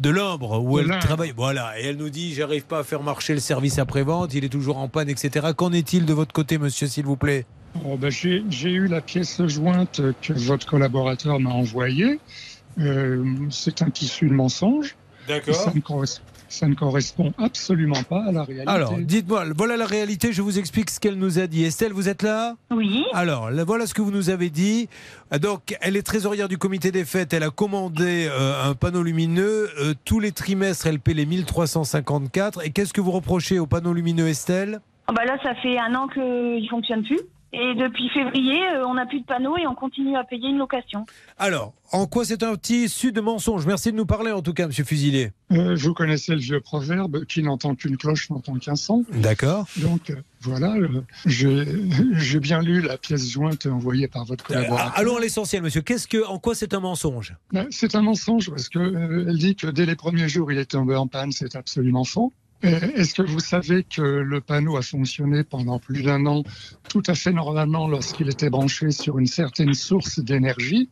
de 0.00 0.10
l'Ambre 0.10 0.60
où 0.60 0.80
elle 0.80 0.88
travaille. 0.98 1.32
Voilà. 1.36 1.78
Et 1.78 1.84
elle 1.86 1.96
nous 1.96 2.10
dit 2.10 2.34
j'arrive 2.34 2.64
pas 2.64 2.80
à 2.80 2.82
faire 2.82 3.04
marcher 3.04 3.34
le 3.34 3.38
service 3.40 3.78
après-vente, 3.78 4.34
il 4.34 4.44
est 4.44 4.48
toujours 4.48 4.78
en 4.78 4.88
panne, 4.88 5.08
etc. 5.08 5.48
Qu'en 5.56 5.72
est-il 5.72 6.04
de 6.04 6.12
votre 6.12 6.32
côté, 6.32 6.58
monsieur, 6.58 6.88
s'il 6.88 7.04
vous 7.04 7.16
plaît? 7.16 7.46
Oh, 7.84 7.96
ben, 7.96 8.10
J'ai 8.10 8.42
eu 8.72 8.88
la 8.88 9.00
pièce 9.00 9.46
jointe 9.46 10.00
que 10.20 10.32
votre 10.32 10.66
collaborateur 10.66 11.38
m'a 11.38 11.50
envoyée. 11.50 12.18
Euh, 12.78 13.24
C'est 13.50 13.82
un 13.82 13.90
tissu 13.90 14.28
de 14.28 14.34
mensonge. 14.34 14.96
D'accord. 15.28 15.54
Ça 15.54 15.72
ne, 15.72 15.80
ça 16.56 16.66
ne 16.66 16.74
correspond 16.74 17.32
absolument 17.38 18.02
pas 18.08 18.24
à 18.24 18.32
la 18.32 18.44
réalité. 18.44 18.70
Alors, 18.70 18.94
dites-moi, 18.98 19.44
voilà 19.56 19.76
la 19.76 19.86
réalité, 19.86 20.32
je 20.32 20.42
vous 20.42 20.58
explique 20.58 20.90
ce 20.90 20.98
qu'elle 20.98 21.16
nous 21.16 21.38
a 21.38 21.46
dit. 21.46 21.64
Estelle, 21.64 21.92
vous 21.92 22.08
êtes 22.08 22.22
là? 22.22 22.54
Oui. 22.70 23.04
Alors, 23.12 23.50
là, 23.50 23.64
voilà 23.64 23.86
ce 23.86 23.94
que 23.94 24.02
vous 24.02 24.10
nous 24.10 24.30
avez 24.30 24.50
dit. 24.50 24.88
Ah, 25.30 25.38
Donc, 25.38 25.76
elle 25.80 25.96
est 25.96 26.02
trésorière 26.02 26.48
du 26.48 26.58
comité 26.58 26.90
des 26.90 27.04
fêtes, 27.04 27.32
elle 27.34 27.42
a 27.42 27.50
commandé 27.50 28.28
euh, 28.30 28.70
un 28.70 28.74
panneau 28.74 29.02
lumineux. 29.02 29.68
Euh, 29.78 29.94
tous 30.04 30.18
les 30.20 30.32
trimestres, 30.32 30.86
elle 30.86 30.98
paie 30.98 31.14
les 31.14 31.26
1354. 31.26 32.64
Et 32.64 32.70
qu'est-ce 32.70 32.92
que 32.92 33.00
vous 33.00 33.12
reprochez 33.12 33.58
au 33.58 33.66
panneau 33.66 33.92
lumineux, 33.92 34.28
Estelle? 34.28 34.80
Ah 35.08 35.12
bah 35.12 35.24
là, 35.24 35.36
ça 35.42 35.54
fait 35.56 35.78
un 35.78 35.94
an 35.94 36.08
qu'il 36.08 36.22
ne 36.22 36.68
fonctionne 36.68 37.04
plus. 37.04 37.20
Et 37.52 37.74
depuis 37.74 38.08
février, 38.10 38.60
euh, 38.74 38.86
on 38.86 38.94
n'a 38.94 39.06
plus 39.06 39.20
de 39.20 39.24
panneaux 39.26 39.56
et 39.56 39.66
on 39.66 39.74
continue 39.74 40.16
à 40.16 40.24
payer 40.24 40.48
une 40.48 40.58
location. 40.58 41.06
Alors, 41.38 41.72
en 41.92 42.06
quoi 42.06 42.24
c'est 42.24 42.42
un 42.42 42.54
petit 42.56 42.84
issu 42.84 43.12
de 43.12 43.20
mensonge? 43.20 43.66
Merci 43.66 43.92
de 43.92 43.96
nous 43.96 44.06
parler 44.06 44.32
en 44.32 44.42
tout 44.42 44.52
cas, 44.52 44.66
monsieur 44.66 44.84
Fusilé. 44.84 45.30
Euh, 45.52 45.76
vous 45.76 45.94
connaissez 45.94 46.32
le 46.32 46.40
vieux 46.40 46.60
proverbe 46.60 47.24
qui 47.26 47.42
n'entend 47.42 47.74
qu'une 47.76 47.96
cloche 47.96 48.28
n'entend 48.30 48.56
qu'un 48.56 48.74
son. 48.74 49.04
D'accord. 49.12 49.66
Donc 49.76 50.10
euh, 50.10 50.16
voilà, 50.40 50.74
euh, 50.74 51.02
j'ai 51.26 52.40
bien 52.40 52.60
lu 52.60 52.80
la 52.80 52.98
pièce 52.98 53.30
jointe 53.30 53.66
envoyée 53.66 54.08
par 54.08 54.24
votre 54.24 54.44
collaborateur. 54.44 54.92
Allons 54.96 55.16
à 55.16 55.20
l'essentiel, 55.20 55.62
monsieur. 55.62 55.82
Qu'est-ce 55.82 56.08
que, 56.08 56.26
en 56.26 56.38
quoi 56.38 56.54
c'est 56.54 56.74
un 56.74 56.80
mensonge? 56.80 57.34
Ben, 57.52 57.66
C'est 57.70 57.94
un 57.94 58.02
mensonge 58.02 58.50
parce 58.50 58.68
que 58.68 58.78
euh, 58.78 59.26
elle 59.28 59.38
dit 59.38 59.54
que 59.54 59.68
dès 59.68 59.86
les 59.86 59.96
premiers 59.96 60.28
jours 60.28 60.50
il 60.50 60.58
est 60.58 60.72
tombé 60.72 60.96
en 60.96 61.06
panne, 61.06 61.32
c'est 61.32 61.54
absolument 61.54 62.04
faux. 62.04 62.32
Euh, 62.64 62.80
Est-ce 62.96 63.14
que 63.14 63.22
vous 63.22 63.40
savez 63.40 63.84
que 63.84 64.00
le 64.02 64.40
panneau 64.40 64.76
a 64.76 64.82
fonctionné 64.82 65.44
pendant 65.44 65.78
plus 65.78 66.02
d'un 66.02 66.24
an? 66.26 66.42
Tout 66.88 67.02
à 67.06 67.14
fait 67.14 67.32
normalement 67.32 67.86
lorsqu'il 67.86 68.28
était 68.28 68.50
branché 68.50 68.90
sur 68.90 69.18
une 69.18 69.26
certaine 69.26 69.74
source 69.74 70.20
d'énergie 70.20 70.88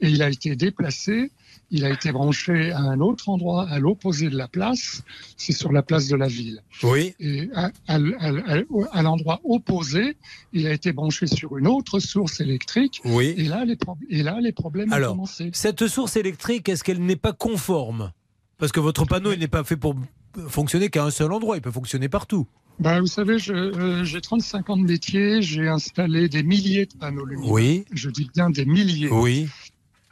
et 0.00 0.08
il 0.08 0.22
a 0.22 0.28
été 0.30 0.54
déplacé, 0.56 1.32
il 1.72 1.84
a 1.84 1.90
été 1.90 2.10
branché 2.12 2.70
à 2.72 2.78
un 2.80 3.00
autre 3.00 3.28
endroit 3.28 3.68
à 3.68 3.78
l'opposé 3.80 4.28
de 4.30 4.36
la 4.36 4.48
place, 4.48 5.02
c'est 5.36 5.52
sur 5.52 5.72
la 5.72 5.82
place 5.82 6.08
de 6.08 6.16
la 6.16 6.26
ville. 6.28 6.62
Oui. 6.84 7.14
Et 7.20 7.48
à, 7.54 7.70
à- 7.88 7.96
à- 7.96 8.62
à 8.92 9.02
l'endroit 9.02 9.40
opposé, 9.44 10.16
il 10.52 10.66
a 10.66 10.72
été 10.72 10.92
branché 10.92 11.26
sur 11.26 11.58
une 11.58 11.66
autre 11.66 11.98
source 11.98 12.40
électrique. 12.40 13.00
Oui. 13.04 13.34
Et 13.36 13.44
là, 13.44 13.64
les, 13.64 13.76
pro- 13.76 13.98
et 14.08 14.22
là, 14.22 14.38
les 14.40 14.52
problèmes 14.52 14.92
ont 14.92 14.96
commencé. 15.10 15.50
cette 15.54 15.86
source 15.88 16.16
électrique, 16.16 16.68
est-ce 16.68 16.82
qu'elle 16.84 17.04
n'est 17.04 17.16
pas 17.16 17.32
conforme? 17.32 18.12
Parce 18.58 18.72
que 18.72 18.80
votre 18.80 19.04
panneau, 19.06 19.32
il 19.32 19.38
n'est 19.38 19.48
pas 19.48 19.64
fait 19.64 19.76
pour 19.76 19.94
fonctionner 20.48 20.88
qu'à 20.90 21.04
un 21.04 21.10
seul 21.10 21.32
endroit, 21.32 21.56
il 21.56 21.62
peut 21.62 21.70
fonctionner 21.70 22.08
partout. 22.08 22.46
Bah, 22.78 22.98
vous 23.00 23.06
savez, 23.06 23.36
euh, 23.50 24.04
j'ai 24.04 24.20
35 24.22 24.70
ans 24.70 24.76
de 24.78 24.84
métier, 24.84 25.42
j'ai 25.42 25.68
installé 25.68 26.30
des 26.30 26.42
milliers 26.42 26.86
de 26.86 26.94
panneaux 26.98 27.26
lumineux. 27.26 27.52
Oui. 27.52 27.84
Je 27.92 28.08
dis 28.08 28.30
bien 28.34 28.48
des 28.48 28.64
milliers. 28.64 29.10
Oui. 29.10 29.48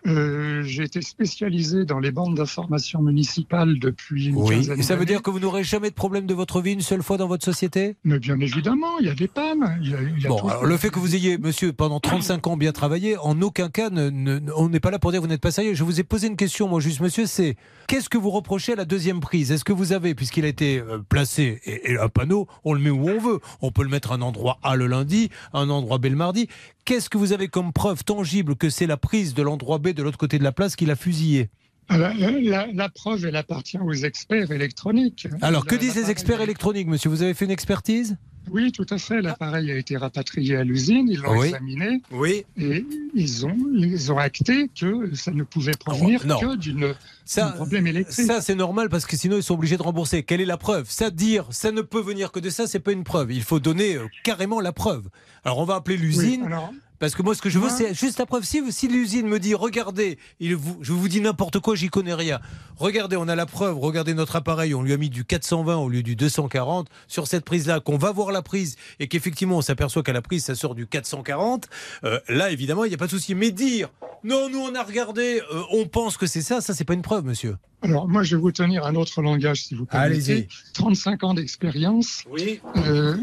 Euh, 0.07 0.62
J'ai 0.62 0.84
été 0.84 1.03
spécialisé 1.03 1.84
dans 1.84 1.99
les 1.99 2.12
bandes 2.12 2.36
d'information 2.36 3.03
municipales 3.03 3.78
depuis 3.80 4.28
une 4.28 4.36
Oui. 4.36 4.68
Et 4.76 4.82
ça 4.82 4.94
veut 4.96 5.05
dire 5.05 5.22
que 5.22 5.30
vous 5.30 5.40
n'aurez 5.40 5.64
jamais 5.64 5.90
de 5.90 5.94
problème 5.94 6.24
de 6.26 6.34
votre 6.34 6.61
vie 6.61 6.72
une 6.72 6.80
seule 6.80 7.03
fois 7.03 7.16
dans 7.16 7.26
votre 7.26 7.44
société? 7.44 7.96
Mais 8.05 8.18
bien 8.18 8.38
évidemment, 8.38 8.99
il 9.01 9.07
y 9.07 9.11
a 9.11 9.14
des 9.14 9.26
pannes. 9.28 9.78
Il 9.82 9.90
y 9.90 9.94
a, 9.94 9.99
il 10.01 10.22
y 10.22 10.26
a 10.26 10.28
Bon, 10.28 10.38
tout- 10.38 10.49
alors 10.49 10.64
le 10.66 10.76
fait 10.76 10.90
que 10.90 10.99
vous 10.99 11.14
ayez, 11.16 11.36
monsieur, 11.38 11.72
pendant 11.72 11.99
35 12.01 12.46
ans 12.46 12.57
bien 12.57 12.72
travaillé, 12.72 13.16
en 13.18 13.42
aucun 13.42 13.68
cas, 13.70 13.90
ne- 13.90 14.09
ne- 14.11 14.40
on 14.57 14.68
n'est 14.68 14.80
pas 14.80 14.90
là 14.92 14.99
pour 15.01 15.11
dire 15.11 15.20
que 15.20 15.26
vous 15.26 15.30
n'êtes 15.30 15.40
pas 15.40 15.51
sérieux. 15.51 15.74
Je 15.74 15.82
vous 15.84 15.99
ai 15.99 16.05
posé 16.05 16.28
une 16.28 16.36
question, 16.36 16.68
moi, 16.68 16.80
juste, 16.80 17.01
monsieur, 17.01 17.26
c'est 17.26 17.57
qu'est-ce 17.88 18.09
que 18.09 18.18
vous 18.18 18.30
reprochez 18.30 18.74
à 18.74 18.76
la 18.76 18.84
deuxième 18.84 19.20
prise? 19.20 19.51
Est-ce 19.51 19.64
que 19.64 19.72
vous 19.72 19.92
avez, 19.92 20.14
puisqu'il 20.14 20.44
a 20.44 20.49
été 20.49 20.78
euh, 20.78 20.99
placé, 21.09 21.61
et, 21.64 21.92
et 21.92 21.99
un 21.99 22.09
panneau, 22.09 22.46
on 22.64 22.72
le 22.72 22.80
met 22.80 22.90
où 22.90 23.09
on 23.09 23.18
veut. 23.18 23.40
On 23.62 23.72
peut 23.72 23.82
le 23.82 23.88
mettre 23.90 24.12
à 24.12 24.14
un 24.14 24.22
endroit 24.22 24.59
A 24.62 24.76
le 24.76 24.86
lundi, 24.86 25.28
à 25.53 25.59
un 25.59 25.70
endroit 25.70 25.99
B 25.99 26.07
le 26.07 26.16
mardi. 26.16 26.49
Qu'est-ce 26.84 27.11
que 27.11 27.18
vous 27.18 27.32
avez 27.34 27.49
comme 27.49 27.74
preuve 27.74 28.03
tangible 28.03 28.57
que 28.57 28.70
c'est 28.70 28.86
la 28.86 28.96
prise 28.96 29.34
de 29.34 29.42
l'endroit 29.42 29.76
B 29.78 29.88
de 29.93 30.03
l'autre 30.03 30.18
côté 30.18 30.39
de 30.39 30.45
la 30.45 30.53
place 30.53 30.76
qui 30.76 30.86
l'a 30.86 30.97
fusillé 30.97 31.49
Ah, 31.89 31.97
La, 31.99 32.12
la- 32.14 32.66
la 32.72 32.89
preuve, 32.89 33.24
elle 33.26 33.36
appartient 33.36 33.78
aux 33.78 33.93
experts 33.93 34.51
électroniques. 34.53 35.26
Alors, 35.41 35.64
que 35.66 35.74
disent 35.74 35.97
les 35.97 36.11
experts 36.11 36.41
électroniques, 36.41 36.86
monsieur 36.89 37.09
Vous 37.11 37.22
avez 37.22 37.34
fait 37.34 37.45
une 37.47 37.51
expertise? 37.51 38.16
Oui, 38.51 38.72
tout 38.72 38.86
à 38.89 38.97
fait. 38.97 39.20
L'appareil 39.20 39.70
a 39.70 39.76
été 39.76 39.99
rapatrié 39.99 40.57
à 40.57 40.64
l'usine, 40.64 41.07
ils 41.11 41.18
l'ont 41.18 41.36
Oui. 41.39 41.49
examiné. 41.49 42.01
Oui. 42.11 42.45
Et 42.57 42.82
ils 43.14 43.45
ont, 43.45 43.55
ils 43.74 44.11
ont 44.11 44.16
acté 44.16 44.70
que 44.74 45.14
ça 45.14 45.32
ne 45.32 45.43
pouvait 45.43 45.72
provenir 45.78 46.26
non. 46.26 46.41
que 46.41 46.57
d'une 46.57 46.95
Ça, 47.26 47.45
d'un 47.45 47.51
problème 47.53 47.86
électrique. 47.86 48.24
Ça, 48.26 48.41
c'est 48.41 48.55
normal 48.55 48.89
parce 48.89 49.05
que 49.05 49.18
sinon, 49.18 49.36
ils 49.36 49.43
sont 49.43 49.53
obligés 49.53 49.76
de 49.76 49.82
rembourser. 49.82 50.22
Quelle 50.22 50.41
est 50.41 50.47
la 50.47 50.57
preuve? 50.57 50.86
Ça, 50.91 51.11
dire, 51.11 51.47
ça 51.51 51.72
ne 51.72 51.82
peut 51.82 52.01
venir 52.01 52.32
que 52.32 52.41
de 52.41 52.49
ça, 52.49 52.66
c'est 52.66 52.80
pas 52.80 52.93
une 52.93 53.05
preuve. 53.05 53.32
Il 53.32 53.43
faut 53.43 53.61
donner 53.61 53.97
euh, 53.97 54.07
carrément 54.24 54.61
la 54.62 54.72
preuve. 54.72 55.09
Alors, 55.45 55.59
on 55.59 55.64
va 55.64 55.74
appeler 55.74 55.99
l'usine. 55.99 56.41
Oui, 56.41 56.47
alors- 56.47 56.72
Parce 56.99 57.14
que 57.14 57.22
moi, 57.22 57.34
ce 57.34 57.42
que 57.42 57.49
je 57.49 57.59
veux, 57.59 57.68
Moi- 57.68 57.76
c'est 57.76 57.94
juste 57.94 58.18
la 58.18 58.26
preuve. 58.26 58.42
Si, 58.44 58.61
si 58.72 58.88
l'usine 58.88 59.26
me 59.28 59.38
dit, 59.38 59.55
regardez, 59.55 60.18
il 60.40 60.57
vous, 60.57 60.78
je 60.80 60.92
vous 60.92 61.09
dis 61.09 61.20
n'importe 61.20 61.61
quoi, 61.61 61.76
j'y 61.76 61.88
connais 61.88 62.14
rien. 62.14 62.40
Regardez, 62.76 63.16
on 63.16 63.28
a 63.28 63.36
la 63.36 63.46
preuve, 63.46 63.78
regardez 63.78 64.14
notre 64.14 64.36
appareil, 64.36 64.74
on 64.74 64.82
lui 64.82 64.92
a 64.92 64.96
mis 64.96 65.11
du 65.11 65.24
420 65.24 65.76
au 65.76 65.88
lieu 65.88 66.03
du 66.03 66.16
240 66.16 66.88
sur 67.07 67.26
cette 67.26 67.44
prise-là, 67.44 67.80
qu'on 67.80 67.99
va 67.99 68.11
voir 68.12 68.32
la 68.32 68.42
prise 68.42 68.76
et 69.01 69.07
qu'effectivement, 69.09 69.59
on 69.59 69.62
s'aperçoit 69.62 70.03
qu'à 70.03 70.12
la 70.12 70.22
prise, 70.22 70.44
ça 70.44 70.55
sort 70.55 70.74
du 70.74 70.86
440. 70.86 71.68
euh, 72.05 72.18
là, 72.28 72.51
évidemment, 72.51 72.84
il 72.84 72.88
n'y 72.88 72.94
a 72.94 72.99
pas 72.99 73.07
de 73.07 73.11
souci. 73.12 73.34
Mais 73.34 73.51
dire, 73.53 73.88
non, 74.24 74.49
nous, 74.51 74.59
on 74.61 74.74
a 74.74 74.82
regardé, 74.82 75.40
euh, 75.53 75.62
on 75.72 75.86
pense 75.86 76.16
que 76.16 76.26
c'est 76.26 76.42
ça, 76.42 76.61
ça, 76.61 76.74
c'est 76.74 76.84
pas 76.84 76.94
une 76.94 77.03
preuve, 77.03 77.24
monsieur. 77.24 77.57
Alors, 77.82 78.09
moi, 78.09 78.24
je 78.24 78.34
vais 78.34 78.42
vous 78.42 78.51
tenir 78.53 78.84
un 78.84 78.96
autre 78.96 79.22
langage, 79.22 79.62
si 79.64 79.74
vous 79.76 79.86
permettez. 79.86 80.32
Allez-y. 80.32 80.49
35 80.74 81.22
ans 81.22 81.34
d'expérience. 81.34 82.24
Oui. 82.30 82.61
Euh, 82.76 83.16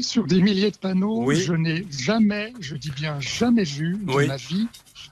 sur 0.00 0.26
des 0.26 0.40
milliers 0.42 0.70
de 0.70 0.76
panneaux, 0.76 1.24
Oui. 1.24 1.36
je 1.40 1.52
n'ai 1.54 1.86
jamais, 1.90 2.52
je 2.60 2.76
dis 2.76 2.90
bien 2.90 3.18
jamais 3.20 3.64
vu 3.64 3.96
de 4.02 4.12
Oui. 4.12 4.26
ma 4.26 4.36
vie 4.36 4.66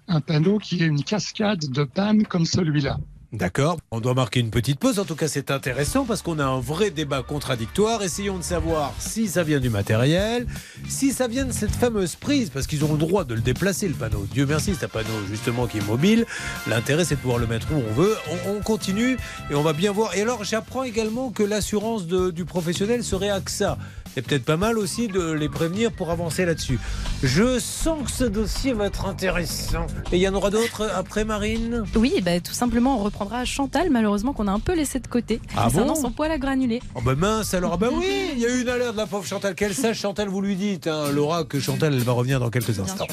un 0.09 0.21
panneau 0.21 0.59
qui 0.59 0.83
ait 0.83 0.87
une 0.87 1.03
cascade 1.03 1.65
de 1.69 1.83
pannes 1.85 2.25
comme 2.27 2.47
celui-là. 2.47 2.99
D'accord. 3.33 3.77
On 3.91 4.01
doit 4.01 4.15
marquer 4.15 4.39
une 4.39 4.51
petite 4.51 4.79
pause. 4.79 5.01
En 5.01 5.05
tout 5.05 5.17
cas, 5.17 5.27
c'est 5.27 5.51
intéressant 5.51 6.05
parce 6.05 6.23
qu'on 6.23 6.39
a 6.39 6.45
un 6.45 6.61
vrai 6.61 6.91
débat 6.91 7.23
contradictoire. 7.25 8.03
Essayons 8.05 8.39
de 8.39 8.43
savoir 8.45 8.95
si 9.01 9.27
ça 9.27 9.43
vient 9.43 9.59
du 9.59 9.69
matériel, 9.69 10.47
si 10.89 11.11
ça 11.13 11.27
vient 11.27 11.45
de 11.45 11.53
cette 11.53 11.73
fameuse 11.75 12.15
prise, 12.15 12.51
parce 12.51 12.69
qu'ils 12.69 12.85
ont 12.85 12.93
le 12.93 12.99
droit 12.99 13.25
de 13.25 13.35
le 13.35 13.41
déplacer, 13.41 13.89
le 13.89 13.95
panneau. 13.95 14.27
Dieu 14.33 14.47
merci, 14.47 14.75
c'est 14.79 14.87
un 14.87 14.89
panneau 14.89 15.11
justement 15.29 15.67
qui 15.67 15.79
est 15.79 15.87
mobile. 15.87 16.25
L'intérêt, 16.69 17.05
c'est 17.05 17.17
de 17.17 17.21
pouvoir 17.21 17.39
le 17.41 17.49
mettre 17.49 17.67
où 17.73 17.83
on 17.91 17.93
veut. 17.95 18.15
On, 18.47 18.53
on 18.53 18.61
continue 18.63 19.17
et 19.51 19.55
on 19.57 19.63
va 19.63 19.73
bien 19.73 19.91
voir. 19.91 20.15
Et 20.17 20.23
alors, 20.23 20.45
j'apprends 20.45 20.85
également 20.85 21.31
que 21.31 21.43
l'assurance 21.43 22.07
du 22.07 22.45
professionnel 22.45 23.03
serait 23.03 23.29
AXA. 23.31 23.77
C'est 24.17 24.23
peut-être 24.23 24.47
pas 24.47 24.57
mal 24.57 24.79
aussi 24.79 25.09
de 25.09 25.33
les 25.33 25.51
prévenir 25.51 25.93
pour 25.93 26.11
avancer 26.11 26.47
là-dessus. 26.47 26.79
Je 27.23 27.59
sens 27.59 28.03
que 28.03 28.11
ce 28.11 28.25
dossier 28.25 28.73
va 28.73 28.87
être 28.87 29.05
intéressant. 29.05 29.87
Et 30.11 30.17
il 30.17 30.23
y 30.23 30.27
en 30.27 30.33
aura 30.33 30.49
d'autres 30.49 30.91
après, 30.97 31.27
Marine? 31.27 31.85
Oui, 31.95 32.23
bah, 32.25 32.41
tout 32.41 32.55
simplement, 32.55 32.99
on 32.99 33.05
reprendra 33.05 33.45
Chantal, 33.45 33.91
malheureusement, 33.91 34.33
qu'on 34.33 34.49
a 34.49 34.53
un 34.53 34.59
peu 34.59 34.75
laissé 34.75 35.01
de 35.01 35.07
côté. 35.07 35.39
Ah 35.55 35.69
bon 35.69 35.95
son 35.95 36.13
poil 36.13 36.31
à 36.31 36.39
granulés. 36.39 36.81
Oh 36.95 37.03
bah 37.05 37.15
mince 37.15 37.53
alors, 37.53 37.75
ah 37.75 37.77
bah 37.77 37.89
oui, 37.93 38.31
il 38.33 38.39
y 38.39 38.47
a 38.47 38.49
eu 38.49 38.63
une 38.63 38.71
alerte 38.71 38.95
de 38.95 38.97
la 38.97 39.07
pauvre 39.07 39.27
Chantal. 39.27 39.55
Qu'elle 39.55 39.75
sache, 39.75 39.99
Chantal, 39.99 40.29
vous 40.29 40.41
lui 40.41 40.57
dites, 40.57 40.87
hein, 40.87 41.13
Laura, 41.13 41.45
que 41.45 41.61
Chantal, 41.61 41.93
elle 41.93 42.01
va 42.01 42.13
revenir 42.13 42.41
dans 42.41 42.49
quelques 42.49 42.81
instants. 42.81 43.09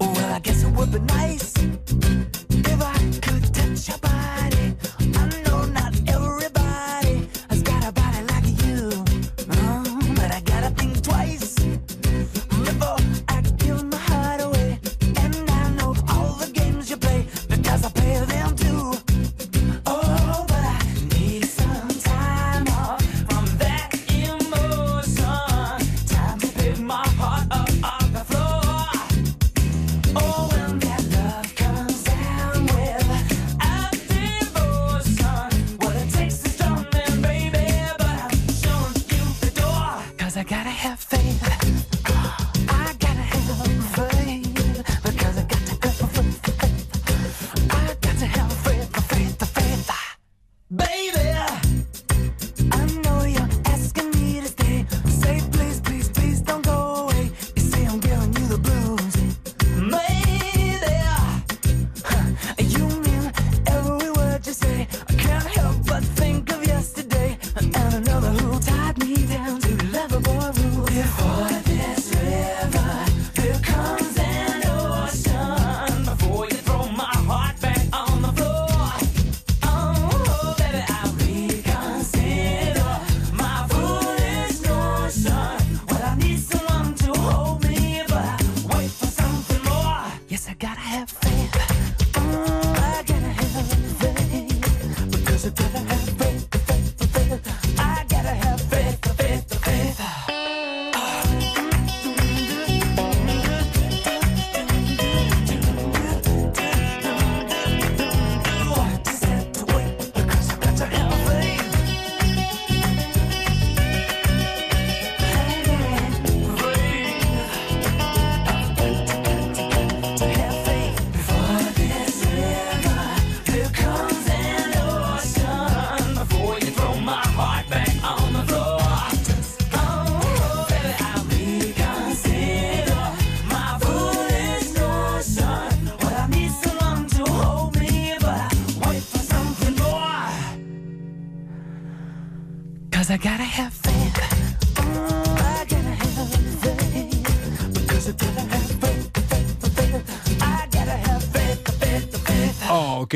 Well, 0.00 0.10
I 0.32 0.40
guess 0.40 0.62
it 0.62 0.68
would 0.76 0.92
be 0.92 1.00
nice 1.12 1.54
if 2.50 2.68
I 2.68 3.20
could 3.20 3.52
touch 3.52 3.88
your 3.88 3.98
body. 3.98 4.23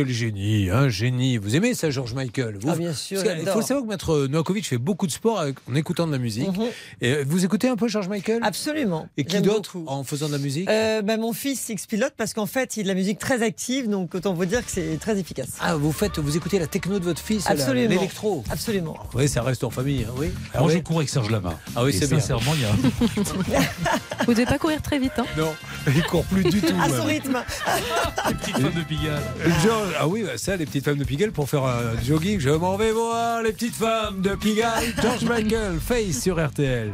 Quel 0.04 0.08
génie, 0.14 0.70
un 0.70 0.88
génie. 0.88 1.38
Vous 1.38 1.56
aimez 1.56 1.74
ça, 1.74 1.90
George 1.90 2.14
Michael 2.14 2.56
vous 2.60 2.70
Ah, 2.70 2.76
bien 2.76 2.92
sûr, 2.92 3.20
Il 3.24 3.48
faut 3.48 3.62
savoir 3.62 3.84
que 3.84 3.90
Maître 3.90 4.26
Novakovic 4.28 4.64
fait 4.68 4.78
beaucoup 4.78 5.08
de 5.08 5.12
sport 5.12 5.40
avec- 5.40 5.56
en 5.68 5.74
écoutant 5.74 6.06
de 6.06 6.12
la 6.12 6.18
musique. 6.18 6.46
Mhm. 6.56 6.66
Et 7.00 7.12
euh, 7.14 7.24
vous 7.26 7.44
écoutez 7.44 7.68
un 7.68 7.74
peu 7.74 7.88
George 7.88 8.06
Michael? 8.08 8.38
Absolument. 8.42 9.08
Et 9.16 9.24
qui 9.24 9.40
d'autre 9.40 9.76
en 9.86 10.04
faisant 10.04 10.28
de 10.28 10.32
la 10.32 10.38
musique? 10.38 10.68
Euh, 10.70 11.02
bah, 11.02 11.16
mon 11.16 11.32
fils 11.32 11.68
X-Pilote 11.68 12.12
parce 12.16 12.32
qu'en 12.32 12.46
fait, 12.46 12.76
il 12.76 12.80
a 12.80 12.82
de 12.84 12.88
la 12.88 12.94
musique 12.94 13.18
très 13.18 13.42
active, 13.42 13.88
donc 13.88 14.14
autant 14.14 14.34
vous 14.34 14.44
dire 14.46 14.64
que 14.64 14.70
c'est 14.70 14.98
très 15.00 15.18
efficace. 15.18 15.48
Ah, 15.60 15.74
vous 15.74 15.90
faites, 15.90 16.20
vous 16.20 16.36
écoutez 16.36 16.60
la 16.60 16.68
techno 16.68 17.00
de 17.00 17.04
votre 17.04 17.20
fils, 17.20 17.44
Absolument. 17.48 17.88
l'électro? 17.90 18.44
Absolument. 18.50 18.96
Oui, 19.14 19.28
ça 19.28 19.42
reste 19.42 19.64
en 19.64 19.70
famille, 19.70 20.04
hein, 20.08 20.12
oui. 20.16 20.28
Ah 20.54 20.60
Moi, 20.60 20.68
oui 20.68 20.74
je 20.74 20.78
cours 20.84 20.98
avec 20.98 21.08
Serge 21.08 21.30
Lama. 21.30 21.58
Ah 21.74 21.82
oui, 21.82 21.92
c'est 21.92 22.08
bien. 22.08 22.20
Sincèrement, 22.20 22.52
il 22.54 22.60
y 22.60 22.64
a. 22.66 23.60
Vous 24.26 24.32
devez 24.34 24.46
pas 24.46 24.58
courir 24.58 24.80
très 24.80 24.98
vite. 25.00 25.12
Hein. 25.18 25.24
Non, 25.36 25.52
il 25.88 26.02
court 26.04 26.24
plus 26.24 26.44
du 26.44 26.60
tout. 26.60 26.74
À 26.80 26.88
son 26.88 26.94
même. 26.98 27.06
rythme. 27.06 27.38
Les 28.28 28.34
petites 28.34 28.58
femmes 28.58 28.72
de 28.74 28.82
Pigalle. 28.82 29.22
Georges- 29.64 29.87
ah 29.98 30.08
oui, 30.08 30.22
bah, 30.22 30.36
ça, 30.36 30.56
les 30.56 30.66
petites 30.66 30.84
femmes 30.84 30.98
de 30.98 31.04
Pigalle 31.04 31.32
pour 31.32 31.48
faire 31.48 31.64
un 31.64 32.00
jogging. 32.02 32.40
Je 32.40 32.50
m'en 32.50 32.76
vais 32.76 32.92
voir 32.92 33.42
les 33.42 33.52
petites 33.52 33.74
femmes 33.74 34.20
de 34.20 34.34
Pigalle. 34.34 34.84
George 35.00 35.24
Michael, 35.24 35.78
Face 35.80 36.22
sur 36.22 36.44
RTL. 36.44 36.92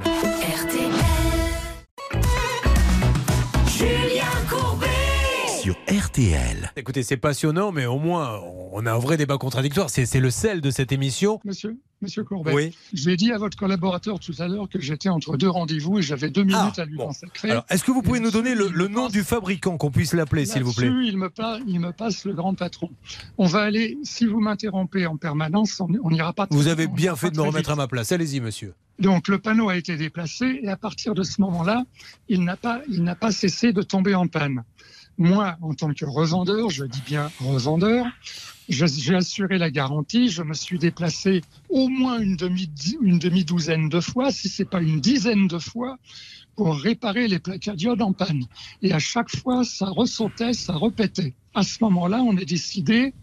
Julien 3.67 4.25
Courbet. 4.49 4.87
Sur 5.61 5.77
RTL. 5.89 6.73
Écoutez, 6.77 7.03
c'est 7.03 7.17
passionnant, 7.17 7.73
mais 7.73 7.87
au 7.87 7.99
moins, 7.99 8.41
on 8.73 8.85
a 8.87 8.93
un 8.93 8.99
vrai 8.99 9.17
débat 9.17 9.39
contradictoire. 9.39 9.91
C'est 9.91 10.07
c'est 10.07 10.21
le 10.21 10.31
sel 10.31 10.61
de 10.61 10.71
cette 10.71 10.93
émission. 10.93 11.41
Monsieur, 11.45 11.79
monsieur 12.05 12.23
Courbet, 12.23 12.53
Oui. 12.53 12.77
j'ai 12.93 13.17
dit 13.17 13.33
à 13.33 13.39
votre 13.39 13.57
collaborateur 13.57 14.21
tout 14.21 14.35
à 14.39 14.47
l'heure 14.47 14.69
que 14.69 14.81
j'étais 14.81 15.09
entre 15.09 15.37
deux 15.37 15.49
rendez-vous 15.49 15.99
et 15.99 16.03
j'avais 16.03 16.31
deux 16.31 16.45
minutes 16.45 16.79
à 16.79 16.85
lui 16.85 16.97
consacrer. 16.97 17.49
Ah, 17.49 17.53
Alors, 17.53 17.67
est-ce 17.71 17.83
que 17.83 17.91
vous 17.91 18.03
pouvez 18.03 18.21
nous 18.21 18.31
donner 18.31 18.55
le, 18.55 18.89
nom 18.89 19.09
du 19.09 19.23
fabricant, 19.23 19.77
qu'on 19.77 19.91
puisse 19.91 20.13
l'appeler, 20.13 20.47
s'il 20.47 20.63
vous 20.63 20.73
plaît? 20.73 20.87
Il 20.87 21.17
me, 21.17 21.31
il 21.67 21.81
me 21.81 21.93
passe 21.93 22.25
le 22.25 22.35
grand 22.35 22.55
patron. 22.55 22.91
On 23.39 23.47
va 23.47 23.63
aller, 23.63 23.99
si 24.05 24.27
vous 24.27 24.41
m'interrompez 24.41 25.07
en 25.07 25.17
permanence, 25.17 25.81
on 25.81 26.11
n'ira 26.11 26.33
pas. 26.33 26.47
Vous 26.51 26.69
avez 26.69 26.87
on 26.87 26.93
bien 26.93 27.17
fait 27.17 27.31
de 27.31 27.37
me 27.37 27.43
remettre 27.43 27.71
vite. 27.71 27.71
à 27.71 27.77
ma 27.77 27.89
place. 27.89 28.13
Allez-y, 28.13 28.41
monsieur. 28.41 28.75
Donc 28.99 29.27
le 29.29 29.39
panneau 29.39 29.69
a 29.69 29.77
été 29.77 29.97
déplacé 29.97 30.61
et 30.63 30.69
à 30.69 30.77
partir 30.77 31.15
de 31.15 31.25
ce 31.25 31.41
moment-là, 31.41 31.85
il 32.29 32.45
n'a 32.45 32.57
pas, 32.57 32.81
il 32.89 33.03
n'a 33.03 33.17
pas 33.17 33.33
cessé 33.33 33.73
de 33.73 33.83
tomber 33.83 34.15
en 34.15 34.29
panne. 34.29 34.63
Moi, 35.17 35.57
en 35.63 35.75
tant 35.75 35.93
que 35.95 36.05
revendeur, 36.05 36.71
je 36.71 36.85
dis 36.85 37.03
bien 37.07 37.31
revendeur, 37.39 38.07
j'ai 38.69 39.15
assuré 39.15 39.59
la 39.59 39.71
garantie, 39.71 40.29
je 40.29 40.43
me 40.43 40.55
suis 40.55 40.77
déplacé 40.79 41.43
au 41.69 41.89
moins 41.89 42.19
une 42.19 42.35
demi, 42.35 42.69
une 43.01 43.21
demi-douzaine 43.21 43.89
de 43.89 44.01
fois, 44.01 44.33
si 44.33 44.49
c'est 44.49 44.69
pas 44.69 44.83
une 44.83 45.01
dizaine 45.01 45.47
de 45.47 45.59
fois, 45.59 45.99
pour 46.57 46.75
réparer 46.77 47.29
les 47.29 47.39
plaques 47.39 47.69
à 47.69 47.77
diode 47.77 48.03
en 48.03 48.13
panne. 48.13 48.45
Et 48.83 48.93
à 48.93 48.99
chaque 48.99 49.31
fois, 49.37 49.65
ça 49.65 49.87
ressautait, 49.87 50.53
ça 50.53 50.73
repétait. 50.73 51.35
À 51.55 51.63
ce 51.63 51.83
moment-là, 51.85 52.21
on 52.23 52.37
a 52.37 52.45
décidé 52.45 53.15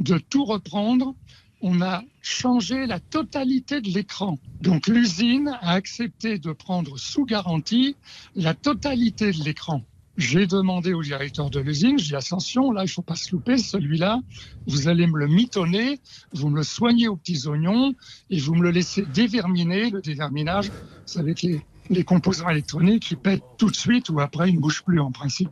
de 0.00 0.18
tout 0.18 0.44
reprendre. 0.44 1.14
On 1.60 1.80
a 1.80 2.02
changé 2.22 2.86
la 2.86 2.98
totalité 2.98 3.80
de 3.80 3.90
l'écran. 3.90 4.38
Donc 4.60 4.88
l'usine 4.88 5.56
a 5.60 5.72
accepté 5.72 6.38
de 6.38 6.52
prendre 6.52 6.98
sous 6.98 7.24
garantie 7.24 7.96
la 8.34 8.54
totalité 8.54 9.32
de 9.32 9.44
l'écran. 9.44 9.82
J'ai 10.16 10.46
demandé 10.46 10.94
au 10.94 11.02
directeur 11.02 11.50
de 11.50 11.60
l'usine, 11.60 11.98
j'ai 11.98 12.06
dit 12.06 12.16
attention, 12.16 12.72
là 12.72 12.84
il 12.84 12.88
faut 12.88 13.02
pas 13.02 13.16
se 13.16 13.32
louper, 13.32 13.58
celui-là, 13.58 14.20
vous 14.66 14.88
allez 14.88 15.06
me 15.06 15.18
le 15.18 15.26
mitonner, 15.26 16.00
vous 16.32 16.48
me 16.48 16.56
le 16.56 16.62
soignez 16.62 17.06
aux 17.06 17.16
petits 17.16 17.46
oignons 17.46 17.94
et 18.30 18.38
vous 18.40 18.54
me 18.54 18.62
le 18.62 18.70
laissez 18.70 19.04
déverminer. 19.04 19.90
Le 19.90 20.00
déverminage, 20.00 20.70
c'est 21.04 21.18
avec 21.18 21.42
les, 21.42 21.60
les 21.90 22.02
composants 22.02 22.48
électroniques 22.48 23.02
qui 23.02 23.16
pètent 23.16 23.44
tout 23.58 23.70
de 23.70 23.76
suite 23.76 24.08
ou 24.08 24.20
après 24.20 24.48
ils 24.48 24.54
ne 24.54 24.60
bougent 24.60 24.84
plus 24.84 25.00
en 25.00 25.12
principe. 25.12 25.50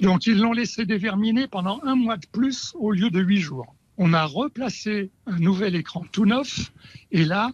Donc 0.00 0.26
ils 0.26 0.38
l'ont 0.38 0.52
laissé 0.52 0.86
déverminer 0.86 1.48
pendant 1.48 1.80
un 1.82 1.96
mois 1.96 2.16
de 2.16 2.26
plus 2.30 2.74
au 2.78 2.92
lieu 2.92 3.10
de 3.10 3.20
huit 3.20 3.40
jours. 3.40 3.74
On 3.98 4.12
a 4.12 4.24
replacé 4.24 5.10
un 5.26 5.38
nouvel 5.38 5.74
écran 5.74 6.04
tout 6.12 6.26
neuf 6.26 6.70
et 7.10 7.24
là, 7.24 7.50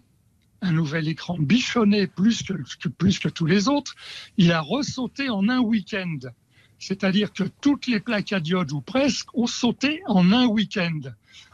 un 0.61 0.73
nouvel 0.73 1.09
écran 1.09 1.37
bichonné 1.39 2.07
plus 2.07 2.43
que, 2.43 2.89
plus 2.89 3.19
que 3.19 3.29
tous 3.29 3.47
les 3.47 3.69
autres, 3.69 3.95
il 4.37 4.53
a 4.53 4.61
ressauté 4.61 5.29
en 5.29 5.49
un 5.49 5.61
week-end. 5.61 6.19
C'est-à-dire 6.83 7.33
que 7.33 7.45
toutes 7.61 7.87
les 7.87 8.01
plaques 8.01 8.33
à 8.33 8.41
diode, 8.41 8.73
ou 8.73 8.81
presque, 8.81 9.33
ont 9.39 9.47
sauté 9.47 10.03
en 10.07 10.33
un 10.33 10.47
week-end. 10.47 11.01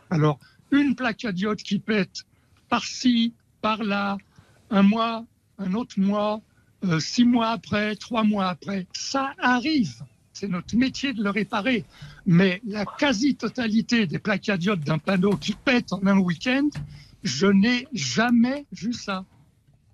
Alors, 0.08 0.38
une 0.70 0.94
plaque 0.94 1.26
à 1.26 1.32
diode 1.32 1.58
qui 1.58 1.78
pète 1.78 2.24
par-ci, 2.70 3.34
par-là, 3.60 4.16
un 4.70 4.82
mois, 4.82 5.26
un 5.58 5.74
autre 5.74 6.00
mois, 6.00 6.40
euh, 6.84 6.98
six 6.98 7.26
mois 7.26 7.50
après, 7.50 7.94
trois 7.96 8.24
mois 8.24 8.48
après, 8.48 8.86
ça 8.94 9.34
arrive. 9.38 10.02
C'est 10.32 10.48
notre 10.48 10.74
métier 10.76 11.12
de 11.12 11.22
le 11.22 11.28
réparer. 11.28 11.84
Mais 12.24 12.62
la 12.66 12.86
quasi-totalité 12.86 14.06
des 14.06 14.18
plaques 14.18 14.48
à 14.48 14.56
diode 14.56 14.80
d'un 14.80 14.98
panneau 14.98 15.36
qui 15.36 15.52
pète 15.52 15.92
en 15.92 16.06
un 16.06 16.18
week-end, 16.18 16.70
je 17.22 17.48
n'ai 17.48 17.86
jamais 17.92 18.64
vu 18.72 18.94
ça. 18.94 19.26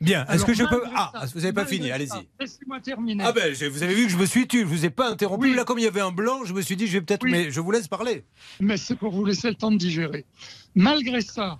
Bien, 0.01 0.27
est-ce 0.27 0.45
que 0.45 0.53
je 0.55 0.65
peux. 0.65 0.83
Ah, 0.95 1.11
ça, 1.15 1.27
vous 1.35 1.41
n'avez 1.41 1.53
pas 1.53 1.63
malgré 1.63 1.77
fini, 1.77 1.91
allez-y. 1.91 2.29
Laissez-moi 2.41 2.81
terminer. 2.81 3.25
Ah 3.27 3.33
ben, 3.33 3.55
je- 3.55 3.65
vous 3.67 3.83
avez 3.83 3.95
vu 3.95 4.05
que 4.07 4.11
je 4.13 4.17
me 4.19 4.27
suis 4.27 4.47
tué, 4.47 4.61
je 4.61 4.65
vous 4.67 4.85
ai 4.85 4.91
pas 4.91 5.11
interrompu. 5.11 5.55
Là, 5.55 5.65
comme 5.65 5.79
il 5.79 5.85
y 5.85 5.89
avait 5.89 6.01
un 6.01 6.11
blanc, 6.13 6.45
je 6.45 6.53
me 6.53 6.61
suis 6.63 6.77
dit, 6.77 6.87
je 6.87 6.95
vais 6.95 7.01
peut-être. 7.01 7.23
Oui. 7.25 7.31
Mais 7.31 7.51
je 7.51 7.61
vous 7.61 7.71
laisse 7.71 7.89
parler. 7.89 8.25
mais 8.61 8.77
c'est 8.77 8.97
pour 8.97 9.13
vous 9.13 9.25
laisser 9.25 9.49
le 9.49 9.55
temps 9.55 9.71
de 9.71 9.77
digérer. 9.79 10.27
Malgré 10.75 11.21
ça, 11.23 11.59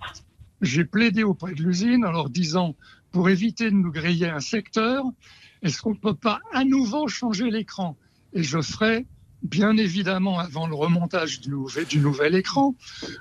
j'ai 0.61 0.85
plaidé 0.85 1.23
auprès 1.23 1.53
de 1.53 1.63
l'usine 1.63 2.05
en 2.05 2.11
leur 2.11 2.29
disant, 2.29 2.75
pour 3.11 3.29
éviter 3.29 3.65
de 3.65 3.75
nous 3.75 3.91
griller 3.91 4.27
un 4.29 4.41
secteur, 4.41 5.05
est-ce 5.63 5.81
qu'on 5.81 5.91
ne 5.91 5.97
peut 5.99 6.13
pas 6.13 6.39
à 6.53 6.63
nouveau 6.65 7.07
changer 7.07 7.49
l'écran? 7.49 7.97
Et 8.33 8.43
je 8.43 8.61
ferai, 8.61 9.05
bien 9.41 9.77
évidemment, 9.77 10.37
avant 10.39 10.67
le 10.67 10.75
remontage 10.75 11.39
du, 11.39 11.49
nouvel- 11.49 11.85
du 11.85 11.99
nouvel 11.99 12.35
écran, 12.35 12.75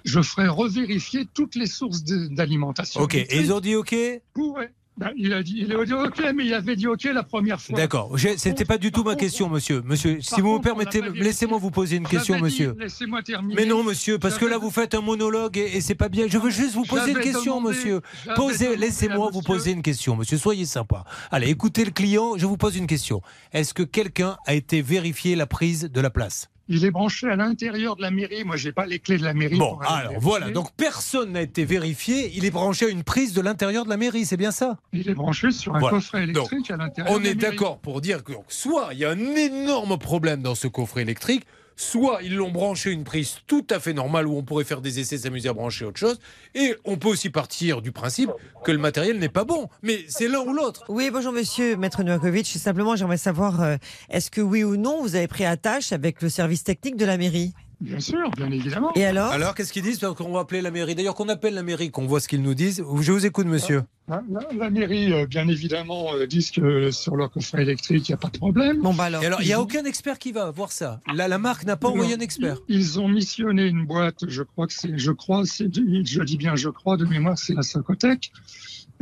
je 0.05 0.21
ferai 0.21 0.49
revérifier 0.49 1.27
toutes 1.33 1.55
les 1.55 1.67
sources 1.67 2.03
d'alimentation. 2.03 3.01
Ok, 3.01 3.15
et 3.15 3.39
ils 3.41 3.53
ont 3.53 3.61
dit 3.61 3.77
OK? 3.77 3.95
Pour- 4.35 4.59
ben, 4.97 5.11
il 5.17 5.33
a 5.33 5.43
dit, 5.43 5.55
il 5.59 5.73
a 5.75 5.85
dit 5.85 5.93
OK, 5.93 6.23
mais 6.37 6.47
il 6.47 6.55
avait 6.55 6.77
dit 6.77 6.87
OK 6.87 7.05
la 7.05 7.23
première 7.25 7.61
fois. 7.61 7.77
D'accord. 7.77 8.17
C'était 8.37 8.65
pas 8.65 8.79
du 8.79 8.93
tout 8.93 9.03
ma 9.03 9.17
question, 9.17 9.49
monsieur. 9.49 9.83
Monsieur, 9.85 10.19
si 10.21 10.41
vous 10.41 10.55
me 10.59 10.63
permettez, 10.63 11.01
laissez-moi 11.15 11.59
vous 11.59 11.71
poser 11.73 11.97
une 11.97 12.07
question, 12.07 12.39
monsieur. 12.39 12.77
Laissez-moi 12.79 13.23
terminer. 13.23 13.55
Mais 13.57 13.67
non, 13.67 13.83
monsieur, 13.83 14.19
parce 14.19 14.39
que 14.39 14.45
là, 14.45 14.57
vous 14.59 14.71
faites 14.71 14.95
un 14.95 15.01
monologue 15.01 15.59
et, 15.59 15.77
et 15.77 15.81
c'est 15.81 15.95
pas 15.97 16.09
bien. 16.09 16.27
Je 16.29 16.39
veux 16.39 16.51
juste 16.51 16.75
vous 16.75 16.85
poser 16.85 17.11
une 17.13 17.19
question, 17.19 17.57
demandé- 17.61 17.77
monsieur. 17.77 18.01
Posez, 18.37 18.77
laissez-moi 18.77 19.31
vous 19.33 19.43
poser 19.43 19.73
une 19.73 19.83
question, 19.83 20.17
monsieur. 20.17 20.39
Soyez 20.39 20.65
sympa. 20.65 21.05
Allez, 21.31 21.49
écoutez 21.51 21.85
le 21.85 21.91
client. 21.91 22.35
Je 22.37 22.47
vous 22.47 22.57
pose 22.57 22.77
une 22.77 22.87
question. 22.87 23.21
Est-ce 23.53 23.75
que 23.75 23.83
quelqu'un 23.83 24.37
a 24.47 24.55
été 24.55 24.81
vérifié 24.83 25.35
la 25.37 25.47
prise 25.47 25.91
de 25.91 26.01
la 26.01 26.11
place? 26.11 26.49
Il 26.69 26.85
est 26.85 26.91
branché 26.91 27.29
à 27.29 27.37
l'intérieur 27.37 27.95
de 27.97 28.03
la 28.03 28.11
mairie. 28.11 28.43
Moi, 28.45 28.57
j'ai 28.57 28.73
pas 28.73 28.87
les 28.87 28.99
clés 28.99 29.19
de 29.19 29.25
la 29.25 29.35
mairie. 29.35 29.59
Bon, 29.59 29.73
pour 29.75 29.83
alors 29.85 29.99
vérifier. 30.13 30.19
voilà. 30.21 30.51
Donc 30.51 30.73
personne 30.77 31.33
n'a 31.33 31.43
été 31.43 31.65
vérifié. 31.65 32.33
Il 32.35 32.45
est 32.47 32.51
branché 32.51 32.87
à 32.87 32.89
une 32.89 33.03
prise 33.05 33.35
de 33.35 33.41
l'intérieur 33.43 33.85
de 33.85 33.91
la 33.91 33.97
mairie. 33.99 34.25
C'est 34.25 34.37
bien 34.39 34.51
ça? 34.51 34.79
Il 34.93 35.09
est 35.09 35.15
branché 35.15 35.51
sur 35.51 35.75
un 35.77 35.79
Voilà. 35.79 35.97
coffret 35.97 36.23
électrique 36.25 36.71
à 36.71 36.77
l'intérieur. 36.77 37.15
On 37.15 37.19
de 37.19 37.25
la 37.25 37.31
est 37.31 37.35
d'accord 37.35 37.79
pour 37.81 38.01
dire 38.01 38.25
que 38.25 38.33
soit 38.49 38.89
il 38.93 38.99
y 38.99 39.05
a 39.05 39.11
un 39.11 39.19
énorme 39.37 39.99
problème 39.99 40.41
dans 40.43 40.55
ce 40.55 40.67
coffret 40.69 41.03
électrique, 41.03 41.45
soit 41.77 42.21
ils 42.23 42.35
l'ont 42.35 42.51
branché 42.51 42.91
une 42.91 43.05
prise 43.05 43.39
tout 43.47 43.67
à 43.71 43.81
fait 43.81 43.93
normale 43.93 44.27
où 44.27 44.37
on 44.37 44.43
pourrait 44.43 44.65
faire 44.65 44.81
des 44.81 45.01
essais, 45.01 45.19
s'amuser 45.19 45.49
à 45.49 45.53
brancher 45.53 45.85
autre 45.85 45.99
chose, 45.99 46.19
et 46.55 46.75
on 46.85 46.97
peut 46.97 47.09
aussi 47.09 47.31
partir 47.31 47.83
du 47.83 47.93
principe 47.93 48.31
que 48.65 48.73
le 48.73 48.79
matériel 48.79 49.19
n'est 49.19 49.29
pas 49.29 49.45
bon. 49.45 49.69
Mais 49.83 50.05
c'est 50.09 50.29
l'un 50.29 50.41
ou 50.41 50.53
l'autre. 50.53 50.85
Oui, 50.89 51.11
bonjour 51.13 51.33
monsieur, 51.33 51.77
maître 51.77 52.03
Novakovic. 52.03 52.47
Simplement, 52.47 52.97
j'aimerais 52.97 53.17
savoir, 53.17 53.63
euh, 53.63 53.77
est-ce 54.11 54.31
que 54.31 54.41
oui 54.41 54.65
ou 54.65 54.77
non, 54.77 55.03
vous 55.03 55.17
avez 55.17 55.29
pris 55.29 55.45
attache 55.45 55.93
avec 55.93 56.23
le 56.23 56.29
service 56.29 56.65
technique 56.65 56.97
de 56.97 57.05
la 57.05 57.17
mairie? 57.17 57.53
Bien 57.85 58.01
sûr, 58.01 58.31
bien 58.37 58.51
évidemment. 58.51 58.93
Et 58.95 59.05
alors 59.05 59.31
Alors 59.31 59.55
qu'est-ce 59.55 59.73
qu'ils 59.73 59.83
disent 59.83 59.99
Parce 59.99 60.15
qu'on 60.17 60.33
va 60.33 60.41
appeler 60.41 60.63
la 60.63 60.71
mairie? 60.71 60.95
D'ailleurs 60.95 61.15
qu'on 61.15 61.29
appelle 61.29 61.55
la 61.55 61.63
mairie, 61.63 61.91
qu'on 61.91 62.07
voit 62.07 62.19
ce 62.21 62.29
qu'ils 62.29 62.43
nous 62.43 62.55
disent. 62.55 62.83
Je 63.01 63.13
vous 63.13 63.27
écoute, 63.27 63.47
monsieur. 63.47 63.83
La, 64.09 64.23
la- 64.31 64.49
la 64.57 64.71
mairie, 64.71 65.13
euh, 65.13 65.27
bien 65.27 65.47
évidemment, 65.49 66.15
euh, 66.15 66.27
disent 66.27 66.51
que 66.51 66.91
sur 66.91 67.17
leur 67.17 67.31
coffret 67.31 67.63
électrique, 67.63 68.09
il 68.09 68.13
n'y 68.13 68.15
a 68.15 68.19
pas 68.19 68.29
de 68.29 68.39
problème. 68.39 68.81
Bon, 68.81 68.95
bah 68.95 69.05
alors. 69.05 69.23
Et 69.23 69.27
alors, 69.27 69.43
il 69.43 69.47
n'y 69.47 69.53
a 69.53 69.61
aucun 69.61 69.85
expert 69.85 70.19
qui 70.19 70.33
va 70.33 70.51
voir 70.51 70.73
ça. 70.73 71.01
Là, 71.15 71.29
la 71.29 71.39
marque 71.39 71.65
n'a 71.65 71.77
pas 71.77 71.89
envoyé 71.89 72.15
un 72.15 72.21
expert. 72.21 72.57
Ils 72.69 72.99
ont 73.01 73.09
missionné 73.09 73.67
une 73.67 73.85
boîte, 73.87 74.25
je 74.29 74.43
crois 74.43 74.67
que 74.67 74.73
c'est, 74.73 74.97
je 74.99 75.11
crois, 75.13 75.45
c'est, 75.45 75.73
je 75.75 76.23
dis 76.23 76.37
bien 76.37 76.57
je 76.57 76.69
crois, 76.71 76.97
de 76.97 77.05
mémoire, 77.05 77.39
c'est 77.39 77.55
la 77.55 77.63
Socotec, 77.63 78.33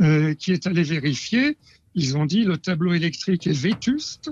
euh, 0.01 0.33
qui 0.35 0.51
est 0.51 0.67
allée 0.67 0.83
vérifier. 0.83 1.57
Ils 1.95 2.17
ont 2.17 2.25
dit 2.25 2.43
le 2.43 2.57
tableau 2.57 2.93
électrique 2.93 3.45
est 3.47 3.51
vétuste, 3.57 4.31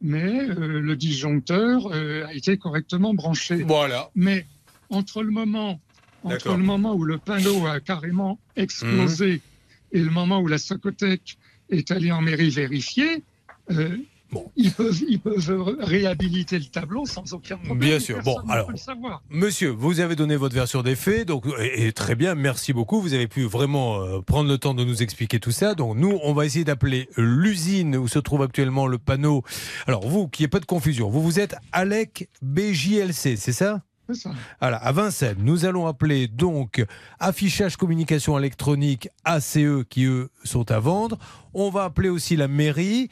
mais 0.00 0.48
euh, 0.48 0.80
le 0.80 0.96
disjoncteur 0.96 1.86
euh, 1.92 2.26
a 2.26 2.34
été 2.34 2.56
correctement 2.56 3.14
branché. 3.14 3.62
Voilà. 3.62 4.10
Mais 4.14 4.46
entre 4.88 5.22
le 5.22 5.30
moment, 5.30 5.80
entre 6.24 6.56
le 6.56 6.62
moment 6.62 6.94
où 6.94 7.04
le 7.04 7.18
panneau 7.18 7.66
a 7.66 7.80
carrément 7.80 8.38
explosé 8.56 9.32
Mhm. 9.32 9.40
et 9.92 9.98
le 10.00 10.10
moment 10.10 10.40
où 10.40 10.46
la 10.46 10.58
Socotec 10.58 11.38
est 11.70 11.90
allée 11.90 12.12
en 12.12 12.20
mairie 12.20 12.50
vérifier, 12.50 13.22
euh, 13.70 13.96
ils, 14.56 14.72
peuvent, 14.72 15.02
ils 15.08 15.20
peuvent 15.20 15.76
réhabiliter 15.80 16.58
le 16.58 16.66
tableau 16.66 17.06
sans 17.06 17.32
aucun 17.32 17.56
problème. 17.56 17.78
Bien 17.78 18.00
sûr. 18.00 18.22
Bon, 18.22 18.36
alors. 18.48 18.70
Monsieur, 19.30 19.70
vous 19.70 20.00
avez 20.00 20.16
donné 20.16 20.36
votre 20.36 20.54
version 20.54 20.82
des 20.82 20.96
faits, 20.96 21.26
donc 21.28 21.44
et, 21.58 21.86
et 21.86 21.92
très 21.92 22.14
bien, 22.14 22.34
merci 22.34 22.72
beaucoup. 22.72 23.00
Vous 23.00 23.14
avez 23.14 23.28
pu 23.28 23.44
vraiment 23.44 24.00
euh, 24.00 24.20
prendre 24.20 24.48
le 24.48 24.58
temps 24.58 24.74
de 24.74 24.84
nous 24.84 25.02
expliquer 25.02 25.40
tout 25.40 25.50
ça. 25.50 25.74
Donc 25.74 25.96
nous, 25.96 26.18
on 26.22 26.32
va 26.32 26.46
essayer 26.46 26.64
d'appeler 26.64 27.08
l'usine 27.16 27.96
où 27.96 28.08
se 28.08 28.18
trouve 28.18 28.42
actuellement 28.42 28.86
le 28.86 28.98
panneau. 28.98 29.42
Alors 29.86 30.06
vous, 30.06 30.28
qu'il 30.28 30.44
n'y 30.44 30.46
ait 30.46 30.48
pas 30.48 30.60
de 30.60 30.66
confusion, 30.66 31.10
vous 31.10 31.22
vous 31.22 31.40
êtes 31.40 31.56
Alec 31.72 32.28
BJLC, 32.42 33.36
c'est 33.36 33.52
ça? 33.52 33.82
C'est 34.08 34.22
ça. 34.22 34.30
Voilà, 34.60 34.76
à 34.78 34.90
Vincennes, 34.90 35.38
nous 35.38 35.66
allons 35.66 35.86
appeler 35.86 36.26
donc 36.26 36.84
affichage 37.20 37.76
communication 37.76 38.36
électronique 38.36 39.08
ACE 39.24 39.58
qui 39.88 40.04
eux 40.04 40.30
sont 40.42 40.70
à 40.72 40.80
vendre. 40.80 41.16
On 41.54 41.70
va 41.70 41.84
appeler 41.84 42.08
aussi 42.08 42.36
la 42.36 42.48
mairie. 42.48 43.08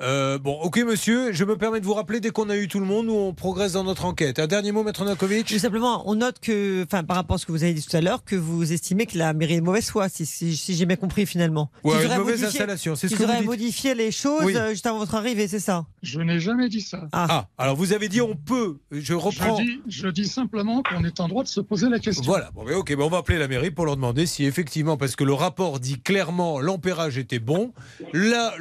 Euh, 0.00 0.38
bon, 0.38 0.58
ok 0.62 0.78
monsieur, 0.86 1.32
je 1.32 1.44
me 1.44 1.56
permets 1.56 1.80
de 1.80 1.84
vous 1.86 1.94
rappeler 1.94 2.20
dès 2.20 2.30
qu'on 2.30 2.48
a 2.50 2.56
eu 2.56 2.68
tout 2.68 2.80
le 2.80 2.86
monde, 2.86 3.06
nous 3.06 3.14
on 3.14 3.34
progresse 3.34 3.72
dans 3.72 3.84
notre 3.84 4.04
enquête. 4.04 4.38
Un 4.38 4.46
dernier 4.46 4.72
mot, 4.72 4.82
maître 4.82 5.04
Nakovic 5.04 5.46
Tout 5.46 5.58
simplement, 5.58 6.02
on 6.08 6.14
note 6.14 6.38
que, 6.40 6.84
enfin, 6.84 7.04
par 7.04 7.16
rapport 7.16 7.36
à 7.36 7.38
ce 7.38 7.46
que 7.46 7.52
vous 7.52 7.62
avez 7.64 7.74
dit 7.74 7.84
tout 7.84 7.96
à 7.96 8.00
l'heure, 8.00 8.24
que 8.24 8.36
vous 8.36 8.72
estimez 8.72 9.06
que 9.06 9.18
la 9.18 9.32
mairie 9.34 9.54
est 9.54 9.60
de 9.60 9.64
mauvaise 9.64 9.88
foi, 9.90 10.08
si, 10.08 10.24
si- 10.26 10.56
si 10.56 10.74
j'ai 10.74 10.86
bien 10.86 10.96
compris 10.96 11.26
finalement. 11.26 11.70
Ouais, 11.84 11.98
Qu'ils 11.98 12.10
une 12.10 12.16
mauvaise 12.18 12.40
modifié- 12.40 12.46
installation, 12.46 12.96
c'est 12.96 13.08
ce 13.08 13.14
qu'ils 13.14 13.26
que 13.26 13.30
vous 13.30 13.38
dites. 13.38 13.46
modifié 13.46 13.94
les 13.94 14.10
choses 14.10 14.42
Oui. 14.44 14.56
euh, 14.56 14.70
juste 14.70 14.86
avant 14.86 14.98
votre 14.98 15.14
arrivée, 15.14 15.48
c'est 15.48 15.60
ça? 15.60 15.84
Je 16.02 16.20
n'ai 16.20 16.40
jamais 16.40 16.68
dit 16.68 16.80
ça. 16.80 17.08
Ah, 17.12 17.48
alors 17.58 17.76
vous 17.76 17.92
avez 17.92 18.08
dit 18.08 18.20
on 18.20 18.34
peut. 18.34 18.78
Je 18.90 19.14
reprends. 19.14 19.58
Je 19.58 19.62
dis, 19.62 19.80
je 19.88 20.08
dis 20.08 20.26
simplement 20.26 20.82
qu'on 20.82 21.04
est 21.04 21.20
en 21.20 21.28
droit 21.28 21.42
de 21.44 21.48
se 21.48 21.60
poser 21.60 21.88
la 21.88 21.98
question. 21.98 22.24
Voilà, 22.24 22.50
bon, 22.54 22.64
mais 22.66 22.74
ok, 22.74 22.88
ben 22.96 23.02
on 23.04 23.08
va 23.08 23.18
appeler 23.18 23.38
la 23.38 23.48
mairie 23.48 23.70
pour 23.70 23.84
leur 23.86 23.96
demander 23.96 24.26
si 24.26 24.44
effectivement, 24.44 24.96
parce 24.96 25.16
que 25.16 25.24
le 25.24 25.34
rapport 25.34 25.78
dit 25.80 26.00
clairement 26.00 26.60
l'ampérage 26.60 27.18
était 27.18 27.38
bon, 27.38 27.72
là 28.12 28.54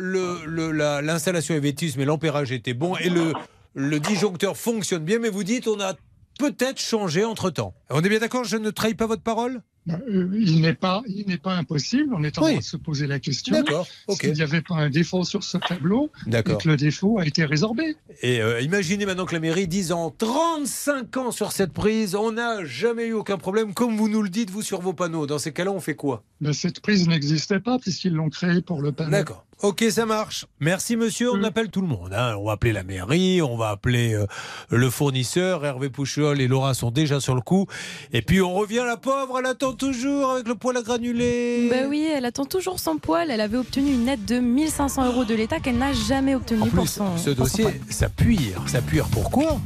l'installation 1.01 1.55
est 1.55 1.59
vétuste, 1.59 1.97
mais 1.97 2.05
l'ampérage 2.05 2.51
était 2.51 2.74
bon 2.74 2.95
et 2.97 3.09
le, 3.09 3.99
disjoncteur 3.99 4.57
fonctionne 4.57 5.03
bien, 5.03 5.19
mais 5.19 5.30
vous 5.30 5.43
dites 5.43 5.67
on 5.67 5.80
a 5.80 5.93
peut-être 6.39 6.80
changé 6.80 7.24
entre 7.24 7.49
temps. 7.49 7.74
On 7.89 8.01
est 8.01 8.09
bien 8.09 8.19
d'accord, 8.19 8.43
je 8.43 8.57
ne 8.57 8.69
trahis 8.69 8.95
pas 8.95 9.05
votre 9.05 9.24
parole? 9.24 9.61
Il 9.88 10.61
n'est 10.61 10.73
pas, 10.73 11.01
il 11.07 11.25
n'est 11.27 11.38
pas 11.38 11.55
impossible. 11.55 12.13
On 12.13 12.23
est 12.23 12.38
en 12.38 12.43
Oui. 12.43 12.49
droit 12.51 12.59
de 12.61 12.65
se 12.65 12.77
poser 12.77 13.07
la 13.07 13.19
question. 13.19 13.55
D'accord. 13.55 13.88
S'il 14.09 14.34
n'y 14.34 14.41
avait 14.41 14.61
pas 14.61 14.75
un 14.75 14.89
défaut 14.89 15.23
sur 15.23 15.43
ce 15.43 15.57
tableau, 15.57 16.11
et 16.27 16.43
que 16.43 16.67
le 16.67 16.77
défaut 16.77 17.17
a 17.19 17.25
été 17.25 17.45
résorbé. 17.45 17.95
Et 18.21 18.41
euh, 18.41 18.61
imaginez 18.61 19.05
maintenant 19.05 19.25
que 19.25 19.34
la 19.34 19.39
mairie 19.39 19.67
dise 19.67 19.91
en 19.91 20.11
35 20.11 21.17
ans 21.17 21.32
sur 21.32 21.51
cette 21.51 21.73
prise, 21.73 22.15
on 22.15 22.34
n'a 22.34 22.63
jamais 22.65 23.07
eu 23.07 23.13
aucun 23.13 23.38
problème, 23.38 23.73
comme 23.73 23.95
vous 23.97 24.09
nous 24.09 24.21
le 24.21 24.29
dites, 24.29 24.49
vous, 24.51 24.61
sur 24.61 24.82
vos 24.82 24.93
panneaux. 24.93 25.25
Dans 25.25 25.39
ces 25.39 25.51
cas-là, 25.51 25.71
on 25.71 25.79
fait 25.79 25.95
quoi? 25.95 26.23
Mais 26.41 26.53
cette 26.53 26.79
prise 26.79 27.07
n'existait 27.07 27.59
pas 27.59 27.79
puisqu'ils 27.79 28.13
l'ont 28.13 28.29
créée 28.29 28.61
pour 28.61 28.82
le 28.82 28.91
panneau. 28.91 29.11
D'accord. 29.11 29.45
Ok, 29.64 29.86
ça 29.91 30.07
marche. 30.07 30.45
Merci 30.59 30.95
monsieur, 30.95 31.32
on 31.32 31.43
appelle 31.43 31.70
tout 31.70 31.82
le 31.82 31.88
monde. 31.88 32.14
hein. 32.14 32.36
On 32.39 32.45
va 32.45 32.53
appeler 32.53 32.74
la 32.74 32.84
mairie, 32.84 33.41
on 33.43 33.55
va 33.57 33.70
appeler 33.70 34.14
euh, 34.14 34.26
le 34.70 34.89
fournisseur. 34.89 35.64
Hervé 35.66 35.89
Pouchol 35.89 36.41
et 36.41 36.47
Laura 36.47 36.74
sont 36.74 36.89
déjà 36.89 37.20
sur 37.20 37.36
le 37.36 37.41
coup. 37.41 37.68
Et 38.12 38.24
puis 38.24 38.41
on 38.41 38.53
revient, 38.53 38.84
la 38.88 38.97
pauvre, 38.97 39.38
elle 39.39 39.45
attend 39.45 39.74
toujours 39.74 40.32
avec 40.32 40.47
le 40.47 40.55
poil 40.55 40.78
à 40.78 40.82
granulés. 40.82 41.68
Bah 41.70 41.88
oui, 41.88 42.07
elle 42.12 42.26
attend 42.26 42.45
toujours 42.45 42.80
son 42.80 42.97
poil. 42.97 43.30
Elle 43.30 43.41
avait 43.41 43.57
obtenu 43.57 43.91
une 43.93 44.07
aide 44.09 44.26
de 44.26 44.39
1500 44.39 45.05
euros 45.05 45.26
de 45.26 45.36
l'État 45.36 45.59
qu'elle 45.59 45.78
n'a 45.78 45.93
jamais 45.93 46.34
obtenue 46.34 46.64
En 46.64 46.68
pour 46.68 46.88
son. 46.88 47.16
ce 47.18 47.30
pour 47.30 47.47
son 47.47 47.64
dossier, 47.64 47.82
ça 47.89 48.09
puire. 48.09 48.64
Ça 48.68 48.82
puire 48.82 49.05
pourquoi? 49.12 49.59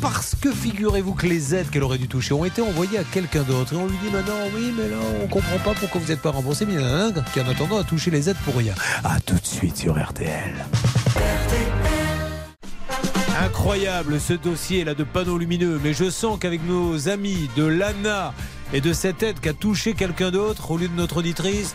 Parce 0.00 0.34
que 0.34 0.52
figurez-vous 0.52 1.14
que 1.14 1.26
les 1.26 1.54
aides 1.54 1.70
qu'elle 1.70 1.82
aurait 1.82 1.98
dû 1.98 2.08
toucher 2.08 2.34
ont 2.34 2.44
été 2.44 2.62
envoyées 2.62 2.98
à 2.98 3.04
quelqu'un 3.04 3.42
d'autre. 3.42 3.74
Et 3.74 3.76
on 3.76 3.86
lui 3.86 3.96
dit 4.02 4.10
maintenant, 4.10 4.34
oui, 4.54 4.72
mais 4.76 4.88
là, 4.88 4.96
on 5.22 5.26
comprend 5.28 5.58
pas 5.58 5.74
pourquoi 5.78 6.00
vous 6.00 6.08
n'êtes 6.08 6.20
pas 6.20 6.30
remboursé. 6.30 6.66
Mais 6.66 6.74
il 6.74 6.80
y 6.80 6.84
en 6.84 6.86
a 6.86 7.04
un 7.04 7.12
qui, 7.12 7.40
en 7.40 7.48
attendant, 7.48 7.78
a 7.78 7.84
touché 7.84 8.10
les 8.10 8.28
aides 8.28 8.36
pour 8.44 8.56
rien. 8.56 8.74
À 9.04 9.20
tout 9.20 9.34
de 9.34 9.46
suite 9.46 9.76
sur 9.76 10.00
RTL. 10.02 10.54
Incroyable 13.42 14.20
ce 14.20 14.34
dossier 14.34 14.84
là 14.84 14.94
de 14.94 15.04
panneaux 15.04 15.38
lumineux, 15.38 15.80
mais 15.82 15.94
je 15.94 16.10
sens 16.10 16.38
qu'avec 16.38 16.62
nos 16.66 17.08
amis 17.08 17.48
de 17.56 17.64
l'ANA 17.64 18.34
et 18.72 18.80
de 18.80 18.92
cette 18.92 19.22
aide 19.22 19.40
qu'a 19.40 19.52
touché 19.52 19.94
quelqu'un 19.94 20.30
d'autre 20.30 20.70
au 20.70 20.78
lieu 20.78 20.88
de 20.88 20.94
notre 20.94 21.18
auditrice, 21.18 21.74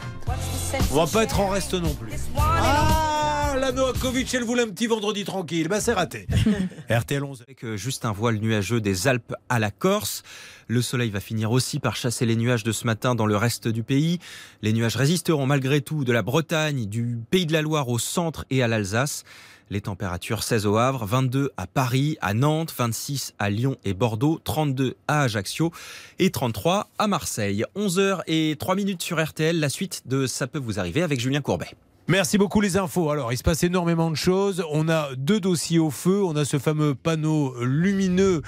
on 0.91 0.95
va 0.95 1.07
pas 1.07 1.23
être 1.23 1.39
en 1.39 1.49
reste 1.49 1.73
non 1.73 1.93
plus. 1.93 2.13
Ah, 2.37 3.55
la 3.59 3.71
Noakovic, 3.71 4.33
elle 4.33 4.43
voulait 4.43 4.63
un 4.63 4.69
petit 4.69 4.87
vendredi 4.87 5.23
tranquille, 5.23 5.67
bah 5.67 5.81
c'est 5.81 5.93
raté. 5.93 6.27
RTL 6.89 7.23
11. 7.23 7.41
Avec 7.41 7.63
euh, 7.63 7.77
juste 7.77 8.05
un 8.05 8.11
voile 8.11 8.37
nuageux 8.37 8.81
des 8.81 9.07
Alpes 9.07 9.33
à 9.49 9.59
la 9.59 9.71
Corse. 9.71 10.23
Le 10.67 10.81
soleil 10.81 11.09
va 11.09 11.19
finir 11.19 11.51
aussi 11.51 11.79
par 11.79 11.95
chasser 11.95 12.25
les 12.25 12.35
nuages 12.35 12.63
de 12.63 12.71
ce 12.71 12.85
matin 12.85 13.15
dans 13.15 13.25
le 13.25 13.37
reste 13.37 13.67
du 13.67 13.83
pays. 13.83 14.19
Les 14.61 14.73
nuages 14.73 14.95
résisteront 14.95 15.45
malgré 15.45 15.81
tout 15.81 16.03
de 16.03 16.11
la 16.11 16.21
Bretagne, 16.21 16.85
du 16.85 17.17
Pays 17.29 17.45
de 17.45 17.53
la 17.53 17.61
Loire 17.61 17.89
au 17.89 17.99
centre 17.99 18.45
et 18.49 18.63
à 18.63 18.67
l'Alsace. 18.67 19.23
Les 19.71 19.81
températures 19.81 20.43
16 20.43 20.67
au 20.67 20.77
Havre, 20.77 21.05
22 21.05 21.51
à 21.57 21.65
Paris, 21.65 22.17
à 22.21 22.33
Nantes, 22.33 22.73
26 22.77 23.33
à 23.39 23.49
Lyon 23.49 23.77
et 23.83 23.93
Bordeaux, 23.93 24.39
32 24.43 24.95
à 25.07 25.23
Ajaccio 25.23 25.71
et 26.19 26.29
33 26.29 26.87
à 26.99 27.07
Marseille. 27.07 27.65
11h 27.75 28.21
et 28.27 28.55
3 28.59 28.75
minutes 28.75 29.01
sur 29.01 29.23
RTL. 29.23 29.59
La 29.59 29.69
suite 29.69 30.03
de 30.05 30.27
Ça 30.27 30.45
peut 30.47 30.59
vous 30.59 30.79
arriver 30.79 31.01
avec 31.01 31.19
Julien 31.19 31.41
Courbet. 31.41 31.71
Merci 32.07 32.37
beaucoup 32.37 32.61
les 32.61 32.77
infos. 32.77 33.09
Alors, 33.09 33.33
il 33.33 33.37
se 33.37 33.41
passe 33.41 33.63
énormément 33.63 34.11
de 34.11 34.15
choses. 34.15 34.63
On 34.71 34.89
a 34.89 35.09
deux 35.17 35.39
dossiers 35.39 35.79
au 35.79 35.89
feu. 35.89 36.23
On 36.23 36.35
a 36.35 36.45
ce 36.45 36.59
fameux 36.59 36.93
panneau 36.93 37.55
lumineux. 37.63 38.43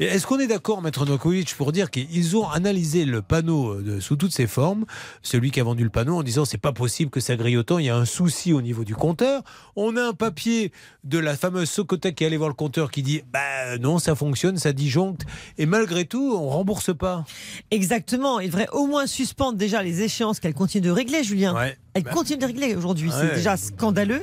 Est-ce 0.00 0.26
qu'on 0.26 0.40
est 0.40 0.48
d'accord, 0.48 0.82
Maître 0.82 1.06
Nokovic, 1.06 1.54
pour 1.54 1.70
dire 1.70 1.92
qu'ils 1.92 2.36
ont 2.36 2.48
analysé 2.48 3.04
le 3.04 3.22
panneau 3.22 3.76
de- 3.80 4.00
sous 4.00 4.16
toutes 4.16 4.32
ses 4.32 4.48
formes, 4.48 4.86
celui 5.22 5.52
qui 5.52 5.60
a 5.60 5.64
vendu 5.64 5.84
le 5.84 5.90
panneau, 5.90 6.16
en 6.16 6.24
disant 6.24 6.44
c'est 6.44 6.58
pas 6.58 6.72
possible 6.72 7.12
que 7.12 7.20
ça 7.20 7.36
grille 7.36 7.56
autant, 7.56 7.78
il 7.78 7.84
y 7.86 7.90
a 7.90 7.96
un 7.96 8.06
souci 8.06 8.52
au 8.52 8.60
niveau 8.60 8.82
du 8.82 8.96
compteur. 8.96 9.42
On 9.76 9.96
a 9.96 10.02
un 10.02 10.12
papier 10.12 10.72
de 11.04 11.20
la 11.20 11.36
fameuse 11.36 11.70
Socotec 11.70 12.16
qui 12.16 12.24
est 12.24 12.26
allé 12.26 12.36
voir 12.36 12.48
le 12.48 12.54
compteur 12.56 12.90
qui 12.90 13.04
dit 13.04 13.22
bah 13.32 13.78
non, 13.80 14.00
ça 14.00 14.16
fonctionne, 14.16 14.56
ça 14.56 14.72
disjoncte. 14.72 15.22
Et 15.58 15.66
malgré 15.66 16.06
tout, 16.06 16.36
on 16.36 16.48
rembourse 16.48 16.92
pas. 16.96 17.24
Exactement. 17.70 18.40
Il 18.40 18.48
devrait 18.48 18.68
au 18.72 18.86
moins 18.88 19.06
suspendre 19.06 19.56
déjà 19.56 19.80
les 19.84 20.02
échéances 20.02 20.40
qu'elle 20.40 20.54
continue 20.54 20.84
de 20.84 20.90
régler, 20.90 21.22
Julien. 21.22 21.54
Ouais. 21.54 21.78
Elle 21.96 22.02
Bah. 22.02 22.10
continue 22.12 22.38
de 22.38 22.44
régler 22.46 22.74
aujourd'hui. 22.74 23.08
Ouais. 23.08 23.14
C'est 23.18 23.34
déjà 23.36 23.56
scandaleux. 23.56 24.22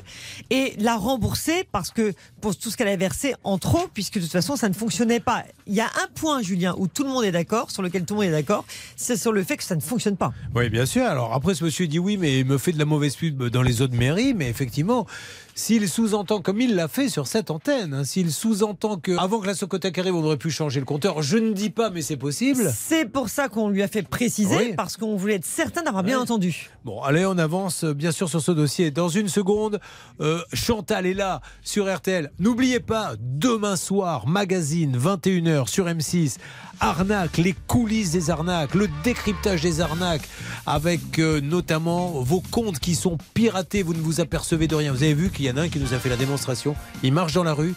Et 0.52 0.76
la 0.78 0.96
rembourser 0.96 1.68
parce 1.72 1.90
que 1.90 2.14
pour 2.40 2.56
tout 2.56 2.70
ce 2.70 2.78
qu'elle 2.78 2.88
a 2.88 2.96
versé 2.96 3.34
en 3.44 3.58
trop, 3.58 3.88
puisque 3.94 4.16
de 4.16 4.22
toute 4.22 4.32
façon, 4.32 4.56
ça 4.56 4.70
ne 4.70 4.74
fonctionnait 4.74 5.20
pas. 5.20 5.44
Il 5.66 5.74
y 5.74 5.82
a 5.82 5.86
un 5.88 6.08
point, 6.14 6.42
Julien, 6.44 6.76
où 6.78 6.88
tout 6.88 7.04
le 7.04 7.10
monde 7.10 7.24
est 7.24 7.32
d'accord, 7.32 7.72
sur 7.72 7.82
lequel 7.82 8.06
tout 8.06 8.14
le 8.14 8.20
monde 8.20 8.30
est 8.30 8.32
d'accord, 8.32 8.66
c'est 8.96 9.18
sur 9.18 9.32
le 9.32 9.44
fait 9.44 9.58
que 9.58 9.64
ça 9.64 9.76
ne 9.76 9.82
fonctionne 9.82 10.18
pas. 10.18 10.34
Oui, 10.54 10.70
bien 10.70 10.86
sûr. 10.86 11.04
Alors 11.06 11.34
après, 11.34 11.56
ce 11.56 11.64
monsieur 11.64 11.88
dit 11.88 11.98
oui, 12.00 12.18
mais 12.18 12.40
il 12.40 12.46
me 12.46 12.58
fait 12.60 12.74
de 12.74 12.80
la 12.80 12.86
mauvaise 12.86 13.16
pub 13.16 13.44
dans 13.50 13.64
les 13.64 13.82
autres 13.82 13.96
mairies. 13.96 14.34
Mais 14.36 14.50
effectivement, 14.50 15.08
s'il 15.56 15.88
sous-entend, 15.88 16.42
comme 16.42 16.60
il 16.62 16.76
l'a 16.76 16.88
fait 16.88 17.10
sur 17.10 17.28
cette 17.28 17.52
antenne, 17.52 17.94
hein, 17.94 18.04
s'il 18.04 18.32
sous-entend 18.32 18.98
que 18.98 19.16
avant 19.20 19.40
que 19.40 19.48
la 19.48 19.54
Socotec 19.54 19.98
arrive, 20.00 20.16
on 20.16 20.24
aurait 20.24 20.38
pu 20.38 20.50
changer 20.50 20.80
le 20.80 20.86
compteur, 20.86 21.22
je 21.22 21.38
ne 21.38 21.52
dis 21.54 21.70
pas, 21.70 21.90
mais 21.92 22.02
c'est 22.02 22.18
possible. 22.18 22.72
C'est 22.76 23.06
pour 23.06 23.30
ça 23.30 23.50
qu'on 23.50 23.70
lui 23.70 23.84
a 23.84 23.88
fait 23.88 24.02
préciser, 24.04 24.56
Oui. 24.56 24.74
parce 24.76 24.98
qu'on 24.98 25.16
voulait 25.16 25.36
être 25.36 25.46
certain 25.46 25.84
d'avoir 25.84 26.04
bien 26.04 26.20
entendu. 26.20 26.70
Bon, 26.86 27.02
allez, 27.02 27.26
on 27.26 27.38
avance 27.38 27.84
euh, 27.84 27.94
bien 27.94 28.12
sûr 28.12 28.30
sur 28.30 28.42
ce 28.42 28.52
dossier. 28.52 28.90
Dans 28.92 29.10
une 29.10 29.28
seconde, 29.28 29.80
euh, 30.22 30.42
Chantal 30.54 31.06
est 31.06 31.14
là 31.14 31.42
sur 31.62 31.94
RTL. 31.94 32.32
N'oubliez 32.40 32.80
pas, 32.80 33.14
demain 33.20 33.76
soir, 33.76 34.28
magazine 34.28 34.98
21h 34.98 35.68
sur 35.70 35.86
M6. 35.86 36.38
Arnaque, 36.80 37.38
les 37.38 37.56
coulisses 37.68 38.12
des 38.12 38.30
arnaques, 38.30 38.76
le 38.76 38.90
décryptage 39.04 39.62
des 39.62 39.82
arnaques, 39.82 40.28
avec 40.66 41.20
euh, 41.20 41.40
notamment 41.42 42.22
vos 42.22 42.42
comptes 42.42 42.80
qui 42.80 42.96
sont 42.96 43.18
piratés, 43.34 43.84
vous 43.84 43.94
ne 43.94 44.00
vous 44.02 44.20
apercevez 44.20 44.68
de 44.68 44.76
rien. 44.76 44.92
Vous 44.92 45.04
avez 45.04 45.14
vu 45.14 45.30
qu'il 45.30 45.46
y 45.46 45.52
en 45.52 45.58
a 45.58 45.62
un 45.62 45.70
qui 45.70 45.80
nous 45.80 45.94
a 45.94 46.00
fait 46.00 46.10
la 46.10 46.18
démonstration. 46.18 46.76
Il 47.04 47.14
marche 47.14 47.34
dans 47.34 47.44
la 47.44 47.54
rue, 47.54 47.74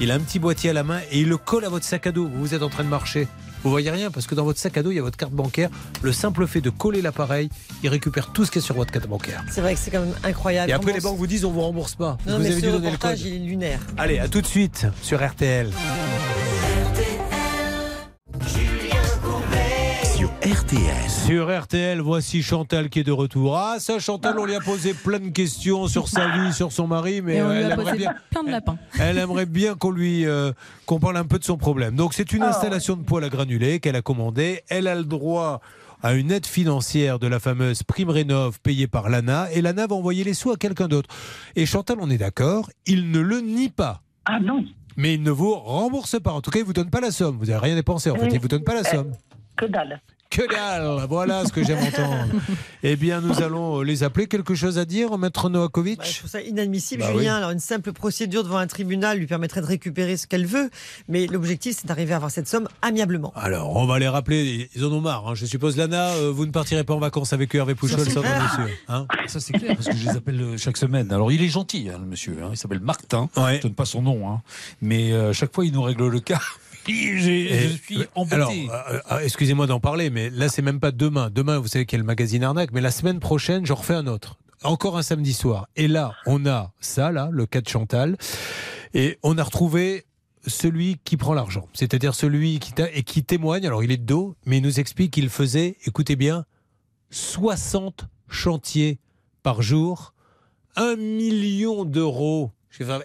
il 0.00 0.10
a 0.10 0.14
un 0.14 0.20
petit 0.20 0.38
boîtier 0.38 0.70
à 0.70 0.72
la 0.72 0.82
main 0.84 1.00
et 1.10 1.20
il 1.20 1.28
le 1.28 1.36
colle 1.36 1.64
à 1.64 1.68
votre 1.68 1.84
sac 1.84 2.06
à 2.06 2.12
dos. 2.12 2.28
Vous 2.34 2.54
êtes 2.54 2.62
en 2.62 2.68
train 2.68 2.84
de 2.84 2.88
marcher. 2.88 3.28
Vous 3.64 3.70
voyez 3.70 3.90
rien 3.90 4.10
parce 4.12 4.26
que 4.28 4.36
dans 4.36 4.44
votre 4.44 4.60
sac 4.60 4.76
à 4.76 4.82
dos, 4.84 4.92
il 4.92 4.96
y 4.96 4.98
a 5.00 5.02
votre 5.02 5.16
carte 5.16 5.32
bancaire. 5.32 5.68
Le 6.02 6.12
simple 6.12 6.46
fait 6.46 6.60
de 6.60 6.70
coller 6.70 7.02
l'appareil, 7.02 7.48
il 7.82 7.88
récupère 7.88 8.32
tout 8.32 8.44
ce 8.44 8.52
qui 8.52 8.58
est 8.58 8.62
sur 8.62 8.76
votre 8.76 8.92
carte 8.92 9.08
bancaire. 9.08 9.44
C'est 9.50 9.60
vrai 9.60 9.74
que 9.74 9.80
c'est 9.80 9.90
quand 9.90 10.00
même 10.00 10.14
incroyable. 10.22 10.70
Et 10.70 10.72
après, 10.74 10.92
les 10.92 11.00
banques 11.00 11.16
vous 11.18 11.26
disent 11.26 11.44
on 11.44 11.50
vous 11.50 11.62
rembourse 11.62 11.96
pas. 11.96 12.16
Non, 12.26 12.36
vous 12.36 12.42
mais 12.42 12.46
avez 12.52 12.60
ce 12.60 12.66
dû 12.66 12.70
donner 12.72 12.90
le 12.92 12.96
code. 12.96 13.18
il 13.18 13.34
est 13.34 13.38
lunaire. 13.38 13.80
Allez, 13.96 14.20
à 14.20 14.28
tout 14.28 14.40
de 14.40 14.46
suite 14.46 14.86
sur 15.02 15.24
RTL. 15.26 15.70
Sur 15.70 17.07
RTL. 20.48 21.10
Sur 21.10 21.50
RTL, 21.62 22.00
voici 22.00 22.42
Chantal 22.42 22.88
qui 22.88 23.00
est 23.00 23.04
de 23.04 23.12
retour. 23.12 23.56
Ah, 23.58 23.76
ça, 23.80 23.98
Chantal, 23.98 24.38
on 24.38 24.46
lui 24.46 24.54
a 24.54 24.60
posé 24.60 24.94
plein 24.94 25.18
de 25.18 25.28
questions 25.28 25.88
sur 25.88 26.08
sa 26.08 26.26
vie, 26.38 26.52
sur 26.54 26.72
son 26.72 26.86
mari, 26.86 27.20
mais 27.20 27.36
Et 27.36 27.42
on 27.42 27.48
euh, 27.50 27.52
lui 27.54 27.58
elle 27.64 27.70
a 27.70 27.74
aimerait 27.74 27.84
posé 27.84 27.96
bien. 27.98 28.14
plein 28.30 28.42
de 28.44 28.50
lapins. 28.50 28.78
Elle 28.98 29.18
aimerait 29.18 29.44
bien 29.46 29.74
qu'on 29.74 29.90
lui 29.90 30.24
euh, 30.24 30.52
qu'on 30.86 31.00
parle 31.00 31.18
un 31.18 31.24
peu 31.26 31.38
de 31.38 31.44
son 31.44 31.58
problème. 31.58 31.96
Donc 31.96 32.14
c'est 32.14 32.32
une 32.32 32.42
installation 32.42 32.96
de 32.96 33.02
poêle 33.02 33.24
à 33.24 33.28
granulés 33.28 33.78
qu'elle 33.78 33.96
a 33.96 34.00
commandée. 34.02 34.62
Elle 34.68 34.86
a 34.86 34.94
le 34.94 35.04
droit 35.04 35.60
à 36.02 36.14
une 36.14 36.30
aide 36.30 36.46
financière 36.46 37.18
de 37.18 37.26
la 37.26 37.40
fameuse 37.40 37.82
prime 37.82 38.08
rénov 38.08 38.58
payée 38.60 38.86
par 38.86 39.10
l'ANA 39.10 39.50
et 39.52 39.60
l'ANA 39.60 39.86
va 39.86 39.96
envoyer 39.96 40.24
les 40.24 40.34
sous 40.34 40.50
à 40.50 40.56
quelqu'un 40.56 40.88
d'autre. 40.88 41.10
Et 41.56 41.66
Chantal, 41.66 41.98
on 42.00 42.08
est 42.08 42.18
d'accord, 42.18 42.70
il 42.86 43.10
ne 43.10 43.18
le 43.20 43.40
nie 43.40 43.68
pas. 43.68 44.00
Ah 44.24 44.38
non, 44.40 44.64
Mais 44.96 45.14
il 45.14 45.22
ne 45.22 45.30
vous 45.30 45.54
rembourse 45.54 46.18
pas. 46.20 46.30
En 46.32 46.40
tout 46.40 46.50
cas, 46.50 46.60
il 46.60 46.64
vous 46.64 46.72
donne 46.72 46.90
pas 46.90 47.00
la 47.00 47.10
somme. 47.10 47.36
Vous 47.38 47.46
n'avez 47.46 47.58
rien 47.58 47.74
dépensé. 47.74 48.08
En 48.10 48.16
fait, 48.16 48.28
il 48.28 48.40
vous 48.40 48.48
donne 48.48 48.64
pas 48.64 48.74
la 48.74 48.84
somme. 48.84 49.12
que 49.56 49.66
dalle. 49.66 50.00
Que 50.30 50.42
dalle 50.46 51.06
Voilà 51.08 51.46
ce 51.46 51.52
que 51.52 51.64
j'aime 51.64 51.78
entendre. 51.78 52.26
Eh 52.82 52.96
bien, 52.96 53.22
nous 53.22 53.40
allons 53.42 53.80
les 53.80 54.02
appeler. 54.02 54.26
Quelque 54.26 54.54
chose 54.54 54.78
à 54.78 54.84
dire, 54.84 55.16
Maître 55.16 55.48
Novakovic 55.48 55.98
Bah, 55.98 56.04
je 56.06 56.18
trouve 56.18 56.30
ça 56.30 56.42
inadmissible, 56.42 57.00
Bah 57.02 57.08
Julien. 57.12 57.20
oui. 57.20 57.28
Alors, 57.28 57.50
une 57.50 57.58
simple 57.60 57.92
procédure 57.94 58.44
devant 58.44 58.58
un 58.58 58.66
tribunal 58.66 59.18
lui 59.18 59.26
permettrait 59.26 59.62
de 59.62 59.66
récupérer 59.66 60.18
ce 60.18 60.26
qu'elle 60.26 60.44
veut, 60.46 60.68
mais 61.08 61.26
l'objectif, 61.28 61.76
c'est 61.80 61.86
d'arriver 61.86 62.12
à 62.12 62.16
avoir 62.16 62.30
cette 62.30 62.46
somme 62.46 62.68
amiablement. 62.82 63.32
Alors, 63.36 63.74
on 63.76 63.86
va 63.86 63.98
les 63.98 64.06
rappeler. 64.08 64.68
Ils 64.76 64.84
en 64.84 64.92
ont 64.92 65.00
marre. 65.00 65.26
hein. 65.28 65.34
Je 65.34 65.46
suppose, 65.46 65.76
Lana, 65.78 66.10
euh, 66.10 66.30
vous 66.30 66.44
ne 66.44 66.52
partirez 66.52 66.84
pas 66.84 66.94
en 66.94 66.98
vacances 67.00 67.32
avec 67.32 67.54
eux, 67.56 67.58
Hervé 67.58 67.74
Pouchol, 67.74 68.04
clair. 68.04 68.42
monsieur. 68.58 68.74
Hein 68.88 69.06
Ça 69.28 69.40
c'est 69.40 69.54
clair 69.54 69.74
parce 69.76 69.88
que 69.88 69.96
je 69.96 70.04
les 70.10 70.16
appelle 70.16 70.40
euh, 70.40 70.56
chaque 70.58 70.76
semaine. 70.76 71.10
Alors 71.10 71.32
il 71.32 71.42
est 71.42 71.48
gentil, 71.48 71.88
hein, 71.92 71.98
le 72.00 72.06
monsieur. 72.06 72.36
hein. 72.44 72.48
Il 72.52 72.56
s'appelle 72.58 72.80
Martin. 72.80 73.28
Je 73.34 73.62
donne 73.62 73.74
pas 73.74 73.86
son 73.86 74.02
nom, 74.02 74.30
hein. 74.30 74.42
mais 74.82 75.12
euh, 75.12 75.32
chaque 75.32 75.54
fois 75.54 75.64
il 75.64 75.72
nous 75.72 75.82
règle 75.82 76.06
le 76.08 76.20
cas. 76.20 76.40
Je 76.88 77.76
suis 77.82 78.04
embêté. 78.14 78.34
Alors, 78.34 78.52
euh, 78.52 79.00
euh, 79.12 79.18
excusez-moi 79.20 79.66
d'en 79.66 79.80
parler, 79.80 80.10
mais 80.10 80.30
là, 80.30 80.48
c'est 80.48 80.62
même 80.62 80.80
pas 80.80 80.90
demain. 80.92 81.30
Demain, 81.30 81.58
vous 81.58 81.68
savez 81.68 81.86
qu'il 81.86 81.96
y 81.96 82.00
a 82.00 82.02
le 82.02 82.06
magazine 82.06 82.42
Arnaque, 82.44 82.70
mais 82.72 82.80
la 82.80 82.90
semaine 82.90 83.20
prochaine, 83.20 83.66
j'en 83.66 83.74
refais 83.76 83.94
un 83.94 84.06
autre. 84.06 84.38
Encore 84.64 84.96
un 84.98 85.02
samedi 85.02 85.32
soir. 85.34 85.68
Et 85.76 85.86
là, 85.88 86.12
on 86.26 86.44
a 86.46 86.72
ça, 86.80 87.12
là, 87.12 87.28
le 87.30 87.46
cas 87.46 87.60
de 87.60 87.68
Chantal. 87.68 88.16
Et 88.94 89.18
on 89.22 89.38
a 89.38 89.42
retrouvé 89.44 90.04
celui 90.46 90.96
qui 91.04 91.16
prend 91.16 91.34
l'argent. 91.34 91.68
C'est-à-dire 91.74 92.14
celui 92.14 92.58
qui, 92.58 92.72
t'a- 92.72 92.90
et 92.92 93.02
qui 93.02 93.22
témoigne. 93.22 93.66
Alors, 93.66 93.84
il 93.84 93.92
est 93.92 93.98
de 93.98 94.04
dos, 94.04 94.34
mais 94.46 94.58
il 94.58 94.62
nous 94.62 94.80
explique 94.80 95.12
qu'il 95.12 95.28
faisait, 95.28 95.76
écoutez 95.84 96.16
bien, 96.16 96.44
60 97.10 98.06
chantiers 98.28 98.98
par 99.42 99.62
jour, 99.62 100.14
1 100.76 100.96
million 100.96 101.84
d'euros. 101.84 102.50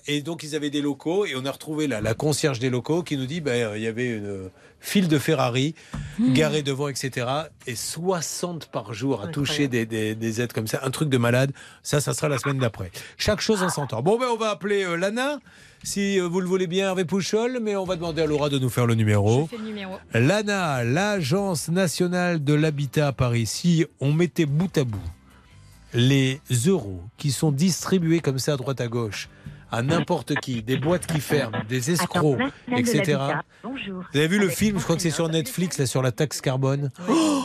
Et 0.07 0.21
donc, 0.21 0.43
ils 0.43 0.55
avaient 0.55 0.69
des 0.69 0.81
locaux, 0.81 1.25
et 1.25 1.35
on 1.35 1.45
a 1.45 1.51
retrouvé 1.51 1.87
la 1.87 2.13
concierge 2.13 2.59
des 2.59 2.69
locaux 2.69 3.01
qui 3.01 3.17
nous 3.17 3.25
dit 3.25 3.41
ben, 3.41 3.73
il 3.75 3.81
y 3.81 3.87
avait 3.87 4.07
une 4.17 4.25
euh, 4.25 4.47
file 4.79 5.07
de 5.07 5.17
Ferrari 5.17 5.73
garée 6.19 6.61
devant, 6.61 6.89
etc. 6.89 7.25
Et 7.65 7.75
60 7.75 8.67
par 8.67 8.93
jour 8.93 9.21
à 9.21 9.27
toucher 9.29 9.67
des, 9.67 9.85
des- 9.85 10.13
des 10.15 10.41
aides 10.41 10.53
comme 10.53 10.67
ça. 10.67 10.81
Un 10.83 10.91
truc 10.91 11.09
de 11.09 11.17
malade. 11.17 11.51
Ça, 11.81 12.01
ça 12.01 12.13
sera 12.13 12.29
la 12.29 12.37
semaine 12.37 12.59
d'après. 12.59 12.91
Chaque 13.17 13.41
chose 13.41 13.63
en 13.63 13.69
son 13.69 13.87
temps. 13.87 14.03
Bon, 14.03 14.19
ben, 14.19 14.27
on 14.31 14.37
va 14.37 14.49
appeler 14.51 14.83
euh, 14.83 14.95
Lana, 14.95 15.39
si 15.83 16.19
euh, 16.19 16.27
vous 16.27 16.41
le 16.41 16.47
voulez 16.47 16.67
bien, 16.67 16.87
Hervé 16.89 17.05
Pouchol, 17.05 17.59
mais 17.61 17.75
on 17.75 17.85
va 17.85 17.95
demander 17.95 18.21
à 18.21 18.25
Laura 18.27 18.49
de 18.49 18.59
nous 18.59 18.69
faire 18.69 18.85
le 18.85 18.93
numéro. 18.95 19.45
Je 19.49 19.55
fais 19.55 19.61
le 19.63 19.67
numéro. 19.69 19.95
L'ANA, 20.13 20.83
l'Agence 20.83 21.69
nationale 21.69 22.43
de 22.43 22.53
l'habitat 22.53 23.07
à 23.07 23.11
Paris, 23.13 23.45
si 23.47 23.85
on 24.01 24.11
mettait 24.13 24.45
bout 24.45 24.77
à 24.77 24.83
bout 24.83 24.99
les 25.93 26.41
euros 26.67 27.01
qui 27.17 27.31
sont 27.31 27.51
distribués 27.51 28.19
comme 28.19 28.39
ça 28.39 28.53
à 28.53 28.57
droite 28.57 28.81
à 28.81 28.87
gauche 28.87 29.29
à 29.73 29.81
n'importe 29.81 30.35
qui, 30.35 30.61
des 30.61 30.77
boîtes 30.77 31.07
qui 31.07 31.19
ferment, 31.19 31.57
des 31.67 31.89
escrocs, 31.89 32.39
etc. 32.77 33.19
Vous 33.63 34.03
avez 34.13 34.27
vu 34.27 34.37
le 34.37 34.49
film, 34.49 34.77
je 34.77 34.83
crois 34.83 34.95
que 34.95 35.01
c'est 35.01 35.09
sur 35.09 35.27
Netflix, 35.29 35.79
là, 35.79 35.87
sur 35.87 36.03
la 36.03 36.11
taxe 36.11 36.41
carbone. 36.41 36.91
Oh 37.09 37.41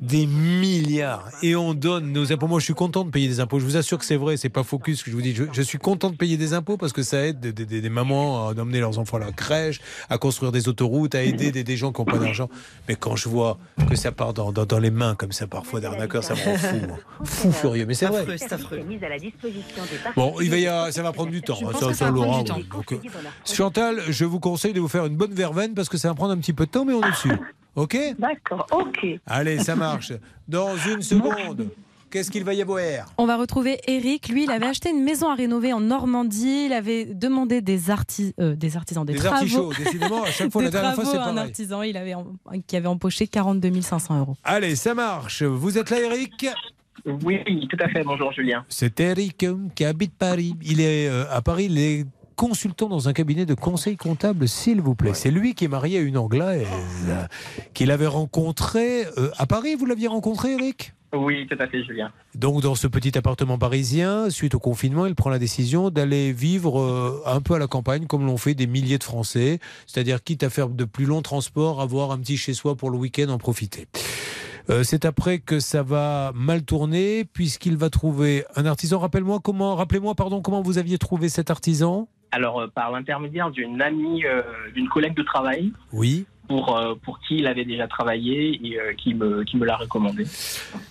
des 0.00 0.26
milliards 0.26 1.28
et 1.42 1.54
on 1.56 1.74
donne 1.74 2.12
nos 2.12 2.32
impôts. 2.32 2.46
Moi, 2.46 2.58
je 2.58 2.64
suis 2.64 2.74
content 2.74 3.04
de 3.04 3.10
payer 3.10 3.28
des 3.28 3.40
impôts. 3.40 3.58
Je 3.60 3.64
vous 3.64 3.76
assure 3.76 3.98
que 3.98 4.04
c'est 4.04 4.16
vrai, 4.16 4.36
c'est 4.36 4.48
pas 4.48 4.62
focus 4.62 5.02
que 5.02 5.10
je 5.10 5.16
vous 5.16 5.22
dis. 5.22 5.34
Je, 5.34 5.44
je 5.52 5.62
suis 5.62 5.78
content 5.78 6.08
de 6.10 6.16
payer 6.16 6.36
des 6.36 6.54
impôts 6.54 6.76
parce 6.78 6.92
que 6.92 7.02
ça 7.02 7.26
aide 7.26 7.40
des, 7.40 7.52
des- 7.52 7.80
des 7.80 7.88
mamans 7.90 8.48
à 8.48 8.52
emmener 8.52 8.80
leurs 8.80 8.98
enfants 8.98 9.18
à 9.18 9.20
la 9.20 9.32
crèche, 9.32 9.80
à 10.08 10.16
construire 10.18 10.52
des 10.52 10.68
autoroutes, 10.68 11.14
à 11.14 11.22
aider 11.22 11.52
des, 11.52 11.64
des 11.64 11.76
gens 11.76 11.92
qui 11.92 12.00
n'ont 12.00 12.06
pas 12.06 12.18
d'argent. 12.18 12.48
Mais 12.88 12.96
quand 12.96 13.16
je 13.16 13.28
vois 13.28 13.58
que 13.88 13.94
ça 13.96 14.10
part 14.12 14.32
dans, 14.32 14.52
dans- 14.52 14.64
dans 14.66 14.78
les 14.78 14.90
mains 14.90 15.14
comme 15.14 15.32
ça 15.32 15.46
parfois 15.46 15.80
d'arnaqueurs, 15.80 16.24
ça 16.24 16.34
me 16.34 16.40
rend 16.44 16.56
fou, 16.56 16.76
moi. 16.88 16.98
fou 17.24 17.52
furieux. 17.52 17.84
Mais 17.86 17.94
c'est 17.94 18.06
vrai. 18.06 18.20
Affreux, 18.22 18.36
c'est 18.38 18.52
affreux. 18.52 18.80
Bon, 20.16 20.34
il 20.40 20.50
va 20.50 20.56
y 20.56 20.66
avoir- 20.66 20.92
ça 20.92 21.02
va 21.02 21.12
prendre 21.12 21.30
du 21.30 21.42
temps. 21.42 21.56
Je 21.60 21.66
hein, 21.66 21.70
pense 21.72 21.80
ça, 21.80 21.86
que 21.88 21.92
ça, 21.92 21.98
ça 21.98 22.04
va 22.06 22.12
prendre 22.12 22.26
Laurent, 22.26 22.42
du 22.42 22.50
temps. 22.50 22.56
oui. 22.56 22.68
Donc, 22.72 22.92
euh, 22.92 22.96
Chantal, 23.44 24.00
je 24.08 24.24
vous 24.24 24.40
conseille 24.40 24.72
de 24.72 24.80
vous 24.80 24.88
faire 24.88 25.04
une 25.06 25.16
bonne 25.16 25.34
verveine 25.34 25.74
parce 25.74 25.88
que 25.88 25.98
ça 25.98 26.08
va 26.08 26.14
prendre 26.14 26.32
un 26.32 26.38
petit 26.38 26.52
peu 26.52 26.66
de 26.66 26.70
temps, 26.70 26.84
mais 26.84 26.94
on 26.94 27.02
est 27.02 27.10
dessus. 27.10 27.32
Ok? 27.76 27.96
D'accord, 28.18 28.66
ok. 28.72 29.06
Allez, 29.26 29.58
ça 29.60 29.76
marche. 29.76 30.12
Dans 30.48 30.76
une 30.76 31.02
seconde, 31.02 31.68
qu'est-ce 32.10 32.30
qu'il 32.30 32.44
va 32.44 32.52
y 32.54 32.62
avoir? 32.62 32.80
On 33.16 33.26
va 33.26 33.36
retrouver 33.36 33.78
Eric. 33.86 34.28
Lui, 34.28 34.44
il 34.44 34.50
avait 34.50 34.66
acheté 34.66 34.90
une 34.90 35.02
maison 35.04 35.28
à 35.30 35.34
rénover 35.34 35.72
en 35.72 35.80
Normandie. 35.80 36.66
Il 36.66 36.72
avait 36.72 37.04
demandé 37.04 37.60
des, 37.60 37.90
artis- 37.90 38.34
euh, 38.40 38.56
des 38.56 38.76
artisans, 38.76 39.04
des, 39.04 39.12
Des 39.12 39.18
travaux. 39.20 39.34
artichauts, 39.36 39.72
décidément, 39.72 40.24
à 40.24 40.30
chaque 40.30 40.50
fois, 40.52 40.62
Des 40.62 40.66
la 40.66 40.70
dernière 40.72 40.94
fois, 40.94 41.04
c'est 41.04 41.16
un 41.16 41.36
artisan 41.36 41.82
il 41.82 41.96
avait, 41.96 42.14
qui 42.66 42.76
avait 42.76 42.88
empoché 42.88 43.26
42 43.28 43.80
500 43.80 44.18
euros. 44.18 44.36
Allez, 44.44 44.74
ça 44.76 44.94
marche. 44.94 45.42
Vous 45.42 45.78
êtes 45.78 45.90
là, 45.90 46.00
Eric? 46.00 46.48
Oui, 47.24 47.38
tout 47.68 47.78
à 47.80 47.88
fait. 47.88 48.02
Bonjour 48.04 48.30
Julien. 48.32 48.64
C'est 48.68 49.00
Eric 49.00 49.44
euh, 49.44 49.56
qui 49.74 49.86
habite 49.86 50.12
Paris. 50.18 50.54
Il 50.62 50.80
est 50.82 51.08
euh, 51.08 51.24
à 51.30 51.40
Paris, 51.40 51.66
il 51.70 51.78
est 51.78 52.04
consultant 52.40 52.88
dans 52.88 53.06
un 53.06 53.12
cabinet 53.12 53.44
de 53.44 53.52
conseil 53.52 53.98
comptable, 53.98 54.48
s'il 54.48 54.80
vous 54.80 54.94
plaît. 54.94 55.12
C'est 55.12 55.30
lui 55.30 55.54
qui 55.54 55.66
est 55.66 55.68
marié 55.68 55.98
à 55.98 56.00
une 56.00 56.16
Anglaise 56.16 56.66
qu'il 57.74 57.90
avait 57.90 58.06
rencontrée 58.06 59.04
euh, 59.18 59.30
à 59.36 59.44
Paris. 59.44 59.74
Vous 59.74 59.84
l'aviez 59.84 60.08
rencontré, 60.08 60.54
Eric? 60.54 60.94
Oui, 61.12 61.46
tout 61.50 61.58
à 61.60 61.66
fait 61.66 61.84
Julien. 61.84 62.10
Donc, 62.34 62.62
dans 62.62 62.74
ce 62.74 62.86
petit 62.86 63.18
appartement 63.18 63.58
parisien, 63.58 64.30
suite 64.30 64.54
au 64.54 64.58
confinement, 64.58 65.04
il 65.04 65.14
prend 65.14 65.28
la 65.28 65.38
décision 65.38 65.90
d'aller 65.90 66.32
vivre 66.32 66.80
euh, 66.80 67.22
un 67.26 67.42
peu 67.42 67.52
à 67.52 67.58
la 67.58 67.66
campagne, 67.66 68.06
comme 68.06 68.24
l'ont 68.24 68.38
fait 68.38 68.54
des 68.54 68.66
milliers 68.66 68.96
de 68.96 69.04
Français. 69.04 69.58
C'est-à-dire, 69.86 70.24
quitte 70.24 70.42
à 70.42 70.48
faire 70.48 70.70
de 70.70 70.84
plus 70.86 71.04
longs 71.04 71.20
transports, 71.20 71.82
avoir 71.82 72.10
un 72.10 72.18
petit 72.20 72.38
chez-soi 72.38 72.74
pour 72.74 72.88
le 72.88 72.96
week-end, 72.96 73.28
en 73.28 73.36
profiter. 73.36 73.86
Euh, 74.70 74.82
c'est 74.82 75.04
après 75.04 75.40
que 75.40 75.60
ça 75.60 75.82
va 75.82 76.32
mal 76.34 76.62
tourner, 76.62 77.26
puisqu'il 77.26 77.76
va 77.76 77.90
trouver 77.90 78.46
un 78.56 78.64
artisan. 78.64 78.98
Rappelle-moi 78.98 79.40
comment, 79.42 79.76
rappelez-moi, 79.76 80.14
pardon, 80.14 80.40
comment 80.40 80.62
vous 80.62 80.78
aviez 80.78 80.96
trouvé 80.96 81.28
cet 81.28 81.50
artisan? 81.50 82.08
Alors, 82.32 82.60
euh, 82.60 82.66
par 82.68 82.90
l'intermédiaire 82.92 83.50
d'une 83.50 83.80
amie, 83.82 84.24
euh, 84.24 84.42
d'une 84.74 84.88
collègue 84.88 85.14
de 85.16 85.22
travail, 85.22 85.72
Oui. 85.92 86.26
pour, 86.48 86.76
euh, 86.76 86.94
pour 87.04 87.18
qui 87.20 87.38
il 87.38 87.46
avait 87.46 87.64
déjà 87.64 87.86
travaillé 87.88 88.60
et 88.64 88.78
euh, 88.80 88.92
qui 88.94 89.14
me, 89.14 89.44
qui 89.44 89.56
me 89.56 89.64
l'a 89.64 89.76
recommandé. 89.76 90.24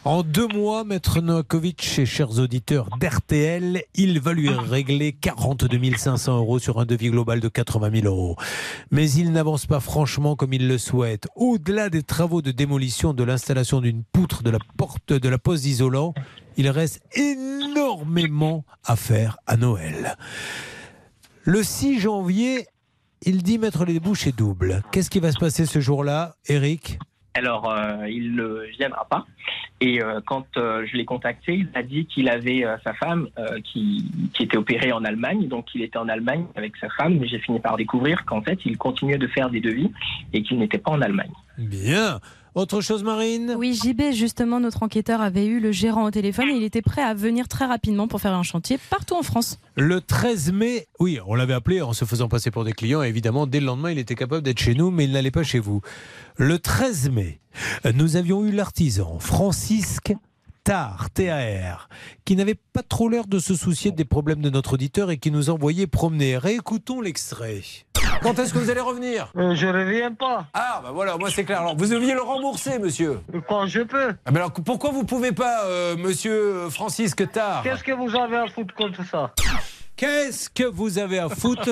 En 0.05 0.23
deux 0.23 0.47
mois, 0.47 0.83
Maître 0.85 1.19
Novakovic 1.21 1.99
et 1.99 2.05
chers 2.05 2.39
auditeurs 2.39 2.87
d'RTL, 2.99 3.83
il 3.95 4.19
va 4.19 4.33
lui 4.33 4.49
régler 4.49 5.11
42 5.13 5.97
500 5.97 6.37
euros 6.37 6.59
sur 6.59 6.79
un 6.79 6.85
devis 6.85 7.09
global 7.09 7.39
de 7.41 7.47
80 7.49 8.01
000 8.01 8.07
euros. 8.07 8.35
Mais 8.91 9.09
il 9.11 9.31
n'avance 9.31 9.65
pas 9.65 9.79
franchement 9.81 10.35
comme 10.35 10.53
il 10.53 10.67
le 10.67 10.77
souhaite. 10.77 11.27
Au-delà 11.35 11.89
des 11.89 12.03
travaux 12.03 12.41
de 12.41 12.51
démolition 12.51 13.13
de 13.13 13.23
l'installation 13.23 13.81
d'une 13.81 14.03
poutre 14.03 14.43
de 14.43 14.49
la 14.49 14.59
porte 14.77 15.11
de 15.13 15.29
la 15.29 15.37
poste 15.37 15.65
isolant, 15.65 16.13
il 16.57 16.69
reste 16.69 17.01
énormément 17.17 18.65
à 18.85 18.95
faire 18.95 19.37
à 19.47 19.55
Noël. 19.57 20.15
Le 21.49 21.63
6 21.63 21.99
janvier, 22.01 22.67
il 23.23 23.41
dit 23.41 23.57
mettre 23.57 23.83
les 23.83 23.99
bouchées 23.99 24.31
doubles. 24.31 24.83
Qu'est-ce 24.91 25.09
qui 25.09 25.19
va 25.19 25.31
se 25.31 25.39
passer 25.39 25.65
ce 25.65 25.79
jour-là, 25.79 26.35
Eric 26.47 26.99
Alors, 27.33 27.71
euh, 27.71 28.07
il 28.07 28.35
ne 28.35 28.67
viendra 28.77 29.07
pas. 29.09 29.25
Et 29.81 29.99
euh, 29.99 30.21
quand 30.23 30.45
euh, 30.57 30.85
je 30.85 30.95
l'ai 30.95 31.05
contacté, 31.05 31.55
il 31.55 31.69
a 31.73 31.81
dit 31.81 32.05
qu'il 32.05 32.29
avait 32.29 32.63
sa 32.83 32.93
femme 32.93 33.29
qui, 33.63 34.11
qui 34.35 34.43
était 34.43 34.57
opérée 34.57 34.91
en 34.91 35.03
Allemagne. 35.03 35.47
Donc, 35.47 35.73
il 35.73 35.81
était 35.81 35.97
en 35.97 36.07
Allemagne 36.07 36.45
avec 36.55 36.77
sa 36.77 36.87
femme. 36.89 37.17
Mais 37.17 37.27
j'ai 37.27 37.39
fini 37.39 37.59
par 37.59 37.77
découvrir 37.77 38.25
qu'en 38.25 38.43
fait, 38.43 38.59
il 38.65 38.77
continuait 38.77 39.17
de 39.17 39.25
faire 39.25 39.49
des 39.49 39.59
devis 39.59 39.89
et 40.33 40.43
qu'il 40.43 40.59
n'était 40.59 40.77
pas 40.77 40.91
en 40.91 41.01
Allemagne. 41.01 41.33
Bien. 41.57 42.19
Autre 42.59 42.81
chose, 42.81 43.03
Marine? 43.03 43.55
Oui, 43.57 43.73
JB, 43.73 44.11
justement, 44.11 44.59
notre 44.59 44.83
enquêteur 44.83 45.21
avait 45.21 45.45
eu 45.45 45.61
le 45.61 45.71
gérant 45.71 46.03
au 46.03 46.11
téléphone 46.11 46.49
et 46.49 46.57
il 46.57 46.63
était 46.63 46.81
prêt 46.81 47.01
à 47.01 47.13
venir 47.13 47.47
très 47.47 47.65
rapidement 47.65 48.09
pour 48.09 48.19
faire 48.19 48.33
un 48.33 48.43
chantier 48.43 48.77
partout 48.89 49.15
en 49.15 49.23
France. 49.23 49.59
Le 49.77 50.01
13 50.01 50.51
mai, 50.51 50.85
oui, 50.99 51.19
on 51.25 51.35
l'avait 51.35 51.53
appelé 51.53 51.81
en 51.81 51.93
se 51.93 52.03
faisant 52.03 52.27
passer 52.27 52.51
pour 52.51 52.65
des 52.65 52.73
clients. 52.73 53.01
Évidemment, 53.01 53.47
dès 53.47 53.61
le 53.61 53.65
lendemain, 53.65 53.91
il 53.91 53.97
était 53.97 54.15
capable 54.15 54.41
d'être 54.41 54.59
chez 54.59 54.75
nous, 54.75 54.91
mais 54.91 55.05
il 55.05 55.13
n'allait 55.13 55.31
pas 55.31 55.43
chez 55.43 55.59
vous. 55.59 55.79
Le 56.35 56.59
13 56.59 57.11
mai, 57.11 57.39
nous 57.93 58.17
avions 58.17 58.43
eu 58.43 58.51
l'artisan 58.51 59.19
Francisque 59.19 60.13
Tar, 60.65 61.09
TAR, 61.11 61.87
qui 62.25 62.35
n'avait 62.35 62.59
pas 62.73 62.83
trop 62.83 63.07
l'air 63.07 63.25
de 63.25 63.39
se 63.39 63.55
soucier 63.55 63.91
des 63.91 64.05
problèmes 64.05 64.41
de 64.41 64.49
notre 64.49 64.73
auditeur 64.73 65.11
et 65.11 65.17
qui 65.17 65.31
nous 65.31 65.49
envoyait 65.49 65.87
promener. 65.87 66.37
Réécoutons 66.37 66.99
l'extrait. 66.99 67.61
Quand 68.21 68.37
est-ce 68.37 68.53
que 68.53 68.59
vous 68.59 68.69
allez 68.69 68.81
revenir 68.81 69.29
Euh, 69.37 69.55
Je 69.55 69.67
reviens 69.67 70.13
pas. 70.13 70.45
Ah, 70.53 70.81
bah 70.83 70.91
voilà, 70.93 71.17
moi 71.17 71.29
c'est 71.31 71.45
clair. 71.45 71.61
Alors, 71.61 71.75
vous 71.77 71.87
deviez 71.87 72.13
le 72.13 72.21
rembourser, 72.21 72.77
monsieur. 72.79 73.19
Quand 73.47 73.65
je 73.67 73.81
peux. 73.81 74.13
Ah, 74.25 74.31
mais 74.31 74.39
alors, 74.39 74.51
pourquoi 74.51 74.91
vous 74.91 75.03
pouvez 75.05 75.31
pas, 75.31 75.63
euh, 75.65 75.95
monsieur 75.97 76.69
Francisque 76.69 77.31
Tar 77.31 77.63
Qu'est-ce 77.63 77.83
que 77.83 77.91
vous 77.93 78.15
avez 78.15 78.37
à 78.37 78.47
foutre 78.47 78.73
contre 78.75 79.05
ça? 79.05 79.31
Qu'est-ce 79.95 80.49
que 80.49 80.63
vous 80.63 80.97
avez 80.99 81.19
à 81.19 81.29
foutre 81.29 81.69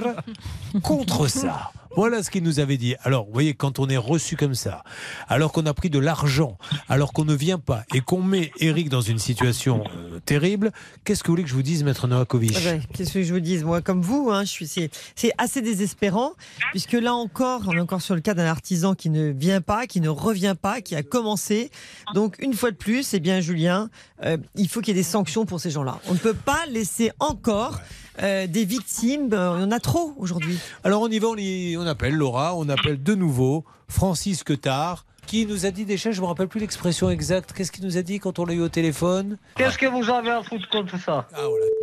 contre 0.84 1.28
ça? 1.28 1.72
Voilà 1.96 2.24
ce 2.24 2.30
qu'il 2.30 2.44
nous 2.44 2.60
avait 2.60 2.78
dit. 2.78 2.96
Alors, 3.04 3.26
vous 3.26 3.34
voyez, 3.34 3.54
quand 3.54 3.80
on 3.80 3.88
est 3.90 3.98
reçu 3.98 4.36
comme 4.36 4.56
ça, 4.56 4.84
alors 5.28 5.52
qu'on 5.52 5.66
a 5.66 5.74
pris 5.74 5.90
de 5.90 6.00
l'argent, 6.00 6.58
alors 6.90 7.14
qu'on 7.14 7.26
ne 7.26 7.34
vient 7.34 7.60
pas 7.60 7.84
et 7.94 8.02
qu'on 8.02 8.22
met 8.22 8.52
Eric 8.60 8.90
dans 8.90 9.02
une 9.02 9.20
situation 9.20 9.84
euh, 9.96 10.20
terrible, 10.26 10.72
qu'est-ce 11.04 11.24
que 11.24 11.28
vous 11.28 11.34
voulez 11.34 11.44
que 11.44 11.50
je 11.50 11.56
vous 11.56 11.62
dise, 11.64 11.84
maître 11.84 12.08
Novakovic? 12.08 12.54
Qu'est-ce 12.94 13.14
que 13.14 13.24
je 13.24 13.34
vous 13.34 13.40
dise 13.40 13.64
Moi, 13.64 13.82
comme 13.82 14.02
vous, 14.02 14.30
hein, 14.32 14.44
je 14.44 14.50
suis, 14.50 14.68
c'est, 14.68 14.90
c'est 15.16 15.32
assez 15.38 15.62
désespérant, 15.62 16.34
puisque 16.72 16.94
là 16.94 17.14
encore, 17.14 17.62
on 17.68 17.72
est 17.74 17.80
encore 17.80 18.02
sur 18.02 18.16
le 18.16 18.22
cas 18.22 18.34
d'un 18.34 18.46
artisan 18.46 18.94
qui 18.96 19.10
ne 19.10 19.30
vient 19.32 19.62
pas, 19.62 19.88
qui 19.88 20.02
ne 20.02 20.10
revient 20.10 20.56
pas, 20.62 20.82
qui 20.82 20.96
a 20.96 21.04
commencé. 21.04 21.72
Donc, 22.14 22.36
une 22.40 22.54
fois 22.54 22.72
de 22.72 22.76
plus, 22.76 23.14
eh 23.14 23.20
bien, 23.20 23.40
Julien, 23.40 23.90
euh, 24.24 24.38
il 24.56 24.68
faut 24.68 24.82
qu'il 24.82 24.96
y 24.96 25.00
ait 25.00 25.02
des 25.02 25.08
sanctions 25.08 25.46
pour 25.46 25.60
ces 25.60 25.72
gens-là. 25.72 26.00
On 26.08 26.14
ne 26.14 26.18
peut 26.20 26.34
pas 26.34 26.66
laisser 26.70 27.12
encore 27.20 27.80
euh, 28.24 28.48
des 28.48 28.66
victimes. 28.66 29.30
On 29.32 29.64
en 29.64 29.72
a 29.72 29.80
trop 29.80 30.14
aujourd'hui. 30.18 30.58
Alors, 30.84 31.02
on 31.04 31.08
y 31.08 31.20
va, 31.20 31.28
on, 31.28 31.36
y- 31.38 31.77
on 31.78 31.88
appelle 31.88 32.16
Laura, 32.16 32.56
on 32.56 32.68
appelle 32.70 33.02
de 33.02 33.16
nouveau 33.16 33.66
Francis 33.88 34.44
Quetard, 34.44 35.06
qui 35.26 35.46
nous 35.46 35.66
a 35.66 35.72
dit 35.72 35.86
déjà, 35.86 36.12
je 36.12 36.20
ne 36.20 36.24
me 36.24 36.28
rappelle 36.28 36.48
plus 36.48 36.60
l'expression 36.60 37.10
exacte, 37.10 37.54
qu'est-ce 37.54 37.72
qu'il 37.72 37.84
nous 37.84 37.98
a 37.98 38.02
dit 38.02 38.20
quand 38.20 38.40
on 38.40 38.46
l'a 38.46 38.54
eu 38.54 38.62
au 38.62 38.70
téléphone? 38.70 39.38
Qu'est-ce 39.56 39.78
que 39.78 39.86
vous 39.86 40.10
avez 40.10 40.32
à 40.32 40.42
foutre 40.44 40.70
contre 40.70 41.00
ça? 41.00 41.28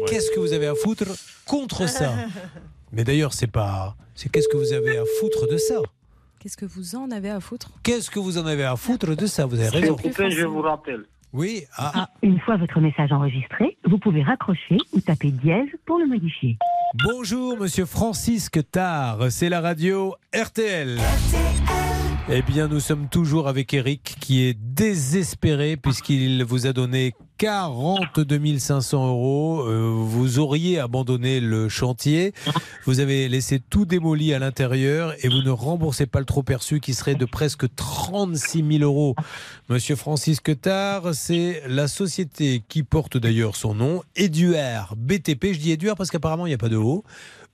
Qu'est-ce 0.07 0.31
que 0.31 0.41
vous 0.41 0.53
avez 0.53 0.67
à 0.67 0.75
foutre 0.75 1.05
contre 1.47 1.89
ça? 1.89 2.13
Mais 2.93 3.05
d'ailleurs, 3.05 3.33
c'est 3.33 3.49
pas. 3.49 3.97
C'est 4.15 4.31
qu'est-ce 4.31 4.49
que 4.49 4.57
vous 4.57 4.73
avez 4.73 4.97
à 4.97 5.05
foutre 5.21 5.49
de 5.49 5.57
ça? 5.57 5.81
Qu'est-ce 6.39 6.57
que 6.57 6.67
vous 6.67 6.95
en 6.95 7.11
avez 7.11 7.31
à 7.31 7.41
foutre? 7.41 7.71
Qu'est-ce 7.83 8.11
que 8.11 8.19
vous 8.19 8.39
en 8.39 8.47
avez 8.47 8.65
à 8.65 8.77
foutre 8.77 9.17
de 9.17 9.27
ça? 9.27 9.47
Vous 9.47 9.59
avez 9.59 9.69
raison. 9.69 9.97
je 9.99 10.45
vous 10.45 10.61
rappelle. 10.63 11.05
Oui, 11.35 11.65
ah. 11.77 12.09
Une 12.23 12.39
fois 12.39 12.57
votre 12.57 12.79
message 12.79 13.11
enregistré, 13.11 13.77
vous 13.85 13.99
pouvez 13.99 14.23
raccrocher 14.23 14.79
ou 14.93 15.01
taper 15.01 15.33
dièse 15.33 15.69
pour 15.85 15.99
le 15.99 16.07
modifier. 16.07 16.57
Bonjour, 17.05 17.59
monsieur 17.59 17.87
Francis 17.87 18.49
Tard, 18.71 19.19
c'est 19.31 19.49
la 19.49 19.61
radio 19.61 20.15
RTL. 20.33 21.01
Eh 22.31 22.41
bien, 22.41 22.69
nous 22.69 22.81
sommes 22.81 23.09
toujours 23.11 23.49
avec 23.49 23.75
Eric 23.75 24.17
qui 24.19 24.45
est 24.45 24.55
désespéré 24.59 25.77
puisqu'il 25.77 26.43
vous 26.43 26.67
a 26.67 26.73
donné 26.73 27.15
42 27.37 28.59
500 28.59 29.09
euros. 29.09 29.61
Euh, 29.67 29.93
vous 29.95 30.39
auriez 30.39 30.79
abandonné 30.79 31.41
le 31.41 31.69
chantier. 31.69 32.33
Vous 32.87 33.01
avez 33.01 33.29
laissé 33.29 33.61
tout 33.61 33.85
démoli 33.85 34.33
à 34.33 34.39
l'intérieur 34.39 35.15
et 35.23 35.29
vous 35.29 35.43
ne 35.43 35.51
remboursez 35.51 36.07
pas 36.07 36.19
le 36.19 36.25
trop 36.25 36.43
perçu 36.43 36.81
qui 36.81 36.95
serait 36.95 37.15
de 37.15 37.27
presque 37.27 37.67
36 37.75 38.79
000 38.79 38.85
euros. 38.85 39.15
Monsieur 39.69 39.95
Francis 39.95 40.41
Quetard, 40.41 41.15
c'est 41.15 41.63
la 41.69 41.89
société 41.89 42.63
qui 42.67 42.85
porte 42.85 43.19
d'ailleurs 43.19 43.55
son 43.55 43.75
nom, 43.75 44.03
Eduard 44.17 44.97
BTP. 44.97 45.53
Je 45.53 45.59
dis 45.59 45.73
Eduard 45.73 45.97
parce 45.97 46.11
qu'apparemment 46.11 46.47
il 46.47 46.51
n'y 46.51 46.55
a 46.55 46.59
pas 46.59 46.71
de 46.71 46.77
O. 46.77 47.05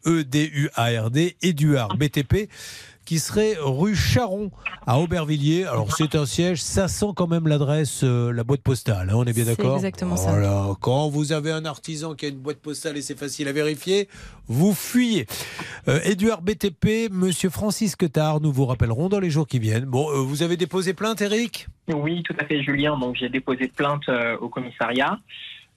E 0.07 0.21
E-D-U-A-R-D, 0.21 1.37
Eduard 1.43 1.97
BTP 1.97 2.49
qui 3.11 3.19
serait 3.19 3.57
rue 3.59 3.97
Charon 3.97 4.53
à 4.87 5.01
Aubervilliers. 5.01 5.65
Alors 5.65 5.93
c'est 5.93 6.15
un 6.15 6.27
siège, 6.27 6.63
ça 6.63 6.87
sent 6.87 7.11
quand 7.17 7.27
même 7.27 7.49
l'adresse, 7.49 8.05
euh, 8.05 8.33
la 8.33 8.45
boîte 8.45 8.61
postale, 8.61 9.11
hein, 9.11 9.15
on 9.17 9.25
est 9.25 9.33
bien 9.33 9.45
C'est 9.47 9.57
d'accord 9.57 9.75
exactement 9.75 10.17
ça. 10.17 10.31
Voilà. 10.31 10.69
Quand 10.81 11.09
vous 11.09 11.33
avez 11.33 11.51
un 11.51 11.65
artisan 11.65 12.15
qui 12.15 12.27
a 12.27 12.29
une 12.29 12.39
boîte 12.39 12.61
postale 12.61 12.97
et 12.97 13.03
c'est 13.03 13.19
facile 13.19 13.49
à 13.49 13.53
vérifier, 13.53 14.07
vous 14.47 14.75
fuyez. 14.75 15.27
Euh, 15.89 15.99
Édouard 16.05 16.41
BTP, 16.43 17.11
Monsieur 17.11 17.51
Francis 17.51 17.97
Quetard, 17.97 18.41
nous 18.41 18.53
vous 18.53 18.67
rappellerons 18.67 19.09
dans 19.09 19.19
les 19.19 19.31
jours 19.31 19.49
qui 19.49 19.59
viennent. 19.59 19.87
Bon, 19.87 20.09
euh, 20.11 20.23
vous 20.23 20.45
avez 20.45 20.57
déposé 20.57 20.95
plainte, 20.95 21.21
Eric 21.21 21.67
Oui, 21.89 22.23
tout 22.23 22.37
à 22.39 22.45
fait, 22.45 22.63
Julien. 22.63 22.97
Donc, 22.97 23.17
j'ai 23.17 23.29
déposé 23.29 23.67
plainte 23.67 24.09
euh, 24.09 24.37
au 24.39 24.49
commissariat 24.49 25.19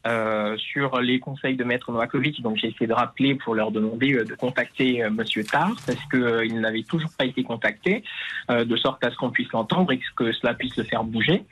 euh, 0.05 0.57
sur 0.57 0.99
les 0.99 1.19
conseils 1.19 1.55
de 1.55 1.63
Maître 1.63 1.91
Novakovic. 1.91 2.41
Donc, 2.41 2.57
j'ai 2.57 2.67
essayé 2.67 2.87
de 2.87 2.93
rappeler 2.93 3.35
pour 3.35 3.55
leur 3.55 3.71
demander 3.71 4.13
euh, 4.13 4.25
de 4.25 4.35
contacter 4.35 5.03
euh, 5.03 5.09
Monsieur 5.09 5.43
Tard 5.43 5.75
parce 5.85 5.99
qu'il 6.11 6.59
n'avait 6.59 6.83
toujours 6.83 7.09
pas 7.17 7.25
été 7.25 7.43
contacté, 7.43 8.03
euh, 8.51 8.65
de 8.65 8.75
sorte 8.75 9.03
à 9.03 9.11
ce 9.11 9.15
qu'on 9.15 9.31
puisse 9.31 9.51
l'entendre 9.51 9.91
et 9.91 9.99
que 10.15 10.31
cela 10.33 10.53
puisse 10.53 10.75
le 10.75 10.83
faire 10.83 11.03
bouger. 11.03 11.43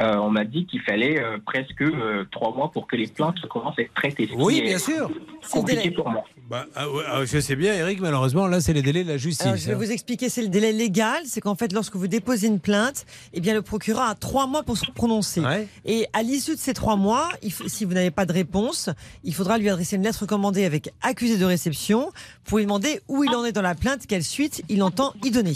Euh, 0.00 0.16
on 0.16 0.30
m'a 0.30 0.44
dit 0.44 0.66
qu'il 0.66 0.80
fallait 0.82 1.22
euh, 1.22 1.38
presque 1.44 1.82
euh, 1.82 2.24
trois 2.30 2.54
mois 2.54 2.70
pour 2.70 2.86
que 2.86 2.96
les 2.96 3.06
plaintes 3.06 3.40
commencent 3.48 3.78
à 3.78 3.82
être 3.82 3.94
traitées. 3.94 4.28
Oui, 4.36 4.62
bien 4.62 4.78
sûr. 4.78 5.10
Compliqué 5.50 5.90
pour 5.90 6.08
moi. 6.08 6.24
Bah, 6.48 6.66
ah 6.76 6.86
ah, 7.08 7.24
je 7.24 7.40
sais 7.40 7.56
bien, 7.56 7.74
Eric, 7.74 8.00
malheureusement, 8.00 8.46
là, 8.46 8.60
c'est 8.60 8.72
les 8.72 8.82
délais 8.82 9.02
de 9.02 9.08
la 9.08 9.16
justice. 9.16 9.46
Alors, 9.46 9.56
je 9.56 9.66
vais 9.66 9.72
hein. 9.72 9.76
vous 9.76 9.90
expliquer, 9.90 10.28
c'est 10.28 10.42
le 10.42 10.48
délai 10.48 10.72
légal. 10.72 11.22
C'est 11.24 11.40
qu'en 11.40 11.56
fait, 11.56 11.72
lorsque 11.72 11.96
vous 11.96 12.06
déposez 12.06 12.46
une 12.46 12.60
plainte, 12.60 13.04
eh 13.32 13.40
bien, 13.40 13.54
le 13.54 13.62
procureur 13.62 14.04
a 14.04 14.14
trois 14.14 14.46
mois 14.46 14.62
pour 14.62 14.76
se 14.76 14.90
prononcer. 14.90 15.42
Et 15.84 16.06
à 16.12 16.22
l'issue 16.22 16.52
de 16.52 16.60
ces 16.60 16.72
trois 16.72 16.96
mois, 16.96 17.30
il 17.42 17.52
faut- 17.52 17.68
si 17.68 17.84
vous 17.84 17.95
n'avez 17.96 18.10
pas 18.10 18.26
de 18.26 18.32
réponse, 18.32 18.90
il 19.24 19.34
faudra 19.34 19.58
lui 19.58 19.68
adresser 19.68 19.96
une 19.96 20.02
lettre 20.02 20.20
recommandée 20.20 20.64
avec 20.64 20.90
accusé 21.02 21.36
de 21.38 21.44
réception 21.44 22.12
pour 22.44 22.58
lui 22.58 22.64
demander 22.64 23.00
où 23.08 23.24
il 23.24 23.34
en 23.34 23.44
est 23.44 23.52
dans 23.52 23.62
la 23.62 23.74
plainte, 23.74 24.06
quelle 24.06 24.24
suite 24.24 24.62
il 24.68 24.82
entend 24.82 25.12
y 25.24 25.30
donner. 25.30 25.54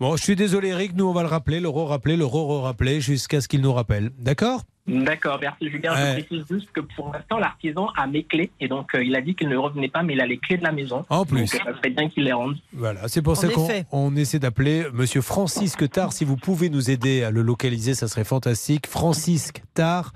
Bon, 0.00 0.16
je 0.16 0.22
suis 0.22 0.36
désolé, 0.36 0.68
Eric, 0.68 0.96
nous, 0.96 1.04
on 1.04 1.12
va 1.12 1.22
le 1.22 1.28
rappeler, 1.28 1.60
le 1.60 1.68
re-rappeler, 1.68 2.16
le 2.16 2.24
re-rappeler 2.24 3.00
jusqu'à 3.00 3.40
ce 3.40 3.46
qu'il 3.46 3.60
nous 3.60 3.72
rappelle. 3.72 4.10
D'accord? 4.18 4.62
D'accord, 4.86 5.38
merci 5.40 5.70
Julien. 5.70 5.94
Ouais. 5.94 6.16
Je 6.18 6.24
précise 6.24 6.44
juste 6.50 6.72
que 6.72 6.80
pour 6.80 7.12
l'instant, 7.12 7.38
l'artisan 7.38 7.86
a 7.96 8.08
mes 8.08 8.24
clés 8.24 8.50
et 8.58 8.66
donc 8.66 8.96
euh, 8.96 9.04
il 9.04 9.14
a 9.14 9.20
dit 9.20 9.36
qu'il 9.36 9.48
ne 9.48 9.56
revenait 9.56 9.88
pas, 9.88 10.02
mais 10.02 10.14
il 10.14 10.20
a 10.20 10.26
les 10.26 10.38
clés 10.38 10.56
de 10.56 10.64
la 10.64 10.72
maison. 10.72 11.04
En 11.08 11.24
plus. 11.24 11.52
Donc, 11.52 11.54
euh, 11.54 11.72
ça 11.72 11.78
serait 11.78 11.90
bien 11.90 12.08
qu'il 12.08 12.24
les 12.24 12.32
rende. 12.32 12.56
Voilà, 12.72 13.06
c'est 13.06 13.22
pour 13.22 13.34
En 13.34 13.36
ça 13.36 13.48
qu'on 13.48 14.16
essaie 14.16 14.40
d'appeler 14.40 14.86
Monsieur 14.92 15.20
Francis 15.20 15.76
Quetard. 15.76 16.12
Si 16.12 16.24
vous 16.24 16.36
pouvez 16.36 16.68
nous 16.68 16.90
aider 16.90 17.22
à 17.22 17.30
le 17.30 17.42
localiser, 17.42 17.94
ça 17.94 18.08
serait 18.08 18.24
fantastique. 18.24 18.88
Francis 18.88 19.52
Quetard, 19.52 20.12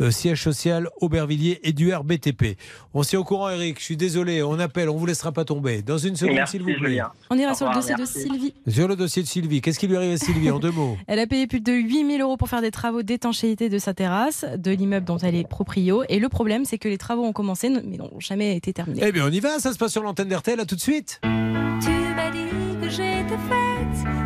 euh, 0.00 0.10
siège 0.10 0.42
social 0.42 0.88
Aubervilliers, 1.00 1.60
Éduard 1.62 2.04
BTP. 2.04 2.56
On 2.94 3.02
s'est 3.02 3.16
au 3.16 3.24
courant, 3.24 3.50
Eric. 3.50 3.78
Je 3.78 3.84
suis 3.84 3.96
désolé, 3.96 4.42
on 4.42 4.58
appelle, 4.58 4.88
on 4.88 4.96
vous 4.96 5.06
laissera 5.06 5.32
pas 5.32 5.44
tomber. 5.44 5.82
Dans 5.82 5.98
une 5.98 6.16
seconde, 6.16 6.46
s'il 6.46 6.62
vous 6.62 6.74
plaît. 6.74 6.90
Julien. 6.90 7.10
On 7.30 7.38
ira 7.38 7.52
Au 7.52 7.54
sur 7.54 7.68
le 7.68 7.74
dossier 7.74 7.94
de. 7.94 8.04
Sylvie. 8.04 8.54
Sur 8.68 8.88
le 8.88 8.96
dossier 8.96 9.22
de 9.22 9.28
Sylvie, 9.28 9.60
qu'est-ce 9.60 9.78
qui 9.78 9.86
lui 9.86 9.96
arrive 9.96 10.12
à 10.12 10.18
Sylvie 10.18 10.50
en 10.50 10.58
deux 10.58 10.70
mots 10.70 10.96
Elle 11.06 11.18
a 11.18 11.26
payé 11.26 11.46
plus 11.46 11.60
de 11.60 11.72
8000 11.72 12.20
euros 12.20 12.36
pour 12.36 12.48
faire 12.48 12.62
des 12.62 12.70
travaux 12.70 13.02
d'étanchéité 13.02 13.68
de 13.68 13.78
sa 13.78 13.94
terrasse, 13.94 14.44
de 14.56 14.70
l'immeuble 14.70 15.06
dont 15.06 15.18
elle 15.18 15.34
est 15.34 15.48
proprio. 15.48 16.02
Et 16.08 16.18
le 16.18 16.28
problème, 16.28 16.64
c'est 16.64 16.78
que 16.78 16.88
les 16.88 16.98
travaux 16.98 17.24
ont 17.24 17.32
commencé, 17.32 17.68
mais 17.68 17.96
n'ont 17.96 18.20
jamais 18.20 18.56
été 18.56 18.72
terminés. 18.72 19.02
Eh 19.04 19.12
bien, 19.12 19.26
on 19.26 19.30
y 19.30 19.40
va, 19.40 19.58
ça 19.58 19.72
se 19.72 19.78
passe 19.78 19.92
sur 19.92 20.02
l'antenne 20.02 20.28
d'RTL, 20.28 20.60
à 20.60 20.66
tout 20.66 20.76
de 20.76 20.80
suite. 20.80 21.20
Tu 21.22 21.28
m'as 21.28 22.30
dit 22.30 22.48
que 22.80 22.88
j'étais 22.88 23.38
faite 23.48 24.25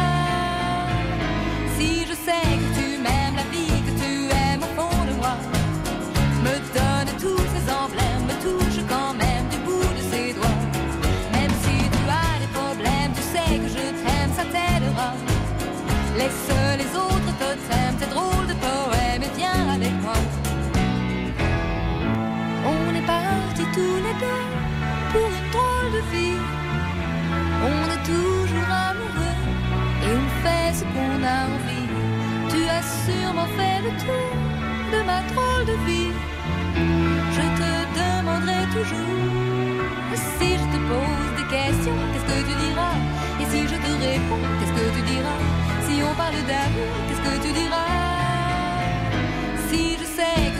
On 27.63 27.83
est 27.95 28.03
toujours 28.03 28.71
amoureux 28.89 29.39
et 30.05 30.13
on 30.23 30.29
fait 30.43 30.73
ce 30.73 30.83
qu'on 30.91 31.23
a 31.23 31.39
envie. 31.53 31.89
Tu 32.49 32.59
as 32.67 32.85
sûrement 33.05 33.49
fait 33.57 33.79
le 33.85 33.91
tour 34.03 34.31
de 34.93 34.99
ma 35.05 35.21
drôle 35.31 35.65
de 35.65 35.77
vie. 35.85 36.13
Je 37.35 37.45
te 37.59 37.71
demanderai 37.99 38.65
toujours 38.73 39.41
si 40.39 40.49
je 40.53 40.65
te 40.73 40.79
pose 40.89 41.31
des 41.37 41.47
questions, 41.55 41.97
qu'est-ce 42.11 42.25
que 42.25 42.39
tu 42.49 42.55
diras? 42.65 42.97
Et 43.39 43.45
si 43.45 43.61
je 43.71 43.75
te 43.75 43.91
réponds, 44.05 44.45
qu'est-ce 44.59 44.73
que 44.73 44.87
tu 44.95 45.01
diras? 45.13 45.39
Si 45.87 46.03
on 46.03 46.13
parle 46.15 46.41
d'amour, 46.49 46.91
qu'est-ce 47.07 47.23
que 47.27 47.47
tu 47.47 47.53
diras? 47.53 47.91
Si 49.69 49.97
je 49.99 50.05
sais 50.17 50.50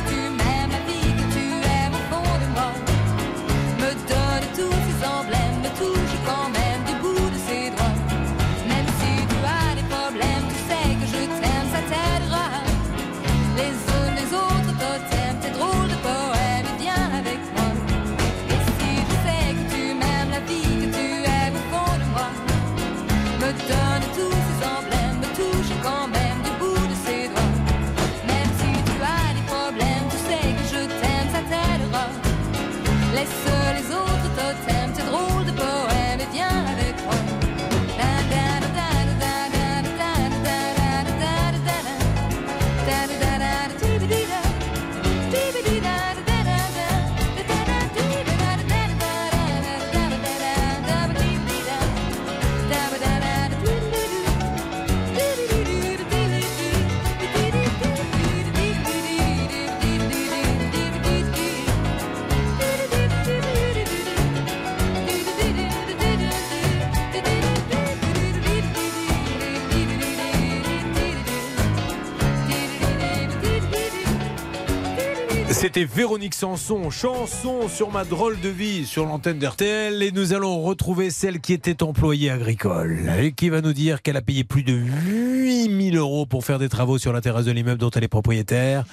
C'était 75.61 75.85
Véronique 75.85 76.33
Sanson, 76.33 76.89
chanson 76.89 77.69
sur 77.69 77.91
ma 77.91 78.03
drôle 78.03 78.39
de 78.39 78.49
vie 78.49 78.83
sur 78.83 79.05
l'antenne 79.05 79.37
d'RTL 79.37 80.01
et 80.01 80.11
nous 80.11 80.33
allons 80.33 80.59
retrouver 80.59 81.11
celle 81.11 81.39
qui 81.39 81.53
était 81.53 81.83
employée 81.83 82.31
agricole 82.31 83.11
et 83.19 83.31
qui 83.31 83.49
va 83.49 83.61
nous 83.61 83.71
dire 83.71 84.01
qu'elle 84.01 84.17
a 84.17 84.23
payé 84.23 84.43
plus 84.43 84.63
de 84.63 84.73
8000 84.73 85.97
euros 85.97 86.25
pour 86.25 86.43
faire 86.43 86.57
des 86.57 86.67
travaux 86.67 86.97
sur 86.97 87.13
la 87.13 87.21
terrasse 87.21 87.45
de 87.45 87.51
l'immeuble 87.51 87.77
dont 87.77 87.91
elle 87.91 88.03
est 88.03 88.07
propriétaire 88.07 88.85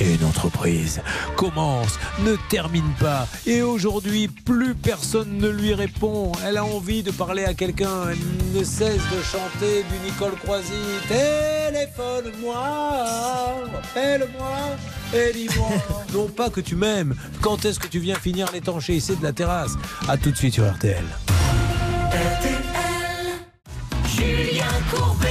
et 0.00 0.14
une 0.14 0.24
entreprise 0.24 1.00
commence, 1.36 1.96
ne 2.24 2.34
termine 2.50 2.92
pas 2.98 3.28
et 3.46 3.62
aujourd'hui 3.62 4.26
plus 4.26 4.74
personne 4.74 5.38
ne 5.38 5.48
lui 5.48 5.74
répond. 5.74 6.32
Elle 6.44 6.56
a 6.56 6.64
envie 6.64 7.04
de 7.04 7.12
parler 7.12 7.44
à 7.44 7.54
quelqu'un, 7.54 8.08
elle 8.10 8.18
ne 8.58 8.64
cesse 8.64 8.96
de 8.96 9.22
chanter 9.22 9.84
du 9.84 10.10
Nicole 10.10 10.34
Croisy. 10.42 10.72
Téléphone-moi, 11.06 12.58
appelle-moi 13.78 14.56
et 15.14 15.32
dis-moi. 15.32 15.68
Non 16.16 16.28
pas 16.28 16.48
que 16.48 16.60
tu 16.62 16.76
m'aimes. 16.76 17.14
Quand 17.42 17.66
est-ce 17.66 17.78
que 17.78 17.88
tu 17.88 17.98
viens 17.98 18.14
finir 18.14 18.50
l'étanchéité 18.50 19.16
de 19.16 19.22
la 19.22 19.34
terrasse? 19.34 19.74
À 20.08 20.16
tout 20.16 20.30
de 20.30 20.36
suite 20.36 20.54
sur 20.54 20.64
RTL. 20.64 21.04
Julien 24.16 24.64
Courbet. 24.90 25.28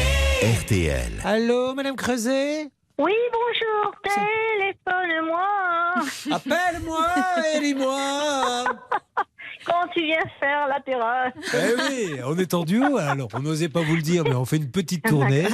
RTL. 0.61 1.11
Allô, 1.23 1.73
Madame 1.73 1.95
Creuset? 1.95 2.69
Oui, 2.99 3.13
bonjour, 3.33 3.95
téléphone-moi. 4.03 5.41
Appelle-moi 6.31 7.07
et 7.55 7.59
dis-moi. 7.61 8.65
Quand 9.65 9.87
tu 9.93 10.03
viens 10.05 10.19
faire 10.39 10.67
la 10.67 10.79
terrasse. 10.79 11.33
Eh 11.53 11.75
oui, 12.13 12.19
on 12.25 12.37
est 12.37 12.53
en 12.53 12.63
duo 12.63 12.97
alors. 12.97 13.27
On 13.33 13.39
n'osait 13.39 13.69
pas 13.69 13.81
vous 13.81 13.95
le 13.95 14.01
dire, 14.01 14.23
mais 14.23 14.33
on 14.35 14.45
fait 14.45 14.57
une 14.57 14.69
petite 14.69 15.03
tournée 15.03 15.45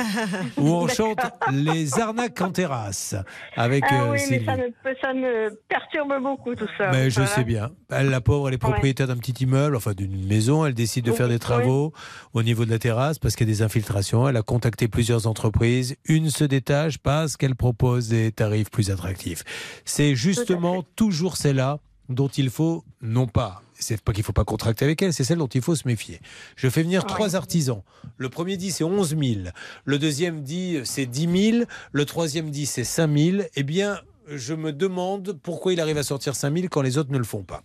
où 0.57 0.67
on 0.69 0.87
chante 0.87 1.19
les 1.51 1.99
arnaques 1.99 2.39
en 2.41 2.51
terrasse 2.51 3.15
avec 3.55 3.83
ah 3.89 4.03
euh, 4.03 4.11
oui, 4.11 4.19
mais 4.29 4.39
Sylvie. 4.39 4.45
ça 4.45 4.55
me, 4.57 4.73
ça 5.01 5.13
me 5.13 5.49
perturbe 5.69 6.13
beaucoup 6.21 6.55
tout 6.55 6.67
ça. 6.77 6.91
Mais 6.91 7.09
je 7.09 7.15
Voilà. 7.21 7.29
sais 7.29 7.43
bien. 7.43 7.71
Elle, 7.89 8.09
la 8.09 8.21
pauvre, 8.21 8.47
elle 8.49 8.53
est 8.55 8.57
propriétaire 8.57 9.07
d'un 9.07 9.17
petit 9.17 9.43
immeuble, 9.43 9.75
enfin 9.75 9.93
d'une 9.93 10.25
maison. 10.27 10.65
Elle 10.65 10.73
décide 10.73 11.05
de 11.05 11.11
Oui, 11.11 11.17
faire 11.17 11.27
des 11.27 11.33
oui. 11.35 11.39
travaux 11.39 11.93
au 12.33 12.43
niveau 12.43 12.65
de 12.65 12.69
la 12.71 12.79
terrasse 12.79 13.19
parce 13.19 13.35
qu'il 13.35 13.47
y 13.47 13.51
a 13.51 13.53
des 13.53 13.61
infiltrations. 13.61 14.27
Elle 14.27 14.37
a 14.37 14.41
contacté 14.43 14.87
plusieurs 14.87 15.27
entreprises. 15.27 15.95
Une 16.05 16.29
se 16.29 16.43
détache 16.43 16.97
parce 16.97 17.37
qu'elle 17.37 17.55
propose 17.55 18.09
des 18.09 18.31
tarifs 18.31 18.69
plus 18.71 18.91
attractifs. 18.91 19.43
C'est 19.85 20.15
justement 20.15 20.83
toujours 20.95 21.37
celle-là 21.37 21.79
dont 22.09 22.27
il 22.27 22.49
faut, 22.49 22.83
non 23.01 23.25
pas, 23.27 23.61
c'est 23.81 24.01
pas 24.01 24.13
qu'il 24.13 24.23
faut 24.23 24.31
pas 24.33 24.43
contracter 24.45 24.85
avec 24.85 25.01
elle, 25.01 25.11
c'est 25.13 25.23
celle 25.23 25.39
dont 25.39 25.47
il 25.47 25.61
faut 25.61 25.75
se 25.75 25.87
méfier. 25.87 26.19
Je 26.55 26.69
fais 26.69 26.83
venir 26.83 27.05
trois 27.05 27.35
artisans. 27.35 27.81
Le 28.17 28.29
premier 28.29 28.55
dit 28.57 28.71
c'est 28.71 28.83
11 28.83 29.15
000. 29.17 29.41
Le 29.85 29.99
deuxième 29.99 30.41
dit 30.41 30.79
c'est 30.85 31.05
10 31.05 31.51
000. 31.53 31.63
Le 31.91 32.05
troisième 32.05 32.49
dit 32.51 32.65
c'est 32.65 32.83
5 32.83 33.09
000. 33.17 33.37
Eh 33.55 33.63
bien, 33.63 33.99
je 34.27 34.53
me 34.53 34.71
demande 34.71 35.37
pourquoi 35.43 35.73
il 35.73 35.81
arrive 35.81 35.97
à 35.97 36.03
sortir 36.03 36.35
5 36.35 36.53
000 36.53 36.67
quand 36.71 36.81
les 36.81 36.97
autres 36.97 37.11
ne 37.11 37.17
le 37.17 37.23
font 37.23 37.43
pas. 37.43 37.61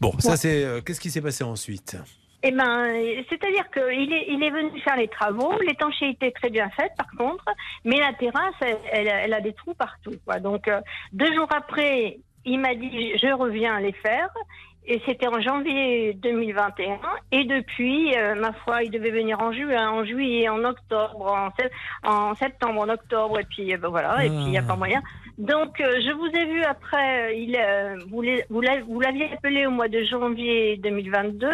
Bon, 0.00 0.12
ça 0.18 0.36
c'est. 0.36 0.62
euh, 0.64 0.80
Qu'est-ce 0.80 1.00
qui 1.00 1.10
s'est 1.10 1.22
passé 1.22 1.42
ensuite? 1.44 1.96
Eh 2.44 2.52
ben, 2.52 2.92
c'est-à-dire 3.28 3.68
qu'il 3.72 4.12
est, 4.12 4.26
il 4.28 4.40
est 4.44 4.50
venu 4.50 4.80
faire 4.82 4.96
les 4.96 5.08
travaux, 5.08 5.58
l'étanchéité 5.66 6.26
est 6.28 6.36
très 6.36 6.50
bien 6.50 6.70
faite 6.70 6.92
par 6.96 7.10
contre, 7.18 7.44
mais 7.84 7.98
la 7.98 8.12
terrasse, 8.12 8.54
elle, 8.60 8.76
elle- 8.92 9.08
elle 9.08 9.34
a 9.34 9.40
des 9.40 9.52
trous 9.54 9.74
partout. 9.74 10.14
Quoi. 10.24 10.38
Donc, 10.38 10.68
euh, 10.68 10.80
deux 11.12 11.34
jours 11.34 11.48
après, 11.50 12.20
il 12.44 12.60
m'a 12.60 12.76
dit 12.76 13.12
je 13.20 13.34
reviens 13.34 13.80
les 13.80 13.92
faire. 13.92 14.28
Et 14.90 15.02
c'était 15.04 15.26
en 15.28 15.38
janvier 15.40 16.14
2021. 16.14 16.98
Et 17.30 17.44
depuis, 17.44 18.16
euh, 18.16 18.34
ma 18.36 18.54
foi, 18.54 18.82
il 18.84 18.90
devait 18.90 19.10
venir 19.10 19.38
en 19.38 19.52
juin, 19.52 19.90
en 19.90 20.02
juillet, 20.04 20.48
en 20.48 20.64
octobre, 20.64 21.26
en, 21.30 21.50
sept- 21.60 21.70
en 22.04 22.34
septembre, 22.34 22.80
en 22.80 22.88
octobre. 22.88 23.38
Et 23.38 23.44
puis, 23.44 23.74
euh, 23.74 23.76
ben 23.76 23.88
voilà. 23.88 24.24
Et 24.24 24.28
puis, 24.30 24.38
il 24.46 24.50
n'y 24.50 24.56
a 24.58 24.62
pas 24.62 24.76
moyen. 24.76 25.02
Donc, 25.36 25.78
euh, 25.82 26.00
je 26.00 26.10
vous 26.12 26.26
ai 26.34 26.46
vu 26.46 26.62
après, 26.64 27.38
il, 27.38 27.54
euh, 27.56 27.96
vous 28.08 29.00
l'aviez 29.00 29.30
appelé 29.32 29.66
au 29.66 29.70
mois 29.70 29.88
de 29.88 30.02
janvier 30.04 30.78
2022. 30.78 31.48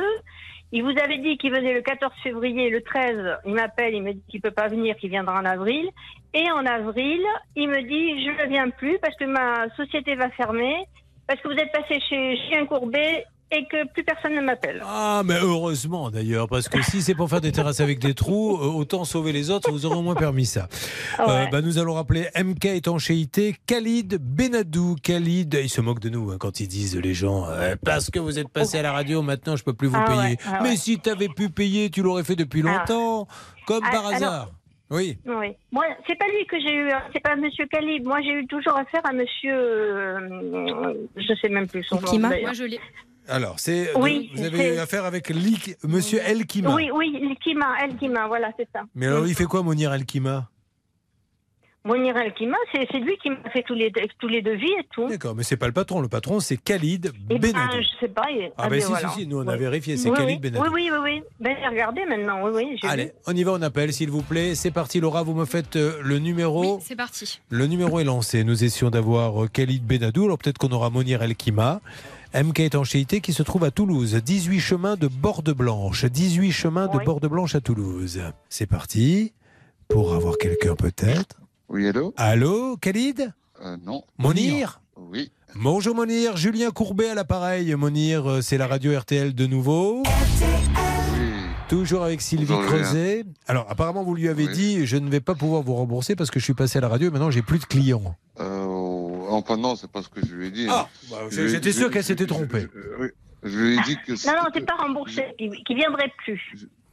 Il 0.71 0.83
vous 0.85 0.91
avait 1.03 1.19
dit 1.19 1.37
qu'il 1.37 1.53
venait 1.53 1.75
le 1.75 1.83
14 1.83 2.13
février, 2.23 2.71
le 2.71 2.83
13, 2.83 3.39
il 3.47 3.55
m'appelle, 3.55 3.95
il 3.95 4.03
me 4.03 4.13
dit 4.13 4.23
qu'il 4.29 4.41
peut 4.41 4.51
pas 4.51 4.69
venir, 4.69 4.97
qu'il 4.97 5.11
viendra 5.11 5.39
en 5.41 5.45
avril. 5.45 5.89
Et 6.35 6.51
en 6.51 6.65
avril, 6.67 7.21
il 7.57 7.69
me 7.69 7.81
dit 7.83 8.25
je 8.25 8.43
ne 8.43 8.49
viens 8.49 8.71
plus 8.71 8.99
parce 9.01 9.15
que 9.17 9.25
ma 9.25 9.69
société 9.77 10.15
va 10.17 10.31
fermer, 10.31 10.75
parce 11.27 11.41
que 11.41 11.49
vous 11.49 11.55
êtes 11.59 11.73
passé 11.73 12.01
chez 12.09 12.37
Chien 12.49 12.67
Courbet 12.67 13.25
et 13.51 13.67
que 13.71 13.87
plus 13.93 14.03
personne 14.03 14.35
ne 14.35 14.41
m'appelle. 14.41 14.83
Ah, 14.85 15.23
mais 15.25 15.35
heureusement 15.41 16.11
d'ailleurs, 16.11 16.49
parce 16.49 16.69
que 16.69 16.83
si 16.83 17.03
c'est 17.03 17.15
pour 17.15 17.29
faire 17.31 17.41
des 17.41 17.53
terrasses 17.53 17.79
avec 17.81 18.01
des 18.01 18.13
trous, 18.15 18.57
euh, 18.57 18.67
autant 18.67 19.05
sauver 19.05 19.31
les 19.33 19.51
autres, 19.51 19.71
vous 19.71 19.87
aurez 19.87 19.97
au 19.97 20.03
moins 20.03 20.15
permis 20.17 20.47
ça. 20.47 20.67
Euh, 21.21 21.27
Ouais. 21.27 21.49
bah, 21.53 21.61
nous 21.61 21.79
allons 21.79 21.95
rappeler 21.95 22.27
MK 22.35 22.65
étanchéité, 22.65 23.55
Khalid 23.67 24.17
Benadou. 24.21 24.97
Khalid, 25.01 25.57
ils 25.63 25.69
se 25.69 25.81
moquent 25.81 26.01
de 26.01 26.09
nous 26.09 26.31
hein, 26.33 26.37
quand 26.41 26.59
ils 26.59 26.67
disent 26.69 26.97
les 26.97 27.15
gens, 27.15 27.47
euh, 27.49 27.77
parce 27.85 28.11
que 28.11 28.19
vous 28.19 28.39
êtes 28.41 28.49
passé 28.49 28.79
à 28.79 28.83
la 28.83 28.91
radio, 28.93 29.23
maintenant 29.23 29.55
je 29.55 29.63
peux 29.63 29.75
plus 29.75 29.89
vous 29.89 29.99
Ah 30.01 30.05
payer. 30.07 30.19
ouais, 30.21 30.37
ah 30.47 30.61
mais 30.63 30.77
si 30.77 30.99
tu 30.99 31.09
avais 31.11 31.29
pu 31.29 31.49
payer, 31.49 31.91
tu 31.91 32.03
l'aurais 32.03 32.25
fait 32.25 32.37
depuis 32.37 32.65
Ah. 32.67 32.79
longtemps, 32.79 33.29
comme 33.67 33.85
Ah, 33.87 33.91
par 33.93 34.07
alors- 34.07 34.15
hasard. 34.17 34.51
Oui. 34.91 35.19
Oui. 35.27 35.53
Moi, 35.73 35.85
c'est 36.07 36.17
pas 36.19 36.27
lui 36.29 36.47
que 36.47 36.61
j'ai 36.61 36.75
eu, 36.75 36.91
hein, 36.91 37.03
c'est 37.13 37.23
pas 37.23 37.37
Monsieur 37.37 37.67
Calib. 37.67 38.05
Moi, 38.07 38.21
j'ai 38.23 38.33
eu 38.33 38.47
toujours 38.47 38.77
affaire 38.77 39.01
à 39.05 39.13
Monsieur, 39.13 39.55
euh, 39.55 40.95
je 41.17 41.35
sais 41.41 41.49
même 41.49 41.67
plus 41.69 41.83
son 41.85 41.97
nom. 42.01 42.11
Kima. 42.11 42.29
Moi, 42.41 42.53
je 42.53 42.65
l'ai. 42.65 42.81
Alors, 43.27 43.59
c'est 43.59 43.89
Oui, 43.97 44.31
vous 44.35 44.45
avez 44.45 44.75
eu 44.75 44.79
affaire 44.79 45.05
avec 45.07 45.31
Lik- 45.31 45.77
Monsieur 45.83 46.21
Elkima. 46.21 46.75
Oui, 46.75 46.91
oui, 46.93 47.19
Elkima, 47.23 47.75
Elkima, 47.83 48.27
voilà, 48.29 48.51
c'est 48.59 48.69
ça. 48.73 48.83
Mais 48.95 49.07
alors, 49.07 49.27
il 49.27 49.35
fait 49.35 49.45
quoi, 49.47 49.63
Monir 49.63 49.93
Elkima? 49.95 50.31
Monir 50.31 50.49
Elkima, 51.87 52.57
c'est 52.73 52.87
c'est 52.91 52.99
lui 52.99 53.17
qui 53.23 53.29
m'a 53.31 53.51
fait 53.53 53.63
tous 53.63 53.75
les, 53.75 53.93
tous 54.19 54.29
les 54.29 54.41
devis 54.41 54.73
et 54.73 54.87
tout. 54.95 55.07
D'accord, 55.09 55.35
mais 55.35 55.43
c'est 55.43 55.57
pas 55.59 55.67
le 55.67 55.73
patron. 55.73 56.01
Le 56.01 56.09
patron, 56.09 56.41
c'est 56.41 56.57
Khalid 56.57 57.13
Eh 57.31 57.39
ben, 57.39 57.53
Benadou. 57.53 57.77
je 57.83 58.01
sais 58.01 58.09
pas. 58.09 58.31
et- 58.31 58.53
Ah, 58.57 58.65
ben 58.65 58.71
ben 58.71 58.81
si, 58.81 58.87
voilà. 58.89 59.09
si, 59.11 59.21
si, 59.21 59.27
nous 59.27 59.39
on 59.39 59.47
a 59.47 59.53
Oui. 59.53 59.59
vérifié, 59.59 59.97
c'est 59.99 60.09
Oui, 60.09 60.17
Khalid 60.17 60.41
oui. 60.43 60.51
Benadou. 60.51 60.65
Oui, 60.65 60.71
oui, 60.73 60.91
oui, 60.93 60.99
oui. 61.03 61.23
Ben, 61.41 61.57
j'ai 61.61 61.69
regardé 61.69 62.07
maintenant, 62.07 62.43
oui, 62.45 62.53
oui. 62.55 62.79
Allez, 62.89 63.05
vu. 63.07 63.11
on 63.27 63.37
y 63.37 63.43
va, 63.45 63.53
on 63.53 63.63
appelle, 63.63 63.93
s'il 63.93 64.11
vous 64.11 64.23
plaît. 64.23 64.55
C'est 64.55 64.71
parti, 64.71 64.99
Laura, 65.01 65.23
vous 65.23 65.35
me 65.35 65.45
faites 65.45 65.77
euh, 65.77 65.99
le 66.03 66.19
numéro. 66.19 66.81
C'est 66.83 66.97
parti. 66.97 67.41
Le 67.51 67.67
numéro 67.67 68.01
est 68.01 68.05
lancé. 68.05 68.45
Nous 68.45 68.65
essayons 68.65 68.91
d'avoir 68.91 69.45
euh, 69.45 69.49
Khalid 69.49 69.85
Benadou. 69.85 70.25
Alors 70.25 70.39
peut-être 70.39 70.59
qu'on 70.59 70.73
aura 70.73 70.89
Monir 70.91 71.23
Elkima. 71.23 71.81
MK 72.35 72.61
étanchéité 72.61 73.21
qui 73.21 73.33
se 73.33 73.43
trouve 73.43 73.63
à 73.65 73.71
Toulouse. 73.71 74.15
18 74.15 74.59
chemins 74.59 74.97
de 74.97 75.07
Borde 75.07 75.53
Blanche. 75.53 76.05
18 76.07 76.51
chemins 76.51 76.89
de 76.89 76.99
Borde 77.05 77.27
Blanche 77.29 77.55
à 77.55 77.61
Toulouse. 77.61 78.23
C'est 78.49 78.67
parti. 78.67 79.33
Pour 79.87 80.15
avoir 80.15 80.39
quelqu'un 80.39 80.75
peut-être. 80.75 81.37
Oui, 81.75 81.89
allô 81.89 82.15
Allô, 82.17 82.77
Khalid 82.77 83.33
Euh, 83.61 83.77
Non. 83.85 84.05
Monir 84.17 84.81
Oui. 84.97 85.33
Bonjour 85.57 85.93
Monir, 85.97 86.37
Julien 86.37 86.71
Courbet 86.71 87.09
à 87.09 87.17
l'appareil. 87.17 87.75
Monir, 87.75 88.31
euh, 88.31 88.41
c'est 88.43 88.59
la 88.59 88.69
radio 88.69 88.97
RTL 88.97 89.35
de 89.35 89.47
nouveau. 89.47 90.05
Toujours 91.69 92.05
avec 92.05 92.21
Sylvie 92.21 92.47
Bonjour, 92.47 92.63
Julien. 92.63 92.83
Creuset. 92.85 93.25
Alors 93.49 93.67
apparemment 93.69 94.05
vous 94.05 94.15
lui 94.15 94.29
avez 94.29 94.47
dit 94.47 94.87
je 94.87 94.97
ne 94.97 95.11
vais 95.11 95.19
pas 95.21 95.35
pouvoir 95.35 95.63
vous 95.63 95.75
rembourser 95.75 96.15
parce 96.15 96.31
que 96.31 96.39
je 96.39 96.45
suis 96.45 96.55
passé 96.55 96.79
à 96.79 96.81
la 96.81 96.87
radio 96.89 97.09
et 97.09 97.11
maintenant 97.11 97.33
j'ai 97.33 97.43
plus 97.43 97.59
de 97.59 97.65
clients. 97.65 98.15
Euh, 98.39 98.65
enfin, 99.31 99.57
non, 99.57 99.75
c'est 99.75 99.91
pas 99.91 100.03
ce 100.03 100.09
que 100.09 100.25
je 100.25 100.33
lui 100.33 100.47
ai 100.47 100.51
dit. 100.53 100.69
Ah, 100.71 100.89
bah, 101.11 101.17
Je 101.29 101.49
j'étais 101.49 101.73
sûr 101.73 101.89
je- 101.89 101.93
qu'elle 101.93 102.05
s'était 102.05 102.27
trompée. 102.27 102.69
Oui. 103.01 103.09
Je 103.43 103.59
lui 103.59 103.75
ai 103.77 103.81
dit 103.83 103.97
que. 104.07 104.13
Non, 104.29 104.43
non, 104.45 104.49
c'est 104.55 104.65
pas 104.65 104.77
remboursé, 104.77 105.25
qui, 105.39 105.51
qui 105.65 105.75
viendrait 105.75 106.13
plus. 106.25 106.41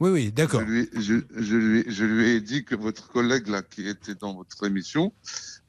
Oui, 0.02 0.10
oui, 0.10 0.32
d'accord. 0.32 0.62
Je 0.62 2.04
lui, 2.04 2.30
ai 2.30 2.40
dit 2.40 2.64
que 2.64 2.74
votre 2.74 3.06
collègue 3.06 3.46
là 3.46 3.62
qui 3.62 3.86
était 3.86 4.16
dans 4.16 4.34
votre 4.34 4.66
émission 4.66 5.12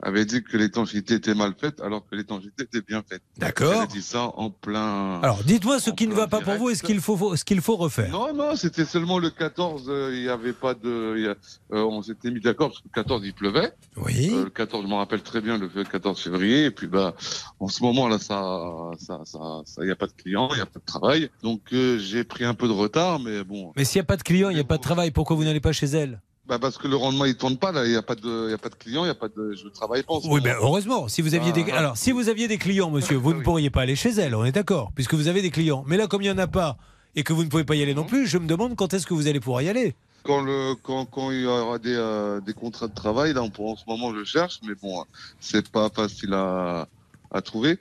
avait 0.05 0.25
dit 0.25 0.43
que 0.43 0.57
l'étanchéité 0.57 1.15
était 1.15 1.33
mal 1.33 1.53
faite 1.59 1.79
alors 1.81 2.05
que 2.07 2.15
l'étanchéité 2.15 2.63
était 2.63 2.81
bien 2.81 3.01
faite. 3.09 3.21
D'accord. 3.37 3.73
Elle 3.73 3.79
a 3.81 3.85
dit 3.87 4.01
ça 4.01 4.31
en 4.35 4.49
plein. 4.49 5.19
Alors 5.21 5.43
dites-moi 5.43 5.79
ce 5.79 5.89
qui 5.91 6.07
ne 6.07 6.13
va 6.13 6.27
pas 6.27 6.41
pour 6.41 6.55
vous 6.55 6.69
et 6.69 6.75
ce 6.75 6.83
qu'il 6.83 6.99
faut, 6.99 7.35
ce 7.35 7.43
qu'il 7.45 7.61
faut 7.61 7.77
refaire. 7.77 8.11
Non, 8.11 8.33
non, 8.33 8.55
c'était 8.55 8.85
seulement 8.85 9.17
le 9.17 9.29
14. 9.29 9.85
euh, 9.87 10.11
Il 10.13 10.21
n'y 10.23 10.27
avait 10.29 10.53
pas 10.53 10.73
de. 10.73 11.13
il 11.17 11.23
y 11.23 11.27
a- 11.27 11.35
euh, 11.71 11.83
on 11.85 12.01
s'était 12.01 12.29
mis 12.31 12.41
d'accord 12.41 12.69
parce 12.69 12.79
que 12.79 12.87
le 12.87 12.93
14 13.01 13.21
il 13.25 13.33
pleuvait. 13.33 13.71
Oui. 13.97 14.29
Euh, 14.33 14.43
le 14.43 14.49
14, 14.49 14.83
je 14.83 14.89
me 14.89 14.95
rappelle 14.95 15.21
très 15.23 15.41
bien 15.41 15.57
le 15.57 15.67
14 15.83 16.19
février. 16.21 16.65
Et 16.65 16.71
puis 16.71 16.87
bah, 16.87 17.15
en 17.59 17.67
ce 17.69 17.81
moment 17.81 18.07
là, 18.07 18.19
ça, 18.19 18.91
ça, 18.99 19.21
ça, 19.25 19.63
il 19.79 19.85
n'y 19.85 19.91
a 19.91 19.95
pas 19.95 20.07
de 20.07 20.13
clients, 20.13 20.49
il 20.51 20.55
n'y 20.55 20.61
a 20.61 20.65
pas 20.65 20.79
de 20.79 20.85
travail. 20.85 21.29
Donc 21.41 21.61
euh, 21.73 21.97
j'ai 21.97 22.23
pris 22.23 22.43
un 22.43 22.53
peu 22.53 22.67
de 22.67 22.73
retard, 22.73 23.19
mais 23.19 23.43
bon. 23.43 23.71
Mais 23.77 23.85
s'il 23.85 23.99
n'y 23.99 24.03
a 24.03 24.05
pas 24.05 24.17
de 24.17 24.23
clients, 24.23 24.49
il 24.49 24.55
n'y 24.55 24.59
a 24.61 24.65
pas 24.65 24.77
de 24.77 24.81
travail, 24.83 25.11
pourquoi 25.11 25.35
vous 25.35 25.43
n'allez 25.45 25.61
pas 25.61 25.71
chez 25.71 25.85
elle? 25.87 26.21
Bah 26.45 26.59
parce 26.59 26.77
que 26.77 26.89
le 26.89 26.97
rendement 26.97 27.23
il 27.23 27.35
tourne 27.37 27.55
pas 27.57 27.71
là, 27.71 27.85
il 27.85 27.91
n'y 27.91 27.95
a 27.95 28.01
pas 28.01 28.15
de, 28.15 28.47
il 28.47 28.51
y 28.51 28.53
a 28.53 28.57
pas 28.57 28.67
de 28.67 28.75
clients, 28.75 29.05
il 29.05 29.07
y 29.07 29.11
a 29.11 29.15
pas 29.15 29.29
de, 29.29 29.53
je 29.53 29.67
travaille 29.69 30.03
pas. 30.03 30.13
En 30.15 30.19
ce 30.19 30.25
Oui, 30.27 30.41
moment. 30.41 30.43
ben 30.43 30.55
heureusement. 30.59 31.07
Si 31.07 31.21
vous 31.21 31.35
aviez 31.35 31.53
des, 31.53 31.65
Ah, 31.71 31.77
alors 31.77 31.97
si 31.97 32.11
vous 32.11 32.27
aviez 32.27 32.49
des 32.49 32.57
clients, 32.57 32.89
monsieur, 32.91 33.15
vous 33.15 33.33
ne 33.35 33.41
pourriez 33.41 33.69
pas 33.69 33.81
aller 33.83 33.95
chez 33.95 34.09
elle. 34.11 34.35
On 34.35 34.43
est 34.43 34.51
d'accord, 34.51 34.91
puisque 34.93 35.13
vous 35.13 35.29
avez 35.29 35.41
des 35.41 35.51
clients. 35.51 35.85
Mais 35.87 35.95
là, 35.95 36.07
comme 36.07 36.21
il 36.21 36.25
n'y 36.25 36.31
en 36.31 36.37
a 36.37 36.47
pas 36.47 36.77
et 37.15 37.23
que 37.23 37.31
vous 37.31 37.43
ne 37.45 37.49
pouvez 37.49 37.63
pas 37.63 37.75
y 37.75 37.81
aller 37.81 37.93
non 37.93 38.03
plus, 38.03 38.27
je 38.27 38.37
me 38.37 38.47
demande 38.47 38.75
quand 38.75 38.93
est-ce 38.93 39.07
que 39.07 39.13
vous 39.13 39.27
allez 39.27 39.39
pouvoir 39.39 39.61
y 39.61 39.69
aller. 39.69 39.95
Quand 40.23 40.41
le, 40.41 40.75
quand, 40.83 41.05
quand 41.05 41.31
il 41.31 41.41
y 41.41 41.45
aura 41.45 41.79
des, 41.79 41.95
euh, 41.95 42.41
des 42.41 42.53
contrats 42.53 42.87
de 42.89 42.93
travail, 42.93 43.33
là, 43.33 43.41
on 43.43 43.65
en 43.65 43.75
ce 43.77 43.83
moment, 43.87 44.13
je 44.13 44.23
cherche, 44.25 44.59
mais 44.67 44.73
bon, 44.81 45.05
c'est 45.39 45.69
pas 45.69 45.89
facile 45.89 46.33
à, 46.33 46.87
à 47.31 47.41
trouver. 47.41 47.77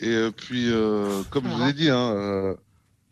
Et 0.00 0.08
euh, 0.08 0.30
puis, 0.30 0.70
euh, 0.72 1.22
comme 1.30 1.44
je 1.44 1.54
vous 1.54 1.68
ai 1.68 1.72
dit, 1.74 1.90
hein, 1.90 2.12
euh, 2.14 2.54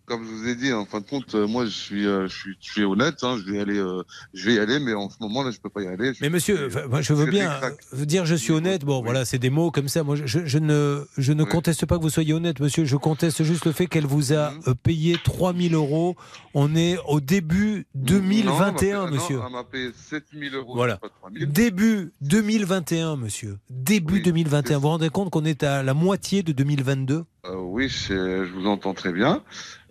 comme 0.09 0.25
je 0.25 0.31
vous 0.31 0.49
ai 0.49 0.55
dit, 0.55 0.73
en 0.73 0.85
fin 0.87 1.01
de 1.01 1.07
compte, 1.07 1.35
euh, 1.35 1.47
moi, 1.47 1.65
je 1.67 1.71
suis, 1.71 2.07
euh, 2.07 2.27
je 2.29 2.35
suis, 2.37 2.57
je 2.61 2.73
suis 2.73 2.85
honnête. 2.85 3.17
hein, 3.23 3.37
je 3.39 3.51
vais 3.51 3.59
y 3.59 3.61
aller, 3.61 3.79
euh, 3.79 4.03
je 4.35 4.47
vais 4.47 4.55
y 4.55 4.59
aller, 4.59 4.79
mais 4.81 4.95
en 4.95 5.09
ce 5.11 5.17
moment 5.21 5.43
là, 5.43 5.51
je 5.51 5.59
peux 5.61 5.69
pas 5.69 5.83
y 5.83 5.87
aller. 5.87 6.13
Mais 6.21 6.31
monsieur, 6.31 6.69
moi, 6.89 7.01
je 7.03 7.13
veux 7.13 7.27
bien 7.27 7.61
dire 7.93 8.25
je 8.27 8.35
suis 8.35 8.53
honnête. 8.53 8.85
Bon, 8.85 9.03
voilà, 9.03 9.25
c'est 9.25 9.39
des 9.39 9.51
mots 9.51 9.71
comme 9.71 9.89
ça. 9.89 10.03
Moi, 10.03 10.17
je, 10.17 10.45
je 10.47 10.59
ne, 10.59 11.05
je 11.17 11.33
ne 11.33 11.45
conteste 11.45 11.87
pas 11.87 11.97
que 11.99 12.03
vous 12.03 12.11
soyez 12.11 12.33
honnête, 12.33 12.59
monsieur. 12.61 12.85
Je 12.85 12.97
conteste 12.97 13.43
juste 13.45 13.65
le 13.67 13.73
fait 13.73 13.87
qu'elle 13.87 14.07
vous 14.07 14.33
a 14.33 14.53
euh, 14.67 14.75
payé 14.75 15.17
3000 15.23 15.75
euros. 15.75 16.17
On 16.55 16.75
est 16.75 16.97
au 17.07 17.21
début 17.21 17.87
2021, 17.95 19.07
Non, 19.07 19.11
monsieur. 19.13 19.37
Non, 19.37 19.43
elle 19.47 19.53
m'a 19.53 19.65
payé 19.65 19.91
7000 19.95 20.55
euros. 20.55 20.75
Voilà. 20.75 20.97
pas 20.97 21.09
3000. 21.21 21.47
Début 21.53 22.13
2021, 22.23 23.17
monsieur. 23.17 23.59
Début 23.71 24.21
2021. 24.21 24.77
Vous 24.77 24.83
vous 24.83 24.89
rendez 24.89 25.11
compte 25.11 25.31
qu'on 25.31 25.45
est 25.45 25.63
à 25.63 25.83
la 25.83 25.95
moitié 25.95 26.43
de 26.43 26.53
2022 26.53 27.25
Euh, 27.47 27.55
oui, 27.57 27.89
je 27.89 28.43
vous 28.53 28.67
entends 28.67 28.95
très 28.95 29.13
bien. 29.13 29.43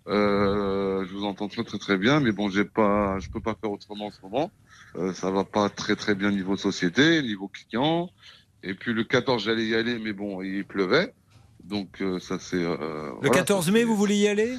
Euh, 0.07 1.05
je 1.05 1.13
vous 1.13 1.25
entends 1.25 1.47
très 1.47 1.63
très 1.63 1.77
très 1.77 1.97
bien, 1.97 2.19
mais 2.19 2.31
bon, 2.31 2.49
j'ai 2.49 2.63
pas, 2.65 3.19
je 3.19 3.29
peux 3.29 3.41
pas 3.41 3.55
faire 3.59 3.71
autrement 3.71 4.07
en 4.07 4.11
ce 4.11 4.21
moment. 4.21 4.51
Euh, 4.95 5.13
ça 5.13 5.31
va 5.31 5.43
pas 5.43 5.69
très 5.69 5.95
très 5.95 6.15
bien 6.15 6.31
niveau 6.31 6.55
société, 6.55 7.21
niveau 7.21 7.47
client. 7.49 8.09
Et 8.63 8.73
puis 8.73 8.93
le 8.93 9.03
14, 9.03 9.43
j'allais 9.43 9.65
y 9.65 9.75
aller, 9.75 9.99
mais 9.99 10.13
bon, 10.13 10.41
il 10.41 10.65
pleuvait. 10.65 11.13
Donc 11.63 12.01
euh, 12.01 12.19
ça 12.19 12.38
c'est. 12.39 12.55
euh, 12.63 12.77
Le 13.21 13.27
voilà, 13.27 13.35
14 13.35 13.65
ça, 13.65 13.71
mai, 13.71 13.84
vous 13.84 13.95
voulez 13.95 14.15
y 14.15 14.27
aller? 14.27 14.55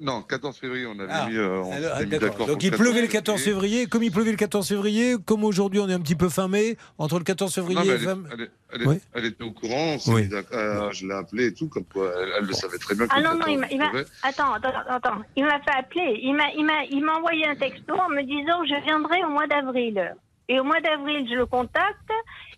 Non, 0.00 0.22
14 0.22 0.56
février, 0.58 0.86
on 0.86 0.98
avait 0.98 1.08
Ah. 1.10 1.26
mis, 1.28 1.36
euh, 1.36 1.60
on 1.62 1.72
Alors, 1.72 1.96
s'était 1.98 2.04
mis 2.16 2.18
d'accord. 2.18 2.46
Donc 2.46 2.62
il 2.62 2.70
14 2.70 2.78
pleuvait 2.88 3.02
le 3.02 3.08
14 3.08 3.40
février. 3.42 3.86
Comme 3.86 4.02
il 4.02 4.10
pleuvait 4.12 4.30
le 4.30 4.36
14 4.36 4.68
février, 4.68 5.16
comme 5.24 5.44
aujourd'hui 5.44 5.80
on 5.80 5.88
est 5.88 5.92
un 5.94 6.00
petit 6.00 6.14
peu 6.14 6.28
fin 6.28 6.48
mai, 6.48 6.76
entre 6.98 7.18
le 7.18 7.24
14 7.24 7.54
février 7.54 7.78
Non, 7.80 7.84
et 7.84 7.88
elle, 7.88 7.94
est- 8.02 8.04
fin 8.04 8.18
elle 8.32 8.40
est- 8.42 8.50
elle 8.72 8.82
est- 8.82 8.86
Oui. 8.86 9.00
elle 9.14 9.24
était 9.26 9.44
au 9.44 9.50
courant, 9.52 9.96
Oui. 10.08 10.28
euh, 10.52 10.90
je 10.92 11.06
l'ai 11.06 11.14
appelé 11.14 11.46
et 11.46 11.54
tout, 11.54 11.68
comme 11.68 11.84
quoi 11.84 12.10
elle, 12.20 12.28
elle 12.38 12.44
le 12.46 12.52
savait 12.52 12.78
très 12.78 12.94
bien. 12.94 13.06
que 13.06 13.12
Ah 13.14 13.20
non, 13.20 13.30
non, 13.34 13.38
14, 13.40 13.52
il 13.52 13.58
m'a. 13.60 13.66
il 13.70 13.78
m'a- 13.78 13.88
pleuvait. 13.90 14.06
Attends, 14.22 14.52
attends, 14.54 14.72
attends. 14.88 15.22
Il 15.36 15.44
m'a 15.44 15.60
fait 15.60 15.78
appeler. 15.78 16.20
Il 16.22 16.34
m'a, 16.34 16.50
il 16.56 16.64
m'a, 16.64 16.84
il 16.90 17.04
m'a 17.04 17.14
envoyé 17.18 17.46
un 17.46 17.54
texto 17.56 17.94
en 17.94 18.08
me 18.08 18.22
disant 18.22 18.64
je 18.64 18.82
viendrai 18.84 19.22
au 19.24 19.30
mois 19.30 19.46
d'avril. 19.46 20.14
Et 20.48 20.60
au 20.60 20.64
mois 20.64 20.80
d'avril, 20.80 21.26
je 21.30 21.34
le 21.36 21.46
contacte. 21.46 22.10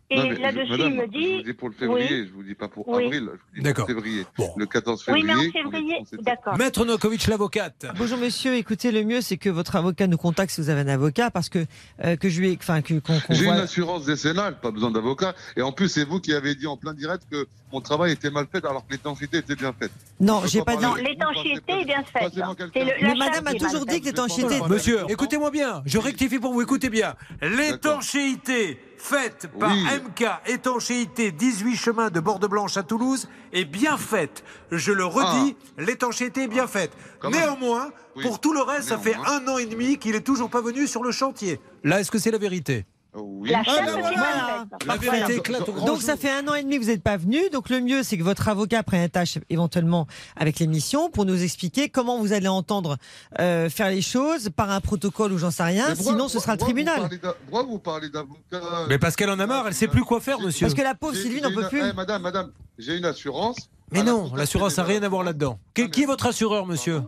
Et 0.08 0.16
je- 0.20 0.40
là-dessus, 0.40 0.70
madame, 0.70 0.92
il 0.92 0.94
me 0.94 1.02
Je 1.06 1.10
dit. 1.10 1.36
vous 1.38 1.42
dis 1.42 1.52
pour 1.52 1.68
le 1.68 1.74
février, 1.74 2.20
Oui. 2.20 2.26
je 2.28 2.32
vous 2.32 2.42
dis 2.44 2.54
pas 2.54 2.68
pour 2.68 2.86
Oui. 2.88 3.04
avril, 3.06 3.24
je 3.24 3.30
vous 3.30 3.38
dis 3.56 3.62
D'accord. 3.62 3.86
pour 3.86 3.94
février. 3.96 4.24
Le 4.56 4.66
14 4.66 5.04
Oui, 5.08 5.22
février. 5.22 5.50
mais 5.54 5.60
en 5.60 5.70
février, 5.70 5.96
d'accord. 6.22 6.56
Maître 6.58 6.84
Nokovic, 6.84 7.26
l'avocate. 7.26 7.86
Bonjour 7.98 8.16
monsieur, 8.18 8.54
écoutez, 8.54 8.92
le 8.92 9.02
mieux 9.02 9.20
c'est 9.20 9.36
que 9.36 9.48
votre 9.50 9.74
avocat 9.74 10.06
nous 10.06 10.16
contacte 10.16 10.52
si 10.52 10.60
vous 10.60 10.70
avez 10.70 10.82
un 10.82 10.88
avocat 10.88 11.32
parce 11.32 11.48
que, 11.48 11.66
euh, 12.04 12.14
que 12.16 12.28
je 12.28 12.40
lui 12.40 12.52
ai. 12.52 12.58
Enfin, 12.60 12.82
qu'on 12.82 13.00
qu'on 13.00 13.18
J'ai 13.30 13.44
voit. 13.46 13.54
une 13.54 13.60
assurance 13.60 14.04
décennale, 14.06 14.60
pas 14.60 14.70
besoin 14.70 14.92
d'avocat. 14.92 15.34
Et 15.56 15.62
en 15.62 15.72
plus, 15.72 15.88
c'est 15.88 16.04
vous 16.04 16.20
qui 16.20 16.32
avez 16.32 16.54
dit 16.54 16.68
en 16.68 16.76
plein 16.76 16.94
direct 16.94 17.24
que 17.28 17.46
mon 17.72 17.80
travail 17.80 18.12
était 18.12 18.30
mal 18.30 18.46
fait 18.50 18.64
alors 18.64 18.86
que 18.86 18.92
l'étanchéité 18.92 19.38
était 19.38 19.56
bien 19.56 19.72
faite. 19.72 19.90
Non, 20.20 20.42
Je 20.44 20.48
j'ai 20.48 20.62
pas 20.62 20.76
dit. 20.76 20.82
Non, 20.84 20.94
l'étanchéité 20.94 21.80
est 21.80 21.84
bien 21.84 22.04
faite. 22.04 22.32
Mais 22.76 22.94
la 23.00 23.14
madame 23.16 23.46
a 23.48 23.54
toujours 23.54 23.84
dit 23.86 24.00
que 24.00 24.06
l'étanchéité. 24.06 24.60
Monsieur, 24.68 25.00
écoutez-moi 25.08 25.50
bien, 25.50 25.82
je 25.84 25.98
rectifie 25.98 26.38
pour 26.38 26.52
vous, 26.52 26.62
écoutez 26.62 26.90
bien. 26.90 27.14
L'étanchéité 27.42 28.78
faite 28.98 29.48
par 29.58 29.70
Oui. 29.72 29.84
MK, 29.84 30.24
étanchéité 30.46 31.32
18 31.32 31.76
chemin 31.76 32.10
de 32.10 32.20
Borde-Blanche 32.20 32.76
à 32.76 32.82
Toulouse, 32.82 33.28
est 33.52 33.64
bien 33.64 33.96
faite. 33.96 34.44
Je 34.70 34.92
le 34.92 35.04
redis, 35.04 35.56
l'étanchéité 35.78 36.44
est 36.44 36.48
bien 36.48 36.66
faite. 36.66 36.90
Ah. 36.96 37.16
Quand 37.20 37.30
même. 37.30 37.40
Néanmoins, 37.40 37.90
Oui. 38.16 38.22
pour 38.24 38.40
tout 38.40 38.52
le 38.52 38.60
reste, 38.62 38.88
ça 38.88 38.98
fait 38.98 39.14
un 39.14 39.46
an 39.48 39.58
et 39.58 39.66
demi 39.66 39.98
qu'il 39.98 40.14
est 40.14 40.20
toujours 40.20 40.50
pas 40.50 40.60
venu 40.60 40.86
sur 40.86 41.02
le 41.02 41.10
chantier. 41.12 41.60
Là, 41.84 42.00
est-ce 42.00 42.10
que 42.10 42.18
c'est 42.18 42.30
la 42.30 42.38
vérité? 42.38 42.84
Oui. 43.16 43.50
La 43.50 43.62
Ah, 43.66 43.80
ben 43.84 44.00
voilà. 44.00 44.66
La 44.86 44.96
vérité 44.96 45.36
éclate 45.36 45.68
au 45.68 45.72
grand 45.72 45.86
Donc 45.86 45.96
jour. 45.96 46.04
ça 46.06 46.16
fait 46.16 46.30
un 46.30 46.46
an 46.48 46.54
et 46.54 46.62
demi 46.62 46.76
que 46.78 46.82
vous 46.84 46.90
n'êtes 46.90 47.02
pas 47.02 47.16
venu. 47.16 47.38
Donc 47.52 47.68
le 47.70 47.80
mieux 47.80 48.02
c'est 48.02 48.18
que 48.18 48.22
votre 48.22 48.48
avocat 48.48 48.82
prenne 48.82 49.00
la 49.00 49.08
tâche 49.08 49.38
éventuellement 49.50 50.06
avec 50.36 50.58
l'émission 50.58 51.10
pour 51.10 51.24
nous 51.24 51.42
expliquer 51.42 51.88
comment 51.88 52.18
vous 52.18 52.32
allez 52.32 52.48
entendre 52.48 52.96
euh, 53.40 53.68
faire 53.70 53.90
les 53.90 54.02
choses 54.02 54.50
par 54.54 54.70
un 54.70 54.80
protocole 54.80 55.32
ou 55.32 55.38
j'en 55.38 55.50
sais 55.50 55.62
rien. 55.62 55.86
Pourquoi- 55.94 56.12
Sinon 56.12 56.28
ce 56.28 56.38
sera 56.40 56.52
le 56.52 56.58
tribunal. 56.58 57.08
Pourquoi 57.48 57.62
vous 57.64 57.78
parlez 57.78 58.10
d'avocat 58.10 58.60
Mais 58.88 58.98
parce 58.98 59.16
qu'elle 59.16 59.30
en 59.30 59.38
a 59.38 59.46
marre, 59.46 59.68
elle 59.68 59.74
sait 59.74 59.88
plus 59.88 60.04
quoi 60.04 60.20
faire, 60.20 60.40
monsieur. 60.40 60.66
Parce 60.66 60.74
que 60.74 60.82
la 60.82 60.94
pauvre 60.94 61.14
Sylvie 61.14 61.40
n'en 61.40 61.52
peut 61.52 61.68
plus. 61.68 61.82
Eh, 61.88 61.92
madame, 61.92 62.22
madame, 62.22 62.50
j'ai 62.78 62.96
une 62.96 63.04
assurance. 63.04 63.56
Mais 63.92 64.02
non, 64.02 64.32
l'assurance 64.34 64.76
n'a 64.78 64.84
rien 64.84 65.02
à 65.02 65.08
voir 65.08 65.22
là-dedans. 65.22 65.58
Qui, 65.74 66.02
est 66.02 66.06
votre 66.06 66.26
assureur, 66.26 66.66
monsieur? 66.66 67.00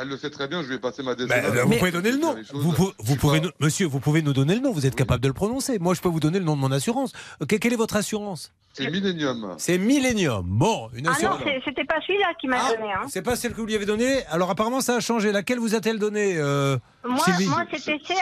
Elle 0.00 0.08
le 0.08 0.16
sait 0.16 0.30
très 0.30 0.48
bien, 0.48 0.62
je 0.62 0.68
lui 0.68 0.76
ai 0.76 0.78
passé 0.78 1.02
ma 1.02 1.14
Ben, 1.14 1.26
décennale. 1.26 1.58
vous 1.66 1.76
pouvez 1.78 1.90
donner 1.90 2.10
le 2.12 2.18
nom. 2.18 2.34
Vous, 2.52 2.72
pou- 2.72 2.92
vous 2.98 3.16
pouvez, 3.16 3.40
nous- 3.40 3.50
monsieur, 3.60 3.86
vous 3.86 4.00
pouvez 4.00 4.22
nous 4.22 4.32
donner 4.32 4.54
le 4.54 4.60
nom. 4.60 4.72
Vous 4.72 4.86
êtes 4.86 4.94
capable 4.96 5.22
de 5.22 5.28
le 5.28 5.34
prononcer. 5.34 5.78
Moi, 5.78 5.94
je 5.94 6.00
peux 6.00 6.08
vous 6.08 6.20
donner 6.20 6.38
le 6.38 6.44
nom 6.44 6.56
de 6.56 6.60
mon 6.60 6.72
assurance. 6.72 7.12
Euh, 7.42 7.46
que- 7.46 7.56
quelle 7.56 7.72
est 7.72 7.76
votre 7.76 7.96
assurance? 7.96 8.52
C'est 8.72 8.90
Millennium. 8.90 9.54
C'est 9.58 9.78
Millennium. 9.78 10.44
Bon, 10.48 10.88
une 10.94 11.06
Ah 11.06 11.10
non, 11.10 11.16
assurance. 11.16 11.40
c'était 11.64 11.84
pas 11.84 12.00
celui-là 12.06 12.32
qui 12.40 12.48
m'a 12.48 12.56
Ah, 12.60 12.74
donné. 12.74 12.92
Hein. 12.92 13.02
c'est 13.08 13.22
pas 13.22 13.36
celle 13.36 13.52
que 13.52 13.60
vous 13.60 13.66
lui 13.66 13.76
avez 13.76 13.86
donnée? 13.86 14.24
Alors 14.30 14.50
apparemment, 14.50 14.80
ça 14.80 14.96
a 14.96 15.00
changé. 15.00 15.30
Laquelle 15.30 15.58
vous 15.60 15.76
a-t-elle 15.76 16.00
donnée, 16.00 16.34
euh, 16.38 16.76
Moi, 17.04 17.18
moi 17.46 17.64
c'était 17.72 17.98
CAC. 18.00 18.18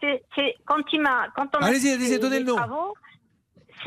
c'est- 0.00 0.22
c'est- 0.34 0.54
Quand 0.64 0.76
il 0.92 1.02
m'a. 1.02 1.26
quand 1.36 1.46
on 1.58 1.62
a 1.62 1.66
Allez-y, 1.66 1.90
allez-y, 1.90 2.08
les- 2.12 2.18
donnez 2.18 2.38
le 2.38 2.46
nom. 2.46 2.56
travaux, 2.56 2.94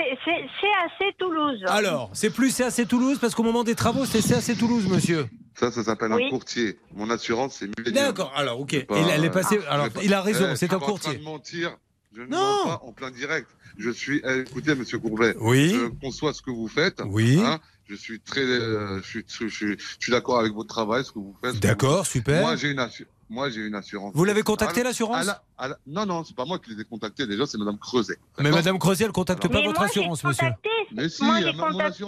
CAC 0.04 1.18
Toulouse. 1.18 1.60
Alors, 1.68 2.10
c'est 2.14 2.30
plus 2.30 2.56
CAC 2.56 2.88
Toulouse 2.88 3.18
parce 3.20 3.36
qu'au 3.36 3.44
moment 3.44 3.64
des 3.64 3.76
travaux, 3.76 4.06
c'est 4.06 4.22
CAC 4.22 4.58
Toulouse, 4.58 4.88
monsieur. 4.88 5.28
Ça, 5.56 5.72
ça 5.72 5.84
s'appelle 5.84 6.14
Oui. 6.14 6.26
un 6.26 6.30
courtier. 6.30 6.80
Mon 6.96 7.10
assurance, 7.10 7.58
c'est 7.60 7.66
Millennium. 7.68 8.06
D'accord. 8.06 8.32
Alors, 8.36 8.60
ok. 8.62 8.86
Pas- 8.86 8.98
Il, 9.00 9.10
elle 9.10 9.26
est 9.26 9.30
passée. 9.30 9.60
Ah, 9.68 9.74
alors, 9.74 9.90
pas- 9.90 10.04
il 10.04 10.14
a 10.14 10.22
raison. 10.22 10.48
Eh, 10.52 10.56
c'est 10.56 10.68
un 10.74 10.80
pas 10.80 10.86
en 10.86 10.90
courtier. 10.90 11.12
train 11.12 11.20
de 11.20 11.26
mentir. 11.26 11.76
Je 12.16 12.22
ne 12.22 12.28
Non. 12.28 12.62
pas 12.66 12.82
en 12.84 12.92
plein 12.94 13.12
direct. 13.12 13.48
Je 13.78 13.90
suis. 13.90 14.22
eh, 14.26 14.40
écoutez, 14.40 14.74
Monsieur 14.76 15.00
Courbet. 15.00 15.36
Oui. 15.40 15.70
Je 15.74 15.88
conçois 16.02 16.34
ce 16.34 16.42
que 16.42 16.52
vous 16.52 16.68
faites. 16.68 17.02
Oui. 17.06 17.40
hein. 17.44 17.60
je 17.88 17.96
suis 17.96 18.20
très. 18.20 18.42
euh, 18.42 19.02
je 19.02 19.08
suis, 19.08 19.26
je 19.28 19.48
suis, 19.48 19.76
je 19.78 19.84
suis 20.00 20.12
d'accord 20.12 20.40
avec 20.40 20.54
votre 20.54 20.70
travail, 20.70 21.04
ce 21.04 21.12
que 21.12 21.20
vous 21.20 21.36
faites. 21.44 21.60
D'accord, 21.60 22.00
vous- 22.04 22.10
super. 22.10 22.42
Moi, 22.42 22.56
j'ai 22.56 22.70
une 22.72 22.80
assurance. 22.80 23.12
Moi, 23.30 23.50
j'ai 23.52 23.62
une 23.62 23.76
assurance. 23.76 24.12
Vous 24.16 24.26
l'avez 24.26 24.42
contacté, 24.42 24.82
l'assurance 24.82 25.26
la- 25.26 25.78
Non, 25.86 26.06
non, 26.06 26.24
c'est 26.24 26.36
pas 26.36 26.46
moi 26.46 26.58
qui 26.58 26.74
les 26.74 26.82
ai 26.82 26.86
contactés. 26.86 27.28
Déjà, 27.28 27.46
c'est 27.46 27.58
Madame 27.60 27.78
Creuset. 27.78 28.18
Mais 28.40 28.50
Madame 28.50 28.80
Creuset, 28.80 29.04
elle 29.06 29.12
contacte 29.12 29.48
pas 29.48 29.60
Mais 29.60 29.66
votre 29.66 29.82
assurance, 29.82 30.24
monsieur. 30.24 30.48
Mais 30.92 31.08
si, 31.10 31.24
moi, 31.24 31.40
j'ai 31.40 31.54
contacté 31.56 32.04
CAC, 32.06 32.08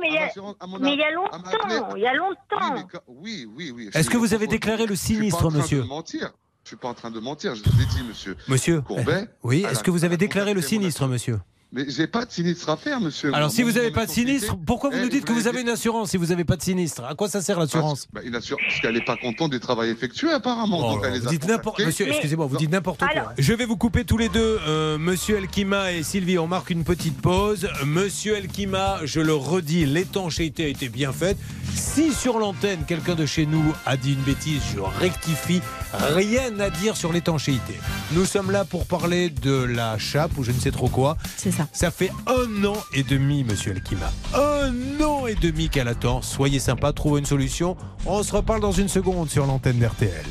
mais 0.00 0.08
il 0.08 0.12
y 0.12 0.16
a, 0.18 0.20
ma 0.20 0.26
assurance- 0.26 0.56
à 0.60 0.66
mon 0.66 0.78
mais 0.78 0.92
il 0.92 0.98
y 0.98 1.02
a 1.02 1.08
elle 1.08 1.14
m'a 1.16 1.22
appelé. 1.36 1.76
longtemps. 1.76 1.96
Il 1.96 2.02
y 2.02 2.06
a 2.06 2.12
Oui, 2.12 2.18
longtemps. 2.18 2.86
oui, 3.08 3.48
oui, 3.56 3.70
oui. 3.74 3.88
Est-ce 3.94 4.08
Je- 4.08 4.10
que 4.10 4.18
vous 4.18 4.34
avez 4.34 4.46
déclaré 4.46 4.84
le 4.86 4.94
je 4.94 5.00
sinistre, 5.00 5.50
monsieur 5.50 5.82
mentir. 5.84 6.32
Je 6.64 6.68
suis 6.70 6.76
pas 6.76 6.88
en 6.88 6.94
train 6.94 7.10
de 7.10 7.20
mentir. 7.20 7.54
Je 7.54 7.62
vous 7.62 7.80
ai 7.82 7.86
dit, 7.86 8.02
monsieur. 8.06 8.36
Monsieur. 8.48 8.80
Courbet. 8.82 9.22
eh, 9.24 9.28
Oui, 9.42 9.64
est-ce 9.70 9.82
que 9.82 9.90
vous 9.90 10.04
avez 10.04 10.16
déclaré 10.18 10.52
le 10.52 10.60
sinistre, 10.60 11.06
monsieur 11.06 11.38
Mais 11.76 11.84
j'ai 11.90 12.06
pas 12.06 12.24
de 12.24 12.32
sinistre 12.32 12.70
à 12.70 12.78
faire, 12.78 13.02
monsieur. 13.02 13.34
Alors, 13.34 13.50
si 13.50 13.62
vous 13.62 13.72
n'avez 13.72 13.90
pas 13.90 14.06
de 14.06 14.10
sinistre, 14.10 14.56
pourquoi 14.64 14.88
vous 14.88 14.96
Eh, 14.96 15.02
nous 15.02 15.10
dites 15.10 15.26
que 15.26 15.32
vous 15.34 15.46
avez 15.46 15.60
une 15.60 15.68
assurance 15.68 16.08
si 16.08 16.16
vous 16.16 16.26
n'avez 16.28 16.44
pas 16.44 16.56
de 16.56 16.62
sinistre? 16.62 17.04
À 17.04 17.14
quoi 17.14 17.28
ça 17.28 17.42
sert 17.42 17.58
l'assurance? 17.60 18.08
Bah, 18.14 18.22
une 18.24 18.34
assurance, 18.34 18.62
parce 18.66 18.80
qu'elle 18.80 18.94
n'est 18.94 19.04
pas 19.04 19.18
contente 19.18 19.50
du 19.50 19.60
travail 19.60 19.90
effectué, 19.90 20.30
apparemment. 20.32 20.94
Oh 20.94 21.02
vous 21.22 21.28
dites 21.28 21.46
n'importe. 21.46 21.84
Monsieur, 21.84 22.08
excusez-moi, 22.08 22.46
vous 22.46 22.56
dites 22.56 22.70
n'importe 22.70 23.00
quoi. 23.00 23.34
Je 23.36 23.52
vais 23.52 23.66
vous 23.66 23.76
couper 23.76 24.06
tous 24.06 24.16
les 24.16 24.30
deux, 24.30 24.58
euh, 24.66 24.96
Monsieur 24.96 25.36
Elkima 25.36 25.92
et 25.92 26.02
Sylvie. 26.02 26.38
On 26.38 26.46
marque 26.46 26.70
une 26.70 26.82
petite 26.82 27.20
pause. 27.20 27.68
Monsieur 27.84 28.36
Elkima, 28.36 29.00
je 29.04 29.20
le 29.20 29.34
redis, 29.34 29.84
l'étanchéité 29.84 30.64
a 30.64 30.68
été 30.68 30.88
bien 30.88 31.12
faite. 31.12 31.36
Si 31.74 32.14
sur 32.14 32.38
l'antenne, 32.38 32.84
quelqu'un 32.86 33.16
de 33.16 33.26
chez 33.26 33.44
nous 33.44 33.74
a 33.84 33.98
dit 33.98 34.14
une 34.14 34.22
bêtise, 34.22 34.62
je 34.74 34.80
rectifie. 34.80 35.60
Rien 35.92 36.58
à 36.60 36.70
dire 36.70 36.96
sur 36.96 37.12
l'étanchéité. 37.12 37.74
Nous 38.12 38.24
sommes 38.24 38.50
là 38.50 38.64
pour 38.64 38.86
parler 38.86 39.28
de 39.30 39.62
la 39.64 39.98
chape 39.98 40.36
ou 40.38 40.42
je 40.42 40.52
ne 40.52 40.58
sais 40.58 40.70
trop 40.70 40.88
quoi. 40.88 41.16
C'est 41.36 41.50
ça. 41.50 41.65
Ça 41.72 41.90
fait 41.90 42.10
un 42.26 42.64
an 42.64 42.76
et 42.94 43.02
demi, 43.02 43.44
monsieur 43.44 43.72
Elkima. 43.72 44.10
Un 44.34 45.00
an 45.02 45.26
et 45.26 45.34
demi 45.34 45.68
qu'elle 45.68 45.88
attend. 45.88 46.22
Soyez 46.22 46.58
sympa, 46.58 46.92
trouvez 46.92 47.20
une 47.20 47.26
solution. 47.26 47.76
On 48.06 48.22
se 48.22 48.34
reparle 48.34 48.60
dans 48.60 48.72
une 48.72 48.88
seconde 48.88 49.28
sur 49.28 49.46
l'antenne 49.46 49.78
d'RTL. 49.78 50.24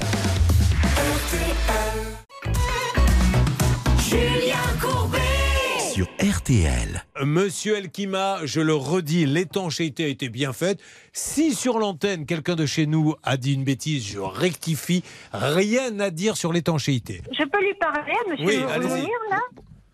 Julien 3.99 4.57
Courbet. 4.82 5.20
Sur 5.94 6.07
RTL. 6.20 7.03
Monsieur 7.24 7.78
Elkima, 7.78 8.40
je 8.44 8.60
le 8.60 8.74
redis, 8.76 9.26
l'étanchéité 9.26 10.06
a 10.06 10.07
été 10.07 10.28
bien 10.30 10.52
faite. 10.52 10.80
Si 11.14 11.56
sur 11.56 11.80
l'antenne, 11.80 12.26
quelqu'un 12.26 12.56
de 12.56 12.66
chez 12.66 12.86
nous 12.86 13.16
a 13.24 13.38
dit 13.38 13.53
une 13.53 13.64
bêtise, 13.64 14.06
je 14.06 14.20
rectifie. 14.20 15.03
Rien 15.32 15.98
à 16.02 16.10
dire 16.10 16.36
sur 16.36 16.52
l'étanchéité. 16.52 17.22
Je 17.32 17.45
peux 17.45 17.62
lui 17.62 17.74
parler, 17.76 18.14
monsieur 18.30 18.45
Oui, 18.45 18.57
allez-y. 18.70 19.07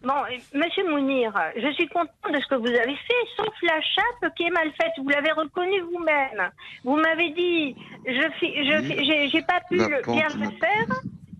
Bon, 0.04 0.16
monsieur 0.54 0.90
Mounir, 0.90 1.32
je 1.56 1.72
suis 1.74 1.88
content 1.90 2.10
de 2.34 2.40
ce 2.40 2.48
que 2.48 2.56
vous 2.56 2.66
avez 2.68 2.96
fait, 2.96 3.24
sauf 3.38 3.54
la 3.62 3.80
chape 3.82 4.34
qui 4.36 4.44
est 4.44 4.50
mal 4.50 4.72
faite. 4.82 4.94
Vous 4.98 5.08
l'avez 5.10 5.32
reconnu 5.32 5.80
vous-même. 5.82 6.50
Vous 6.84 6.96
m'avez 6.96 7.30
dit, 7.30 7.76
je 8.08 8.30
fi- 8.40 8.66
je 8.66 8.82
fi- 8.82 9.06
j'ai- 9.06 9.30
j'ai 9.30 9.42
pas 9.44 9.60
pu 9.70 9.76
La 9.78 9.88
le- 9.90 10.02
bien 10.12 10.28
le 10.30 10.50
faire. 10.58 10.88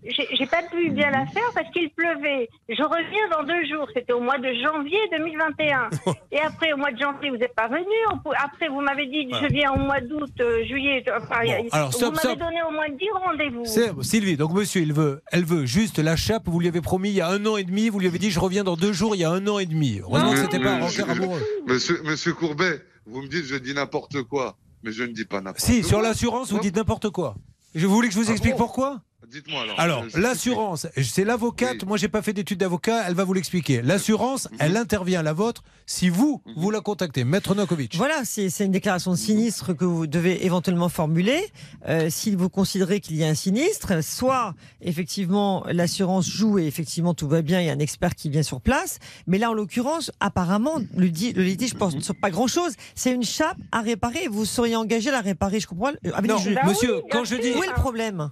J'ai 0.04 0.46
pas 0.46 0.62
pu 0.62 0.90
bien 0.90 1.10
la 1.10 1.26
faire 1.26 1.48
parce 1.54 1.70
qu'il 1.72 1.88
pleuvait. 1.90 2.48
Je 2.68 2.82
reviens 2.82 3.28
dans 3.30 3.44
deux 3.44 3.64
jours. 3.66 3.86
C'était 3.94 4.12
au 4.12 4.20
mois 4.20 4.38
de 4.38 4.52
janvier 4.62 4.98
2021. 5.12 5.90
Et 6.32 6.40
après, 6.40 6.72
au 6.72 6.76
mois 6.76 6.90
de 6.90 6.98
janvier, 6.98 7.30
vous 7.30 7.36
n'êtes 7.36 7.54
pas 7.54 7.68
venu. 7.68 7.84
On- 8.12 8.30
Après, 8.32 8.68
vous 8.68 8.80
m'avez 8.80 9.06
dit, 9.06 9.26
Voilà. 9.30 9.46
je 9.48 9.52
viens 9.54 9.72
au 9.72 9.78
mois 9.78 10.00
d'août, 10.00 10.30
euh, 10.40 10.64
juillet. 10.64 11.04
Enfin, 11.16 11.42
Bon, 11.44 11.68
alors, 11.70 11.92
stop, 11.94 12.08
vous 12.08 12.16
m'avez 12.16 12.36
stop. 12.36 12.38
donné 12.40 12.62
au 12.68 12.72
moins 12.72 12.88
10 12.88 13.04
rendez-vous. 13.24 14.02
Sylvie, 14.02 14.36
donc 14.36 14.52
monsieur, 14.54 14.82
il 14.82 14.92
veut, 14.92 15.22
elle 15.30 15.44
veut 15.44 15.66
juste 15.66 15.98
la 16.00 16.16
chape. 16.16 16.42
Vous 16.46 16.58
lui 16.58 16.66
avez 16.68 16.80
promis 16.80 17.10
il 17.10 17.14
y 17.16 17.20
a 17.20 17.28
un 17.28 17.44
an 17.46 17.56
et 17.56 17.64
demi. 17.64 17.88
Vous 17.88 18.00
lui 18.00 18.08
avez 18.08 18.18
dit 18.18 18.30
je 18.32 18.40
reviens 18.40 18.64
dans 18.64 18.76
deux 18.76 18.92
jours. 18.92 19.14
Il 19.14 19.20
y 19.20 19.24
a 19.24 19.30
un 19.30 19.46
an 19.46 19.58
et 19.60 19.66
demi. 19.66 20.00
Heureusement 20.02 20.30
que 20.32 20.36
Mais- 20.36 20.42
c'était 20.42 20.58
pas 20.58 20.70
un 20.72 20.80
rencard 20.80 21.10
amoureux. 21.10 21.40
Monsieur, 21.66 22.00
monsieur 22.04 22.32
Courbet, 22.32 22.80
vous 23.06 23.22
me 23.22 23.28
dites 23.28 23.44
je 23.44 23.56
dis 23.56 23.72
n'importe 23.74 24.22
quoi. 24.24 24.56
mais 24.82 24.90
je 24.90 25.04
ne 25.04 25.12
dis 25.12 25.24
pas 25.24 25.36
n'importe 25.40 25.60
Si, 25.60 25.80
quoi. 25.82 25.88
sur 25.88 26.00
l'assurance, 26.02 26.50
vous 26.50 26.58
dites 26.58 26.74
n'importe 26.74 27.08
quoi. 27.10 27.36
Je 27.76 27.86
voulais 27.86 28.08
que 28.08 28.14
je 28.14 28.18
vous 28.18 28.28
Ah 28.30 28.32
explique 28.32 28.54
bon 28.54 28.58
pourquoi? 28.64 29.00
Dites-moi 29.30 29.62
alors. 29.62 29.78
Alors, 29.80 30.04
l'assurance, 30.14 30.86
c'est 31.00 31.24
l'avocate. 31.24 31.84
Moi, 31.84 31.96
j'ai 31.96 32.08
pas 32.08 32.22
fait 32.22 32.32
d'études 32.32 32.58
d'avocat. 32.58 33.04
Elle 33.06 33.14
va 33.14 33.24
vous 33.24 33.32
l'expliquer. 33.32 33.80
L'assurance, 33.80 34.48
Mhm. 34.50 34.56
elle 34.60 34.76
intervient, 34.76 35.22
la 35.22 35.32
vôtre, 35.32 35.62
si 35.86 36.08
vous, 36.08 36.42
vous 36.56 36.70
la 36.70 36.80
contactez. 36.80 37.24
Maître 37.24 37.54
Nokovic. 37.54 37.96
Voilà, 37.96 38.24
c'est 38.24 38.50
c'est 38.50 38.64
une 38.64 38.72
déclaration 38.72 39.12
de 39.12 39.16
sinistre 39.16 39.72
que 39.74 39.84
vous 39.84 40.06
devez 40.06 40.44
éventuellement 40.44 40.88
formuler. 40.88 41.40
Euh, 41.88 42.08
si 42.10 42.34
vous 42.34 42.48
considérez 42.48 43.00
qu'il 43.00 43.16
y 43.16 43.24
a 43.24 43.28
un 43.28 43.34
sinistre, 43.34 44.02
soit 44.02 44.54
effectivement 44.80 45.64
l'assurance 45.70 46.26
joue 46.28 46.58
et 46.58 46.66
effectivement 46.66 47.14
tout 47.14 47.28
va 47.28 47.42
bien, 47.42 47.60
il 47.60 47.66
y 47.66 47.70
a 47.70 47.72
un 47.72 47.78
expert 47.78 48.14
qui 48.14 48.28
vient 48.28 48.42
sur 48.42 48.60
place. 48.60 48.98
Mais 49.26 49.38
là, 49.38 49.50
en 49.50 49.54
l'occurrence, 49.54 50.10
apparemment, 50.20 50.78
le, 50.96 51.08
di- 51.10 51.32
le 51.32 51.42
litige 51.42 51.74
porte 51.74 52.00
sur 52.00 52.14
pas 52.16 52.30
grand-chose. 52.30 52.72
C'est 52.94 53.12
une 53.12 53.24
chape 53.24 53.56
à 53.70 53.80
réparer. 53.80 54.28
Vous 54.28 54.44
seriez 54.44 54.76
engagé 54.76 55.08
à 55.10 55.12
la 55.12 55.20
réparer, 55.20 55.60
je 55.60 55.66
comprends. 55.66 55.92
Euh, 56.06 56.10
avec 56.14 56.30
Non. 56.30 56.36
Bah 56.54 56.62
monsieur, 56.66 56.96
oui, 56.96 57.00
bien 57.02 57.08
quand 57.18 57.24
je 57.24 57.36
dis-. 57.36 57.52
Où 57.52 57.62
est 57.62 57.68
le 57.68 57.74
problème? 57.74 58.30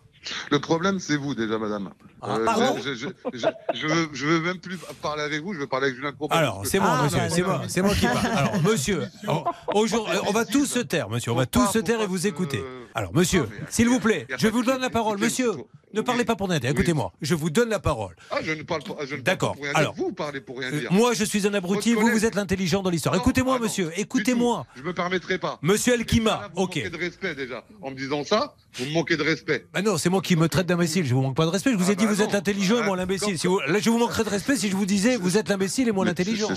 Le 0.51 0.61
problème, 0.61 0.99
c'est 1.01 1.17
vous 1.17 1.35
déjà, 1.35 1.59
madame. 1.59 1.93
Ah, 2.23 2.37
Euh, 2.37 2.45
pardon 2.45 2.77
je, 2.85 2.95
je, 2.95 3.07
je, 3.33 3.47
je, 3.75 3.87
veux, 3.87 4.09
je 4.13 4.27
veux 4.27 4.41
même 4.41 4.59
plus 4.59 4.79
parler 5.03 5.23
avec 5.23 5.43
vous, 5.43 5.55
je 5.55 5.61
veux 5.61 5.67
parler 5.67 5.87
avec 5.87 5.97
Julien 5.97 6.13
Courbet. 6.13 6.35
Alors, 6.35 6.67
c'est 6.67 6.79
moi, 6.79 6.97
Ah, 6.99 7.05
monsieur, 7.05 7.21
c'est 7.31 7.43
moi, 7.43 7.63
c'est 7.69 7.83
moi 7.83 7.95
qui 7.95 8.07
parle. 8.07 8.27
Alors, 8.37 8.63
monsieur, 8.63 9.03
on- 9.29 9.45
aujourd'hui, 9.75 10.17
on 10.27 10.33
va 10.33 10.45
tous 10.45 10.67
se 10.67 10.79
taire, 10.81 11.09
monsieur, 11.09 11.33
on 11.33 11.37
va 11.37 11.47
tous 11.47 11.67
se 11.69 11.79
taire 11.79 12.01
et 12.03 12.07
vous 12.07 12.27
écouter. 12.27 12.63
Alors, 12.95 13.15
monsieur, 13.15 13.49
s'il 13.69 13.89
vous 13.89 14.01
plaît, 14.01 14.27
je 14.37 14.49
vous 14.49 14.63
donne 14.65 14.81
la 14.81 14.91
parole, 14.91 15.19
monsieur. 15.19 15.53
Ne 15.93 16.03
parlez 16.03 16.25
pas 16.25 16.37
pour 16.37 16.49
rien 16.49 16.61
dire. 16.61 16.71
Écoutez-moi, 16.71 17.13
je 17.21 17.35
vous 17.35 17.51
donne 17.51 17.69
la 17.69 17.81
parole. 17.81 18.15
Ah, 18.31 18.37
je 18.43 18.53
ne 18.53 18.63
parle 18.63 18.83
pas, 18.85 18.95
je 19.01 19.03
ne 19.03 19.09
parle 19.09 19.23
D'accord. 19.23 19.51
pas 19.51 19.57
pour 19.57 19.65
rien 19.65 19.73
Alors. 19.75 19.95
Vous 19.95 20.13
parlez 20.13 20.41
pour 20.41 20.59
rien 20.61 20.69
Euh, 20.73 20.79
dire. 20.81 20.93
Moi, 20.93 21.15
je 21.15 21.25
suis 21.25 21.47
un 21.49 21.55
abruti, 21.55 21.95
vous, 21.95 22.07
vous 22.09 22.25
êtes 22.25 22.37
l'intelligent 22.37 22.81
dans 22.83 22.91
l'histoire. 22.91 23.15
Écoutez-moi, 23.17 23.59
monsieur, 23.59 23.91
écoutez-moi. 23.97 24.67
Je 24.77 24.83
me 24.83 24.93
permettrai 24.93 25.39
pas. 25.39 25.59
Monsieur 25.63 25.95
Elkima, 25.95 26.31
Là, 26.31 26.51
vous 26.55 26.63
ok. 26.63 26.77
manquez 26.77 26.91
de 26.91 26.97
respect 26.97 27.35
déjà. 27.35 27.65
En 27.83 27.91
me 27.91 27.97
disant 27.97 28.23
ça, 28.25 28.55
vous 28.75 28.85
me 28.87 28.93
manquez 28.93 29.17
de 29.17 29.23
respect. 29.25 29.67
Bah 29.73 29.83
non, 29.83 29.99
c'est 29.99 30.11
moi 30.11 30.21
qui 30.23 30.37
me 30.37 30.49
traite 30.49 30.67
d'imbécile. 30.67 31.05
Je 31.07 31.13
vous 31.15 31.23
manque 31.23 31.35
pas 31.37 31.45
de 31.47 31.51
respect. 31.51 31.73
Je 31.73 31.77
vous 31.77 31.89
ai 31.91 31.93
Ah 31.93 31.95
dit 31.97 32.07
vous 32.15 32.23
êtes 32.23 32.29
non. 32.29 32.35
l'intelligent 32.35 32.79
et 32.79 32.83
moi 32.85 32.97
l'imbécile. 32.97 33.39
Si 33.39 33.47
vous- 33.47 33.61
Là, 33.61 33.79
je 33.81 33.91
vous 33.91 33.99
manquerais 33.99 34.25
de 34.25 34.29
respect 34.31 34.57
si 34.57 34.71
je 34.71 34.77
vous 34.77 34.87
disais 34.87 35.17
vous 35.17 35.37
êtes 35.37 35.49
l'imbécile 35.49 35.89
et 35.89 35.93
moi 35.93 36.05
l'intelligent. 36.05 36.49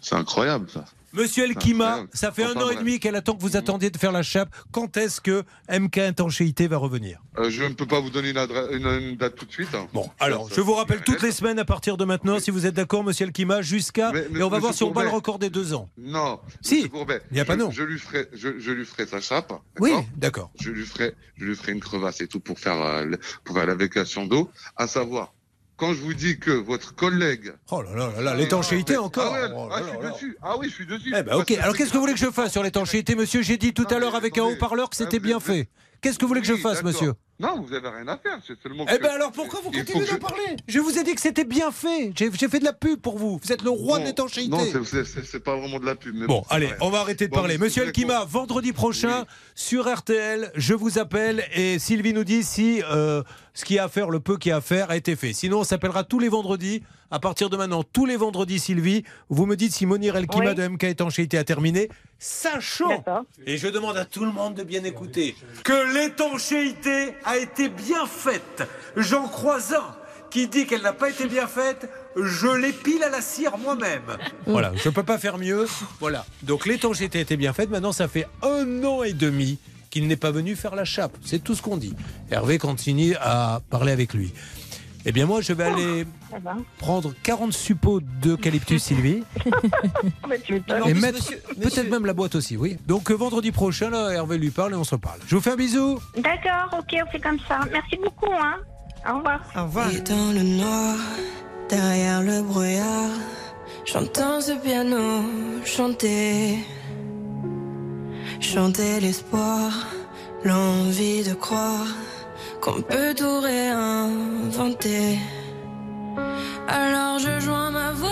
C'est 0.00 0.14
incroyable 0.14 0.66
ça. 0.72 0.84
Monsieur 1.14 1.44
Elkima, 1.44 2.00
ça 2.12 2.32
fait 2.32 2.44
un 2.44 2.56
an 2.56 2.70
et 2.70 2.76
demi 2.76 2.98
qu'elle 3.00 3.14
attend 3.16 3.34
que 3.34 3.40
vous 3.42 3.56
attendiez 3.56 3.90
de 3.90 3.96
faire 3.98 4.12
la 4.12 4.22
chape. 4.22 4.54
Quand 4.72 4.96
est-ce 4.96 5.20
que 5.20 5.44
MK 5.70 5.98
Étanchéité 5.98 6.66
va 6.66 6.76
revenir? 6.76 7.20
Euh, 7.38 7.50
je 7.50 7.62
ne 7.62 7.74
peux 7.74 7.86
pas 7.86 8.00
vous 8.00 8.10
donner 8.10 8.30
une, 8.30 8.36
adresse- 8.36 8.68
une- 8.72 8.86
une 9.10 9.16
date 9.16 9.36
tout 9.36 9.44
de 9.46 9.52
suite. 9.52 9.74
hein. 9.74 9.86
Bon, 9.92 10.10
alors, 10.18 10.48
je 10.52 10.60
vous 10.60 10.74
rappelle 10.74 11.02
toutes 11.02 11.22
les 11.22 11.32
semaines 11.32 11.58
à 11.58 11.64
partir 11.64 11.96
de 11.96 12.04
maintenant, 12.04 12.38
si 12.40 12.50
vous 12.50 12.66
êtes 12.66 12.74
d'accord, 12.74 13.04
monsieur 13.04 13.26
Elkima, 13.26 13.62
jusqu'à. 13.62 14.12
Et 14.14 14.42
on 14.42 14.48
va 14.48 14.58
voir 14.58 14.74
si 14.74 14.82
on 14.82 14.90
bat 14.90 15.04
le 15.04 15.08
record 15.10 15.38
des 15.38 15.50
deux 15.50 15.72
ans. 15.74 15.88
Non. 15.96 16.40
Si. 16.60 16.88
Courbet, 16.88 17.22
Il 17.30 17.36
y 17.36 17.40
a 17.40 17.44
pas 17.44 17.54
je- 17.54 17.58
non. 17.58 17.70
Je 17.70 17.82
lui 17.82 17.98
ferai, 17.98 18.28
je, 18.32 18.58
je 18.58 18.70
lui 18.72 18.84
ferai 18.84 19.06
sa 19.06 19.20
chape. 19.20 19.52
Oui, 19.80 19.92
d'accord? 20.16 20.50
Je 20.60 20.70
lui 20.70 20.84
ferai, 20.84 21.14
je 21.36 21.44
lui 21.44 21.54
ferai 21.56 21.72
une 21.72 21.80
crevasse 21.80 22.20
et 22.20 22.26
tout 22.26 22.40
pour 22.40 22.58
faire, 22.58 22.80
euh, 22.80 23.06
pour 23.44 23.56
faire 23.56 23.66
la 23.66 23.74
d'eau. 24.26 24.50
À 24.76 24.86
savoir, 24.86 25.32
quand 25.76 25.92
je 25.94 26.00
vous 26.00 26.14
dis 26.14 26.38
que 26.38 26.50
votre 26.50 26.94
collègue. 26.94 27.52
Oh 27.70 27.82
là 27.82 27.94
là 27.94 28.10
là 28.16 28.20
là, 28.22 28.34
l'étanchéité 28.34 28.96
encore. 28.96 29.34
Ah, 29.34 29.42
ouais, 29.48 29.52
Oh 29.56 29.68
ah, 29.72 29.80
là 29.80 29.86
je 29.86 29.90
suis 29.90 30.12
dessus. 30.12 30.36
Ah 30.42 30.56
oui, 30.58 30.68
je 30.68 30.74
suis 30.74 30.86
dessus. 30.86 31.12
Eh 31.16 31.22
ben 31.22 31.34
ok, 31.36 31.50
alors 31.52 31.76
qu'est-ce 31.76 31.90
que 31.90 31.94
vous 31.94 32.00
voulez 32.00 32.12
que 32.14 32.18
je 32.18 32.30
fasse 32.30 32.52
sur 32.52 32.62
l'étanchéité, 32.62 33.14
monsieur 33.14 33.42
J'ai 33.42 33.56
dit 33.56 33.72
tout 33.74 33.86
à 33.90 33.98
l'heure 33.98 34.14
avec 34.14 34.38
un 34.38 34.44
haut-parleur 34.44 34.88
que 34.90 34.96
c'était 34.96 35.20
bien 35.20 35.40
fait. 35.40 35.68
Qu'est-ce 36.00 36.18
que 36.18 36.24
vous 36.26 36.28
voulez 36.28 36.42
que 36.42 36.46
je 36.46 36.56
fasse, 36.56 36.82
monsieur 36.82 37.14
Non, 37.40 37.62
vous 37.66 37.72
avez 37.72 37.88
rien 37.88 38.06
à 38.08 38.18
faire. 38.18 38.38
C'est 38.46 38.60
seulement. 38.62 38.84
Eh 38.92 38.98
que- 38.98 39.02
ben 39.02 39.12
alors 39.12 39.32
pourquoi 39.32 39.60
vous 39.64 39.70
continuez 39.70 40.04
que 40.04 40.10
d'en 40.10 40.12
je- 40.16 40.20
parler? 40.20 40.56
Je 40.68 40.78
vous 40.78 40.98
ai 40.98 41.02
dit 41.02 41.14
que 41.14 41.20
c'était 41.20 41.46
bien 41.46 41.70
fait. 41.72 42.12
J'ai 42.14 42.30
fait 42.30 42.58
de 42.58 42.64
la 42.64 42.74
pub 42.74 43.00
pour 43.00 43.16
vous. 43.16 43.40
Vous 43.42 43.52
êtes 43.52 43.62
le 43.62 43.70
roi 43.70 44.00
de 44.00 44.04
l'étanchéité. 44.04 44.50
Non, 44.50 44.60
c'est- 44.84 45.40
pas 45.40 45.56
vraiment 45.56 45.78
de 45.80 45.86
la 45.86 45.94
pub. 45.94 46.14
mais 46.14 46.26
Bon, 46.26 46.44
allez, 46.50 46.68
on 46.82 46.90
va 46.90 47.00
arrêter 47.00 47.24
de 47.26 47.30
Bon, 47.30 47.38
parler. 47.38 47.56
Monsieur 47.56 47.82
c'est 47.84 47.88
Elkima, 47.88 48.26
vendredi 48.26 48.72
prochain 48.74 49.24
sur 49.54 49.88
RTL, 49.90 50.52
je 50.56 50.74
vous 50.74 50.98
appelle 50.98 51.42
et 51.54 51.78
Sylvie 51.78 52.12
nous 52.12 52.24
dit 52.24 52.42
si 52.42 52.82
euh, 52.90 53.22
ce 53.54 53.64
qu'il 53.64 53.76
y 53.76 53.78
a 53.78 53.84
à 53.84 53.88
faire, 53.88 54.10
le 54.10 54.20
peu 54.20 54.36
qu'il 54.36 54.50
y 54.50 54.52
a 54.52 54.56
à 54.56 54.60
faire, 54.60 54.90
a 54.90 54.96
été 54.96 55.16
fait. 55.16 55.32
Sinon, 55.32 55.60
on 55.60 55.64
s'appellera 55.64 56.04
tous 56.04 56.18
les 56.18 56.28
vendredis. 56.28 56.82
À 57.10 57.20
partir 57.20 57.48
de 57.48 57.56
maintenant, 57.56 57.84
tous 57.84 58.06
les 58.06 58.16
vendredis, 58.16 58.58
Sylvie, 58.58 59.04
vous 59.28 59.46
me 59.46 59.54
dites 59.54 59.72
si 59.72 59.86
Monir 59.86 60.16
Elkima 60.16 60.50
Oui. 60.50 60.54
de 60.56 60.66
MK 60.66 60.84
étanchéité 60.84 61.38
a 61.38 61.44
terminé, 61.44 61.88
sachant, 62.18 63.04
et 63.46 63.56
je 63.56 63.68
demande 63.68 63.96
à 63.96 64.04
tout 64.04 64.24
le 64.24 64.32
monde 64.32 64.54
de 64.54 64.64
bien 64.64 64.82
écouter, 64.82 65.36
que 65.62 65.94
l'étanchéité 65.94 67.14
a 67.24 67.36
été 67.38 67.68
bien 67.68 68.06
faite. 68.06 68.68
J'en 68.96 69.28
crois 69.28 69.58
un 69.76 69.96
qui 70.30 70.48
dit 70.48 70.66
qu'elle 70.66 70.82
n'a 70.82 70.92
pas 70.92 71.10
été 71.10 71.28
bien 71.28 71.46
faite, 71.46 71.88
je 72.20 72.48
l'épile 72.48 73.04
à 73.04 73.10
la 73.10 73.20
cire 73.20 73.56
moi-même. 73.58 74.16
Voilà, 74.46 74.72
je 74.74 74.88
ne 74.88 74.94
peux 74.94 75.04
pas 75.04 75.18
faire 75.18 75.38
mieux. 75.38 75.66
Voilà. 76.00 76.26
Donc 76.42 76.66
l'étanchéité 76.66 77.20
était 77.20 77.36
bien 77.36 77.52
faite. 77.52 77.70
Maintenant, 77.70 77.92
ça 77.92 78.08
fait 78.08 78.26
un 78.42 78.82
an 78.82 79.04
et 79.04 79.12
demi 79.12 79.58
qu'il 79.94 80.08
n'est 80.08 80.16
pas 80.16 80.32
venu 80.32 80.56
faire 80.56 80.74
la 80.74 80.84
chape. 80.84 81.16
C'est 81.24 81.42
tout 81.42 81.54
ce 81.54 81.62
qu'on 81.62 81.76
dit. 81.76 81.94
Hervé 82.32 82.58
continue 82.58 83.14
à 83.20 83.60
parler 83.70 83.92
avec 83.92 84.12
lui. 84.12 84.32
Eh 85.06 85.12
bien, 85.12 85.24
moi, 85.26 85.40
je 85.40 85.52
vais 85.52 85.62
aller 85.64 86.04
Ça 86.32 86.38
va. 86.40 86.56
prendre 86.78 87.14
40 87.22 87.52
suppôts 87.52 88.00
d'eucalyptus, 88.00 88.82
Sylvie, 88.88 89.22
m'étonnes. 90.28 90.88
et 90.88 90.94
mettre 90.94 91.28
peut-être 91.60 91.90
même 91.90 92.06
la 92.06 92.12
boîte 92.14 92.34
aussi, 92.34 92.56
oui. 92.56 92.76
Donc, 92.88 93.10
euh, 93.10 93.14
vendredi 93.14 93.52
prochain, 93.52 93.90
là, 93.90 94.10
Hervé 94.10 94.36
lui 94.38 94.50
parle 94.50 94.72
et 94.72 94.76
on 94.76 94.82
se 94.82 94.94
reparle. 94.96 95.20
Je 95.28 95.36
vous 95.36 95.40
fais 95.42 95.52
un 95.52 95.56
bisou. 95.56 96.00
D'accord, 96.16 96.78
ok, 96.80 96.96
on 97.06 97.10
fait 97.12 97.20
comme 97.20 97.38
ça. 97.46 97.60
Merci 97.70 97.96
beaucoup, 98.02 98.32
hein. 98.32 98.56
Au 99.08 99.18
revoir. 99.18 99.40
Au 99.56 99.62
revoir. 99.64 99.90
Et 99.94 100.00
dans 100.00 100.32
le 100.32 100.42
noir, 100.42 100.96
derrière 101.68 102.20
le 102.22 102.42
brouillard, 102.42 103.10
j'entends 103.84 104.40
ce 104.40 104.52
piano 104.52 105.22
chanter. 105.64 106.58
Chanter 108.40 109.00
l'espoir, 109.00 109.70
l'envie 110.44 111.22
de 111.24 111.34
croire 111.34 111.88
qu'on 112.60 112.80
peut 112.82 113.14
tout 113.14 113.40
réinventer. 113.40 115.18
Alors 116.68 117.18
je 117.18 117.40
joins 117.40 117.70
ma 117.70 117.92
voix 117.92 118.10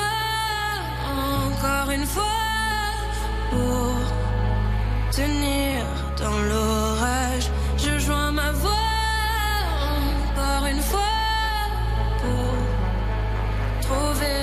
encore 1.47 1.91
une 1.91 2.07
fois 2.07 2.23
pour 3.51 3.95
tenir 5.11 5.85
dans 6.19 6.41
l'orage. 6.51 7.51
Je 7.79 7.99
joins 7.99 8.33
ma 8.33 8.53
voix 8.53 8.71
encore 10.25 10.67
une 10.67 10.83
fois 10.83 11.17
pour 12.23 12.53
trouver 13.87 14.43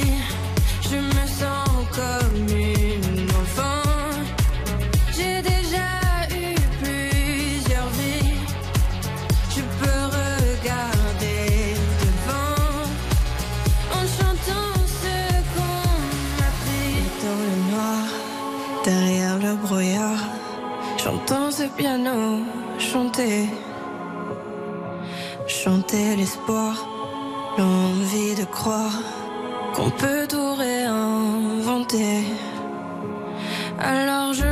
piano 21.67 22.39
chanter, 22.79 23.47
chanter 25.47 26.15
l'espoir, 26.15 26.87
l'envie 27.57 28.35
de 28.35 28.45
croire 28.45 28.99
qu'on 29.73 29.89
peut 29.89 30.27
tout 30.27 30.55
réinventer. 30.55 32.23
Alors 33.79 34.33
je 34.33 34.50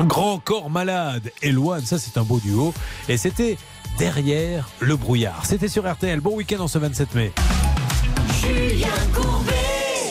Grand 0.00 0.38
corps 0.38 0.70
malade, 0.70 1.32
Eloane, 1.42 1.84
ça 1.84 1.98
c'est 1.98 2.18
un 2.18 2.22
beau 2.22 2.38
duo. 2.38 2.74
Et 3.08 3.16
c'était 3.16 3.56
derrière 3.98 4.68
le 4.80 4.96
brouillard. 4.96 5.46
C'était 5.46 5.68
sur 5.68 5.90
RTL. 5.90 6.20
Bon 6.20 6.34
week-end 6.36 6.60
en 6.60 6.68
ce 6.68 6.78
27 6.78 7.14
mai. 7.14 7.32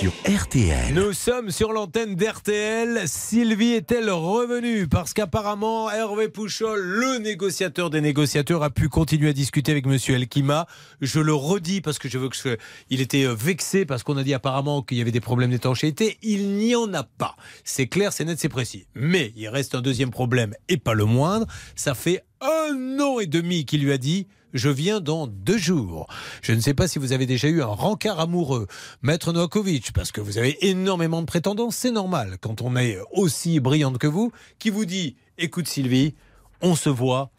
RTL. 0.03 0.93
Nous 0.93 1.13
sommes 1.13 1.51
sur 1.51 1.71
l'antenne 1.71 2.15
d'RTL. 2.15 3.03
Sylvie 3.07 3.71
est-elle 3.71 4.09
revenue? 4.09 4.89
Parce 4.89 5.13
qu'apparemment, 5.13 5.89
Hervé 5.89 6.27
Pouchol, 6.27 6.81
le 6.81 7.19
négociateur 7.19 7.89
des 7.89 8.01
négociateurs, 8.01 8.61
a 8.61 8.69
pu 8.69 8.89
continuer 8.89 9.29
à 9.29 9.33
discuter 9.33 9.71
avec 9.71 9.85
Monsieur 9.85 10.15
Elkima. 10.15 10.67
Je 10.99 11.21
le 11.21 11.33
redis 11.33 11.79
parce 11.79 11.97
que 11.97 12.09
je 12.09 12.17
veux 12.17 12.27
que 12.27 12.57
il 12.89 12.99
était 12.99 13.23
euh, 13.23 13.33
vexé 13.33 13.85
parce 13.85 14.03
qu'on 14.03 14.17
a 14.17 14.23
dit 14.23 14.33
apparemment 14.33 14.81
qu'il 14.81 14.97
y 14.97 15.01
avait 15.01 15.11
des 15.11 15.21
problèmes 15.21 15.51
d'étanchéité. 15.51 16.17
Il 16.21 16.57
n'y 16.57 16.75
en 16.75 16.93
a 16.93 17.03
pas. 17.03 17.37
C'est 17.63 17.87
clair, 17.87 18.11
c'est 18.11 18.25
net, 18.25 18.37
c'est 18.37 18.49
précis. 18.49 18.87
Mais 18.95 19.31
il 19.37 19.47
reste 19.47 19.75
un 19.75 19.81
deuxième 19.81 20.11
problème 20.11 20.55
et 20.67 20.77
pas 20.77 20.93
le 20.93 21.05
moindre. 21.05 21.47
Ça 21.75 21.93
fait 21.93 22.25
un 22.41 22.99
an 22.99 23.19
et 23.19 23.27
demi 23.27 23.63
qu'il 23.63 23.81
lui 23.81 23.93
a 23.93 23.97
dit 23.97 24.27
je 24.55 24.69
viens 24.69 25.01
dans 25.01 25.27
deux 25.27 25.57
jours. 25.57 26.07
Je 26.41 26.53
ne 26.53 26.59
sais 26.59 26.73
pas 26.73 26.87
si 26.87 26.97
vous 26.97 27.11
avez 27.11 27.27
déjà 27.27 27.47
eu 27.47 27.61
un 27.61 27.67
rencard 27.67 28.19
amoureux, 28.19 28.67
Maître 29.03 29.33
Novakovic, 29.33 29.91
parce 29.91 30.11
que 30.11 30.21
vous 30.21 30.37
avez 30.39 30.65
énormément 30.65 31.21
de 31.21 31.27
prétendants. 31.27 31.69
C'est 31.69 31.91
normal 31.91 32.37
quand 32.41 32.61
on 32.61 32.75
est 32.75 32.97
aussi 33.11 33.59
brillante 33.59 33.99
que 33.99 34.07
vous, 34.07 34.31
qui 34.57 34.69
vous 34.69 34.85
dit 34.85 35.17
écoute 35.37 35.67
Sylvie, 35.67 36.15
on 36.61 36.75
se 36.75 36.89
voit 36.89 37.31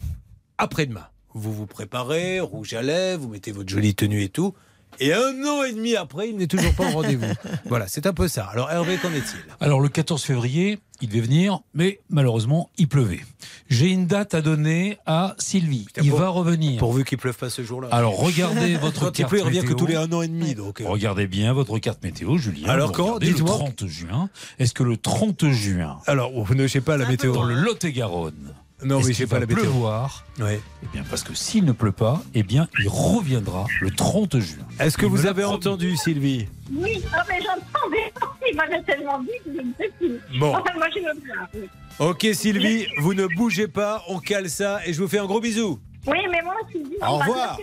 après-demain. 0.58 1.06
Vous 1.32 1.52
vous 1.52 1.66
préparez, 1.66 2.40
rouge 2.40 2.74
à 2.74 2.82
lèvres, 2.82 3.22
vous 3.22 3.28
mettez 3.28 3.52
votre 3.52 3.68
jolie 3.68 3.94
tenue 3.94 4.22
et 4.22 4.28
tout. 4.28 4.54
Et 5.00 5.12
un 5.12 5.44
an 5.44 5.62
et 5.64 5.72
demi 5.72 5.96
après, 5.96 6.28
il 6.30 6.36
n'est 6.36 6.46
toujours 6.46 6.72
pas 6.74 6.88
au 6.88 6.92
rendez-vous. 6.92 7.26
voilà, 7.66 7.86
c'est 7.88 8.06
un 8.06 8.12
peu 8.12 8.28
ça. 8.28 8.44
Alors 8.52 8.70
Hervé, 8.70 8.96
qu'en 8.98 9.12
est-il? 9.12 9.38
Alors 9.60 9.80
le 9.80 9.88
14 9.88 10.22
février, 10.22 10.78
il 11.02 11.08
devait 11.08 11.20
venir, 11.20 11.60
mais 11.74 12.00
malheureusement, 12.08 12.70
il 12.78 12.88
pleuvait. 12.88 13.20
J'ai 13.68 13.88
une 13.90 14.06
date 14.06 14.34
à 14.34 14.40
donner 14.40 14.98
à 15.06 15.34
Sylvie. 15.38 15.86
il 16.02 16.10
pour- 16.10 16.18
va 16.20 16.28
revenir. 16.28 16.78
Pourvu 16.78 17.04
qu'il 17.04 17.18
pleuve 17.18 17.36
pas 17.36 17.50
ce 17.50 17.62
jour-là. 17.62 17.88
Alors 17.92 18.16
regardez 18.16 18.76
votre 18.80 19.00
Quand 19.00 19.18
il 19.18 19.22
carte 19.22 19.30
pleut, 19.30 19.40
il 19.40 19.44
revient 19.44 19.58
que 19.60 19.62
météo. 19.64 19.76
tous 19.78 19.86
les 19.86 19.96
un 19.96 20.10
an 20.12 20.22
et 20.22 20.28
demi. 20.28 20.54
Donc, 20.54 20.80
euh, 20.80 20.84
Regardez 20.88 21.26
bien 21.26 21.52
votre 21.52 21.78
carte 21.78 22.02
météo, 22.02 22.38
Julien. 22.38 22.68
Alors 22.68 22.92
quand? 22.92 23.04
regardez 23.04 23.26
Le 23.28 23.32
Dites-moi. 23.34 23.54
30 23.56 23.86
juin. 23.86 24.30
Est-ce 24.58 24.72
que 24.74 24.82
le 24.82 24.96
30 24.96 25.48
juin, 25.50 25.98
Alors, 26.06 26.32
vous 26.32 26.54
ne 26.54 26.66
sais 26.66 26.80
pas 26.80 26.96
la 26.96 27.06
météo. 27.06 27.32
dans 27.34 27.44
le 27.44 27.54
Lot-et-Garonne, 27.54 28.54
Non, 28.84 29.00
qu'il 29.00 29.14
j'ai 29.14 29.26
pas 29.26 29.38
la 29.40 29.46
météo. 29.46 29.62
pleuvoir 29.62 30.24
Ouais. 30.38 30.60
Eh 30.82 30.86
bien, 30.92 31.02
parce 31.08 31.22
que 31.22 31.34
s'il 31.34 31.64
ne 31.64 31.72
pleut 31.72 31.92
pas, 31.92 32.22
eh 32.34 32.42
bien, 32.42 32.68
il 32.78 32.88
reviendra 32.88 33.64
le 33.80 33.90
30 33.90 34.38
juin. 34.38 34.66
Est-ce 34.78 34.98
que 34.98 35.06
Il 35.06 35.10
vous 35.10 35.26
avez 35.26 35.44
entendu, 35.44 35.96
Sylvie? 35.96 36.46
Oui, 36.72 37.02
ah, 37.14 37.24
mais 37.28 37.38
j'entendais. 37.40 38.12
Il 38.48 38.56
m'avait 38.56 38.82
tellement 38.82 39.18
dit 39.20 39.30
que 39.44 39.50
je 39.56 39.62
ne 39.62 39.72
sais 39.78 39.90
plus. 39.98 40.20
Bon. 40.38 40.54
Enfin, 40.54 40.72
moi, 40.74 40.86
je 40.94 41.58
oui. 41.58 41.68
Ok, 41.98 42.26
Sylvie, 42.34 42.86
vous 42.98 43.14
ne 43.14 43.26
bougez 43.26 43.68
pas, 43.68 44.04
on 44.08 44.18
cale 44.18 44.50
ça 44.50 44.80
et 44.86 44.92
je 44.92 45.00
vous 45.00 45.08
fais 45.08 45.18
un 45.18 45.26
gros 45.26 45.40
bisou. 45.40 45.80
Oui, 46.06 46.18
mais 46.30 46.42
moi, 46.42 46.54
je 46.72 46.78
dis. 46.78 46.96
Au 47.00 47.16
revoir. 47.16 47.58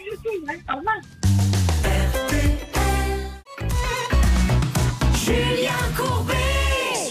Au 0.69 0.77
revoir. 0.77 0.95
Julien 5.23 5.71
Courbet. 5.95 6.52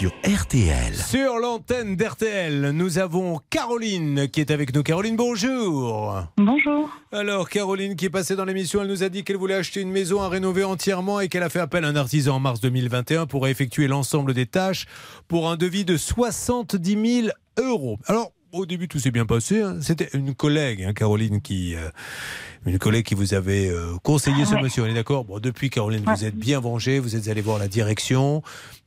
Sur 0.03 0.11
RTL. 0.27 0.97
Sur 0.97 1.39
l'antenne 1.39 1.95
d'RTL, 1.95 2.71
nous 2.73 2.99
avons 2.99 3.39
Caroline 3.51 4.27
qui 4.29 4.41
est 4.41 4.51
avec 4.51 4.75
nous. 4.75 4.83
Caroline, 4.83 5.15
bonjour. 5.15 6.21
Bonjour. 6.39 6.91
Alors, 7.13 7.49
Caroline 7.49 7.95
qui 7.95 8.07
est 8.07 8.11
passée 8.11 8.35
dans 8.35 8.45
l'émission, 8.45 8.83
elle 8.83 8.89
nous 8.89 9.05
a 9.05 9.09
dit 9.09 9.23
qu'elle 9.23 9.37
voulait 9.37 9.55
acheter 9.55 9.81
une 9.81 9.93
maison 9.93 10.21
à 10.21 10.29
rénover 10.29 10.65
entièrement 10.65 11.21
et 11.21 11.29
qu'elle 11.29 11.45
a 11.45 11.49
fait 11.51 11.61
appel 11.61 11.85
à 11.85 11.89
un 11.89 11.95
artisan 11.95 12.35
en 12.35 12.41
mars 12.41 12.61
2021 12.61 13.27
pour 13.27 13.47
effectuer 13.47 13.87
l'ensemble 13.87 14.35
des 14.35 14.47
tâches 14.47 14.87
pour 15.29 15.49
un 15.49 15.57
devis 15.57 15.85
de 15.85 15.97
70 15.97 17.23
000 17.23 17.29
euros. 17.61 18.01
Alors, 18.09 18.33
au 18.51 18.67
début, 18.67 18.89
tout 18.89 18.99
s'est 18.99 19.13
bien 19.13 19.25
passé. 19.25 19.63
hein. 19.63 19.77
C'était 19.83 20.09
une 20.15 20.35
collègue, 20.35 20.83
hein, 20.83 20.95
Caroline, 20.95 21.41
qui, 21.41 21.77
euh, 21.77 21.89
une 22.67 22.79
collègue 22.81 23.07
qui 23.07 23.15
vous 23.15 23.35
avait 23.35 23.69
euh, 23.71 23.93
conseillé 24.03 24.47
ce 24.47 24.55
Ouais. 24.57 24.63
monsieur. 24.63 24.83
On 24.83 24.87
est 24.87 24.95
d'accord? 24.95 25.25
Bon, 25.25 25.39
depuis, 25.39 25.71
Caroline, 25.71 26.03
vous 26.05 26.25
êtes 26.25 26.35
bien 26.37 26.59
vengée. 26.59 26.99
Vous 26.99 27.15
êtes 27.15 27.29
allé 27.29 27.41
voir 27.41 27.59
la 27.61 27.69
direction 27.69 28.43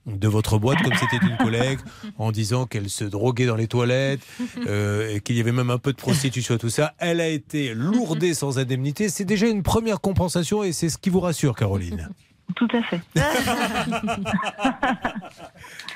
de 0.06 0.28
votre 0.28 0.58
boîte, 0.60 0.82
comme 0.84 0.94
c'était 0.94 1.26
une 1.26 1.38
collègue, 1.38 1.80
en 2.18 2.32
disant 2.32 2.66
qu'elle 2.66 2.90
se 2.90 3.04
droguait 3.04 3.46
dans 3.46 3.56
les 3.56 3.68
toilettes, 3.68 4.22
euh, 4.68 5.16
et 5.16 5.20
qu'il 5.20 5.36
y 5.36 5.40
avait 5.40 5.52
même 5.52 5.70
un 5.70 5.78
peu 5.78 5.92
de 5.92 5.98
prostitution, 5.98 6.58
tout 6.58 6.70
ça. 6.70 6.94
Elle 7.00 7.22
a 7.22 7.28
été 7.28 7.74
lourdée 7.74 8.34
sans 8.34 8.60
indemnité. 8.60 9.10
C'est 9.10 9.26
déjà 9.26 9.48
une 9.48 9.64
première 9.64 10.02
compensation 10.02 10.64
et 10.64 10.72
c'est 10.72 10.90
ce 10.90 10.98
qui 10.98 11.10
vous 11.10 11.20
rassure, 11.20 11.56
Caroline. 11.56 12.10
Tout 12.56 12.68
à 12.74 12.82
fait. 12.84 13.02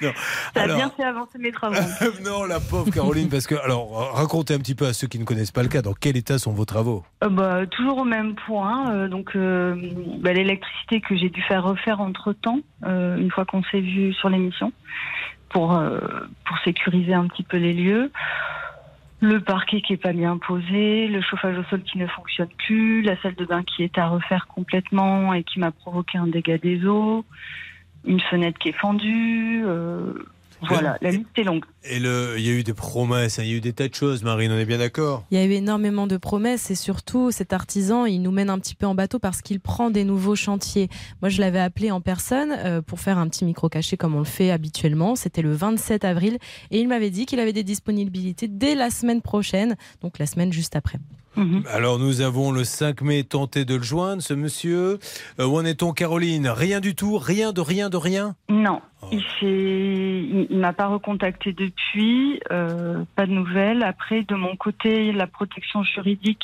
Non. 0.02 0.12
Ça 0.54 0.62
a 0.62 0.64
Alors- 0.64 0.78
bien 0.78 0.90
fait 0.96 1.04
avancer 1.04 1.38
mes 1.40 1.52
travaux. 1.52 1.76
non, 2.24 2.46
la 2.46 2.60
pauvre 2.62 2.90
Caroline, 2.90 3.28
parce 3.30 3.48
que, 3.48 3.56
alors, 3.56 4.14
racontez 4.14 4.54
un 4.54 4.60
petit 4.60 4.76
peu 4.76 4.86
à 4.88 4.94
ceux 4.94 5.08
qui 5.08 5.20
ne 5.20 5.26
connaissent 5.26 5.52
pas 5.52 5.62
le 5.64 5.68
cas, 5.68 5.82
dans 5.82 5.94
quel 5.94 6.16
état 6.16 6.38
sont 6.40 6.54
vos 6.54 6.64
travaux? 6.66 7.04
Euh, 7.24 7.30
bah, 7.30 7.66
toujours 7.68 7.98
au 8.00 8.06
même 8.06 8.36
point. 8.48 8.92
euh, 8.94 9.08
donc, 9.10 9.36
euh, 9.36 9.76
bah, 10.20 10.32
l'électricité 10.34 11.02
que 11.02 11.18
j'ai 11.18 11.30
dû 11.30 11.42
faire 11.44 11.64
refaire 11.64 12.00
entre 12.00 12.32
temps, 12.34 12.60
une 12.86 13.30
fois 13.32 13.44
qu'on 13.46 13.62
s'est 13.64 13.82
vu 13.82 14.14
sur 14.14 14.30
l'émission, 14.30 14.72
pour, 15.50 15.76
euh, 15.76 16.00
pour 16.46 16.58
sécuriser 16.64 17.14
un 17.14 17.28
petit 17.28 17.44
peu 17.44 17.58
les 17.58 17.74
lieux. 17.74 18.12
Le 19.22 19.42
parquet 19.42 19.82
qui 19.82 19.94
est 19.94 19.98
pas 19.98 20.14
bien 20.14 20.38
posé, 20.38 21.08
le 21.08 21.22
chauffage 21.22 21.58
au 21.58 21.64
sol 21.66 21.84
qui 21.84 21.98
ne 21.98 22.08
fonctionne 22.08 22.50
plus, 22.66 23.02
la 23.02 23.22
salle 23.22 23.36
de 23.36 23.46
bain 23.46 23.64
qui 23.64 23.84
est 23.84 23.98
à 23.98 24.08
refaire 24.08 24.48
complètement 24.48 25.34
et 25.34 25.44
qui 25.44 25.60
m'a 25.60 25.72
provoqué 25.72 26.18
un 26.18 26.28
dégât 26.28 26.58
des 26.58 26.86
eaux, 26.86 27.26
une 28.06 28.22
fenêtre 28.22 28.58
qui 28.60 28.70
est 28.70 28.80
fendue. 28.80 29.64
euh, 29.66 30.14
voilà, 30.62 30.98
la 31.02 31.12
liste 31.12 31.28
est 31.38 31.44
longue. 31.44 31.66
Et 31.84 32.00
le, 32.00 32.36
il 32.38 32.46
y 32.46 32.50
a 32.50 32.54
eu 32.54 32.64
des 32.64 32.74
promesses, 32.74 33.40
hein, 33.40 33.44
il 33.44 33.50
y 33.50 33.54
a 33.54 33.58
eu 33.58 33.62
des 33.62 33.74
tas 33.74 33.88
de 33.88 33.94
choses, 33.94 34.24
Marine, 34.24 34.52
on 34.52 34.58
est 34.58 34.66
bien 34.66 34.78
d'accord? 34.78 35.24
Il 35.32 35.38
y 35.38 35.42
a 35.42 35.46
eu 35.46 35.52
énormément 35.52 36.08
de 36.08 36.18
promesses 36.18 36.70
et 36.72 36.76
surtout 36.76 37.32
cet 37.32 37.54
artisan, 37.54 38.06
il 38.06 38.22
nous 38.22 38.32
mène 38.32 38.50
un 38.50 38.60
petit 38.60 38.76
peu 38.76 38.86
en 38.86 38.96
bateau 38.96 39.20
parce 39.20 39.42
qu'il 39.42 39.60
prend 39.60 39.90
des 39.90 40.04
nouveaux 40.04 40.36
chantiers. 40.36 40.90
Moi, 41.22 41.30
je 41.30 41.40
l'avais 41.42 41.60
appelé 41.60 41.92
en 41.92 42.02
personne 42.02 42.54
euh, 42.58 42.82
pour 42.82 43.00
faire 43.00 43.18
un 43.18 43.28
petit 43.28 43.46
micro 43.46 43.70
caché 43.70 43.98
comme 43.98 44.16
on 44.16 44.20
le 44.20 44.26
fait 44.26 44.52
habituellement. 44.52 45.16
C'était 45.16 45.42
le 45.42 45.54
27 45.54 46.04
avril 46.04 46.38
et 46.72 46.80
il 46.80 46.88
m'avait 46.88 47.10
dit 47.10 47.26
qu'il 47.26 47.40
avait 47.40 47.54
des 47.54 47.64
disponibilités 47.64 48.48
dès 48.48 48.76
la 48.76 48.90
semaine 48.90 49.22
prochaine, 49.22 49.76
donc 50.02 50.20
la 50.20 50.26
semaine 50.26 50.52
juste 50.52 50.76
après. 50.76 51.00
Alors 51.74 52.00
nous 52.00 52.22
avons 52.22 52.52
le 52.52 52.64
5 52.64 53.02
mai 53.02 53.24
tenté 53.24 53.66
de 53.66 53.76
le 53.76 53.84
joindre, 53.84 54.22
ce 54.22 54.34
monsieur. 54.34 55.00
Euh, 55.40 55.46
où 55.46 55.58
en 55.58 55.66
est-on, 55.66 55.94
Caroline? 55.94 56.48
Rien 56.48 56.80
du 56.80 56.96
tout? 56.96 57.18
Rien 57.18 57.54
de 57.54 57.62
rien 57.62 57.90
de 57.90 57.98
rien? 57.98 58.36
Non, 58.50 58.82
il 59.12 59.22
s'est, 59.40 59.46
il, 59.46 60.48
il 60.50 60.58
m'a 60.58 60.74
pas 60.74 60.88
recontacté 60.88 61.54
depuis, 61.54 62.40
euh, 62.52 63.04
pas 63.16 63.26
de 63.26 63.32
nouvelles. 63.32 63.84
Après, 63.84 64.24
de 64.24 64.36
mon 64.36 64.56
côté, 64.56 65.12
la 65.12 65.28
protection 65.28 65.84
juridique 65.84 66.44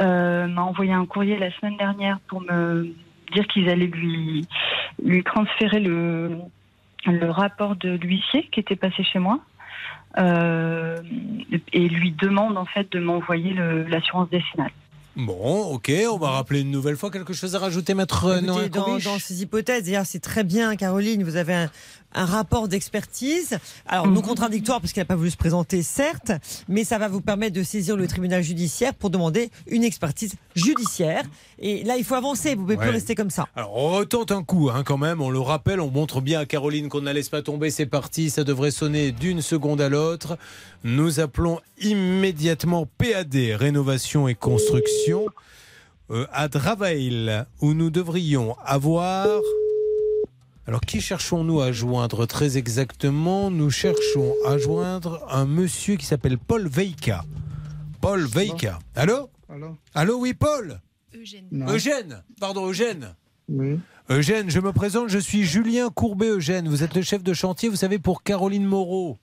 euh, 0.00 0.46
m'a 0.46 0.62
envoyé 0.62 0.92
un 0.92 1.06
courrier 1.06 1.38
la 1.38 1.50
semaine 1.58 1.76
dernière 1.76 2.18
pour 2.28 2.40
me 2.40 2.94
dire 3.32 3.46
qu'ils 3.46 3.68
allaient 3.68 3.86
lui 3.86 4.46
lui 5.02 5.22
transférer 5.24 5.80
le 5.80 6.38
le 7.06 7.30
rapport 7.30 7.76
de 7.76 7.90
l'huissier 7.90 8.48
qui 8.52 8.60
était 8.60 8.76
passé 8.76 9.02
chez 9.02 9.18
moi. 9.18 9.40
Euh, 10.18 10.98
et 11.72 11.88
lui 11.88 12.12
demande 12.12 12.58
en 12.58 12.66
fait 12.66 12.90
de 12.92 13.00
m'envoyer 13.00 13.54
l'assurance 13.88 14.28
décennale. 14.30 14.72
Bon, 15.14 15.74
ok, 15.74 15.92
on 16.10 16.16
va 16.16 16.30
rappeler 16.30 16.62
une 16.62 16.70
nouvelle 16.70 16.96
fois. 16.96 17.10
Quelque 17.10 17.34
chose 17.34 17.54
à 17.54 17.58
rajouter, 17.58 17.92
maître 17.92 18.38
Écoutez, 18.42 18.70
dans, 18.70 18.96
dans 18.96 19.18
ces 19.18 19.42
hypothèses, 19.42 19.84
d'ailleurs, 19.84 20.06
c'est 20.06 20.20
très 20.20 20.42
bien, 20.42 20.74
Caroline, 20.74 21.22
vous 21.22 21.36
avez 21.36 21.52
un, 21.54 21.70
un 22.14 22.24
rapport 22.24 22.68
d'expertise. 22.68 23.58
Alors, 23.86 24.06
non 24.06 24.22
contradictoire, 24.22 24.80
parce 24.80 24.92
qu'elle 24.92 25.02
n'a 25.02 25.06
pas 25.06 25.16
voulu 25.16 25.30
se 25.30 25.36
présenter, 25.36 25.82
certes, 25.82 26.32
mais 26.68 26.84
ça 26.84 26.98
va 26.98 27.08
vous 27.08 27.20
permettre 27.20 27.54
de 27.54 27.62
saisir 27.62 27.96
le 27.96 28.06
tribunal 28.06 28.42
judiciaire 28.42 28.94
pour 28.94 29.10
demander 29.10 29.50
une 29.66 29.84
expertise 29.84 30.34
judiciaire. 30.54 31.24
Et 31.58 31.84
là, 31.84 31.96
il 31.96 32.04
faut 32.04 32.14
avancer, 32.14 32.54
vous 32.54 32.62
ne 32.62 32.66
pouvez 32.66 32.76
plus 32.76 32.90
rester 32.90 33.14
comme 33.14 33.30
ça. 33.30 33.46
Alors, 33.56 33.76
on 33.76 33.90
retente 33.90 34.32
un 34.32 34.42
coup 34.42 34.70
hein, 34.72 34.82
quand 34.84 34.98
même, 34.98 35.20
on 35.20 35.30
le 35.30 35.40
rappelle, 35.40 35.80
on 35.80 35.90
montre 35.90 36.20
bien 36.20 36.40
à 36.40 36.46
Caroline 36.46 36.88
qu'on 36.88 37.00
ne 37.00 37.06
la 37.06 37.12
laisse 37.12 37.28
pas 37.28 37.42
tomber, 37.42 37.70
c'est 37.70 37.86
parti, 37.86 38.30
ça 38.30 38.44
devrait 38.44 38.70
sonner 38.70 39.12
d'une 39.12 39.42
seconde 39.42 39.80
à 39.80 39.88
l'autre. 39.88 40.36
Nous 40.84 41.20
appelons 41.20 41.60
immédiatement 41.80 42.86
PAD, 42.98 43.34
Rénovation 43.34 44.28
et 44.28 44.34
Construction, 44.34 45.26
euh, 46.10 46.26
à 46.32 46.48
Dravail, 46.48 47.44
où 47.60 47.74
nous 47.74 47.90
devrions 47.90 48.56
avoir 48.64 49.28
Alors, 50.66 50.80
qui 50.80 51.00
cherchons-nous 51.00 51.60
à 51.60 51.72
joindre 51.72 52.26
Très 52.26 52.56
exactement, 52.56 53.50
nous 53.50 53.70
cherchons 53.70 54.32
à 54.46 54.58
joindre 54.58 55.26
un 55.28 55.44
monsieur 55.44 55.96
qui 55.96 56.06
s'appelle 56.06 56.38
Paul 56.38 56.68
Veika. 56.68 57.24
Paul 58.00 58.24
Veika. 58.26 58.78
Allô? 58.94 59.28
Allô? 59.48 59.76
Allô, 59.94 60.18
oui, 60.20 60.34
Paul? 60.34 60.80
Eugène. 61.14 61.66
Eugène 61.68 62.22
Pardon, 62.40 62.68
Eugène 62.68 63.14
Oui. 63.48 63.78
Eugène, 64.08 64.50
je 64.50 64.60
me 64.60 64.72
présente, 64.72 65.08
je 65.08 65.18
suis 65.18 65.44
Julien 65.44 65.90
Courbet, 65.90 66.28
Eugène. 66.28 66.68
Vous 66.68 66.82
êtes 66.82 66.94
le 66.94 67.02
chef 67.02 67.22
de 67.22 67.34
chantier, 67.34 67.68
vous 67.68 67.76
savez, 67.76 67.98
pour 67.98 68.22
Caroline 68.22 68.64
Moreau. 68.64 69.18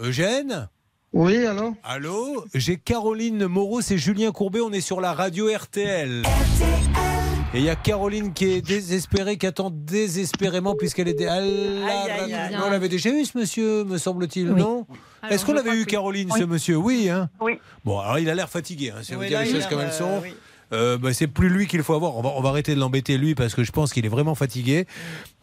Eugène? 0.00 0.68
Oui, 1.12 1.44
allô? 1.44 1.74
Allô? 1.82 2.44
J'ai 2.54 2.76
Caroline 2.78 3.46
Moreau, 3.46 3.80
c'est 3.80 3.98
Julien 3.98 4.32
Courbet, 4.32 4.60
on 4.60 4.72
est 4.72 4.80
sur 4.80 5.00
la 5.00 5.12
radio 5.12 5.48
RTL. 5.54 6.22
Et 7.52 7.58
il 7.58 7.64
y 7.64 7.68
a 7.68 7.74
Caroline 7.74 8.32
qui 8.32 8.44
est 8.44 8.60
désespérée, 8.62 9.36
qui 9.36 9.44
attend 9.46 9.70
désespérément 9.72 10.76
puisqu'elle 10.76 11.08
est... 11.08 11.14
dé- 11.14 11.28
on 11.28 12.70
l'avait 12.70 12.88
déjà 12.88 13.10
eu 13.10 13.24
ce 13.24 13.36
monsieur, 13.36 13.82
me 13.84 13.98
semble-t-il, 13.98 14.52
Oui. 14.52 14.60
non 14.60 14.86
Est-ce 15.28 15.44
qu'on 15.44 15.54
je 15.54 15.58
avait 15.58 15.70
crois 15.70 15.80
eu 15.80 15.84
Caroline, 15.86 16.28
Oui. 16.32 16.38
ce 16.40 16.44
monsieur 16.44 16.76
Oui, 16.76 17.08
hein 17.08 17.28
Oui. 17.40 17.58
Bon, 17.84 17.98
alors 17.98 18.20
il 18.20 18.30
a 18.30 18.36
l'air 18.36 18.48
fatigué, 18.48 18.92
hein, 18.96 19.00
si 19.02 19.14
vous 19.14 19.20
Oui, 19.22 19.26
dire 19.28 19.38
là, 19.40 19.44
les 19.44 19.50
choses 19.50 19.66
comme 19.66 19.80
elles 19.80 19.92
sont. 19.92 20.04
euh, 20.04 20.20
oui. 20.22 20.34
Euh, 20.72 20.96
bah, 20.98 21.12
c'est 21.12 21.26
plus 21.26 21.48
lui 21.48 21.66
qu'il 21.66 21.82
faut 21.82 21.94
avoir. 21.94 22.16
On 22.16 22.22
va, 22.22 22.28
on 22.36 22.40
va 22.40 22.50
arrêter 22.50 22.76
de 22.76 22.78
l'embêter 22.80 23.18
lui 23.18 23.34
parce 23.34 23.56
que 23.56 23.64
je 23.64 23.72
pense 23.72 23.92
qu'il 23.92 24.06
est 24.06 24.10
vraiment 24.10 24.36
fatigué. 24.36 24.86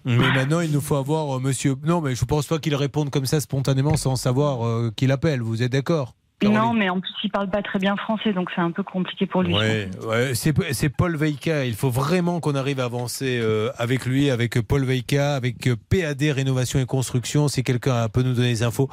Mais 0.06 0.16
maintenant, 0.16 0.62
il 0.62 0.72
nous 0.72 0.80
faut 0.80 0.96
avoir 0.96 1.36
euh, 1.36 1.40
monsieur. 1.42 1.76
Non, 1.84 2.00
mais 2.00 2.16
je 2.16 2.24
pense 2.24 2.46
pas 2.46 2.60
qu'il 2.60 2.74
réponde 2.76 3.10
comme 3.10 3.26
ça 3.26 3.42
spontanément 3.42 3.98
sans 3.98 4.16
savoir 4.16 4.66
euh, 4.66 4.94
qui 4.96 5.06
l'appelle. 5.06 5.42
Vous 5.42 5.62
êtes 5.64 5.74
d'accord 5.74 6.16
Non, 6.44 6.74
mais 6.74 6.88
en 6.90 7.00
plus, 7.00 7.12
il 7.24 7.32
parle 7.32 7.50
pas 7.50 7.64
très 7.64 7.80
bien 7.80 7.96
français, 7.96 8.32
donc 8.32 8.50
c'est 8.54 8.62
un 8.62 8.70
peu 8.70 8.84
compliqué 8.84 9.26
pour 9.26 9.42
lui. 9.42 9.56
Ouais, 9.56 9.90
ouais, 10.06 10.34
c'est 10.36 10.90
Paul 10.90 11.16
Veika. 11.16 11.66
Il 11.66 11.74
faut 11.74 11.90
vraiment 11.90 12.40
qu'on 12.40 12.54
arrive 12.54 12.80
à 12.80 12.86
avancer 12.86 13.40
euh, 13.42 13.72
avec 13.78 14.06
lui, 14.06 14.30
avec 14.30 14.62
Paul 14.62 14.86
Veika, 14.86 15.36
avec 15.36 15.66
euh, 15.68 15.76
PAD 15.90 16.22
Rénovation 16.22 16.80
et 16.80 16.86
Construction. 16.86 17.48
Si 17.48 17.64
quelqu'un 17.64 18.08
peut 18.10 18.22
nous 18.22 18.34
donner 18.34 18.50
des 18.50 18.62
infos. 18.64 18.88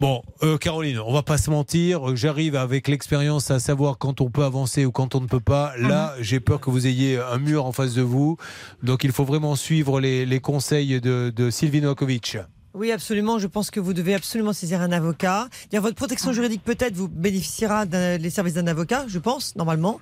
Bon, 0.00 0.22
euh, 0.42 0.56
Caroline, 0.56 0.98
on 1.00 1.12
va 1.12 1.22
pas 1.22 1.36
se 1.36 1.50
mentir. 1.50 2.16
J'arrive 2.16 2.56
avec 2.56 2.88
l'expérience 2.88 3.50
à 3.50 3.58
savoir 3.58 3.98
quand 3.98 4.22
on 4.22 4.30
peut 4.30 4.44
avancer 4.44 4.86
ou 4.86 4.92
quand 4.92 5.14
on 5.14 5.20
ne 5.20 5.26
peut 5.26 5.40
pas. 5.40 5.72
Là, 5.76 6.14
j'ai 6.20 6.40
peur 6.40 6.60
que 6.60 6.70
vous 6.70 6.86
ayez 6.86 7.18
un 7.18 7.38
mur 7.38 7.66
en 7.66 7.72
face 7.72 7.94
de 7.94 8.02
vous. 8.02 8.38
Donc, 8.82 9.04
il 9.04 9.12
faut 9.12 9.24
vraiment 9.24 9.54
suivre 9.54 10.00
les, 10.00 10.24
les 10.24 10.40
conseils 10.40 10.98
de, 11.02 11.30
de 11.34 11.50
Sylvie 11.50 11.82
Novakovic. 11.82 12.38
Oui, 12.76 12.92
absolument. 12.92 13.38
Je 13.38 13.46
pense 13.46 13.70
que 13.70 13.80
vous 13.80 13.94
devez 13.94 14.14
absolument 14.14 14.52
saisir 14.52 14.82
un 14.82 14.92
avocat. 14.92 15.48
D'ailleurs, 15.70 15.82
votre 15.82 15.96
protection 15.96 16.34
juridique 16.34 16.62
peut-être 16.62 16.94
vous 16.94 17.08
bénéficiera 17.08 17.86
des 17.86 18.30
services 18.30 18.52
d'un 18.52 18.66
avocat, 18.66 19.06
je 19.08 19.18
pense, 19.18 19.56
normalement, 19.56 19.98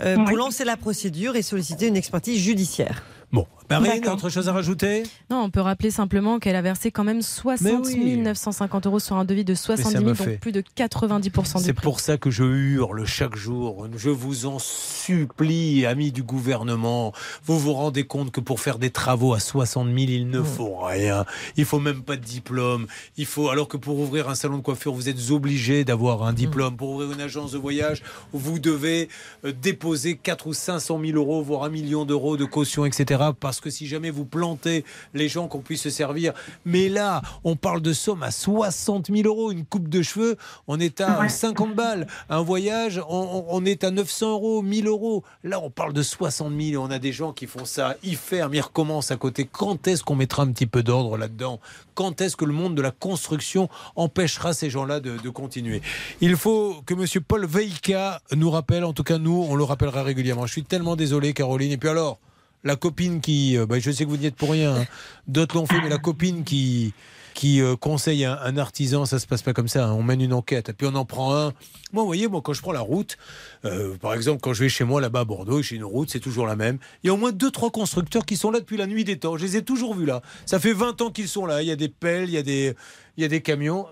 euh, 0.00 0.16
pour 0.24 0.36
lancer 0.36 0.64
la 0.64 0.76
procédure 0.76 1.36
et 1.36 1.42
solliciter 1.42 1.86
une 1.86 1.96
expertise 1.96 2.42
judiciaire. 2.42 3.04
Bon, 3.30 3.46
Marine, 3.70 4.08
autre 4.08 4.28
chose 4.28 4.48
à 4.48 4.52
rajouter? 4.52 5.02
Non, 5.30 5.42
on 5.42 5.50
peut 5.50 5.60
rappeler 5.60 5.90
simplement 5.90 6.38
qu'elle 6.38 6.56
a 6.56 6.62
versé 6.62 6.90
quand 6.90 7.04
même 7.04 7.22
60 7.22 7.86
oui. 7.86 8.16
950 8.16 8.86
euros 8.86 8.98
sur 8.98 9.16
un 9.16 9.24
devis 9.24 9.44
de 9.44 9.54
70 9.54 9.82
ça 9.82 9.98
000, 9.98 10.04
me 10.04 10.14
donc 10.14 10.38
plus 10.40 10.52
de 10.52 10.62
90% 10.76 11.58
du 11.58 11.64
C'est 11.64 11.72
pour 11.72 12.00
ça 12.00 12.16
que 12.16 12.30
je 12.30 12.44
hurle 12.44 13.04
chaque 13.06 13.36
jour. 13.36 13.88
Je 13.96 14.10
vous 14.10 14.46
en 14.46 14.58
supplie, 14.58 15.86
amis 15.86 16.12
du 16.12 16.22
gouvernement. 16.22 17.12
Vous 17.44 17.58
vous 17.58 17.72
rendez 17.72 18.04
compte 18.04 18.30
que 18.30 18.40
pour 18.40 18.60
faire 18.60 18.78
des 18.78 18.90
travaux 18.90 19.34
à 19.34 19.40
60 19.40 19.86
000, 19.86 19.96
il 19.98 20.28
ne 20.28 20.42
faut 20.42 20.76
rien. 20.76 21.24
Il 21.56 21.64
faut 21.64 21.80
même 21.80 22.02
pas 22.02 22.16
de 22.16 22.24
diplôme. 22.24 22.86
Il 23.16 23.26
faut, 23.26 23.48
alors 23.48 23.68
que 23.68 23.76
pour 23.76 23.98
ouvrir 23.98 24.28
un 24.28 24.34
salon 24.34 24.58
de 24.58 24.62
coiffure, 24.62 24.92
vous 24.92 25.08
êtes 25.08 25.30
obligé 25.30 25.84
d'avoir 25.84 26.22
un 26.22 26.32
diplôme. 26.32 26.76
Pour 26.76 26.90
ouvrir 26.90 27.12
une 27.12 27.20
agence 27.20 27.52
de 27.52 27.58
voyage, 27.58 28.02
vous 28.32 28.58
devez 28.58 29.08
euh, 29.44 29.52
déposer 29.52 30.16
4 30.16 30.46
ou 30.46 30.52
500 30.54 31.00
000 31.04 31.16
euros, 31.16 31.42
voire 31.42 31.64
un 31.64 31.68
million 31.68 32.04
d'euros 32.04 32.36
de 32.36 32.44
caution, 32.44 32.84
etc. 32.84 33.30
Parce 33.38 33.55
que 33.60 33.70
si 33.70 33.86
jamais 33.86 34.10
vous 34.10 34.24
plantez 34.24 34.84
les 35.14 35.28
gens 35.28 35.48
qu'on 35.48 35.60
puisse 35.60 35.82
se 35.82 35.90
servir. 35.90 36.32
Mais 36.64 36.88
là, 36.88 37.22
on 37.44 37.56
parle 37.56 37.80
de 37.80 37.92
somme 37.92 38.22
à 38.22 38.30
60 38.30 39.08
000 39.14 39.26
euros. 39.26 39.50
Une 39.52 39.64
coupe 39.64 39.88
de 39.88 40.02
cheveux, 40.02 40.36
on 40.66 40.80
est 40.80 41.00
à 41.00 41.28
50 41.28 41.74
balles. 41.74 42.06
Un 42.28 42.42
voyage, 42.42 43.00
on, 43.08 43.64
est 43.64 43.84
à 43.84 43.90
900 43.90 44.32
euros, 44.32 44.62
1000 44.62 44.86
euros. 44.86 45.24
Là, 45.44 45.60
on 45.62 45.70
parle 45.70 45.92
de 45.92 46.02
60 46.02 46.50
000 46.50 46.60
et 46.60 46.76
on 46.76 46.90
a 46.90 46.98
des 46.98 47.12
gens 47.12 47.32
qui 47.32 47.46
font 47.46 47.64
ça. 47.64 47.96
Ils 48.02 48.16
ferment, 48.16 48.54
ils 48.54 48.60
recommencent 48.60 49.10
à 49.10 49.16
côté. 49.16 49.48
Quand 49.50 49.86
est-ce 49.86 50.02
qu'on 50.02 50.16
mettra 50.16 50.42
un 50.42 50.52
petit 50.52 50.66
peu 50.66 50.82
d'ordre 50.82 51.16
là-dedans? 51.16 51.60
Quand 51.94 52.20
est-ce 52.20 52.36
que 52.36 52.44
le 52.44 52.52
monde 52.52 52.74
de 52.74 52.82
la 52.82 52.90
construction 52.90 53.68
empêchera 53.94 54.52
ces 54.52 54.70
gens-là 54.70 55.00
de, 55.00 55.16
de 55.16 55.30
continuer? 55.30 55.82
Il 56.20 56.36
faut 56.36 56.82
que 56.84 56.94
M. 56.94 57.06
Paul 57.26 57.46
Veika 57.46 58.20
nous 58.34 58.50
rappelle, 58.50 58.84
en 58.84 58.92
tout 58.92 59.02
cas 59.02 59.18
nous, 59.18 59.46
on 59.48 59.54
le 59.54 59.64
rappellera 59.64 60.02
régulièrement. 60.02 60.46
Je 60.46 60.52
suis 60.52 60.64
tellement 60.64 60.96
désolé, 60.96 61.32
Caroline. 61.32 61.72
Et 61.72 61.76
puis 61.76 61.88
alors 61.88 62.18
la 62.66 62.76
copine 62.76 63.20
qui, 63.20 63.56
euh, 63.56 63.64
bah, 63.64 63.78
je 63.78 63.90
sais 63.90 64.04
que 64.04 64.10
vous 64.10 64.16
n'y 64.16 64.26
êtes 64.26 64.34
pour 64.34 64.50
rien, 64.50 64.74
hein. 64.74 64.86
d'autres 65.28 65.56
l'ont 65.56 65.66
fait, 65.66 65.80
mais 65.80 65.88
la 65.88 65.98
copine 65.98 66.44
qui 66.44 66.92
qui 67.32 67.60
euh, 67.60 67.76
conseille 67.76 68.24
un, 68.24 68.56
artisan, 68.56 69.04
ça 69.04 69.18
se 69.18 69.26
passe 69.26 69.42
pas 69.42 69.52
comme 69.52 69.68
ça. 69.68 69.88
hein. 69.88 69.92
On 69.92 70.02
mène 70.02 70.22
une 70.22 70.32
enquête, 70.32 70.70
et 70.70 70.72
puis 70.72 70.86
on 70.90 70.94
en 70.94 71.04
prend 71.04 71.36
un. 71.36 71.52
Moi, 71.92 72.02
vous 72.02 72.06
voyez, 72.06 72.28
moi 72.28 72.40
quand 72.42 72.54
je 72.54 72.62
prends 72.62 72.72
la 72.72 72.80
route, 72.80 73.18
euh, 73.66 73.94
par 73.98 74.14
exemple, 74.14 74.40
quand 74.40 74.54
je 74.54 74.62
vais 74.62 74.70
chez 74.70 74.84
moi 74.84 75.02
là-bas 75.02 75.20
à 75.20 75.24
Bordeaux, 75.26 75.60
j'ai 75.60 75.76
une 75.76 75.84
route, 75.84 76.08
c'est 76.10 76.18
toujours 76.18 76.46
la 76.46 76.56
même. 76.56 76.78
Il 77.04 77.08
y 77.08 77.10
a 77.10 77.12
au 77.12 77.18
moins 77.18 77.32
deux 77.32 77.50
trois 77.50 77.70
constructeurs 77.70 78.24
qui 78.24 78.38
sont 78.38 78.50
là 78.50 78.58
depuis 78.58 78.78
la 78.78 78.86
nuit 78.86 79.04
des 79.04 79.18
temps. 79.18 79.36
Je 79.36 79.44
les 79.44 79.58
ai 79.58 79.62
toujours 79.62 79.94
vus 79.94 80.06
là. 80.06 80.22
Ça 80.46 80.58
fait 80.58 80.72
20 80.72 81.02
ans 81.02 81.10
qu'ils 81.10 81.28
sont 81.28 81.44
là. 81.44 81.60
Il 81.62 81.68
y 81.68 81.70
a 81.70 81.76
des 81.76 81.90
pelles, 81.90 82.30
il 82.30 82.34
y 82.34 82.38
a 82.38 82.42
des 82.42 82.74
il 83.18 83.22
y 83.22 83.24
a 83.24 83.28
des 83.28 83.42
camions. 83.42 83.86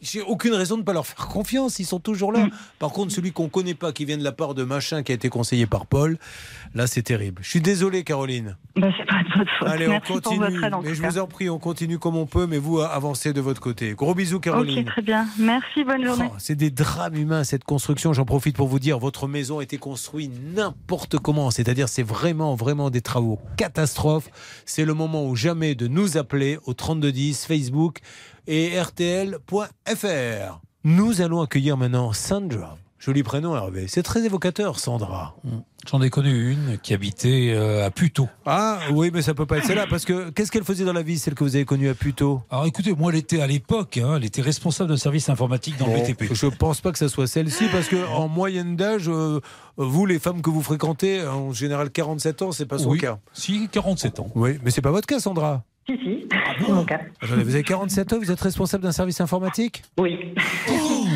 J'ai 0.00 0.20
aucune 0.22 0.52
raison 0.54 0.74
de 0.76 0.80
ne 0.80 0.84
pas 0.84 0.92
leur 0.92 1.06
faire 1.06 1.26
confiance. 1.28 1.78
Ils 1.78 1.84
sont 1.86 2.00
toujours 2.00 2.32
là. 2.32 2.48
Par 2.78 2.90
contre, 2.90 3.12
celui 3.12 3.32
qu'on 3.32 3.48
connaît 3.48 3.74
pas, 3.74 3.92
qui 3.92 4.04
vient 4.04 4.18
de 4.18 4.24
la 4.24 4.32
part 4.32 4.54
de 4.54 4.62
machin, 4.62 5.02
qui 5.02 5.12
a 5.12 5.14
été 5.14 5.28
conseillé 5.28 5.66
par 5.66 5.86
Paul, 5.86 6.18
là, 6.74 6.86
c'est 6.86 7.02
terrible. 7.02 7.40
Je 7.42 7.50
suis 7.50 7.60
désolé, 7.60 8.04
Caroline. 8.04 8.56
Bah, 8.76 8.88
c'est 8.98 9.06
pas 9.06 9.22
de 9.22 9.38
votre 9.38 9.50
faute. 9.58 9.68
Allez, 9.68 9.86
Merci 9.88 10.12
on 10.12 10.14
pour 10.20 10.22
continue. 10.32 10.44
votre 10.50 10.64
aide, 10.64 10.74
en 10.74 10.82
mais 10.82 10.88
tout 10.90 10.94
je 10.94 11.02
cas. 11.02 11.10
vous 11.10 11.18
en 11.18 11.26
prie, 11.26 11.48
on 11.48 11.58
continue 11.58 11.98
comme 11.98 12.16
on 12.16 12.26
peut, 12.26 12.46
mais 12.46 12.58
vous 12.58 12.80
avancez 12.80 13.32
de 13.32 13.40
votre 13.40 13.60
côté. 13.60 13.92
Gros 13.94 14.14
bisous, 14.14 14.38
Caroline. 14.40 14.80
Ok, 14.80 14.84
très 14.86 15.02
bien. 15.02 15.26
Merci, 15.38 15.82
bonne 15.84 16.04
journée. 16.04 16.28
Oh, 16.30 16.34
c'est 16.38 16.56
des 16.56 16.70
drames 16.70 17.16
humains 17.16 17.44
cette 17.44 17.64
construction. 17.64 18.12
J'en 18.12 18.24
profite 18.26 18.56
pour 18.56 18.68
vous 18.68 18.78
dire, 18.78 18.98
votre 18.98 19.26
maison 19.28 19.60
a 19.60 19.62
été 19.62 19.78
construite 19.78 20.30
n'importe 20.54 21.18
comment. 21.18 21.50
C'est-à-dire, 21.50 21.88
c'est 21.88 22.02
vraiment, 22.02 22.54
vraiment 22.54 22.90
des 22.90 23.00
travaux 23.00 23.38
catastrophes. 23.56 24.28
C'est 24.66 24.84
le 24.84 24.94
moment 24.94 25.24
ou 25.26 25.36
jamais 25.36 25.74
de 25.74 25.86
nous 25.88 26.16
appeler 26.18 26.58
au 26.66 26.74
3210 26.74 27.46
Facebook 27.46 27.98
et 28.48 28.78
RTL.fr. 28.80 29.85
Nous 30.84 31.20
allons 31.20 31.40
accueillir 31.42 31.76
maintenant 31.76 32.12
Sandra. 32.12 32.76
Joli 32.98 33.22
prénom, 33.22 33.54
Hervé. 33.54 33.86
C'est 33.88 34.02
très 34.02 34.24
évocateur, 34.24 34.80
Sandra. 34.80 35.36
J'en 35.88 36.00
ai 36.02 36.10
connu 36.10 36.50
une 36.52 36.78
qui 36.78 36.94
habitait 36.94 37.52
euh, 37.54 37.86
à 37.86 37.90
Puteaux. 37.90 38.28
Ah 38.46 38.78
oui, 38.90 39.10
mais 39.12 39.20
ça 39.22 39.34
peut 39.34 39.44
pas 39.46 39.58
être 39.58 39.66
celle-là 39.66 39.86
parce 39.88 40.04
que 40.04 40.30
qu'est-ce 40.30 40.50
qu'elle 40.50 40.64
faisait 40.64 40.84
dans 40.84 40.94
la 40.94 41.02
vie, 41.02 41.18
celle 41.18 41.34
que 41.34 41.44
vous 41.44 41.54
avez 41.54 41.64
connue 41.66 41.88
à 41.88 41.94
Puteaux? 41.94 42.40
Alors 42.50 42.64
écoutez, 42.66 42.94
moi 42.94 43.12
elle 43.12 43.18
était 43.18 43.40
à 43.40 43.46
l'époque, 43.46 43.98
hein, 43.98 44.14
elle 44.16 44.24
était 44.24 44.40
responsable 44.42 44.88
d'un 44.90 44.96
service 44.96 45.28
informatique 45.28 45.76
dans 45.78 45.86
le 45.86 45.92
Bon, 45.92 46.02
BTP. 46.02 46.32
Je 46.32 46.46
pense 46.46 46.80
pas 46.80 46.90
que 46.90 46.98
ça 46.98 47.08
soit 47.08 47.26
celle-ci 47.28 47.66
parce 47.70 47.86
que 47.86 48.04
en 48.16 48.26
moyenne 48.28 48.74
d'âge, 48.76 49.08
euh, 49.08 49.40
vous 49.76 50.06
les 50.06 50.18
femmes 50.18 50.40
que 50.42 50.50
vous 50.50 50.62
fréquentez, 50.62 51.24
en 51.24 51.52
général 51.52 51.90
47 51.90 52.42
ans, 52.42 52.50
c'est 52.50 52.66
pas 52.66 52.78
son 52.78 52.90
Oui. 52.90 52.98
cas. 52.98 53.18
Si, 53.34 53.68
47 53.70 54.18
ans. 54.20 54.30
Oui, 54.34 54.58
mais 54.64 54.70
c'est 54.72 54.80
pas 54.82 54.90
votre 54.90 55.06
cas, 55.06 55.20
Sandra. 55.20 55.62
Si, 55.88 55.96
si, 55.98 56.26
c'est 56.60 56.68
mon 56.72 56.84
cas. 56.84 57.00
Attendez, 57.22 57.44
vous 57.44 57.54
avez 57.54 57.62
47 57.62 58.12
ans, 58.12 58.18
vous 58.18 58.30
êtes 58.32 58.40
responsable 58.40 58.82
d'un 58.82 58.92
service 58.92 59.20
informatique? 59.20 59.82
Oui. 59.98 60.34
Oh 60.68 61.06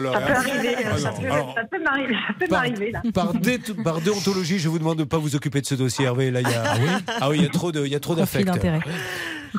là 0.00 0.12
là. 0.12 0.20
Ça 0.20 0.20
peut 0.26 0.32
arriver, 0.50 0.76
Ah 0.84 0.98
ça 0.98 1.10
peut, 1.12 1.82
m'arriver, 1.82 2.14
ça 2.26 2.34
peut 2.38 2.46
par, 2.48 2.58
m'arriver 2.62 2.92
par 3.14 3.34
dé- 3.34 3.58
par 3.84 4.00
déontologie, 4.00 4.58
je 4.58 4.68
vous 4.68 4.78
demande 4.78 4.96
de 4.98 5.02
ne 5.02 5.08
pas 5.08 5.18
vous 5.18 5.36
occuper 5.36 5.60
de 5.60 5.66
ce 5.66 5.74
dossier, 5.74 6.04
Hervé. 6.06 6.30
Là, 6.30 6.40
il 6.40 6.48
y 6.48 6.54
a, 6.54 6.62
ah 6.64 6.76
oui, 6.80 6.88
ah 7.20 7.28
oui, 7.30 7.36
il 7.38 7.42
y 7.42 7.46
a 7.46 7.50
trop 7.50 7.72
de, 7.72 7.84
il 7.84 7.92
y 7.92 7.94
a 7.94 8.00
trop 8.00 8.14
Conflit 8.14 8.44
d'affect. 8.44 8.46
d'intérêt. 8.46 8.80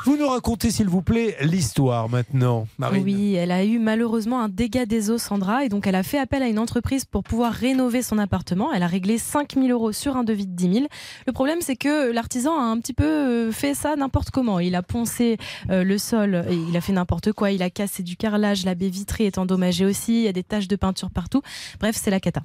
Vous 0.06 0.16
nous 0.16 0.28
racontez, 0.28 0.70
s'il 0.70 0.88
vous 0.88 1.02
plaît, 1.02 1.36
l'histoire 1.42 2.08
maintenant, 2.08 2.68
Marine. 2.78 3.04
Oui, 3.04 3.34
elle 3.34 3.52
a 3.52 3.66
eu 3.66 3.80
malheureusement 3.80 4.42
un 4.44 4.48
dégât 4.50 4.86
des 4.86 5.10
eaux, 5.10 5.18
Sandra, 5.18 5.66
et 5.66 5.70
donc 5.70 5.88
elle 5.88 5.96
a 5.96 6.04
fait 6.04 6.20
appel 6.20 6.44
à 6.44 6.48
une 6.48 6.60
entreprise 6.60 7.04
pour 7.04 7.24
pouvoir 7.24 7.52
rénover 7.52 8.04
son 8.04 8.20
appartement. 8.20 8.72
Elle 8.72 8.84
a 8.84 8.88
réglé 8.88 9.18
5 9.18 9.54
000 9.56 9.68
euros 9.70 9.92
sur 9.94 10.16
un 10.16 10.24
devis 10.24 10.46
de 10.46 10.52
10 10.56 10.74
000. 10.74 10.86
Le 11.26 11.34
problème, 11.34 11.60
c'est 11.62 11.76
que 11.76 12.12
l'artisan 12.12 12.60
a 12.60 12.64
un 12.64 12.78
petit 12.80 12.94
peu 12.94 13.06
euh, 13.06 13.52
fait 13.52 13.74
ça 13.74 13.96
n'importe 13.96 14.30
comment. 14.30 14.60
Il 14.60 14.76
a 14.76 14.84
poncé 14.84 15.38
euh, 15.72 15.84
le 15.84 15.98
sol, 15.98 16.46
et 16.48 16.54
il 16.54 16.78
a 16.78 16.82
fait 16.82 16.94
n'importe 16.94 17.32
quoi. 17.34 17.50
Il 17.50 17.64
a 17.64 17.72
cassé 17.72 18.04
du 18.04 18.18
carrelage, 18.18 18.66
la 18.66 18.76
baie 18.76 18.90
vitrée 18.90 19.26
est 19.26 19.40
endommagée 19.40 19.86
aussi. 19.86 20.27
Il 20.28 20.32
y 20.32 20.32
a 20.32 20.34
des 20.34 20.44
taches 20.44 20.68
de 20.68 20.76
peinture 20.76 21.10
partout. 21.10 21.42
Bref, 21.80 21.96
c'est 21.98 22.12
la 22.12 22.20
cata. 22.20 22.42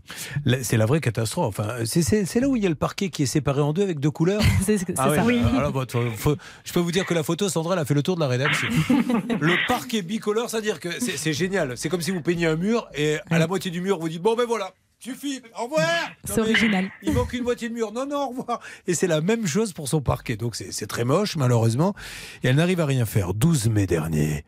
C'est 0.63 0.77
la 0.77 0.87
vraie 0.87 1.01
catastrophe. 1.01 1.59
Enfin, 1.59 1.85
c'est- 1.85 2.41
là 2.41 2.49
où 2.49 2.55
il 2.57 2.63
y 2.63 2.67
a 2.67 2.69
le 2.69 2.75
parquet 2.77 3.09
qui 3.11 3.25
est 3.25 3.27
séparé 3.27 3.61
en 3.61 3.73
deux 3.73 3.83
avec 3.83 3.99
deux 3.99 4.11
couleurs. 4.13 4.41
c'est 4.65 4.79
Ah 4.99 5.11
ouais, 5.11 5.17
ça. 5.17 5.23
alors, 5.59 5.71
alors, 5.77 5.85
faut- 6.17 6.37
je 6.65 6.73
peux 6.73 6.81
vous 6.81 6.93
dire 6.93 7.05
que 7.07 7.15
la 7.15 7.23
photo, 7.25 7.49
Sandra, 7.49 7.75
elle 7.75 7.81
a 7.81 7.85
fait 7.85 7.95
le 7.95 8.03
tour 8.03 8.15
de 8.15 8.21
la 8.21 8.29
rédaction. 8.29 8.69
le 9.41 9.57
parquet 9.67 10.03
bicolore, 10.03 10.49
c'est-à-dire 10.49 10.79
que 10.81 10.89
c'est 11.01 11.17
c'est 11.17 11.33
génial. 11.33 11.77
C'est 11.77 11.89
comme 11.89 12.01
si 12.03 12.11
vous 12.13 12.21
peignez 12.23 12.47
un 12.47 12.57
mur 12.57 12.89
et 12.95 13.19
à 13.31 13.39
la 13.39 13.47
moitié 13.49 13.71
du 13.71 13.81
mur, 13.81 13.99
vous 13.99 14.09
dites 14.09 14.23
bon 14.23 14.35
ben 14.37 14.47
voilà. 14.47 14.73
Suffit, 15.03 15.43
au 15.59 15.65
revoir. 15.65 16.13
C'est 16.25 16.39
original. 16.39 16.89
Il 17.03 17.13
manque 17.13 17.33
une 17.33 17.43
moitié 17.43 17.69
de 17.69 17.75
mur. 17.75 17.93
Non, 17.93 18.07
non, 18.07 18.25
au 18.25 18.29
revoir. 18.29 18.61
Et 18.87 18.95
c'est 18.95 19.09
la 19.09 19.21
même 19.21 19.47
chose 19.47 19.73
pour 19.73 19.89
son 19.89 20.01
parquet. 20.01 20.37
Donc 20.37 20.55
c'est 20.55 20.73
c'est 20.73 20.87
très 20.87 21.05
moche, 21.05 21.37
malheureusement. 21.37 21.95
Et 22.43 22.49
elle 22.49 22.57
n'arrive 22.57 22.81
à 22.81 22.87
rien 22.87 23.05
faire. 23.05 23.35
12 23.35 23.69
mai 23.69 23.87
dernier, 23.87 24.45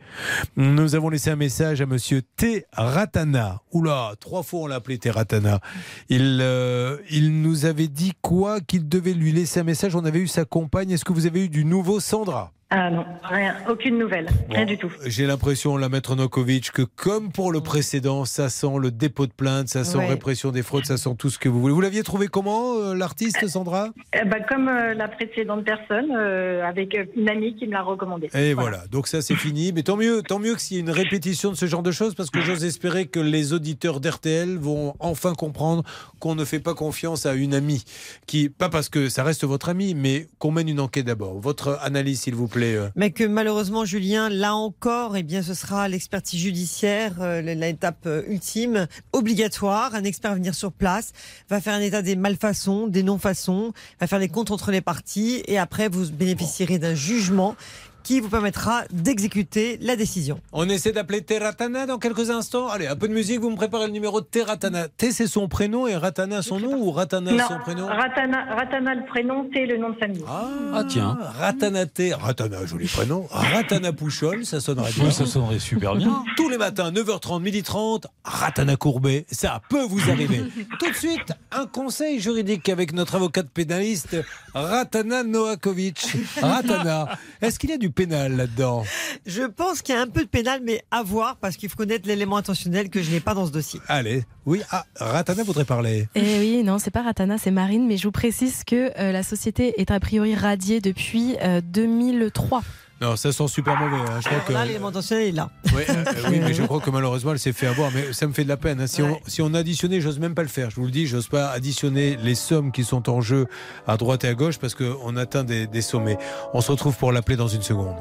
nous 0.57 0.95
avons 0.95 1.09
laissé 1.09 1.31
un 1.31 1.37
message 1.37 1.81
à 1.81 1.87
monsieur 1.87 2.23
T. 2.23 2.67
Ratana. 2.73 3.63
Oula, 3.73 4.15
trois 4.21 4.43
fois 4.43 4.61
on 4.61 4.67
l'a 4.67 4.77
appelé 4.77 4.99
T. 4.99 5.11
Ratana. 5.11 5.61
Il, 6.09 6.39
euh, 6.41 6.99
il 7.11 7.43
nous 7.43 7.67
avait 7.67 7.89
dit 7.89 8.13
quoi 8.23 8.61
Qu'il 8.61 8.89
devait 8.89 9.15
lui 9.15 9.33
laisser 9.33 9.61
un 9.61 9.65
message. 9.65 9.97
On 9.97 10.05
avait 10.05 10.21
eu 10.21 10.29
sa 10.29 10.45
compagne. 10.45 10.91
Est-ce 10.93 11.05
que 11.05 11.13
vous 11.13 11.27
avez 11.27 11.45
eu 11.45 11.49
du 11.49 11.65
nouveau 11.65 11.99
Sandra? 11.99 12.53
Ah 12.77 12.91
non, 12.91 13.05
rien, 13.23 13.55
aucune 13.71 13.99
nouvelle, 13.99 14.27
rien 14.51 14.65
du 14.65 14.77
tout. 14.77 14.91
J'ai 15.07 15.27
l'impression, 15.27 15.77
la 15.77 15.89
maître 15.89 16.17
Nokovic, 16.17 16.73
que 16.73 16.83
comme 16.83 17.31
pour 17.31 17.53
le 17.53 17.61
précédent, 17.61 18.25
ça 18.25 18.49
sent 18.49 18.67
le 18.81 18.91
dépôt 18.91 19.27
de 19.27 19.33
plainte, 19.33 19.69
ça 19.69 19.85
sent 19.85 19.99
Ouais. 19.99 20.09
répression 20.09 20.51
des 20.51 20.65
fraudes, 20.65 20.85
ça 20.85 20.97
sent 20.97 21.15
tout 21.17 21.31
ce 21.31 21.39
que 21.39 21.49
vous 21.49 21.61
voulez. 21.61 21.73
Vous 21.73 21.81
l'aviez 21.81 22.03
trouvé 22.03 22.27
comment, 22.27 22.75
euh, 22.81 22.95
l'artiste, 22.97 23.47
Sandra? 23.47 23.91
Eh 24.13 24.25
ben, 24.25 24.45
comme 24.49 24.67
euh, 24.67 24.93
la 24.93 25.07
précédente 25.07 25.65
personne, 25.65 26.09
euh, 26.17 26.65
avec 26.67 26.99
une 27.17 27.29
amie 27.29 27.55
qui 27.55 27.69
me 27.69 27.73
l'a 27.75 27.83
recommandé. 27.83 28.29
Et 28.35 28.55
voilà. 28.55 28.89
donc 28.91 29.07
ça 29.07 29.23
c'est 29.23 29.37
fini. 29.37 29.71
Mais 29.73 29.85
tant 29.85 29.97
mieux, 29.97 30.23
tant 30.23 30.41
mieux 30.41 30.57
que 30.57 30.61
s'il 30.61 30.79
y 30.79 30.81
a 30.81 30.83
une 30.83 30.91
répétition 30.91 31.53
de 31.53 31.57
ce 31.57 31.67
genre 31.67 31.85
de 31.85 31.93
choses, 31.93 32.17
parce 32.17 32.31
que 32.31 32.41
j'ose 32.41 32.65
espérer 32.65 33.07
que 33.07 33.21
les 33.21 33.53
auditeurs 33.53 34.01
d'RTL 34.01 34.57
vont 34.59 34.97
enfin 34.99 35.35
comprendre 35.35 35.85
qu'on 36.19 36.35
ne 36.35 36.45
fait 36.45 36.59
pas 36.59 36.75
confiance 36.75 37.25
à 37.25 37.35
une 37.35 37.55
amie, 37.55 37.85
qui 38.27 38.49
pas 38.49 38.69
parce 38.69 38.89
que 38.89 39.09
ça 39.09 39.23
reste 39.23 39.45
votre 39.45 39.69
amie, 39.69 39.95
mais 39.95 40.27
qu'on 40.41 40.51
mène 40.51 40.69
une 40.69 40.81
enquête 40.81 41.07
d'abord. 41.07 41.39
Votre 41.39 41.79
analyse, 41.81 42.23
s'il 42.23 42.35
vous 42.35 42.49
plaît. 42.49 42.64
Euh. 42.75 42.89
Mais 42.97 43.11
que 43.11 43.25
malheureusement, 43.25 43.85
Julien, 43.85 44.29
là 44.29 44.55
encore, 44.55 45.17
eh 45.17 45.23
bien, 45.23 45.43
ce 45.43 45.55
sera 45.55 45.89
l'expertise 45.89 46.41
judiciaire, 46.41 47.17
euh, 47.21 47.41
l'étape 47.41 48.07
euh, 48.07 48.23
ultime, 48.29 48.87
obligatoire. 49.13 49.95
Un 49.95 50.05
expert 50.05 50.31
va 50.31 50.37
venir 50.37 50.55
sur 50.55 50.73
place, 50.73 51.13
va 51.49 51.61
faire 51.61 51.75
un 51.75 51.81
état 51.81 52.03
des 52.03 52.17
malfaçons, 52.17 52.87
des 52.87 53.03
non-façons, 53.03 53.73
va 54.01 54.07
faire 54.07 54.19
les 54.19 54.29
comptes 54.29 54.51
entre 54.51 54.71
les 54.71 54.81
parties, 54.81 55.43
et 55.47 55.59
après, 55.59 55.89
vous 55.89 56.11
bénéficierez 56.11 56.79
d'un 56.79 56.95
jugement 56.95 57.57
qui 58.05 58.21
vous 58.21 58.29
permettra 58.29 58.85
d'exécuter 58.93 59.79
la 59.81 59.97
décision. 59.97 60.39
On 60.53 60.69
essaie 60.69 60.93
d'appeler 60.93 61.23
Terratana 61.23 61.87
dans 61.87 61.99
quelques 61.99 62.31
instants. 62.31 62.69
Allez, 62.69 62.87
un 62.87 62.95
peu 62.95 63.09
de 63.09 63.15
musique, 63.15 63.41
vous 63.41 63.51
me 63.51 63.57
préparez 63.57 63.87
le 63.87 63.93
numéro 63.93 64.21
de 64.21 64.27
Terratana. 64.27 64.89
T, 64.89 65.11
c'est 65.11 65.27
son 65.27 65.49
prénom 65.49 65.89
et 65.89 65.97
Ratana 65.97 66.43
son 66.43 66.61
nom 66.61 66.77
ou 66.77 66.93
Ratana 66.93 67.33
non, 67.33 67.49
son 67.49 67.59
prénom 67.59 67.87
Ratana, 67.87 68.55
Ratana 68.55 68.95
le 68.95 69.07
prénom, 69.07 69.49
T 69.53 69.67
le 69.67 69.79
nom 69.79 69.91
de 69.91 69.97
famille. 69.97 70.23
Ah, 70.29 70.85
tiens. 70.89 71.19
Ratana 71.39 71.87
T. 71.87 72.13
Ratana, 72.13 72.67
joli 72.67 72.87
prénom. 72.87 73.27
Ratana 73.31 73.93
Pouchol, 73.93 74.45
ça 74.45 74.61
sonnerait 74.61 74.93
bien. 74.93 75.07
Oui, 75.07 75.13
ça 75.13 75.27
sonnerait 75.27 75.59
super 75.59 75.97
bien. 75.97 76.23
Tous 76.37 76.49
les 76.49 76.59
matins, 76.59 76.93
9h30, 76.93 77.43
12h30, 77.43 78.05
Ratana 78.25 78.77
Courbet, 78.77 79.25
ça 79.31 79.61
peut 79.69 79.85
vous 79.85 80.11
arriver. 80.11 80.43
Tout 80.79 80.91
de 80.91 80.97
suite, 80.97 81.33
un 81.53 81.67
conseil 81.67 82.21
juridique 82.21 82.69
avec 82.69 82.93
notre 82.93 83.15
avocate 83.15 83.49
pénaliste, 83.49 84.17
Ratana 84.55 85.23
Noakovic. 85.23 86.17
Ratana, 86.41 87.09
est-ce 87.41 87.59
qu'il 87.59 87.71
y 87.71 87.73
a 87.73 87.79
du 87.79 87.91
pénal 87.95 88.37
là-dedans 88.37 88.85
Je 89.27 89.43
pense 89.43 89.83
qu'il 89.83 89.95
y 89.95 89.99
a 89.99 90.01
un 90.01 90.07
peu 90.07 90.23
de 90.23 90.29
pénal, 90.29 90.61
mais 90.63 90.83
à 90.91 91.03
voir, 91.03 91.37
parce 91.37 91.57
qu'il 91.57 91.69
faut 91.69 91.77
connaître 91.77 92.07
l'élément 92.07 92.37
intentionnel 92.37 92.91
que 92.91 93.03
je 93.03 93.11
n'ai 93.11 93.21
pas 93.21 93.35
dans 93.35 93.47
ce 93.47 93.53
dossier. 93.53 93.81
Allez, 93.89 94.25
oui, 94.47 94.61
ah, 94.71 94.85
Ratana 94.97 95.43
voudrait 95.43 95.65
parler. 95.65 96.09
Eh 96.15 96.39
oui, 96.39 96.63
non, 96.63 96.79
c'est 96.79 96.91
pas 96.91 97.03
Ratana, 97.03 97.39
c'est 97.39 97.51
Marine, 97.51 97.87
mais 97.87 97.97
je 97.97 98.05
vous 98.05 98.13
précise 98.13 98.65
que 98.65 98.93
euh, 98.99 99.13
la 99.13 99.23
société 99.23 99.81
est 99.81 99.91
a 99.91 100.01
priori 100.01 100.35
radiée 100.35 100.81
depuis 100.81 101.37
euh, 101.43 101.61
2003. 101.63 102.63
Non, 103.05 103.17
ça 103.17 103.33
sent 103.33 103.49
super 103.49 103.77
mauvais. 103.77 103.97
hein. 104.01 104.21
Je 104.23 104.29
crois 104.29 104.41
que... 104.41 104.53
Là, 104.55 104.65
l'élément 104.65 104.89
intentionnel 104.89 105.29
est 105.29 105.33
là. 105.33 105.51
Oui, 105.75 105.83
euh, 105.89 105.93
euh, 106.07 106.13
oui, 106.31 106.41
mais 106.41 106.55
je 106.55 106.63
crois 106.67 106.81
que 106.81 106.89
malheureusement, 106.89 107.33
elle 107.33 107.39
s'est 107.39 107.53
fait 107.53 107.67
avoir. 107.67 107.91
Mais 107.93 108.13
ça 108.15 108.27
me 108.27 108.33
fait 108.33 108.45
de 108.45 108.49
la 108.49 108.57
peine. 108.57 108.81
hein. 108.81 108.87
Si, 108.87 109.03
on, 109.03 109.19
si 109.27 109.43
on 109.43 109.53
additionnait, 109.53 110.01
j'ose 110.01 110.19
même 110.19 110.35
pas 110.35 110.43
le 110.43 110.49
faire. 110.49 110.71
Je 110.71 110.77
vous 110.77 110.87
le 110.87 110.91
dis, 110.91 111.07
j'ose 111.07 111.29
pas 111.29 111.51
additionner 111.51 112.17
les 112.23 112.35
sommes 112.35 112.73
qui 112.73 112.83
sont 112.83 113.11
en 113.11 113.21
jeu 113.21 113.47
à 113.87 113.97
droite 113.99 114.25
et 114.25 114.29
à 114.29 114.35
gauche 114.35 114.59
parce 114.59 114.75
qu'on 114.75 115.17
atteint 115.17 115.45
des, 115.45 115.67
des 115.67 115.83
sommets. 115.83 116.17
On 116.55 116.63
se 116.63 116.71
retrouve 116.71 116.97
pour 116.97 117.13
l'appeler 117.13 117.37
dans 117.37 117.49
une 117.49 117.63
seconde. 117.63 117.97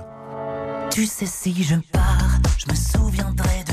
Tu 0.92 1.06
sais, 1.06 1.26
si 1.26 1.64
je 1.64 1.76
pars, 1.92 2.40
je 2.58 2.72
me 2.72 2.76
souviendrai 2.76 3.64
de 3.68 3.73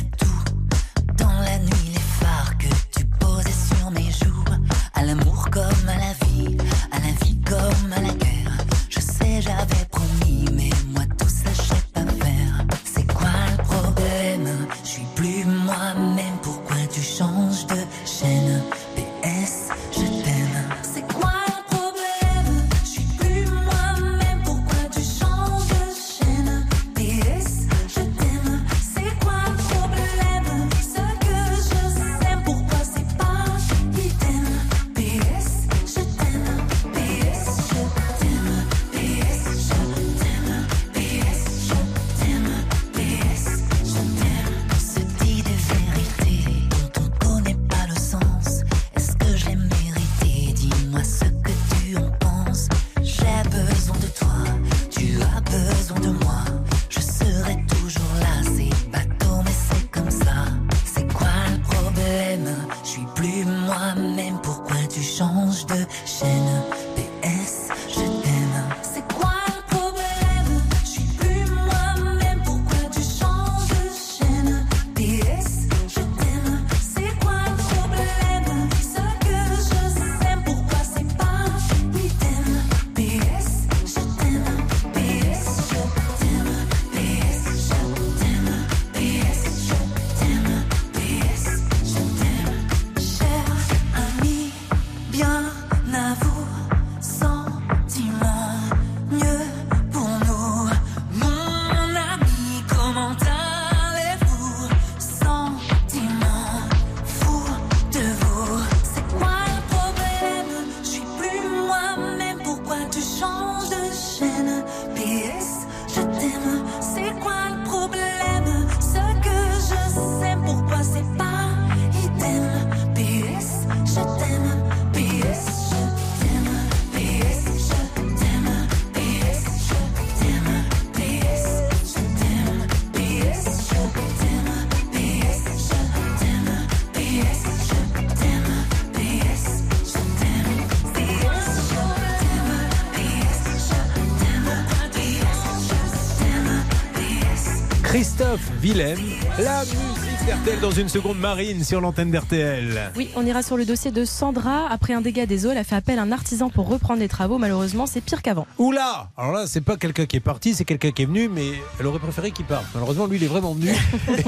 Willem, 148.70 148.98
la 149.40 149.64
musique 149.64 150.26
d'RTL 150.26 150.60
dans 150.60 150.70
une 150.70 150.88
seconde, 150.88 151.18
Marine 151.18 151.64
sur 151.64 151.80
l'antenne 151.80 152.12
d'RTL. 152.12 152.92
Oui, 152.94 153.10
on 153.16 153.26
ira 153.26 153.42
sur 153.42 153.56
le 153.56 153.64
dossier 153.64 153.90
de 153.90 154.04
Sandra. 154.04 154.68
Après 154.70 154.92
un 154.92 155.00
dégât 155.00 155.26
des 155.26 155.44
eaux, 155.44 155.50
elle 155.50 155.58
a 155.58 155.64
fait 155.64 155.74
appel 155.74 155.98
à 155.98 156.02
un 156.02 156.12
artisan 156.12 156.50
pour 156.50 156.68
reprendre 156.68 157.00
les 157.00 157.08
travaux. 157.08 157.36
Malheureusement, 157.36 157.86
c'est 157.86 158.00
pire 158.00 158.22
qu'avant. 158.22 158.46
Oula 158.58 159.08
Alors 159.16 159.32
là, 159.32 159.46
c'est 159.48 159.60
pas 159.60 159.76
quelqu'un 159.76 160.06
qui 160.06 160.16
est 160.18 160.20
parti, 160.20 160.54
c'est 160.54 160.64
quelqu'un 160.64 160.92
qui 160.92 161.02
est 161.02 161.06
venu, 161.06 161.28
mais 161.28 161.46
elle 161.80 161.86
aurait 161.88 161.98
préféré 161.98 162.30
qu'il 162.30 162.44
parte. 162.44 162.66
Malheureusement, 162.74 163.06
lui, 163.06 163.16
il 163.16 163.24
est 163.24 163.28
vraiment 163.28 163.54
venu. 163.54 163.72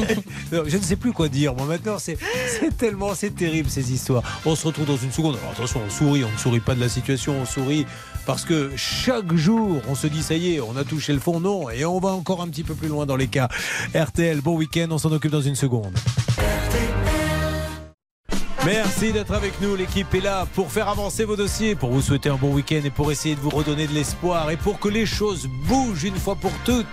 Je 0.53 0.77
ne 0.77 0.83
sais 0.83 0.97
plus 0.97 1.13
quoi 1.13 1.29
dire. 1.29 1.55
Moi, 1.55 1.67
maintenant, 1.67 1.99
c'est 2.01 2.19
c'est 2.49 2.77
tellement, 2.77 3.15
c'est 3.15 3.31
terrible 3.37 3.71
ces 3.71 3.93
histoires. 3.93 4.25
On 4.45 4.57
se 4.57 4.67
retrouve 4.67 4.87
dans 4.87 4.97
une 4.97 5.13
seconde. 5.13 5.37
Alors 5.41 5.53
attention, 5.53 5.81
on 5.87 5.91
sourit, 5.91 6.25
on 6.25 6.33
ne 6.33 6.39
sourit 6.39 6.61
pas 6.61 6.75
de 6.75 6.81
la 6.81 6.89
situation, 6.89 7.37
on 7.41 7.47
sourit 7.47 7.87
parce 8.27 8.45
que 8.45 8.71
chaque 8.77 9.35
jour, 9.35 9.81
on 9.89 9.95
se 9.95 10.07
dit 10.07 10.23
ça 10.23 10.35
y 10.35 10.55
est, 10.55 10.61
on 10.61 10.77
a 10.77 10.85
touché 10.85 11.13
le 11.13 11.21
fond, 11.21 11.41
non, 11.41 11.71
et 11.71 11.85
on 11.85 11.99
va 11.99 12.11
encore 12.11 12.43
un 12.43 12.49
petit 12.49 12.65
peu 12.65 12.75
plus 12.75 12.89
loin 12.89 13.07
dans 13.07 13.17
les 13.17 13.29
cas. 13.29 13.49
RTL, 13.95 14.41
bon 14.41 14.57
week-end, 14.57 14.89
on 14.91 14.99
s'en 14.99 15.13
occupe 15.13 15.33
dans 15.33 15.41
une 15.41 15.57
seconde. 15.57 15.95
Merci 18.65 19.13
d'être 19.13 19.33
avec 19.33 19.61
nous. 19.61 19.75
L'équipe 19.75 20.15
est 20.15 20.21
là 20.21 20.47
pour 20.55 20.71
faire 20.71 20.89
avancer 20.89 21.25
vos 21.25 21.35
dossiers, 21.35 21.75
pour 21.75 21.91
vous 21.91 22.01
souhaiter 22.01 22.29
un 22.29 22.37
bon 22.37 22.53
week-end 22.55 22.81
et 22.85 22.91
pour 22.91 23.11
essayer 23.11 23.35
de 23.35 23.41
vous 23.41 23.51
redonner 23.51 23.89
de 23.89 23.93
l'espoir 23.93 24.51
et 24.51 24.57
pour 24.57 24.79
que 24.79 24.89
les 24.89 25.05
choses 25.05 25.49
bougent 25.67 26.05
une 26.05 26.17
fois 26.17 26.37
pour 26.37 26.53
toutes. 26.65 26.87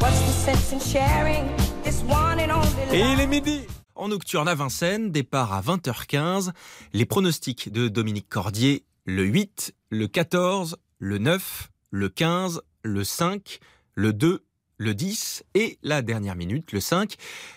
What's 0.00 0.18
the 0.20 0.52
sense 0.52 0.72
in 0.74 0.80
sharing 0.80 1.44
this 1.82 2.02
one 2.02 2.38
and 2.38 2.54
only 2.54 2.96
Et 2.96 3.00
il 3.00 3.20
est 3.20 3.26
midi. 3.26 3.60
En 3.94 4.08
nocturne 4.08 4.48
à 4.48 4.54
Vincennes, 4.54 5.10
départ 5.12 5.54
à 5.54 5.62
20h15. 5.62 6.50
Les 6.92 7.06
pronostics 7.06 7.72
de 7.72 7.88
Dominique 7.88 8.28
Cordier, 8.28 8.84
le 9.04 9.24
8, 9.24 9.74
le 9.90 10.06
14, 10.06 10.76
le 10.98 11.18
9, 11.18 11.70
le 11.90 12.08
15, 12.08 12.62
le 12.82 13.04
5, 13.04 13.58
le 13.94 14.12
2, 14.12 14.44
le 14.78 14.94
10 14.94 15.44
et 15.54 15.78
la 15.82 16.02
dernière 16.02 16.36
minute, 16.36 16.72
le 16.72 16.80
5. 16.80 17.14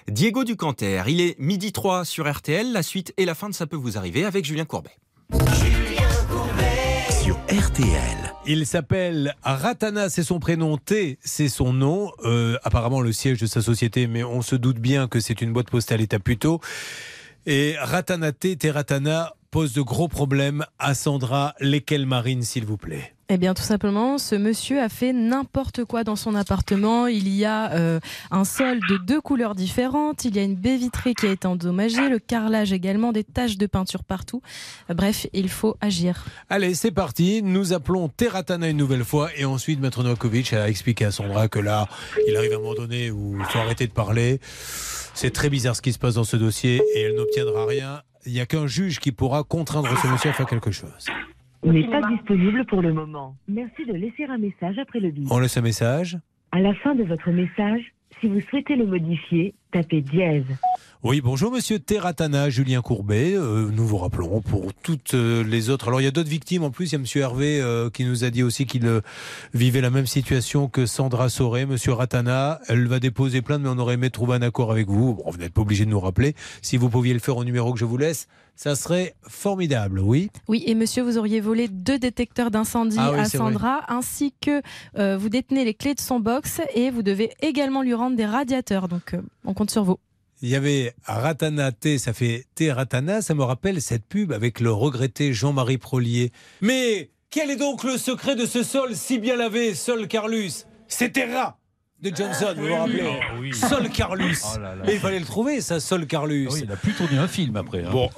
Diego 0.07 0.43
Ducanter, 0.43 1.03
il 1.07 1.21
est 1.21 1.37
midi 1.39 1.71
3 1.71 2.05
sur 2.05 2.31
RTL. 2.31 2.71
La 2.71 2.83
suite 2.83 3.13
et 3.17 3.25
la 3.25 3.35
fin 3.35 3.49
de 3.49 3.53
Ça 3.53 3.67
peut 3.67 3.75
vous 3.75 3.97
arriver 3.97 4.25
avec 4.25 4.45
Julien 4.45 4.65
Courbet. 4.65 4.91
Sur 7.23 7.35
RTL. 7.49 8.33
Il 8.47 8.67
s'appelle 8.67 9.35
Ratana, 9.41 10.09
c'est 10.09 10.23
son 10.23 10.39
prénom, 10.39 10.77
T, 10.77 11.17
c'est 11.23 11.49
son 11.49 11.73
nom. 11.73 12.11
Euh, 12.23 12.57
apparemment 12.63 13.01
le 13.01 13.11
siège 13.11 13.39
de 13.39 13.47
sa 13.47 13.61
société, 13.61 14.05
mais 14.05 14.23
on 14.23 14.43
se 14.43 14.55
doute 14.55 14.77
bien 14.77 15.07
que 15.07 15.19
c'est 15.19 15.41
une 15.41 15.51
boîte 15.51 15.71
postale 15.71 16.01
état 16.01 16.19
plutôt. 16.19 16.59
Et 17.47 17.75
Ratana 17.79 18.31
T, 18.31 18.55
Teratana 18.55 19.33
pose 19.55 19.71
de 19.71 19.81
gros 19.81 20.09
problèmes 20.09 20.65
à 20.79 20.93
Sandra. 20.93 21.55
Lesquels, 21.61 22.05
Marine, 22.05 22.41
s'il 22.41 22.65
vous 22.65 22.75
plaît 22.75 23.13
Eh 23.29 23.37
bien, 23.37 23.53
tout 23.53 23.63
simplement, 23.63 24.17
ce 24.17 24.35
monsieur 24.35 24.81
a 24.81 24.89
fait 24.89 25.13
n'importe 25.13 25.85
quoi 25.85 26.03
dans 26.03 26.17
son 26.17 26.35
appartement. 26.35 27.07
Il 27.07 27.29
y 27.29 27.45
a 27.45 27.71
euh, 27.71 28.01
un 28.31 28.43
sol 28.43 28.81
de 28.89 28.97
deux 28.97 29.21
couleurs 29.21 29.55
différentes. 29.55 30.25
Il 30.25 30.35
y 30.35 30.39
a 30.39 30.43
une 30.43 30.55
baie 30.57 30.75
vitrée 30.75 31.13
qui 31.13 31.27
a 31.27 31.31
été 31.31 31.47
endommagée, 31.47 32.09
le 32.09 32.19
carrelage 32.19 32.73
également, 32.73 33.13
des 33.13 33.23
taches 33.23 33.55
de 33.55 33.65
peinture 33.65 34.03
partout. 34.03 34.41
Bref, 34.89 35.25
il 35.31 35.47
faut 35.47 35.77
agir. 35.79 36.25
Allez, 36.49 36.73
c'est 36.73 36.91
parti. 36.91 37.41
Nous 37.41 37.71
appelons 37.71 38.09
Teratana 38.09 38.67
une 38.67 38.75
nouvelle 38.75 39.05
fois 39.05 39.29
et 39.37 39.45
ensuite 39.45 39.79
Maître 39.79 40.03
Novakovic 40.03 40.51
a 40.51 40.67
expliqué 40.67 41.05
à 41.05 41.11
Sandra 41.11 41.47
que 41.47 41.59
là, 41.59 41.87
il 42.27 42.35
arrive 42.35 42.51
à 42.51 42.55
un 42.55 42.59
moment 42.59 42.73
donné 42.73 43.09
où 43.09 43.37
il 43.39 43.45
faut 43.45 43.59
arrêter 43.59 43.87
de 43.87 43.93
parler. 43.93 44.41
C'est 45.13 45.31
très 45.31 45.49
bizarre 45.49 45.77
ce 45.77 45.81
qui 45.81 45.93
se 45.93 45.97
passe 45.97 46.15
dans 46.15 46.25
ce 46.25 46.35
dossier 46.35 46.81
et 46.93 47.03
elle 47.03 47.15
n'obtiendra 47.15 47.65
rien. 47.65 48.01
Il 48.25 48.33
n'y 48.33 48.39
a 48.39 48.45
qu'un 48.45 48.65
juge 48.65 48.99
qui 48.99 49.11
pourra 49.11 49.43
contraindre 49.43 49.95
ce 49.97 50.07
monsieur 50.07 50.31
à 50.31 50.33
faire 50.33 50.47
quelque 50.47 50.71
chose. 50.71 51.07
n'est 51.63 51.87
pas 51.87 52.01
disponible 52.09 52.65
pour 52.65 52.81
le 52.81 52.91
moment. 52.91 53.35
Merci 53.47 53.85
de 53.85 53.93
laisser 53.93 54.25
un 54.25 54.37
message 54.37 54.79
après 54.79 54.99
le 54.99 55.11
bip. 55.11 55.27
On 55.31 55.39
laisse 55.39 55.57
un 55.57 55.61
message. 55.61 56.17
À 56.51 56.59
la 56.59 56.73
fin 56.75 56.95
de 56.95 57.03
votre 57.03 57.29
message, 57.29 57.93
si 58.19 58.27
vous 58.27 58.41
souhaitez 58.41 58.75
le 58.75 58.85
modifier, 58.85 59.53
tapez 59.71 60.01
dièse. 60.01 60.45
Oui, 61.05 61.21
bonjour 61.21 61.51
Monsieur 61.51 61.77
Terratana, 61.77 62.49
Julien 62.49 62.81
Courbet. 62.81 63.35
Euh, 63.35 63.69
nous 63.71 63.85
vous 63.85 63.97
rappelons 63.97 64.41
pour 64.41 64.73
toutes 64.73 65.13
euh, 65.13 65.43
les 65.43 65.69
autres. 65.69 65.89
Alors 65.89 66.01
il 66.01 66.05
y 66.05 66.07
a 66.07 66.11
d'autres 66.11 66.31
victimes 66.31 66.63
en 66.63 66.71
plus. 66.71 66.89
Il 66.89 66.93
y 66.93 66.95
a 66.95 66.97
Monsieur 66.97 67.21
Hervé 67.21 67.61
euh, 67.61 67.91
qui 67.91 68.05
nous 68.05 68.23
a 68.23 68.31
dit 68.31 68.41
aussi 68.41 68.65
qu'il 68.65 68.89
vivait 69.53 69.81
la 69.81 69.91
même 69.91 70.07
situation 70.07 70.67
que 70.67 70.87
Sandra 70.87 71.29
Soré. 71.29 71.67
Monsieur 71.67 71.93
Ratana, 71.93 72.59
elle 72.69 72.87
va 72.87 72.99
déposer 72.99 73.43
plainte, 73.43 73.61
mais 73.61 73.69
on 73.69 73.77
aurait 73.77 73.93
aimé 73.93 74.09
trouver 74.09 74.33
un 74.33 74.41
accord 74.41 74.71
avec 74.71 74.87
vous. 74.87 75.13
Bon, 75.13 75.29
vous 75.29 75.37
n'êtes 75.37 75.53
pas 75.53 75.61
obligé 75.61 75.85
de 75.85 75.91
nous 75.91 75.99
rappeler. 75.99 76.33
Si 76.63 76.75
vous 76.75 76.89
pouviez 76.89 77.13
le 77.13 77.19
faire 77.19 77.37
au 77.37 77.43
numéro 77.43 77.71
que 77.71 77.77
je 77.77 77.85
vous 77.85 77.97
laisse, 77.97 78.27
ça 78.55 78.73
serait 78.73 79.13
formidable. 79.27 79.99
Oui? 79.99 80.31
Oui, 80.47 80.63
et 80.65 80.73
monsieur, 80.73 81.03
vous 81.03 81.19
auriez 81.19 81.39
volé 81.39 81.67
deux 81.67 81.99
détecteurs 81.99 82.49
d'incendie 82.49 82.97
Ah 82.99 83.11
oui, 83.11 83.19
à 83.19 83.23
vrai. 83.25 83.37
Sandra, 83.37 83.83
ainsi 83.89 84.33
que 84.41 84.63
euh, 84.97 85.17
vous 85.17 85.29
détenez 85.29 85.65
les 85.65 85.75
clés 85.75 85.93
de 85.93 86.01
son 86.01 86.19
box 86.19 86.61
et 86.73 86.89
vous 86.89 87.03
devez 87.03 87.29
également 87.41 87.83
lui 87.83 87.93
rendre 87.93 88.15
des 88.15 88.25
radiateurs. 88.25 88.87
Donc, 88.87 89.13
euh, 89.13 89.21
on 89.43 89.53
compte 89.53 89.69
sur 89.69 89.83
vous. 89.83 89.99
Il 90.41 90.49
y 90.49 90.55
avait 90.55 90.93
Ratana 91.05 91.71
T, 91.71 91.97
ça 91.97 92.13
fait 92.13 92.45
T 92.55 92.71
Ratana, 92.71 93.21
ça 93.21 93.33
me 93.33 93.43
rappelle 93.43 93.81
cette 93.81 94.05
pub 94.05 94.31
avec 94.33 94.59
le 94.59 94.71
regretté 94.71 95.33
Jean-Marie 95.33 95.77
Prolier. 95.77 96.31
Mais 96.61 97.09
quel 97.29 97.49
est 97.51 97.55
donc 97.55 97.83
le 97.83 97.97
secret 97.97 98.35
de 98.35 98.45
ce 98.45 98.61
sol 98.63 98.95
si 98.95 99.17
bien 99.19 99.35
lavé, 99.37 99.73
Sol 99.73 100.07
Carlus? 100.07 100.65
C'était 100.87 101.25
Rat 101.33 101.57
de 102.01 102.13
Johnson, 102.15 102.53
vous 102.57 102.67
vous 102.67 102.75
rappelez 102.75 103.03
Ah 103.21 103.35
oui. 103.39 103.53
Sol 103.53 103.89
Carlus. 103.89 104.37
Oh 104.53 104.59
là 104.59 104.75
là. 104.75 104.83
Mais 104.85 104.95
il 104.95 104.99
fallait 104.99 105.19
le 105.19 105.25
trouver, 105.25 105.61
ça, 105.61 105.79
Sol 105.79 106.05
Carlus. 106.05 106.47
Ah 106.49 106.53
oui, 106.53 106.61
il 106.65 106.71
a 106.71 106.75
plus 106.75 106.93
tourné 106.93 107.17
un 107.17 107.27
film 107.27 107.55
après. 107.55 107.83
hein. 107.83 107.89
Bon. 107.91 108.09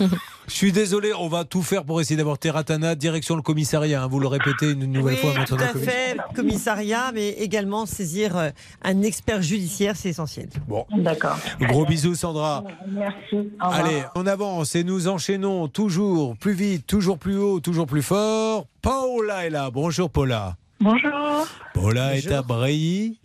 Je 0.50 0.56
suis 0.56 0.72
désolé, 0.72 1.12
on 1.14 1.28
va 1.28 1.44
tout 1.44 1.62
faire 1.62 1.84
pour 1.84 2.00
essayer 2.00 2.16
d'avoir 2.16 2.36
Terratana 2.36 2.96
direction 2.96 3.36
le 3.36 3.40
commissariat. 3.40 4.02
hein. 4.02 4.08
Vous 4.08 4.18
le 4.18 4.26
répétez 4.26 4.72
une 4.72 4.84
nouvelle 4.86 5.14
Oui, 5.14 5.20
fois, 5.32 5.44
tout 5.46 5.54
Maître 5.54 5.76
à 5.76 5.78
fait, 5.78 6.16
commissariat, 6.34 7.12
mais 7.14 7.28
également 7.30 7.86
saisir 7.86 8.36
euh, 8.36 8.50
un 8.82 9.00
expert 9.02 9.42
judiciaire, 9.42 9.94
c'est 9.96 10.08
essentiel. 10.10 10.48
Bon. 10.66 10.84
D'accord. 10.98 11.38
Gros 11.60 11.86
bisous, 11.86 12.16
Sandra. 12.16 12.64
Merci. 12.88 13.48
Allez, 13.60 14.02
on 14.16 14.26
avance 14.26 14.74
et 14.74 14.82
nous 14.82 15.06
enchaînons 15.06 15.68
toujours 15.68 16.36
plus 16.36 16.52
vite, 16.52 16.84
toujours 16.84 17.16
plus 17.18 17.36
haut, 17.38 17.60
toujours 17.60 17.86
plus 17.86 18.02
fort. 18.02 18.66
Paula 18.82 19.46
est 19.46 19.50
là. 19.50 19.70
Bonjour 19.70 20.10
Paula. 20.10 20.56
Bonjour. 20.80 21.46
Paula 21.74 22.16
est 22.16 22.30
à 22.32 22.42
Bray. 22.42 23.18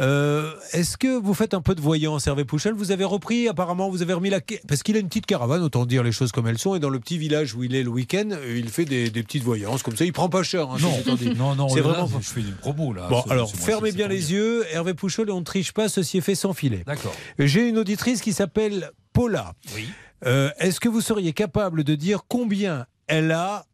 Euh, 0.00 0.54
Est-ce 0.72 0.96
que 0.96 1.18
vous 1.20 1.34
faites 1.34 1.52
un 1.52 1.60
peu 1.60 1.74
de 1.74 1.80
voyance, 1.80 2.26
Hervé 2.26 2.44
Pouchel? 2.44 2.72
Vous 2.72 2.92
avez 2.92 3.04
repris, 3.04 3.46
apparemment, 3.48 3.90
vous 3.90 4.00
avez 4.02 4.14
remis 4.14 4.30
la. 4.30 4.40
Parce 4.66 4.82
qu'il 4.82 4.96
a 4.96 5.00
une 5.00 5.08
petite 5.08 5.26
caravane, 5.26 5.62
autant 5.62 5.84
dire 5.84 6.02
les 6.02 6.12
choses 6.12 6.32
comme 6.32 6.46
elles 6.46 6.58
sont. 6.58 6.74
Et 6.74 6.80
dans 6.80 6.88
le 6.88 6.98
petit 6.98 7.18
village 7.18 7.54
où 7.54 7.62
il 7.62 7.74
est 7.74 7.82
le 7.82 7.90
week-end, 7.90 8.28
il 8.48 8.68
fait 8.70 8.86
des, 8.86 9.10
des 9.10 9.22
petites 9.22 9.42
voyances 9.42 9.82
comme 9.82 9.96
ça. 9.96 10.04
Il 10.06 10.12
prend 10.12 10.28
pas 10.30 10.42
cher. 10.42 10.70
hein, 10.70 10.76
Non, 10.80 10.90
non, 11.36 11.54
non, 11.54 11.68
C'est 11.68 11.76
là, 11.76 11.88
vraiment. 11.88 12.20
je 12.20 12.28
fais 12.28 12.40
une 12.40 12.54
promo 12.54 12.92
là. 12.94 13.06
Bon, 13.08 13.20
alors, 13.28 13.52
fermez 13.54 13.92
bien 13.92 14.08
les 14.08 14.32
yeux. 14.32 14.64
Hervé 14.72 14.94
Pouchol, 14.94 15.28
et 15.28 15.32
on 15.32 15.40
ne 15.40 15.44
triche 15.44 15.72
pas, 15.72 15.88
ceci 15.90 16.18
est 16.18 16.22
fait 16.22 16.34
sans 16.34 16.54
filet. 16.54 16.82
D'accord. 16.86 17.14
J'ai 17.38 17.68
une 17.68 17.76
auditrice 17.78 18.22
qui 18.22 18.32
s'appelle 18.32 18.90
Paula. 19.12 19.52
Oui. 19.76 19.88
Euh, 20.26 20.50
Est-ce 20.58 20.80
que 20.80 20.88
vous 20.88 21.00
seriez 21.02 21.32
capable 21.34 21.84
de 21.84 21.94
dire 21.94 22.20
combien 22.28 22.86
elle 23.06 23.30
a, 23.32 23.66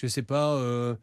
je 0.00 0.06
sais 0.06 0.22
pas, 0.22 0.52
euh, 0.54 0.94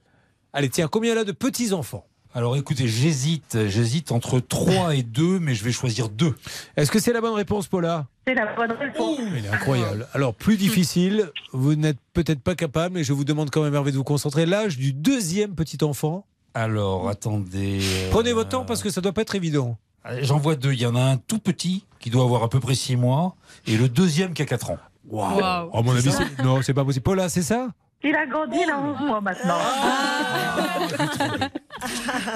allez, 0.54 0.70
tiens, 0.70 0.88
combien 0.88 1.12
elle 1.12 1.18
a 1.20 1.24
de 1.24 1.32
petits-enfants? 1.32 2.06
Alors 2.34 2.56
écoutez, 2.56 2.88
j'hésite, 2.88 3.68
j'hésite 3.68 4.12
entre 4.14 4.40
3 4.40 4.96
et 4.96 5.04
2, 5.04 5.40
mais 5.40 5.54
je 5.54 5.64
vais 5.66 5.74
choisir 5.74 6.08
2. 6.08 6.34
Est-ce 6.78 6.90
que 6.90 7.00
c'est 7.00 7.12
la 7.12 7.20
bonne 7.20 7.34
réponse, 7.34 7.68
Paula? 7.68 8.08
C'est 8.26 8.34
la 8.36 8.54
bonne 8.56 8.72
réponse. 8.72 9.20
Il 9.36 9.46
est 9.46 9.50
incroyable. 9.50 10.08
Alors, 10.14 10.34
plus 10.34 10.56
difficile, 10.56 11.30
vous 11.52 11.76
n'êtes 11.76 11.98
peut-être 12.14 12.40
pas 12.40 12.56
capable, 12.56 12.96
mais 12.96 13.04
je 13.04 13.12
vous 13.12 13.26
demande 13.26 13.50
quand 13.50 13.62
même, 13.64 13.76
Hervé, 13.76 13.92
de 13.92 13.98
vous 13.98 14.06
concentrer. 14.06 14.46
L'âge 14.46 14.78
du 14.78 14.94
deuxième 14.94 15.56
petit-enfant. 15.56 16.26
Alors 16.54 17.08
attendez. 17.10 17.80
euh, 17.82 18.10
Prenez 18.12 18.34
votre 18.34 18.50
temps 18.50 18.66
parce 18.66 18.82
que 18.84 18.90
ça 18.90 19.00
doit 19.02 19.14
pas 19.14 19.22
être 19.22 19.36
évident. 19.36 19.78
J'en 20.22 20.38
vois 20.38 20.56
deux. 20.56 20.74
Il 20.74 20.82
y 20.82 20.86
en 20.86 20.96
a 20.96 21.02
un 21.02 21.18
tout 21.18 21.40
petit 21.40 21.86
qui 22.00 22.10
doit 22.10 22.24
avoir 22.24 22.44
à 22.44 22.50
peu 22.50 22.60
près 22.60 22.76
6 22.76 22.96
mois 22.98 23.36
et 23.68 23.78
le 23.78 23.88
deuxième 23.88 24.34
qui 24.34 24.42
a 24.42 24.46
4 24.46 24.72
ans. 24.72 24.78
Waouh 25.10 25.42
À 25.44 25.82
mon 25.82 25.96
avis, 25.96 26.10
non, 26.44 26.62
c'est 26.62 26.74
pas 26.74 26.84
possible. 26.86 27.04
Paula, 27.04 27.30
c'est 27.30 27.42
ça? 27.42 27.70
Il 28.04 28.16
a 28.16 28.26
grandi, 28.26 28.58
il 28.64 28.70
a 28.70 28.80
11 28.80 29.00
mois 29.02 29.22
maintenant. 29.22 29.60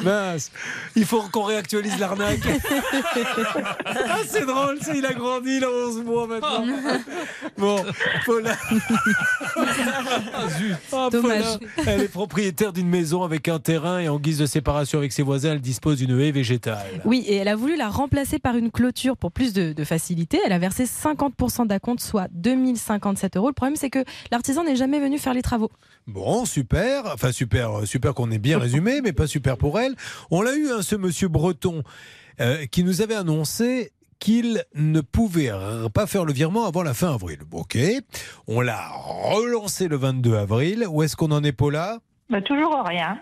Mince, 0.03 0.51
il 0.95 1.05
faut 1.05 1.21
qu'on 1.31 1.43
réactualise 1.43 1.99
l'arnaque. 1.99 2.39
ah, 3.85 4.17
c'est 4.27 4.45
drôle, 4.45 4.79
ça, 4.81 4.93
il 4.93 5.05
a 5.05 5.13
grandi, 5.13 5.57
il 5.57 5.63
a 5.63 5.69
11 5.69 6.03
mois 6.03 6.27
maintenant. 6.27 6.65
Bon, 7.57 7.77
Paula. 8.25 8.55
Ah, 10.91 11.09
Dommage. 11.11 11.43
Paula, 11.43 11.59
elle 11.87 12.01
est 12.01 12.07
propriétaire 12.09 12.73
d'une 12.73 12.89
maison 12.89 13.23
avec 13.23 13.47
un 13.47 13.59
terrain 13.59 13.99
et 13.99 14.09
en 14.09 14.19
guise 14.19 14.39
de 14.39 14.45
séparation 14.45 14.99
avec 14.99 15.13
ses 15.13 15.23
voisins, 15.23 15.53
elle 15.53 15.61
dispose 15.61 15.97
d'une 15.97 16.19
haie 16.19 16.31
végétale. 16.31 16.85
Oui, 17.05 17.23
et 17.27 17.35
elle 17.35 17.47
a 17.47 17.55
voulu 17.55 17.77
la 17.77 17.89
remplacer 17.89 18.39
par 18.39 18.57
une 18.57 18.71
clôture 18.71 19.15
pour 19.15 19.31
plus 19.31 19.53
de, 19.53 19.73
de 19.73 19.83
facilité. 19.83 20.39
Elle 20.45 20.51
a 20.51 20.59
versé 20.59 20.83
50% 20.83 21.67
d'acompte, 21.67 22.01
soit 22.01 22.27
2057 22.31 23.37
euros. 23.37 23.47
Le 23.47 23.53
problème, 23.53 23.77
c'est 23.77 23.89
que 23.89 24.03
l'artisan 24.31 24.63
n'est 24.63 24.75
jamais 24.75 24.99
venu 24.99 25.17
faire 25.17 25.33
les 25.33 25.41
travaux. 25.41 25.54
Bon, 26.07 26.45
super. 26.45 27.05
Enfin, 27.13 27.31
super, 27.31 27.79
euh, 27.79 27.85
super 27.85 28.13
qu'on 28.13 28.31
ait 28.31 28.39
bien 28.39 28.59
résumé, 28.59 29.01
mais 29.01 29.13
pas 29.13 29.27
super 29.27 29.57
pour 29.57 29.79
elle. 29.79 29.95
On 30.31 30.41
l'a 30.41 30.55
eu, 30.55 30.69
hein, 30.71 30.81
ce 30.81 30.95
monsieur 30.95 31.27
breton, 31.27 31.83
euh, 32.39 32.65
qui 32.67 32.83
nous 32.83 33.01
avait 33.01 33.15
annoncé 33.15 33.91
qu'il 34.19 34.63
ne 34.73 35.01
pouvait 35.01 35.51
pas 35.93 36.07
faire 36.07 36.25
le 36.25 36.33
virement 36.33 36.65
avant 36.65 36.83
la 36.83 36.93
fin 36.93 37.13
avril. 37.13 37.39
Bon, 37.47 37.59
Ok. 37.59 37.77
On 38.47 38.61
l'a 38.61 38.87
relancé 38.89 39.87
le 39.87 39.97
22 39.97 40.35
avril. 40.35 40.85
Où 40.89 41.03
est-ce 41.03 41.15
qu'on 41.15 41.31
en 41.31 41.43
est, 41.43 41.51
Paula? 41.51 41.99
Mais 42.29 42.41
toujours 42.41 42.83
rien. 42.85 43.19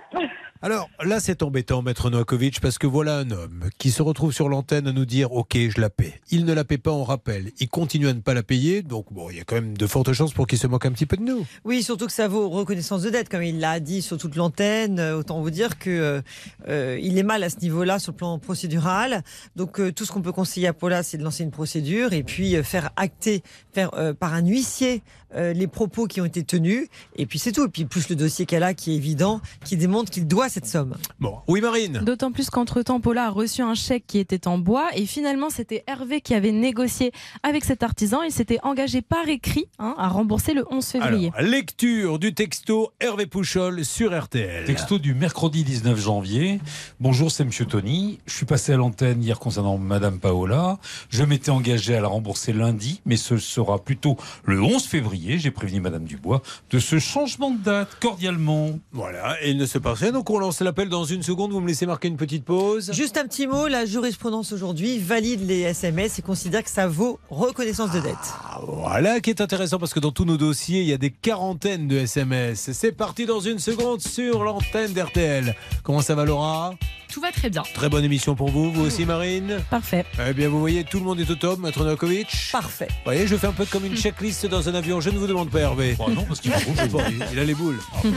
Alors 0.64 0.90
là, 1.03 1.19
c'est 1.19 1.44
embêtant, 1.44 1.81
Maître 1.81 2.10
Novakovic, 2.10 2.61
parce 2.61 2.77
que 2.77 2.88
voilà 2.88 3.18
un 3.18 3.31
homme 3.31 3.65
qui 3.80 3.91
se 3.91 4.02
retrouve 4.02 4.31
sur 4.31 4.48
l'antenne 4.48 4.88
à 4.88 4.94
nous 4.94 5.03
dire 5.03 5.34
Ok, 5.34 5.57
je 5.57 5.81
la 5.81 5.90
paie. 5.90 6.22
Il 6.31 6.45
ne 6.45 6.53
la 6.53 6.64
paie 6.64 6.77
pas, 6.77 6.91
on 6.91 7.03
rappelle. 7.03 7.52
Il 7.60 7.68
continue 7.68 8.07
à 8.07 8.14
ne 8.14 8.22
pas 8.22 8.34
la 8.34 8.44
payer, 8.44 8.81
donc 8.81 9.11
bon, 9.11 9.30
il 9.30 9.35
y 9.35 9.40
a 9.41 9.44
quand 9.44 9.56
même 9.56 9.77
de 9.77 9.88
fortes 9.88 10.14
chances 10.14 10.31
pour 10.31 10.48
qu'il 10.48 10.57
se 10.57 10.68
moque 10.68 10.85
un 10.85 10.94
petit 10.94 11.06
peu 11.06 11.18
de 11.18 11.22
nous. 11.22 11.45
Oui, 11.65 11.84
surtout 11.84 12.06
que 12.06 12.14
ça 12.14 12.30
vaut 12.30 12.48
reconnaissance 12.48 13.02
de 13.02 13.10
dette, 13.10 13.27
comme 13.27 13.44
il 13.44 13.60
l'a 13.60 13.81
dit 13.81 14.02
sur 14.02 14.18
toute 14.18 14.38
l'antenne. 14.38 14.99
Euh, 14.99 15.18
Autant 15.18 15.41
vous 15.41 15.49
dire 15.49 15.77
que 15.77 16.23
euh, 16.69 16.99
il 17.02 17.18
est 17.18 17.23
mal 17.23 17.44
à 17.44 17.49
ce 17.49 17.60
niveau-là 17.60 17.99
sur 17.99 18.14
le 18.14 18.18
plan 18.18 18.40
procédural. 18.40 19.22
Donc 19.57 19.81
euh, 19.81 19.91
tout 19.91 20.06
ce 20.06 20.14
qu'on 20.14 20.22
peut 20.22 20.31
conseiller 20.31 20.68
à 20.68 20.73
Paula, 20.73 21.03
c'est 21.03 21.18
de 21.18 21.26
lancer 21.26 21.44
une 21.44 21.52
procédure 21.52 22.14
et 22.14 22.23
puis 22.23 22.56
euh, 22.56 22.64
faire 22.64 22.91
acter, 22.95 23.44
faire 23.73 23.91
par 24.18 24.34
un 24.34 24.45
huissier 24.45 25.02
les 25.35 25.65
propos 25.65 26.06
qui 26.06 26.22
ont 26.22 26.26
été 26.26 26.44
tenus. 26.44 26.88
Et 27.15 27.26
puis 27.26 27.40
c'est 27.40 27.52
tout. 27.52 27.65
Et 27.65 27.69
puis 27.69 27.85
plus 27.85 28.07
le 28.10 28.15
dossier 28.15 28.45
qu'elle 28.45 28.61
a, 28.61 28.76
qui 28.76 28.91
est 28.91 28.95
évident, 28.95 29.41
qui 29.65 29.77
démontre 29.77 30.11
qu'il 30.11 30.27
doit 30.27 30.48
cette 30.54 30.68
somme. 30.68 30.96
Bon, 31.20 31.40
oui, 31.48 31.62
Marine. 31.62 32.02
D'autant 32.04 32.32
plus 32.32 32.52
qu'entre-temps, 32.52 33.00
Paula 33.00 33.26
a 33.26 33.30
reçu 33.30 33.64
un 33.64 33.74
chèque 33.74 34.06
qui 34.06 34.20
était 34.20 34.48
en 34.48 34.60
bois 34.60 34.90
et 34.94 35.08
finalement, 35.08 35.50
c'était 35.50 35.84
Hervé 35.88 36.22
qui 36.22 36.36
avait 36.36 36.52
négocié 36.52 37.12
avec 37.42 37.66
cet 37.66 37.82
artisan. 37.82 38.22
Il 38.22 38.32
s'était 38.32 38.60
engagé 38.62 39.02
par 39.02 39.28
écrit 39.28 39.66
hein, 39.80 39.96
à 39.98 40.08
rembourser 40.10 40.54
le 40.54 40.64
11 40.70 40.86
février. 40.86 41.32
Alors, 41.36 41.50
lecture 41.50 42.20
du 42.20 42.36
texto 42.36 42.92
Hervé 43.00 43.26
Pouchol 43.26 43.84
sur 43.84 44.16
RTL. 44.18 44.66
Texto 44.66 45.00
du 45.00 45.16
mercredi 45.16 45.64
19 45.64 46.00
janvier. 46.00 46.60
Bonjour, 47.00 47.32
c'est 47.32 47.46
Monsieur 47.46 47.66
Tony. 47.66 48.20
Je 48.28 48.36
suis 48.36 48.46
passé 48.46 48.74
à 48.74 48.78
l'antenne 48.78 49.24
hier 49.24 49.40
concernant 49.40 49.80
Madame 49.80 50.20
Paola. 50.20 50.78
Je 51.10 51.24
m'étais 51.24 51.50
engagé 51.50 51.96
à 51.96 52.02
la 52.02 52.08
rembourser 52.10 52.54
lundi, 52.54 53.02
mais 53.06 53.18
ce 53.18 53.38
sera 53.38 53.80
plutôt 53.80 54.18
le 54.44 54.62
11 54.62 54.86
février. 54.86 55.40
J'ai 55.40 55.52
prévenu 55.52 55.82
Madame 55.82 56.04
Dubois 56.04 56.44
de 56.70 56.78
ce 56.78 57.00
changement 57.00 57.50
de 57.50 57.64
date 57.64 57.98
cordialement. 58.00 58.80
Voilà, 58.92 59.36
et 59.42 59.50
il 59.50 59.58
ne 59.58 59.66
se 59.66 59.80
passe 59.80 60.00
rien. 60.00 60.12
Donc 60.12 60.30
on 60.30 60.43
lance 60.44 60.60
l'appel 60.60 60.90
dans 60.90 61.06
une 61.06 61.24
seconde. 61.24 61.53
Vous 61.53 61.61
me 61.61 61.68
laissez 61.68 61.86
marquer 61.86 62.10
une 62.10 62.18
petite 62.18 62.44
pause. 62.44 62.91
Juste 62.94 63.18
un 63.18 63.26
petit 63.26 63.48
mot, 63.48 63.68
la 63.68 63.86
jurisprudence 63.86 64.52
aujourd'hui 64.52 64.99
valide 64.99 65.48
les 65.48 65.61
SMS 65.61 66.20
et 66.20 66.22
considère 66.22 66.64
que 66.64 66.70
ça 66.70 66.86
vaut 66.86 67.18
reconnaissance 67.30 67.91
de 67.91 68.02
dette. 68.02 68.34
Voilà 68.68 69.22
qui 69.22 69.30
est 69.30 69.40
intéressant 69.40 69.80
parce 69.80 69.94
que 69.94 70.02
dans 70.02 70.11
tous 70.11 70.26
nos 70.26 70.36
dossiers, 70.36 70.82
il 70.82 70.88
y 70.88 70.94
a 70.94 70.98
des 70.98 71.11
quarantaines 71.11 71.88
de 71.88 71.98
SMS. 71.98 72.72
C'est 72.74 72.91
parti 72.91 73.26
dans 73.26 73.40
une 73.40 73.60
seconde 73.60 74.02
sur 74.02 74.44
l'antenne 74.44 74.91
d'RTL. 74.91 75.56
Comment 75.82 76.02
ça 76.02 76.14
va 76.14 76.26
Laura? 76.26 76.74
Tout 77.14 77.22
va 77.22 77.31
très 77.31 77.52
bien. 77.52 77.61
Très 77.76 77.90
bonne 77.90 78.03
émission 78.03 78.34
pour 78.34 78.49
vous, 78.49 78.72
vous 78.72 78.85
aussi 78.85 79.06
Marine 79.06 79.60
Parfait. 79.69 80.03
Eh 80.27 80.34
bien 80.34 80.49
vous 80.49 80.60
voyez, 80.60 80.84
tout 80.84 80.98
le 80.98 81.06
monde 81.06 81.19
est 81.19 81.30
au 81.30 81.35
top, 81.35 81.60
Maître 81.60 81.84
Novakovic. 81.84 82.49
Parfait. 82.52 82.88
Vous 82.90 82.95
voyez, 83.06 83.27
je 83.27 83.35
fais 83.35 83.45
un 83.45 83.52
peu 83.52 83.65
comme 83.65 83.85
une 83.85 83.95
checklist 83.95 84.48
dans 84.48 84.68
un 84.68 84.73
avion. 84.73 84.99
Je 84.99 85.11
ne 85.11 85.19
vous 85.19 85.27
demande 85.27 85.52
pas 85.52 85.60
Hervé. 85.60 85.95
Bah 85.98 86.06
non, 86.10 86.26
parce 86.26 86.40
qu'il. 86.40 86.52
Bon, 86.90 87.03
il- 87.07 87.23
il 87.31 87.38
a 87.40 87.44
les 87.44 87.53
boules. 87.53 87.80
Eh, 88.03 88.10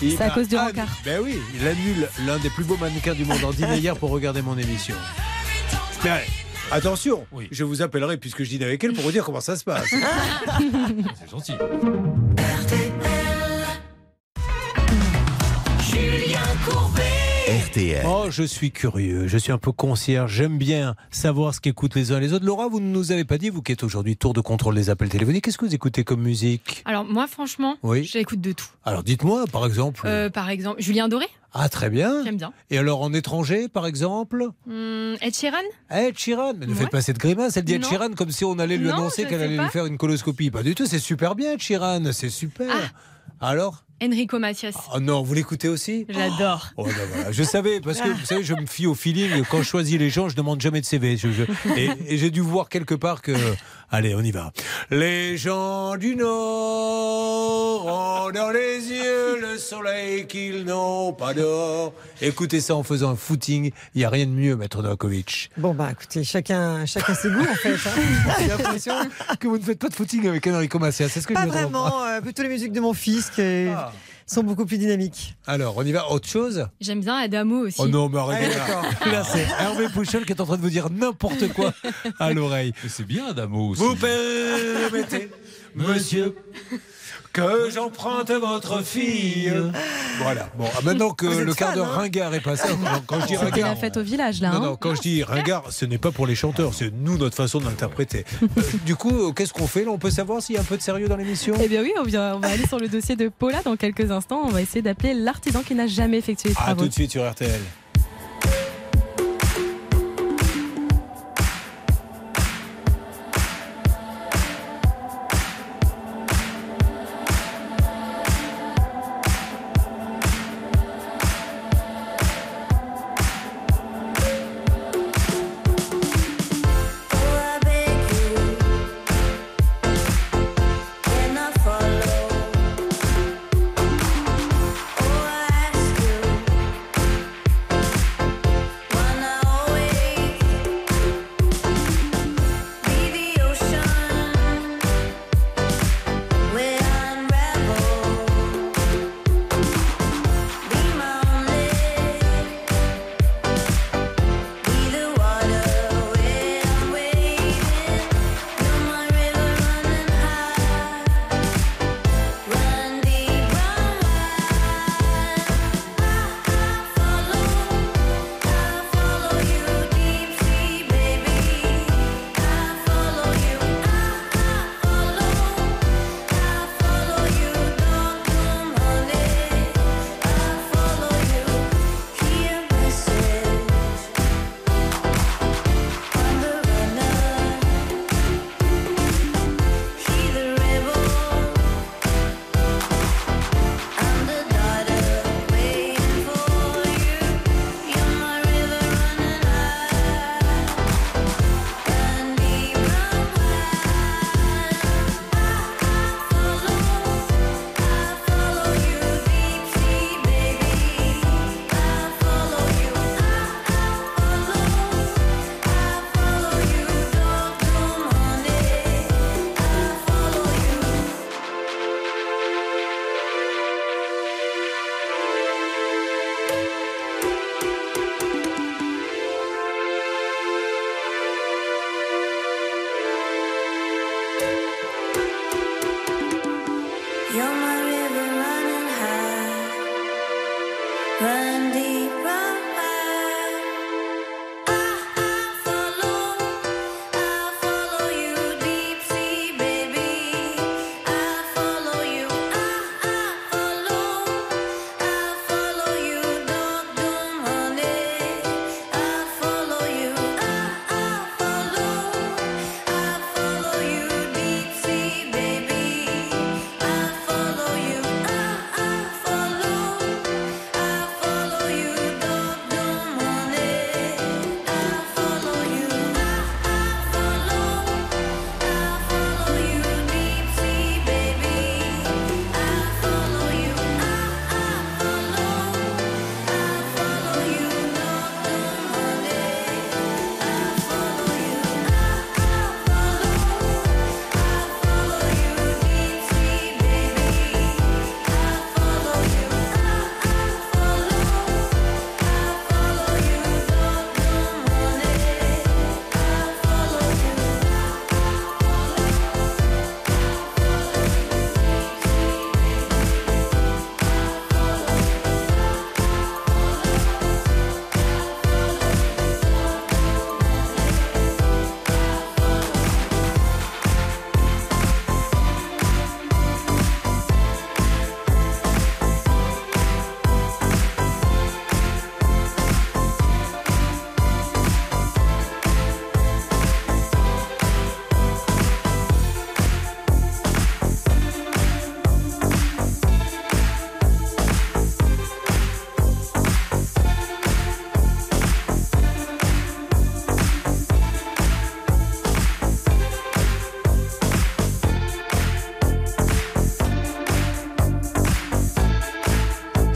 il 0.00 0.16
C'est 0.16 0.22
à 0.22 0.30
cause 0.30 0.46
du 0.46 0.54
ah, 0.56 0.66
rencard. 0.66 0.86
Ben 1.04 1.20
oui, 1.22 1.36
il 1.54 1.66
annule 1.66 2.08
l'un 2.24 2.38
des 2.38 2.50
plus 2.50 2.62
beaux 2.62 2.76
mannequins 2.76 3.14
du 3.14 3.24
monde 3.24 3.42
en 3.44 3.50
dîner 3.50 3.78
hier 3.78 3.96
pour 3.96 4.10
regarder 4.10 4.40
mon 4.40 4.56
émission. 4.56 4.94
Mais 6.04 6.10
allez, 6.10 6.24
attention, 6.70 7.26
je 7.50 7.64
vous 7.64 7.82
appellerai 7.82 8.16
puisque 8.16 8.44
je 8.44 8.48
dîne 8.48 8.62
avec 8.62 8.82
elle 8.84 8.92
pour 8.92 9.02
vous 9.02 9.12
dire 9.12 9.24
comment 9.24 9.40
ça 9.40 9.56
se 9.56 9.64
passe. 9.64 9.88
C'est 11.18 11.30
gentil. 11.30 11.54
Julien 15.80 16.40
Courbet. 16.64 17.03
RTL. 17.54 18.04
Oh, 18.04 18.26
je 18.30 18.42
suis 18.42 18.72
curieux, 18.72 19.28
je 19.28 19.38
suis 19.38 19.52
un 19.52 19.58
peu 19.58 19.70
concierge, 19.70 20.32
j'aime 20.32 20.58
bien 20.58 20.96
savoir 21.12 21.54
ce 21.54 21.60
qu'écoutent 21.60 21.94
les 21.94 22.10
uns 22.10 22.16
et 22.18 22.20
les 22.20 22.32
autres. 22.32 22.44
Laura, 22.44 22.66
vous 22.66 22.80
ne 22.80 22.86
nous 22.88 23.12
avez 23.12 23.24
pas 23.24 23.38
dit, 23.38 23.48
vous 23.48 23.62
qui 23.62 23.70
êtes 23.70 23.84
aujourd'hui 23.84 24.16
tour 24.16 24.32
de 24.32 24.40
contrôle 24.40 24.74
des 24.74 24.90
appels 24.90 25.08
téléphoniques, 25.08 25.44
qu'est-ce 25.44 25.58
que 25.58 25.64
vous 25.64 25.74
écoutez 25.74 26.02
comme 26.02 26.20
musique? 26.20 26.82
Alors 26.84 27.04
moi, 27.04 27.28
franchement, 27.28 27.76
Oui. 27.84 28.02
j'écoute 28.02 28.40
de 28.40 28.50
tout. 28.50 28.66
Alors 28.84 29.04
dites-moi, 29.04 29.44
par 29.52 29.64
exemple. 29.66 30.02
Euh, 30.04 30.30
par 30.30 30.50
exemple, 30.50 30.82
Julien 30.82 31.06
Doré, 31.06 31.26
Ah, 31.52 31.68
très 31.68 31.90
bien. 31.90 32.24
j'aime 32.24 32.38
bien. 32.38 32.52
Et 32.70 32.78
alors 32.78 33.02
en 33.02 33.12
étranger, 33.12 33.68
par 33.68 33.86
exemple? 33.86 34.48
Hum, 34.68 35.14
Ed 35.20 35.34
Sheeran 35.36 35.58
Ed 35.92 36.18
Sheeran, 36.18 36.54
mais 36.58 36.66
ne 36.66 36.74
faites 36.74 36.90
pas 36.90 37.02
cette 37.02 37.18
grimace. 37.18 37.56
Elle 37.56 37.64
dit 37.64 37.74
Ed 37.74 37.82
Non. 37.82 37.88
Sheeran 37.88 38.10
comme 38.16 38.30
si 38.32 38.44
on 38.44 38.58
allait 38.58 38.78
lui 38.78 38.88
Non, 38.88 38.94
annoncer 38.94 39.26
qu'elle 39.26 39.40
allait 39.42 39.56
pas. 39.56 39.62
lui 39.64 39.70
faire 39.70 39.86
une 39.86 39.96
coloscopie. 39.98 40.50
Pas 40.50 40.64
du 40.64 40.74
tout, 40.74 40.86
c'est 40.86 40.98
super 40.98 41.36
bien 41.36 41.52
Ed 41.52 41.60
Sheeran, 41.60 42.02
c'est 42.12 42.30
super. 42.30 42.74
Alors? 43.40 43.84
Enrico 44.04 44.38
Macias. 44.38 44.72
Oh 44.94 45.00
non, 45.00 45.22
vous 45.22 45.34
l'écoutez 45.34 45.68
aussi? 45.68 46.06
J'adore. 46.08 46.68
Oh, 46.76 46.84
ben 46.84 46.92
voilà. 47.14 47.32
Je 47.32 47.42
savais, 47.42 47.80
parce 47.80 48.00
que 48.00 48.08
vous 48.08 48.24
savez, 48.26 48.42
je 48.44 48.54
me 48.54 48.66
fie 48.66 48.86
au 48.86 48.94
feeling. 48.94 49.44
Quand 49.50 49.58
je 49.58 49.68
choisis 49.68 49.98
les 49.98 50.10
gens, 50.10 50.28
je 50.28 50.36
demande 50.36 50.60
jamais 50.60 50.80
de 50.80 50.86
CV. 50.86 51.16
Je- 51.16 51.28
je- 51.32 51.44
et 51.78 51.88
et 52.08 52.18
j'ai 52.18 52.30
dû 52.30 52.40
voir 52.40 52.68
quelque 52.68 52.94
part 52.94 53.22
que. 53.22 53.32
Allez, 53.90 54.14
on 54.14 54.20
y 54.22 54.30
va. 54.32 54.50
Les 54.90 55.36
gens 55.36 55.96
du 55.96 56.16
Nord 56.16 57.86
ont 57.86 58.30
dans 58.32 58.50
les 58.50 58.78
yeux 58.88 59.40
le 59.40 59.56
soleil 59.58 60.26
qu'ils 60.26 60.64
n'ont 60.64 61.12
pas 61.12 61.32
d'or. 61.34 61.92
Écoutez 62.20 62.60
ça 62.60 62.74
en 62.74 62.82
faisant 62.82 63.10
un 63.10 63.16
footing. 63.16 63.70
Il 63.94 63.98
n'y 63.98 64.04
a 64.04 64.10
rien 64.10 64.26
de 64.26 64.30
mieux, 64.30 64.56
Maître 64.56 64.82
Novakovic. 64.82 65.50
Bon, 65.56 65.74
bah 65.74 65.90
écoutez, 65.92 66.24
chacun, 66.24 66.86
chacun 66.86 67.14
ses 67.14 67.30
goûts 67.30 67.40
en 67.48 67.54
fait. 67.54 67.74
hein. 67.74 68.34
J'ai 68.40 68.48
l'impression 68.48 68.94
que 69.38 69.46
vous 69.48 69.58
ne 69.58 69.62
faites 69.62 69.78
pas 69.78 69.88
de 69.88 69.94
footing 69.94 70.26
avec 70.28 70.46
Enrico 70.46 70.78
Macias. 70.78 71.08
C'est 71.10 71.20
ce 71.20 71.26
que 71.26 71.34
Pas 71.34 71.42
je 71.44 71.48
trompe 71.48 71.60
vraiment, 71.62 72.04
euh, 72.04 72.20
plutôt 72.20 72.42
les 72.42 72.48
musiques 72.48 72.72
de 72.72 72.80
mon 72.80 72.94
fils 72.94 73.30
qui 73.30 73.68
Ah. 73.68 73.92
Sont 74.26 74.42
beaucoup 74.42 74.64
plus 74.66 74.78
dynamiques. 74.78 75.36
Alors, 75.46 75.76
on 75.76 75.82
y 75.84 75.92
va. 75.92 76.10
Autre 76.10 76.28
chose 76.28 76.66
J'aime 76.80 77.00
bien 77.00 77.16
Adamo 77.16 77.66
aussi. 77.66 77.76
Oh 77.80 77.86
non, 77.88 78.08
mais 78.08 78.18
arrêtez 78.18 78.46
Ah, 78.54 78.58
là. 78.58 78.66
d'accord. 78.66 78.84
Là, 79.12 79.24
c'est 79.24 79.46
Hervé 79.62 79.88
Pouchol 79.88 80.24
qui 80.24 80.32
est 80.32 80.40
en 80.40 80.46
train 80.46 80.56
de 80.56 80.62
vous 80.62 80.70
dire 80.70 80.88
n'importe 80.90 81.52
quoi 81.52 81.72
à 82.18 82.32
l'oreille. 82.32 82.72
Mais 82.82 82.88
c'est 82.88 83.04
bien, 83.06 83.26
Adamo 83.26 83.70
aussi. 83.70 83.82
Vous 83.82 83.94
permettez, 83.96 85.30
monsieur, 85.74 86.34
que 87.34 87.68
j'emprunte 87.70 88.30
votre 88.30 88.82
fille. 88.82 89.52
Voilà. 90.22 90.48
Bon, 90.56 90.64
ah, 90.74 90.80
maintenant 90.82 91.10
que 91.10 91.26
Vous 91.26 91.40
le 91.40 91.52
quart 91.52 91.74
d'heure 91.74 91.92
hein 91.92 91.98
ringard 92.02 92.32
est 92.34 92.40
passé, 92.40 92.68
quand- 93.06 93.20
je 93.20 93.26
dis 93.26 93.36
ringard. 93.36 93.70
la 93.70 93.76
fête 93.76 93.96
au 93.96 94.02
village 94.02 94.40
là. 94.40 94.50
Non, 94.52 94.56
hein. 94.56 94.60
non, 94.60 94.76
quand 94.76 94.94
je 94.94 95.00
dis 95.02 95.22
ringard, 95.24 95.64
ce 95.70 95.84
n'est 95.84 95.98
pas 95.98 96.12
pour 96.12 96.26
les 96.26 96.36
chanteurs, 96.36 96.72
c'est 96.72 96.92
nous, 96.94 97.18
notre 97.18 97.34
façon 97.36 97.58
de 97.58 97.64
l'interpréter. 97.64 98.24
Euh, 98.42 98.46
du 98.86 98.94
coup, 98.94 99.28
euh, 99.28 99.32
qu'est-ce 99.32 99.52
qu'on 99.52 99.66
fait 99.66 99.84
là? 99.84 99.90
On 99.90 99.98
peut 99.98 100.10
savoir 100.10 100.40
s'il 100.40 100.54
y 100.54 100.58
a 100.58 100.60
un 100.60 100.64
peu 100.64 100.76
de 100.76 100.82
sérieux 100.82 101.08
dans 101.08 101.16
l'émission? 101.16 101.54
Eh 101.60 101.66
bien 101.68 101.82
oui, 101.82 101.92
on, 101.98 102.04
vient- 102.04 102.36
on 102.36 102.38
va 102.38 102.48
aller 102.48 102.66
sur 102.66 102.78
le 102.78 102.88
dossier 102.88 103.16
de 103.16 103.28
Paula 103.28 103.60
dans 103.62 103.76
quelques 103.76 104.10
instants. 104.10 104.42
On 104.44 104.48
va 104.50 104.62
essayer 104.62 104.80
d'appeler 104.82 105.12
l'artisan 105.14 105.62
qui 105.62 105.74
n'a 105.74 105.88
jamais 105.88 106.18
effectué 106.18 106.50
les 106.50 106.54
À 106.56 106.60
travaux. 106.62 106.82
tout 106.82 106.88
de 106.88 106.92
suite 106.94 107.10
sur 107.10 107.28
RTL. 107.28 107.60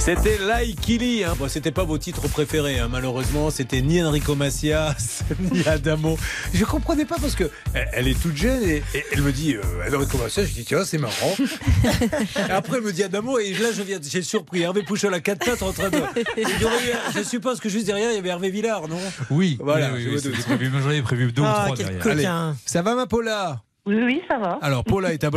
C'était 0.09 0.39
Laikili. 0.39 1.23
Hein. 1.23 1.35
Bon, 1.39 1.49
c'était 1.51 1.71
pas 1.71 1.85
vos 1.85 1.99
titres 1.99 2.29
préférés, 2.29 2.79
hein, 2.79 2.89
malheureusement. 2.91 3.51
C'était 3.51 3.83
ni 3.83 4.03
Enrico 4.03 4.35
Macias, 4.35 5.23
ni 5.53 5.63
Adamo. 5.67 6.17
Je 6.55 6.65
comprenais 6.65 7.05
pas 7.05 7.17
parce 7.21 7.35
que 7.35 7.51
elle, 7.75 7.89
elle 7.93 8.09
est 8.09 8.19
toute 8.19 8.35
jeune 8.35 8.63
et, 8.63 8.83
et 8.95 9.05
elle 9.13 9.21
me 9.21 9.33
dit 9.33 9.55
euh, 9.57 9.95
Enrico 9.95 10.17
Macias. 10.17 10.45
Je 10.45 10.55
dis 10.55 10.65
tiens, 10.65 10.83
c'est 10.85 10.97
marrant. 10.97 11.37
et 12.49 12.51
après, 12.51 12.79
elle 12.79 12.85
me 12.85 12.93
dit 12.93 13.03
Adamo 13.03 13.39
et 13.39 13.53
là, 13.53 13.69
je 13.77 13.83
viens, 13.83 13.99
j'ai 14.03 14.23
surpris. 14.23 14.63
Hervé 14.63 14.83
Pouchol 14.83 15.13
à 15.13 15.21
quatre 15.21 15.45
pattes 15.45 15.63
en 15.63 15.73
train 15.73 15.91
de. 15.91 15.99
Je 17.15 17.23
suppose 17.23 17.61
que 17.61 17.69
juste 17.69 17.85
derrière, 17.85 18.11
il 18.11 18.15
y 18.15 18.19
avait 18.19 18.31
Hervé 18.31 18.49
Villard, 18.49 18.89
non? 18.89 18.97
Oui, 19.31 19.59
Voilà, 19.61 19.93
oui, 19.93 20.09
oui, 20.11 20.23
doute. 20.23 20.41
prévu. 20.41 20.71
J'en 20.73 20.89
avais 20.89 21.03
prévu 21.03 21.33
deux 21.33 21.43
Ah, 21.45 21.67
ou 21.71 21.75
trois 21.75 21.77
derrière. 21.77 22.03
coquin. 22.03 22.57
Ça 22.65 22.81
va, 22.81 22.95
ma 22.95 23.07
Paula? 23.07 23.61
Oui, 23.89 24.21
ça 24.29 24.39
va. 24.39 24.59
Alors, 24.61 24.85
Paula 24.85 25.15
est 25.15 25.25
à. 25.25 25.31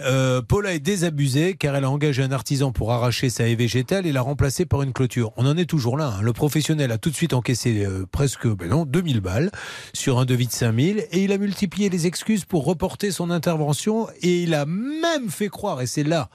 Euh, 0.00 0.42
Paula 0.42 0.74
est 0.74 0.78
désabusée 0.80 1.54
car 1.54 1.74
elle 1.74 1.84
a 1.84 1.90
engagé 1.90 2.22
un 2.22 2.30
artisan 2.30 2.70
pour 2.70 2.92
arracher 2.92 3.30
sa 3.30 3.48
haie 3.48 3.54
végétale 3.54 4.06
et 4.06 4.12
l'a 4.12 4.20
remplacée 4.20 4.66
par 4.66 4.82
une 4.82 4.92
clôture. 4.92 5.32
On 5.38 5.46
en 5.46 5.56
est 5.56 5.64
toujours 5.64 5.96
là. 5.96 6.14
hein. 6.18 6.22
Le 6.22 6.34
professionnel 6.34 6.92
a 6.92 6.98
tout 6.98 7.08
de 7.08 7.14
suite 7.14 7.32
encaissé 7.32 7.84
euh, 7.84 8.04
presque 8.10 8.46
ben 8.46 8.68
non, 8.68 8.84
2000 8.84 9.20
balles 9.20 9.50
sur 9.94 10.18
un 10.18 10.26
devis 10.26 10.48
de 10.48 10.52
5000 10.52 11.06
et 11.10 11.24
il 11.24 11.32
a 11.32 11.38
multiplié 11.38 11.88
les 11.88 12.06
excuses 12.06 12.44
pour 12.44 12.66
reporter 12.66 13.10
son 13.10 13.30
intervention 13.30 14.06
et 14.20 14.42
il 14.42 14.52
a 14.54 14.66
même 14.66 15.30
fait 15.30 15.48
croire, 15.48 15.80
et 15.80 15.86
c'est 15.86 16.04
là 16.04 16.28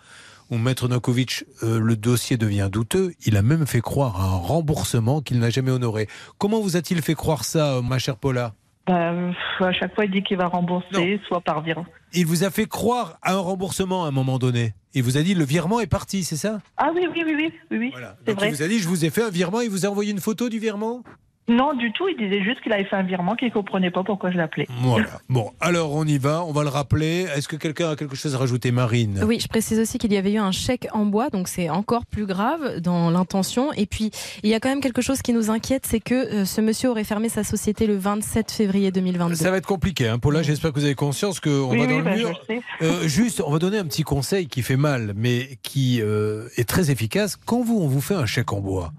où 0.49 0.57
Maître 0.57 0.87
Nokovic, 0.87 1.43
euh, 1.63 1.77
le 1.79 1.97
dossier 1.97 2.37
devient 2.37 2.69
douteux, 2.71 3.13
il 3.25 3.35
a 3.35 3.41
même 3.41 3.67
fait 3.67 3.81
croire 3.81 4.21
à 4.21 4.25
un 4.25 4.37
remboursement 4.37 5.21
qu'il 5.21 5.39
n'a 5.39 5.49
jamais 5.49 5.71
honoré. 5.71 6.07
Comment 6.37 6.61
vous 6.61 6.77
a-t-il 6.77 7.01
fait 7.01 7.15
croire 7.15 7.43
ça, 7.43 7.81
ma 7.83 7.99
chère 7.99 8.15
Paula? 8.15 8.53
Bah, 8.87 9.11
à 9.59 9.73
chaque 9.73 9.93
fois, 9.95 10.05
il 10.05 10.11
dit 10.11 10.23
qu'il 10.23 10.37
va 10.37 10.45
rembourser, 10.47 11.19
soit 11.27 11.41
par 11.41 11.61
virement. 11.61 11.85
Il 12.13 12.25
vous 12.25 12.43
a 12.45 12.49
fait 12.49 12.65
croire 12.67 13.17
à 13.21 13.33
un 13.33 13.39
remboursement 13.39 14.05
à 14.05 14.07
un 14.07 14.11
moment 14.11 14.39
donné. 14.39 14.73
Il 14.93 15.03
vous 15.03 15.17
a 15.17 15.21
dit 15.21 15.33
le 15.33 15.43
virement 15.43 15.79
est 15.81 15.87
parti, 15.87 16.23
c'est 16.23 16.37
ça? 16.37 16.59
Ah 16.77 16.89
oui, 16.95 17.01
oui, 17.13 17.23
oui, 17.25 17.33
oui, 17.37 17.51
oui, 17.71 17.77
oui. 17.77 17.91
c'est 17.93 18.25
Donc 18.31 18.37
vrai. 18.39 18.49
il 18.49 18.55
vous 18.55 18.63
a 18.63 18.67
dit 18.67 18.79
je 18.79 18.87
vous 18.87 19.03
ai 19.05 19.09
fait 19.09 19.23
un 19.23 19.29
virement, 19.29 19.59
il 19.61 19.69
vous 19.69 19.85
a 19.85 19.89
envoyé 19.89 20.11
une 20.11 20.21
photo 20.21 20.47
du 20.49 20.57
virement? 20.59 21.03
Non, 21.49 21.73
du 21.73 21.93
tout. 21.93 22.07
Il 22.09 22.17
disait 22.17 22.43
juste 22.43 22.61
qu'il 22.61 22.73
avait 22.73 22.83
fait 22.83 22.95
un 22.97 23.03
virement, 23.03 23.35
qu'il 23.35 23.51
comprenait 23.51 23.89
pas 23.91 24.03
pourquoi 24.03 24.31
je 24.31 24.37
l'appelais. 24.37 24.67
Voilà. 24.81 25.07
Bon, 25.29 25.51
alors 25.61 25.93
on 25.93 26.03
y 26.05 26.17
va, 26.17 26.43
on 26.43 26.51
va 26.51 26.63
le 26.63 26.69
rappeler. 26.69 27.25
Est-ce 27.35 27.47
que 27.47 27.55
quelqu'un 27.55 27.91
a 27.91 27.95
quelque 27.95 28.15
chose 28.17 28.35
à 28.35 28.37
rajouter, 28.37 28.71
Marine? 28.71 29.21
Oui, 29.25 29.39
je 29.39 29.47
précise 29.47 29.79
aussi 29.79 29.97
qu'il 29.97 30.11
y 30.11 30.17
avait 30.17 30.33
eu 30.33 30.37
un 30.39 30.51
chèque 30.51 30.87
en 30.91 31.05
bois, 31.05 31.29
donc 31.29 31.47
c'est 31.47 31.69
encore 31.69 32.05
plus 32.05 32.25
grave 32.25 32.79
dans 32.81 33.09
l'intention. 33.09 33.71
Et 33.73 33.85
puis, 33.85 34.11
il 34.43 34.49
y 34.49 34.53
a 34.55 34.59
quand 34.59 34.67
même 34.69 34.81
quelque 34.81 35.01
chose 35.01 35.21
qui 35.21 35.31
nous 35.31 35.49
inquiète, 35.49 35.85
c'est 35.85 36.01
que 36.01 36.15
euh, 36.15 36.45
ce 36.45 36.59
monsieur 36.59 36.89
aurait 36.89 37.05
fermé 37.05 37.29
sa 37.29 37.43
société 37.45 37.87
le 37.87 37.95
27 37.95 38.51
février 38.51 38.91
2022. 38.91 39.35
Ça 39.35 39.49
va 39.51 39.57
être 39.57 39.65
compliqué. 39.65 40.09
Hein. 40.09 40.19
Paula, 40.19 40.41
j'espère 40.43 40.73
que 40.73 40.79
vous 40.79 40.85
avez 40.85 40.95
conscience 40.95 41.39
qu'on 41.39 41.69
Oui, 41.69 41.77
va 41.79 41.85
oui, 41.85 41.97
dans 41.97 42.03
bah, 42.03 42.11
le 42.11 42.17
je 42.17 42.25
mur. 42.25 42.41
sais. 42.47 42.61
Euh, 42.81 43.07
juste, 43.07 43.41
on 43.45 43.51
va 43.51 43.59
donner 43.59 43.77
un 43.77 43.85
petit 43.85 44.03
conseil 44.03 44.47
qui 44.47 44.61
fait 44.63 44.75
mal, 44.77 45.13
mais 45.15 45.57
qui 45.63 46.01
euh, 46.01 46.49
est 46.57 46.67
très 46.67 46.91
efficace. 46.91 47.37
Quand 47.37 47.61
vous, 47.61 47.79
on 47.79 47.87
vous 47.87 48.01
fait 48.01 48.15
un 48.15 48.25
chèque 48.25 48.51
en 48.51 48.59
bois, 48.59 48.91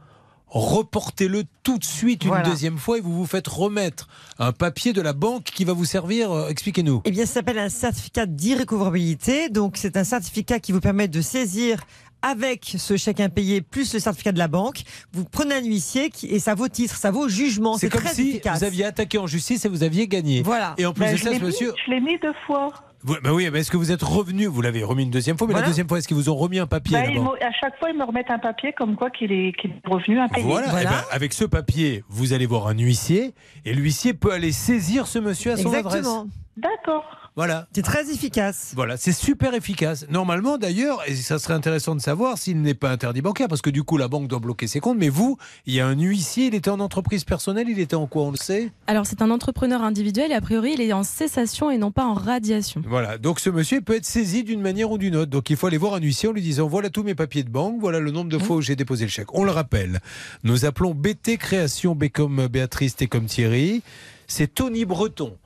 reportez-le 0.51 1.45
tout 1.62 1.79
de 1.79 1.85
suite 1.85 2.23
une 2.25 2.29
Voilà. 2.31 2.49
deuxième 2.49 2.79
fois 2.79 2.99
et 2.99 3.01
vous 3.01 3.12
vous 3.12 3.27
faites 3.27 3.47
remettre 3.49 4.09
un 4.39 4.53
papier 4.53 4.93
de 4.93 5.01
la 5.03 5.12
banque 5.12 5.45
qui 5.45 5.65
va 5.65 5.73
vous 5.73 5.85
servir. 5.85 6.31
euh, 6.33 6.49
Expliquez-nous. 6.49 7.03
Eh 7.05 7.11
bien, 7.11 7.27
ça 7.27 7.35
s'appelle 7.35 7.59
un 7.59 7.69
certificat 7.69 8.27
d'irrécouvrabilité. 8.27 9.49
Donc, 9.49 9.77
c'est 9.77 9.97
un 9.97 10.05
certificat 10.05 10.61
qui 10.61 10.73
vous 10.73 10.81
permet 10.81 11.09
de 11.09 11.20
saisir 11.20 11.81
avec 12.23 12.75
ce 12.79 12.97
chèque 12.97 13.20
impayé 13.20 13.61
plus 13.61 13.93
le 13.95 14.01
certificat 14.01 14.33
de 14.33 14.39
la 14.39 14.49
banque. 14.49 14.83
Vous 15.12 15.25
prenez 15.25 15.55
un 15.55 15.62
huissier 15.65 16.11
qui, 16.11 16.27
et 16.27 16.39
ça 16.41 16.55
vaut 16.55 16.66
titre, 16.69 16.97
ça 16.97 17.11
vaut 17.12 17.29
jugement. 17.29 17.77
C'est 17.79 17.89
comme 17.89 18.03
très 18.03 18.15
si 18.15 18.31
efficace. 18.31 18.59
vous 18.59 18.65
aviez 18.65 18.85
attaqué 18.87 19.19
en 19.19 19.27
justice 19.29 19.65
et 19.65 19.69
vous 19.69 19.83
aviez 19.85 20.09
gagné. 20.09 20.43
Voilà. 20.43 20.75
Et 20.79 20.87
en 20.87 20.93
plus 20.93 21.05
Bah, 21.05 21.12
de 21.12 21.16
ça, 21.16 21.31
l'ai 21.31 21.37
ce 21.37 21.41
mis- 21.41 21.47
monsieur. 21.47 21.75
Je 21.87 21.91
l'ai 21.93 22.01
mis 22.01 22.19
deux 22.19 22.33
fois. 22.47 22.73
Vous- 23.03 23.16
bah 23.23 23.31
oui, 23.33 23.49
mais 23.53 23.61
est-ce 23.61 23.70
que 23.70 23.77
vous 23.77 23.93
êtes 23.93 24.03
revenu 24.03 24.47
Vous 24.47 24.61
l'avez 24.61 24.83
remis 24.83 25.05
une 25.05 25.11
deuxième 25.11 25.39
fois, 25.39 25.47
mais 25.47 25.53
Voilà. 25.53 25.66
la 25.66 25.70
deuxième 25.70 25.89
fois, 25.89 25.99
est-ce 25.99 26.09
qu'ils 26.09 26.16
vous 26.16 26.29
ont 26.31 26.35
remis 26.37 26.59
un 26.59 26.66
papier 26.66 26.97
Bah, 26.97 27.05
à 27.05 27.11
ils 27.11 27.55
chaque 27.61 27.79
fois, 27.79 27.91
ils 27.91 27.97
me 27.99 28.05
remettent 28.05 28.31
un 28.31 28.39
papier 28.39 28.73
comme 28.73 28.97
quoi 28.97 29.11
qu'il 29.11 29.31
est, 29.33 29.53
revenu 29.85 30.19
impayé. 30.19 30.45
Voilà, 30.45 30.69
eh 30.81 30.85
ben, 30.85 31.05
avec 31.11 31.33
ce 31.33 31.45
papier, 31.45 32.03
vous 32.09 32.33
allez 32.33 32.47
voir 32.47 32.66
un 32.66 32.77
huissier 32.79 33.35
et 33.65 33.73
l'huissier 33.73 34.15
peut 34.15 34.33
aller 34.33 34.53
saisir 34.53 35.07
ce 35.07 35.19
monsieur 35.19 35.53
à 35.53 35.57
son 35.57 35.73
adresse. 35.73 36.07
D'accord. 36.59 37.05
Voilà. 37.36 37.68
C'est 37.72 37.82
très 37.82 38.10
efficace. 38.10 38.72
Voilà, 38.74 38.97
c'est 38.97 39.12
super 39.12 39.55
efficace. 39.55 40.06
Normalement, 40.10 40.59
d'ailleurs, 40.59 41.02
et 41.06 41.14
ça 41.14 41.39
serait 41.39 41.55
intéressant 41.55 41.94
de 41.94 42.01
savoir 42.01 42.36
s'il 42.36 42.60
n'est 42.62 42.74
pas 42.74 42.90
interdit 42.90 43.22
bancaire, 43.22 43.47
parce 43.47 43.62
que 43.62 43.70
du 43.70 43.85
coup, 43.85 43.97
la 43.97 44.09
banque 44.09 44.26
doit 44.26 44.40
bloquer 44.40 44.66
ses 44.66 44.80
comptes. 44.80 44.98
Mais 44.98 45.09
vous, 45.09 45.39
il 45.66 45.74
y 45.74 45.80
a 45.80 45.86
un 45.86 45.97
huissier, 45.97 46.47
il 46.47 46.55
était 46.55 46.70
en 46.70 46.80
entreprise 46.80 47.22
personnelle, 47.24 47.68
il 47.68 47.78
était 47.78 47.94
en 47.94 48.06
quoi, 48.06 48.24
on 48.24 48.32
le 48.32 48.36
sait? 48.36 48.72
Alors, 48.89 49.06
c'est 49.06 49.22
un 49.22 49.30
entrepreneur 49.30 49.82
individuel 49.82 50.32
et 50.32 50.35
a 50.35 50.40
priori, 50.40 50.72
il 50.74 50.80
est 50.80 50.93
en 50.93 51.05
cessation 51.05 51.70
et 51.70 51.78
non 51.78 51.93
pas 51.93 52.05
en 52.05 52.14
radiation. 52.14 52.82
Voilà, 52.86 53.18
donc 53.18 53.39
ce 53.39 53.51
monsieur 53.51 53.80
peut 53.80 53.94
être 53.94 54.05
saisi 54.05 54.43
d'une 54.43 54.60
manière 54.60 54.90
ou 54.90 54.98
d'une 54.98 55.14
autre. 55.14 55.30
Donc 55.30 55.51
il 55.51 55.56
faut 55.56 55.68
aller 55.68 55.78
voir 55.78 55.94
un 55.94 56.01
huissier 56.01 56.28
en 56.28 56.32
lui 56.32 56.43
disant 56.43 56.66
voilà 56.66 56.90
tous 56.90 57.02
mes 57.02 57.14
papiers 57.14 57.44
de 57.44 57.51
banque, 57.51 57.76
voilà 57.80 58.01
le 58.01 58.10
nombre 58.10 58.30
de 58.30 58.39
fois 58.39 58.56
où 58.56 58.60
j'ai 58.60 58.76
déposé 58.76 59.05
le 59.05 59.10
chèque. 59.10 59.32
On 59.35 59.44
le 59.44 59.51
rappelle, 59.51 60.01
nous 60.43 60.64
appelons 60.64 60.94
BT 60.94 61.36
Création, 61.39 61.94
B 61.94 62.09
comme 62.09 62.48
Béatrice, 62.48 62.97
T 62.97 63.06
comme 63.06 63.26
Thierry. 63.26 63.82
C'est 64.26 64.55
Tony 64.55 64.85
Breton. 64.85 65.36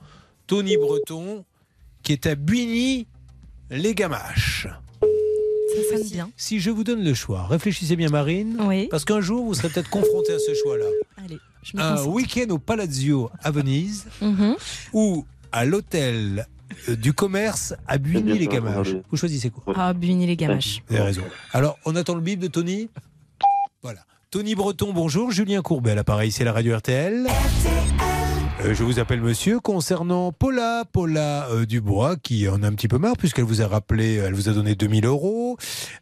Tony 0.53 0.77
Breton 0.77 1.43
qui 2.03 2.11
est 2.11 2.27
à 2.27 2.35
Buigny, 2.35 3.07
les 3.71 3.95
Gamaches. 3.95 4.67
Ça 5.01 5.97
sonne 5.97 6.07
bien. 6.11 6.29
Si 6.37 6.59
je 6.59 6.69
vous 6.69 6.83
donne 6.83 7.03
le 7.03 7.15
choix, 7.15 7.47
réfléchissez 7.47 7.95
bien 7.95 8.09
Marine, 8.09 8.59
parce 8.91 9.03
qu'un 9.03 9.19
jour 9.19 9.43
vous 9.45 9.55
serez 9.55 9.69
peut-être 9.69 9.89
confronté 9.89 10.31
à 10.31 10.37
ce 10.37 10.53
choix-là. 10.53 10.85
Allez, 11.25 11.39
je 11.63 11.75
me 11.75 11.81
Un 11.81 12.05
week-end 12.05 12.51
au 12.51 12.59
Palazzo 12.59 13.31
à 13.41 13.49
Venise 13.49 14.05
Mhm. 14.21 14.55
ou 14.93 15.25
à 15.51 15.65
l'hôtel 15.65 16.45
euh, 16.87 16.95
du 16.97 17.13
commerce 17.13 17.73
à 17.87 17.97
Buigny-les-Gamaches. 17.97 18.93
Vous 19.09 19.17
choisissez 19.17 19.49
quoi 19.49 19.73
Ah, 19.75 19.91
Buigny-les-Gamaches. 19.93 20.83
Vous 20.87 20.95
avez 20.97 21.05
raison. 21.05 21.23
Alors, 21.51 21.79
on 21.85 21.95
attend 21.95 22.13
le 22.13 22.21
bip 22.21 22.39
de 22.39 22.45
Tony 22.47 22.89
Voilà. 23.81 24.01
Tony 24.29 24.53
Breton, 24.53 24.93
bonjour. 24.93 25.31
Julien 25.31 25.63
Courbet 25.63 25.89
à 25.91 25.95
l'appareil, 25.95 26.31
c'est 26.31 26.43
la 26.43 26.53
radio 26.53 26.77
RTL. 26.77 27.25
Euh, 28.63 28.73
je 28.73 28.83
vous 28.83 28.99
appelle 28.99 29.19
monsieur 29.19 29.59
concernant 29.59 30.31
Paula, 30.31 30.83
Paula 30.89 31.47
euh, 31.49 31.65
Dubois, 31.65 32.15
qui 32.15 32.47
en 32.47 32.63
a 32.63 32.67
un 32.67 32.73
petit 32.73 32.87
peu 32.87 32.97
marre 32.97 33.17
puisqu'elle 33.17 33.43
vous 33.43 33.61
a 33.61 33.67
rappelé, 33.67 34.15
elle 34.15 34.33
vous 34.33 34.47
a 34.47 34.53
donné 34.53 34.75
2000 34.75 35.05
euros. 35.05 35.57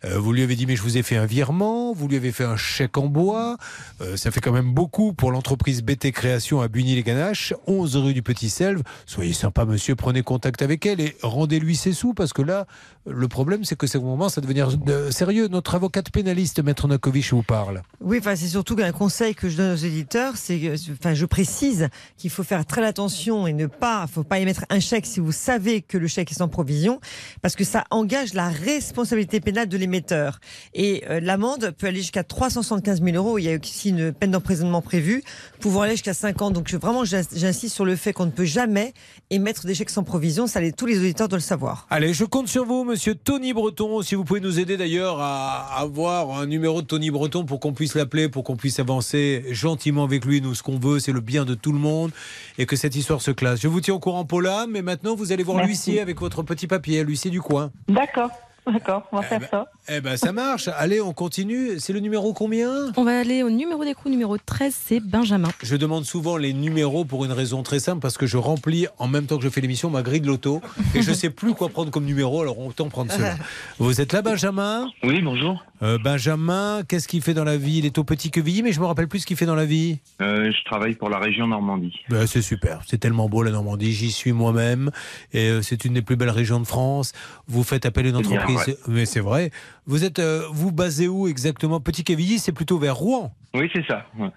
Euh, 0.05 0.19
vous 0.19 0.31
lui 0.31 0.43
avez 0.43 0.55
dit 0.55 0.67
mais 0.67 0.75
je 0.75 0.83
vous 0.83 0.97
ai 0.97 1.01
fait 1.01 1.17
un 1.17 1.25
virement, 1.25 1.93
vous 1.93 2.07
lui 2.07 2.17
avez 2.17 2.31
fait 2.31 2.43
un 2.43 2.57
chèque 2.57 2.97
en 2.97 3.07
bois. 3.07 3.57
Euh, 4.01 4.15
ça 4.15 4.29
fait 4.29 4.41
quand 4.41 4.51
même 4.51 4.73
beaucoup 4.73 5.13
pour 5.13 5.31
l'entreprise 5.31 5.81
BT 5.81 6.11
Création 6.11 6.61
à 6.61 6.67
Buny-les-Ganaches, 6.67 7.55
11 7.65 7.97
rue 7.97 8.13
du 8.13 8.21
Petit 8.21 8.49
Selve. 8.49 8.83
Soyez 9.07 9.33
sympa 9.33 9.65
monsieur, 9.65 9.95
prenez 9.95 10.21
contact 10.21 10.61
avec 10.61 10.85
elle 10.85 11.01
et 11.01 11.15
rendez-lui 11.23 11.75
ses 11.75 11.93
sous 11.93 12.13
parce 12.13 12.33
que 12.33 12.43
là, 12.43 12.67
le 13.07 13.27
problème 13.27 13.63
c'est 13.63 13.75
que 13.75 13.87
c'est 13.87 13.97
au 13.97 14.01
moment 14.03 14.29
ça 14.29 14.41
devenir 14.41 14.69
euh, 14.87 15.11
sérieux. 15.11 15.47
Notre 15.47 15.75
avocate 15.75 16.11
pénaliste, 16.11 16.63
Maître 16.63 16.87
Nakovic, 16.87 17.31
vous 17.31 17.43
parle. 17.43 17.81
Oui, 17.99 18.17
enfin, 18.19 18.35
c'est 18.35 18.47
surtout 18.47 18.75
qu'un 18.75 18.91
conseil 18.91 19.33
que 19.35 19.49
je 19.49 19.57
donne 19.57 19.73
aux 19.73 19.75
éditeurs, 19.83 20.33
c'est 20.37 20.73
enfin, 20.91 21.13
je 21.13 21.25
précise 21.25 21.87
qu'il 22.17 22.29
faut 22.29 22.43
faire 22.43 22.65
très 22.65 22.85
attention 22.85 23.47
et 23.47 23.53
ne 23.53 23.65
pas, 23.67 24.05
faut 24.07 24.23
pas 24.23 24.39
émettre 24.39 24.65
un 24.69 24.79
chèque 24.79 25.05
si 25.05 25.19
vous 25.19 25.31
savez 25.31 25.81
que 25.81 25.97
le 25.97 26.07
chèque 26.07 26.31
est 26.31 26.35
sans 26.35 26.47
provision, 26.47 26.99
parce 27.41 27.55
que 27.55 27.63
ça 27.63 27.83
engage 27.91 28.33
la 28.33 28.49
responsabilité 28.49 29.39
pénale 29.39 29.67
de 29.67 29.77
l'émetteur. 29.77 30.39
Et 30.73 31.03
euh, 31.09 31.19
l'amende 31.19 31.71
peut 31.77 31.87
aller 31.87 31.99
jusqu'à 32.01 32.23
375 32.23 33.01
000 33.03 33.15
euros. 33.15 33.37
Il 33.37 33.43
y 33.45 33.53
a 33.53 33.57
aussi 33.57 33.89
une 33.89 34.11
peine 34.13 34.31
d'emprisonnement 34.31 34.81
prévue, 34.81 35.23
pouvant 35.59 35.81
aller 35.81 35.93
jusqu'à 35.93 36.13
5 36.13 36.41
ans. 36.41 36.51
Donc, 36.51 36.67
je- 36.67 36.77
vraiment, 36.77 37.05
j'ins- 37.05 37.21
j'insiste 37.35 37.75
sur 37.75 37.85
le 37.85 37.95
fait 37.95 38.13
qu'on 38.13 38.25
ne 38.25 38.31
peut 38.31 38.45
jamais 38.45 38.93
émettre 39.29 39.65
des 39.65 39.73
chèques 39.75 39.89
sans 39.89 40.03
provision. 40.03 40.47
Ça, 40.47 40.59
les- 40.61 40.71
tous 40.73 40.85
les 40.85 40.97
auditeurs 40.99 41.27
doivent 41.27 41.39
le 41.41 41.45
savoir. 41.45 41.87
Allez, 41.89 42.13
je 42.13 42.25
compte 42.25 42.47
sur 42.47 42.65
vous, 42.65 42.83
monsieur 42.91 43.15
Tony 43.15 43.53
Breton. 43.53 44.01
Si 44.01 44.15
vous 44.15 44.25
pouvez 44.25 44.41
nous 44.41 44.59
aider 44.59 44.75
d'ailleurs 44.75 45.21
à 45.21 45.79
avoir 45.79 46.37
un 46.37 46.45
numéro 46.45 46.81
de 46.81 46.87
Tony 46.87 47.09
Breton 47.09 47.45
pour 47.45 47.61
qu'on 47.61 47.71
puisse 47.71 47.95
l'appeler, 47.95 48.27
pour 48.27 48.43
qu'on 48.43 48.57
puisse 48.57 48.81
avancer 48.81 49.45
gentiment 49.51 50.03
avec 50.03 50.25
lui. 50.25 50.41
Nous, 50.41 50.55
ce 50.55 50.61
qu'on 50.61 50.77
veut, 50.77 50.99
c'est 50.99 51.13
le 51.13 51.21
bien 51.21 51.45
de 51.45 51.53
tout 51.53 51.71
le 51.71 51.79
monde 51.79 52.11
et 52.57 52.65
que 52.65 52.75
cette 52.75 52.93
histoire 52.93 53.21
se 53.21 53.31
classe. 53.31 53.61
Je 53.61 53.69
vous 53.69 53.79
tiens 53.79 53.93
au 53.93 53.99
courant, 53.99 54.25
Paula, 54.25 54.65
mais 54.69 54.81
maintenant, 54.81 55.15
vous 55.15 55.31
allez 55.31 55.43
voir 55.43 55.65
l'huissier 55.65 56.01
avec 56.01 56.19
votre 56.19 56.43
petit 56.43 56.67
papier, 56.67 57.01
l'huissier 57.05 57.31
du 57.31 57.39
coin. 57.39 57.71
D'accord, 57.87 58.29
d'accord, 58.67 59.07
on 59.13 59.21
va 59.21 59.23
faire 59.23 59.49
ça. 59.49 59.71
Eh 59.89 59.99
ben, 59.99 60.15
ça 60.15 60.31
marche. 60.31 60.69
Allez, 60.77 61.01
on 61.01 61.11
continue. 61.11 61.79
C'est 61.79 61.91
le 61.91 61.99
numéro 61.99 62.33
combien? 62.33 62.91
On 62.97 63.03
va 63.03 63.19
aller 63.19 63.41
au 63.41 63.49
numéro 63.49 63.83
d'écrou 63.83 64.09
numéro 64.09 64.37
13, 64.37 64.75
c'est 64.77 64.99
Benjamin. 64.99 65.49
Je 65.63 65.75
demande 65.75 66.05
souvent 66.05 66.37
les 66.37 66.53
numéros 66.53 67.03
pour 67.03 67.25
une 67.25 67.31
raison 67.31 67.63
très 67.63 67.79
simple, 67.79 67.99
parce 67.99 68.15
que 68.15 68.27
je 68.27 68.37
remplis 68.37 68.85
en 68.99 69.07
même 69.07 69.25
temps 69.25 69.37
que 69.37 69.43
je 69.43 69.49
fais 69.49 69.59
l'émission 69.59 69.89
ma 69.89 70.03
grille 70.03 70.21
de 70.21 70.27
loto 70.27 70.61
et 70.95 71.01
je 71.01 71.09
ne 71.09 71.15
sais 71.15 71.31
plus 71.31 71.55
quoi 71.55 71.69
prendre 71.69 71.89
comme 71.89 72.05
numéro, 72.05 72.41
alors 72.41 72.59
autant 72.59 72.89
prendre 72.89 73.11
cela. 73.11 73.35
Vous 73.79 73.99
êtes 74.01 74.13
là, 74.13 74.21
Benjamin? 74.21 74.87
Oui, 75.03 75.19
bonjour. 75.21 75.65
Euh, 75.81 75.97
Benjamin, 75.97 76.83
qu'est-ce 76.87 77.07
qu'il 77.07 77.23
fait 77.23 77.33
dans 77.33 77.43
la 77.43 77.57
vie? 77.57 77.79
Il 77.79 77.85
est 77.87 77.97
au 77.97 78.03
Petit 78.03 78.29
Quevilly, 78.29 78.61
mais 78.61 78.73
je 78.73 78.79
me 78.79 78.85
rappelle 78.85 79.07
plus 79.07 79.21
ce 79.21 79.25
qu'il 79.25 79.35
fait 79.35 79.47
dans 79.47 79.55
la 79.55 79.65
vie. 79.65 79.97
Euh, 80.21 80.51
je 80.51 80.63
travaille 80.65 80.93
pour 80.93 81.09
la 81.09 81.17
région 81.17 81.47
Normandie. 81.47 81.99
Ben, 82.09 82.27
c'est 82.27 82.43
super, 82.43 82.81
c'est 82.85 82.99
tellement 82.99 83.27
beau 83.27 83.41
la 83.41 83.49
Normandie, 83.49 83.91
j'y 83.93 84.11
suis 84.11 84.31
moi-même, 84.31 84.91
et 85.33 85.49
euh, 85.49 85.61
c'est 85.63 85.85
une 85.85 85.95
des 85.95 86.03
plus 86.03 86.17
belles 86.17 86.29
régions 86.29 86.59
de 86.59 86.67
France. 86.67 87.13
Vous 87.47 87.63
faites 87.63 87.87
appel 87.87 88.05
à 88.05 88.09
une 88.09 88.21
bien 88.21 88.39
entreprise, 88.39 88.77
mais 88.87 89.07
c'est 89.07 89.21
vrai. 89.21 89.51
Vous 89.87 90.03
êtes, 90.03 90.19
euh, 90.19 90.43
vous 90.51 90.71
basez 90.71 91.07
où 91.07 91.27
exactement? 91.27 91.79
Petit 91.79 92.03
Quevilly, 92.03 92.39
c'est 92.39 92.51
plutôt 92.51 92.77
vers 92.77 92.95
Rouen. 92.95 93.33
Oui, 93.53 93.69
c'est 93.73 93.85
ça. 93.85 94.05
ouais. 94.19 94.29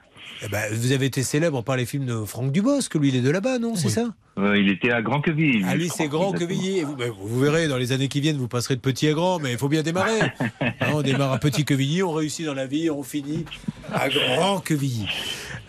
Eh 0.43 0.49
ben, 0.49 0.63
vous 0.73 0.93
avez 0.93 1.07
été 1.07 1.23
célèbre 1.23 1.63
par 1.63 1.77
les 1.77 1.87
films 1.87 2.07
de 2.07 2.25
Franck 2.25 2.51
Dubosc, 2.51 2.95
lui 2.97 3.09
il 3.09 3.17
est 3.17 3.21
de 3.21 3.31
là-bas, 3.31 3.59
non 3.59 3.77
C'est 3.77 3.89
ça? 3.89 4.09
Euh, 4.37 4.57
il 4.59 4.69
était 4.69 4.91
à 4.91 5.01
Grand 5.01 5.21
Quevilly. 5.21 5.63
Ah 5.67 5.77
lui 5.77 5.89
c'est 5.89 6.09
grand. 6.09 6.33
Quevilly. 6.33 6.79
Et 6.79 6.85
Vous, 6.85 6.97
ben, 6.97 7.13
vous 7.17 7.39
verrez, 7.41 7.69
dans 7.69 7.77
les 7.77 7.93
années 7.93 8.09
qui 8.09 8.21
viennent, 8.21 8.37
vous 8.39 8.49
passerez 8.49 8.75
de 8.75 8.81
petit 8.81 9.07
à 9.09 9.13
grand, 9.13 9.39
mais 9.39 9.53
il 9.53 9.59
faut 9.59 9.69
bien 9.69 9.83
démarrer. 9.83 10.19
Hein, 10.61 10.89
on 10.95 11.03
démarre 11.03 11.33
à 11.33 11.39
petit 11.39 11.65
Quevilly, 11.65 12.03
on 12.03 12.13
réussit 12.13 12.45
dans 12.45 12.55
la 12.55 12.67
vie, 12.67 12.91
on 12.91 13.03
finit 13.03 13.45
à 13.93 14.09
grand 14.09 14.59
Quevilly. 14.61 15.07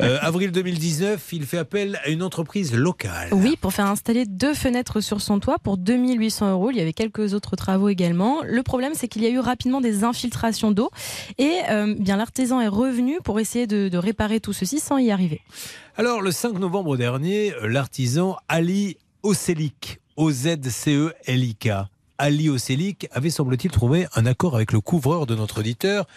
Euh, 0.02 0.18
avril 0.22 0.52
2019, 0.52 1.26
il 1.32 1.46
fait 1.46 1.58
appel 1.58 2.00
à 2.04 2.10
une 2.10 2.22
entreprise 2.22 2.74
locale. 2.74 3.30
Oui, 3.32 3.56
pour 3.60 3.74
faire 3.74 3.86
installer 3.86 4.26
deux 4.26 4.54
fenêtres 4.54 5.00
sur 5.00 5.22
son 5.22 5.40
toit 5.40 5.58
pour 5.60 5.78
2800 5.78 6.52
euros. 6.52 6.72
Il 6.72 6.78
y 6.78 6.82
avait 6.82 6.94
quelques 6.94 7.34
autres 7.34 7.56
travaux 7.56 7.90
également. 7.90 8.42
Le 8.44 8.62
problème, 8.62 8.94
c'est 8.96 9.08
qu'il 9.08 9.24
y 9.24 9.26
a 9.26 9.30
eu 9.30 9.40
rapidement 9.40 9.82
des 9.82 10.04
infiltrations 10.04 10.72
d'eau 10.72 10.90
et 11.38 11.60
euh, 11.70 11.96
bien 11.98 12.18
l'artisan 12.18 12.60
est 12.60 12.68
revenu 12.68 13.20
pour 13.24 13.40
essayer 13.40 13.68
de, 13.68 13.88
de 13.88 13.98
réparer 13.98 14.40
tout 14.40 14.54
ceci 14.54 14.80
sans 14.80 14.98
y 14.98 15.12
arriver. 15.12 15.42
Alors, 15.98 16.22
le 16.22 16.32
5 16.32 16.60
novembre 16.60 16.98
dernier, 16.98 17.54
l'artisan 17.64 18.36
Ali 18.50 18.98
Oselik, 19.24 20.00
O-Z-C-E-L-I-K, 20.18 21.70
Ali 22.18 22.50
Oselik 22.50 23.08
avait, 23.12 23.30
semble-t-il, 23.30 23.72
trouvé 23.72 24.08
un 24.16 24.26
accord 24.26 24.56
avec 24.56 24.72
le 24.72 24.80
couvreur 24.80 25.26
de 25.26 25.36
notre 25.36 25.60
auditeur 25.60 26.08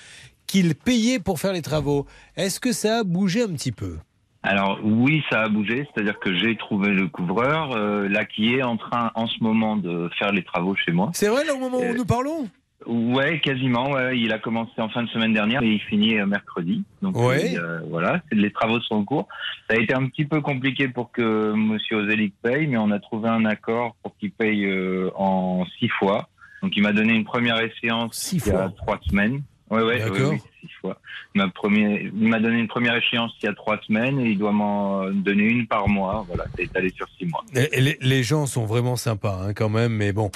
qu'il 0.49 0.75
payait 0.75 1.21
pour 1.21 1.39
faire 1.39 1.53
les 1.53 1.63
travaux. 1.63 2.07
Est-ce 2.37 2.59
que 2.59 2.73
ça 2.73 2.99
a 2.99 3.05
bougé 3.05 3.43
un 3.45 3.53
petit 3.53 3.71
peu? 3.71 3.99
Alors 4.43 4.81
oui, 4.83 5.23
ça 5.31 5.43
a 5.43 5.49
bougé, 5.49 5.87
c'est-à-dire 5.95 6.19
que 6.19 6.35
j'ai 6.35 6.57
trouvé 6.57 6.91
le 6.91 7.07
couvreur, 7.09 7.73
euh, 7.77 8.09
là 8.09 8.25
qui 8.25 8.55
est 8.55 8.63
en 8.63 8.77
train 8.77 9.11
en 9.15 9.27
ce 9.27 9.43
moment 9.43 9.77
de 9.77 10.09
faire 10.19 10.33
les 10.33 10.43
travaux 10.43 10.75
chez 10.75 10.93
moi. 10.93 11.11
C'est 11.13 11.29
vrai, 11.29 11.45
là, 11.45 11.55
au 11.55 11.59
moment 11.59 11.79
où 11.79 11.93
nous 11.95 12.05
parlons? 12.05 12.49
Ouais, 12.87 13.41
quasiment. 13.41 13.91
Ouais. 13.91 14.17
Il 14.19 14.33
a 14.33 14.39
commencé 14.39 14.73
en 14.79 14.89
fin 14.89 15.03
de 15.03 15.09
semaine 15.09 15.35
dernière 15.35 15.63
et 15.65 15.73
il 15.73 15.81
finit 15.81 16.17
euh, 16.19 16.27
mercredi. 16.27 16.85
Donc 17.03 17.17
Ouais. 17.17 17.57
euh, 17.59 17.81
voilà, 17.91 18.23
les 18.31 18.53
travaux 18.53 18.81
sont 18.81 18.95
en 18.95 19.05
cours. 19.05 19.27
Ça 19.69 19.77
a 19.77 19.81
été 19.81 19.93
un 19.93 20.07
petit 20.07 20.25
peu 20.25 20.41
compliqué 20.41 20.87
pour 20.89 21.11
que 21.11 21.53
Monsieur 21.55 21.97
Ozelik 21.97 22.35
paye, 22.41 22.69
mais 22.69 22.79
on 22.79 22.93
a 22.93 23.01
trouvé 23.01 23.29
un 23.29 23.45
accord 23.45 23.97
pour 24.03 24.17
qu'il 24.17 24.31
paye 24.31 24.65
euh, 24.65 25.11
en 25.17 25.67
six 25.81 25.89
fois. 25.89 26.29
Donc 26.63 26.77
il 26.77 26.83
m'a 26.85 26.93
donné 26.93 27.15
une 27.15 27.25
première 27.25 27.61
échéance 27.61 28.33
il 28.33 28.47
y 28.47 28.51
a 28.51 28.71
trois 28.77 29.01
semaines. 29.11 29.43
Ouais, 29.71 29.83
ouais, 29.83 29.99
D'accord. 29.99 30.17
ouais, 30.17 30.25
oui, 30.31 30.41
six 30.63 30.71
fois. 30.81 30.99
Il 31.35 31.43
m'a 31.43 31.49
premier- 31.51 32.11
il 32.15 32.29
m'a 32.29 32.41
donné 32.41 32.59
une 32.59 32.69
première 32.69 32.97
échéance 32.97 33.33
il 33.43 33.47
y 33.47 33.49
a 33.49 33.53
trois 33.55 33.79
semaines 33.87 34.19
et 34.21 34.31
il 34.31 34.39
doit 34.39 34.53
m'en 34.53 35.11
donner 35.11 35.45
une 35.45 35.67
par 35.67 35.89
mois. 35.89 36.25
Voilà, 36.27 36.45
c'est 36.57 36.65
étalé 36.65 36.91
sur 36.97 37.07
six 37.19 37.27
mois. 37.27 37.45
Et- 37.55 37.69
et 37.79 37.81
les, 37.83 37.99
les 38.01 38.23
gens 38.23 38.47
sont 38.47 38.65
vraiment 38.65 38.97
sympas 38.97 39.39
hein, 39.43 39.53
quand 39.55 39.69
même, 39.69 39.93
mais 39.93 40.13
bon, 40.13 40.31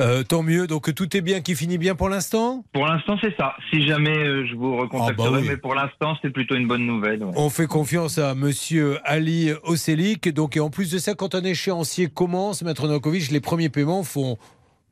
Euh, 0.00 0.22
tant 0.22 0.42
mieux. 0.42 0.66
Donc 0.66 0.94
tout 0.94 1.16
est 1.16 1.20
bien, 1.20 1.40
qui 1.40 1.54
finit 1.54 1.76
bien 1.78 1.94
pour 1.94 2.08
l'instant? 2.08 2.64
Pour 2.72 2.86
l'instant, 2.86 3.16
c'est 3.20 3.36
ça. 3.36 3.54
Si 3.70 3.86
jamais 3.86 4.16
euh, 4.16 4.46
je 4.46 4.54
vous 4.54 4.76
recontacterai, 4.76 5.28
Ah 5.28 5.30
bah 5.32 5.38
oui. 5.42 5.46
mais 5.48 5.56
pour 5.56 5.74
l'instant, 5.74 6.16
c'est 6.22 6.30
plutôt 6.30 6.54
une 6.54 6.66
bonne 6.66 6.86
nouvelle. 6.86 7.22
ouais. 7.24 7.32
On 7.36 7.50
fait 7.50 7.66
confiance 7.66 8.16
à 8.18 8.34
Monsieur 8.34 8.98
Ali 9.04 9.50
Oselik. 9.64 10.32
Donc, 10.32 10.56
et 10.56 10.60
en 10.60 10.70
plus 10.70 10.90
de 10.90 10.98
ça, 10.98 11.14
quand 11.14 11.34
un 11.34 11.44
échéancier 11.44 12.08
commence, 12.08 12.62
Maître 12.62 12.86
Novakovic, 12.86 13.30
les 13.30 13.40
premiers 13.40 13.68
paiements 13.68 14.02
font 14.02 14.38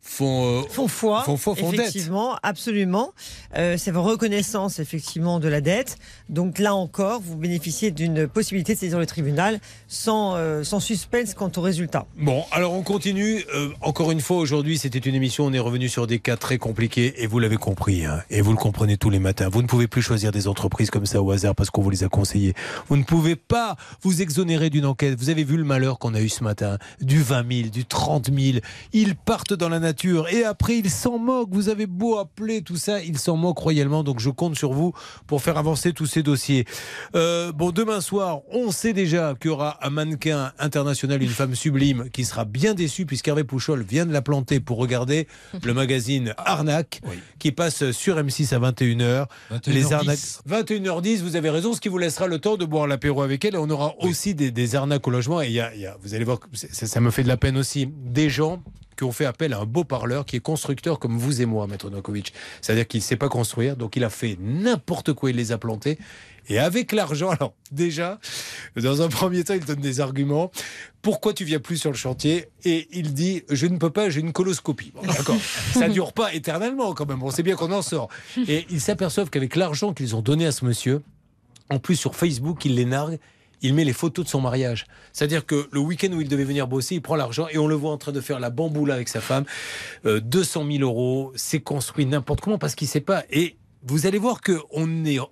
font, 0.06 0.60
euh, 0.60 0.62
Font 0.70 0.88
foi, 0.88 1.22
font 1.24 1.36
foi, 1.36 1.54
font 1.56 1.70
dette. 1.70 1.80
effectivement, 1.80 2.36
absolument. 2.42 3.12
Euh, 3.56 3.76
c'est 3.78 3.90
votre 3.90 4.08
reconnaissance, 4.10 4.78
effectivement, 4.78 5.40
de 5.40 5.48
la 5.48 5.60
dette. 5.60 5.96
Donc 6.28 6.58
là 6.58 6.74
encore, 6.74 7.20
vous 7.20 7.36
bénéficiez 7.36 7.90
d'une 7.90 8.26
possibilité 8.28 8.74
de 8.74 8.78
saisir 8.78 8.98
le 8.98 9.06
tribunal 9.06 9.60
sans, 9.88 10.34
euh, 10.36 10.62
sans 10.64 10.80
suspense 10.80 11.34
quant 11.34 11.50
au 11.56 11.60
résultat. 11.60 12.06
Bon, 12.16 12.44
alors 12.52 12.72
on 12.72 12.82
continue. 12.82 13.44
Euh, 13.54 13.70
encore 13.80 14.10
une 14.10 14.20
fois, 14.20 14.36
aujourd'hui, 14.38 14.78
c'était 14.78 14.98
une 14.98 15.14
émission. 15.14 15.44
On 15.46 15.52
est 15.52 15.58
revenu 15.58 15.88
sur 15.88 16.06
des 16.06 16.18
cas 16.20 16.36
très 16.36 16.58
compliqués 16.58 17.22
et 17.22 17.26
vous 17.26 17.38
l'avez 17.38 17.56
compris. 17.56 18.04
hein, 18.04 18.22
et 18.30 18.40
vous 18.40 18.52
le 18.52 18.58
comprenez 18.58 18.96
tous 18.96 19.10
les 19.10 19.18
matins. 19.18 19.48
Vous 19.50 19.62
ne 19.62 19.66
pouvez 19.66 19.86
plus 19.88 20.02
choisir 20.02 20.30
des 20.32 20.48
entreprises 20.48 20.90
comme 20.90 21.06
ça 21.06 21.20
au 21.22 21.30
hasard 21.30 21.54
parce 21.54 21.70
qu'on 21.70 21.82
vous 21.82 21.90
les 21.90 22.04
a 22.04 22.08
conseillées. 22.08 22.54
Vous 22.88 22.96
ne 22.96 23.02
pouvez 23.04 23.36
pas 23.36 23.76
vous 24.02 24.22
exonérer 24.22 24.70
d'une 24.70 24.86
enquête. 24.86 25.18
Vous 25.18 25.30
avez 25.30 25.44
vu 25.44 25.56
le 25.56 25.64
malheur 25.64 25.98
qu'on 25.98 26.14
a 26.14 26.20
eu 26.20 26.28
ce 26.28 26.44
matin. 26.44 26.78
Du 27.00 27.22
20 27.22 27.52
000, 27.62 27.68
du 27.70 27.84
30 27.84 28.30
000. 28.32 28.58
Ils 28.92 29.16
partent 29.16 29.52
dans 29.54 29.68
la 29.68 29.78
nature 29.80 29.95
et 30.04 30.44
après 30.44 30.78
ils 30.78 30.90
s'en 30.90 31.18
moquent. 31.18 31.52
Vous 31.52 31.68
avez 31.68 31.86
beau 31.86 32.18
appeler 32.18 32.62
tout 32.62 32.76
ça, 32.76 33.02
ils 33.02 33.18
s'en 33.18 33.36
moquent 33.36 33.58
royalement. 33.58 34.02
Donc 34.04 34.20
je 34.20 34.30
compte 34.30 34.56
sur 34.56 34.72
vous 34.72 34.92
pour 35.26 35.42
faire 35.42 35.56
avancer 35.58 35.92
tous 35.92 36.06
ces 36.06 36.22
dossiers. 36.22 36.64
Euh, 37.14 37.52
bon, 37.52 37.70
demain 37.70 38.00
soir, 38.00 38.40
on 38.52 38.70
sait 38.70 38.92
déjà 38.92 39.34
qu'il 39.40 39.50
y 39.50 39.52
aura 39.52 39.78
un 39.86 39.90
mannequin 39.90 40.52
international, 40.58 41.22
une 41.22 41.28
femme 41.28 41.54
sublime, 41.54 42.10
qui 42.10 42.24
sera 42.24 42.44
bien 42.44 42.74
déçue 42.74 43.06
puisqu'Hervé 43.06 43.44
Pouchol 43.44 43.82
vient 43.82 44.06
de 44.06 44.12
la 44.12 44.22
planter 44.22 44.60
pour 44.60 44.78
regarder 44.78 45.26
le 45.62 45.74
magazine 45.74 46.34
Arnaque 46.38 47.00
qui 47.38 47.52
passe 47.52 47.90
sur 47.92 48.16
M6 48.16 48.54
à 48.54 48.58
21h. 48.58 49.26
21h10. 49.52 49.70
Les 49.72 49.92
arnaques. 49.92 50.18
21h10, 50.48 51.18
vous 51.22 51.36
avez 51.36 51.50
raison, 51.50 51.72
ce 51.72 51.80
qui 51.80 51.88
vous 51.88 51.98
laissera 51.98 52.26
le 52.26 52.38
temps 52.38 52.56
de 52.56 52.64
boire 52.64 52.86
l'apéro 52.86 53.22
avec 53.22 53.44
elle. 53.44 53.54
Et 53.54 53.58
on 53.58 53.70
aura 53.70 53.94
aussi 54.00 54.34
des, 54.34 54.50
des 54.50 54.74
arnaques 54.74 55.06
au 55.06 55.10
logement. 55.10 55.40
Et 55.42 55.50
y 55.50 55.60
a, 55.60 55.74
y 55.74 55.86
a- 55.86 55.96
vous 56.02 56.14
allez 56.14 56.24
voir, 56.24 56.38
ça, 56.52 56.86
ça 56.86 57.00
me 57.00 57.10
fait 57.10 57.22
de 57.22 57.28
la 57.28 57.36
peine 57.36 57.56
aussi. 57.56 57.86
Des 57.86 58.30
gens 58.30 58.62
qui 58.96 59.04
ont 59.04 59.12
fait 59.12 59.26
appel 59.26 59.52
à 59.52 59.58
un 59.60 59.64
beau 59.64 59.84
parleur 59.84 60.24
qui 60.24 60.36
est 60.36 60.40
constructeur 60.40 60.98
comme 60.98 61.18
vous 61.18 61.42
et 61.42 61.46
moi, 61.46 61.66
Maître 61.66 61.90
Novakovic. 61.90 62.32
C'est-à-dire 62.60 62.86
qu'il 62.86 63.00
ne 63.00 63.04
sait 63.04 63.16
pas 63.16 63.28
construire, 63.28 63.76
donc 63.76 63.96
il 63.96 64.04
a 64.04 64.10
fait 64.10 64.38
n'importe 64.40 65.12
quoi, 65.12 65.30
il 65.30 65.36
les 65.36 65.52
a 65.52 65.58
plantés. 65.58 65.98
Et 66.48 66.58
avec 66.58 66.92
l'argent, 66.92 67.30
alors 67.38 67.54
déjà, 67.72 68.18
dans 68.76 69.02
un 69.02 69.08
premier 69.08 69.44
temps, 69.44 69.54
il 69.54 69.64
donne 69.64 69.80
des 69.80 70.00
arguments. 70.00 70.50
Pourquoi 71.02 71.32
tu 71.32 71.44
viens 71.44 71.60
plus 71.60 71.76
sur 71.76 71.90
le 71.90 71.96
chantier? 71.96 72.48
Et 72.64 72.88
il 72.92 73.14
dit, 73.14 73.42
je 73.50 73.66
ne 73.66 73.78
peux 73.78 73.90
pas, 73.90 74.10
j'ai 74.10 74.20
une 74.20 74.32
coloscopie. 74.32 74.92
Bon, 74.94 75.02
D'accord, 75.02 75.36
ça 75.72 75.88
dure 75.88 76.12
pas 76.12 76.34
éternellement 76.34 76.94
quand 76.94 77.06
même. 77.06 77.22
On 77.22 77.30
sait 77.30 77.42
bien 77.42 77.56
qu'on 77.56 77.72
en 77.72 77.82
sort. 77.82 78.08
Et 78.48 78.66
ils 78.70 78.80
s'aperçoivent 78.80 79.30
qu'avec 79.30 79.56
l'argent 79.56 79.92
qu'ils 79.92 80.16
ont 80.16 80.22
donné 80.22 80.46
à 80.46 80.52
ce 80.52 80.64
monsieur, 80.64 81.02
en 81.70 81.78
plus 81.78 81.96
sur 81.96 82.14
Facebook, 82.14 82.64
il 82.64 82.74
les 82.74 82.84
nargue. 82.84 83.18
Il 83.62 83.74
met 83.74 83.84
les 83.84 83.92
photos 83.92 84.24
de 84.24 84.30
son 84.30 84.40
mariage. 84.40 84.86
C'est-à-dire 85.12 85.46
que 85.46 85.68
le 85.72 85.80
week-end 85.80 86.12
où 86.12 86.20
il 86.20 86.28
devait 86.28 86.44
venir 86.44 86.66
bosser, 86.66 86.96
il 86.96 87.02
prend 87.02 87.16
l'argent 87.16 87.46
et 87.50 87.58
on 87.58 87.66
le 87.66 87.74
voit 87.74 87.90
en 87.90 87.98
train 87.98 88.12
de 88.12 88.20
faire 88.20 88.40
la 88.40 88.50
bamboula 88.50 88.94
avec 88.94 89.08
sa 89.08 89.20
femme. 89.20 89.44
Euh, 90.04 90.20
200 90.20 90.66
000 90.70 90.82
euros, 90.82 91.32
c'est 91.36 91.60
construit 91.60 92.06
n'importe 92.06 92.40
comment 92.40 92.58
parce 92.58 92.74
qu'il 92.74 92.86
ne 92.86 92.90
sait 92.90 93.00
pas. 93.00 93.24
Et 93.30 93.56
vous 93.82 94.06
allez 94.06 94.18
voir 94.18 94.40
qu'on 94.40 94.60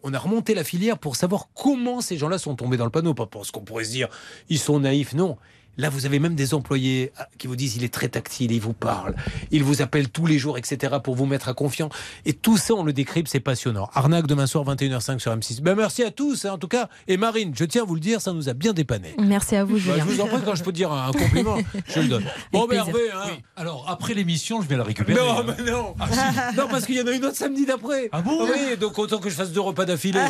on 0.03 0.15
a 0.15 0.19
remonté 0.19 0.55
la 0.55 0.63
filière 0.65 0.99
pour 0.99 1.17
savoir 1.17 1.49
comment 1.55 2.01
ces 2.01 2.17
gens-là 2.17 2.39
sont 2.39 2.55
tombés 2.55 2.77
dans 2.77 2.85
le 2.85 2.91
panneau. 2.91 3.13
Pas 3.13 3.27
parce 3.27 3.51
qu'on 3.51 3.65
pourrait 3.65 3.85
se 3.85 3.91
dire, 3.91 4.09
ils 4.49 4.59
sont 4.59 4.81
naïfs. 4.81 5.13
Non. 5.13 5.37
Là, 5.77 5.89
vous 5.91 6.07
avez 6.07 6.19
même 6.19 6.35
des 6.35 6.55
employés 6.55 7.13
ah, 7.19 7.29
qui 7.39 7.47
vous 7.47 7.57
disent 7.57 7.77
il 7.77 7.85
est 7.85 7.93
très 7.93 8.09
tactile, 8.09 8.53
il 8.53 8.61
vous 8.61 8.73
parle, 8.73 9.15
il 9.51 9.65
vous 9.65 9.83
appelle 9.83 10.09
tous 10.09 10.27
les 10.27 10.39
jours, 10.39 10.59
etc. 10.59 10.95
pour 11.03 11.15
vous 11.15 11.27
mettre 11.27 11.49
à 11.49 11.55
confiance. 11.55 11.93
Et 12.25 12.33
tout 12.33 12.57
ça, 12.57 12.75
on 12.75 12.85
le 12.85 12.93
décrypte, 12.93 13.29
c'est 13.31 13.41
passionnant. 13.41 13.89
Arnaque 13.95 14.27
demain 14.27 14.47
soir, 14.47 14.65
21h05 14.65 15.19
sur 15.19 15.35
M6. 15.35 15.61
Ben, 15.63 15.75
merci 15.75 16.03
à 16.03 16.11
tous, 16.11 16.45
hein, 16.45 16.53
en 16.53 16.59
tout 16.59 16.69
cas. 16.69 16.89
Et 17.09 17.17
Marine, 17.17 17.53
je 17.57 17.65
tiens 17.65 17.83
à 17.83 17.85
vous 17.85 17.95
le 17.95 18.01
dire, 18.01 18.21
ça 18.21 18.33
nous 18.33 18.49
a 18.49 18.55
bien 18.55 18.73
dépanné. 18.73 19.15
Merci 19.19 19.57
à 19.57 19.65
vous, 19.65 19.75
Bah, 19.75 19.81
Julien. 19.81 19.97
je 19.99 20.05
vous 20.15 20.21
en 20.21 20.27
prie, 20.27 20.43
quand 20.45 20.55
je 20.55 20.63
peux 20.63 20.73
dire 20.73 20.93
un 20.93 21.13
compliment, 21.13 21.57
je 21.89 22.01
le 22.01 22.09
donne. 22.09 22.25
Bon, 22.53 22.67
ben. 22.67 22.77
Hervé, 22.77 23.11
hein. 23.13 23.23
Oui. 23.27 23.43
Alors, 23.57 23.87
après 23.89 24.15
l'émission, 24.15 24.63
je 24.63 24.69
vais 24.69 24.77
la 24.77 24.85
récupérer. 24.85 25.19
Non, 25.21 25.39
hein. 25.41 25.55
mais 25.59 25.71
non. 25.71 25.95
Ah, 25.99 26.07
si. 26.11 26.57
Non, 26.57 26.69
parce 26.71 26.87
qu'il 26.87 26.97
y 26.97 27.01
en 27.01 27.07
a 27.07 27.13
une 27.13 27.25
autre 27.25 27.37
samedi 27.37 27.67
d'après. 27.67 28.09
Ah 28.13 28.23
bon? 28.23 28.45
Oui, 28.45 28.77
donc 28.79 28.99
autant 28.99 29.19
que 29.19 29.29
je 29.29 29.35
fasse 29.35 29.51
deux 29.53 29.61
repas 29.61 29.85
d'affilée. 29.85 30.21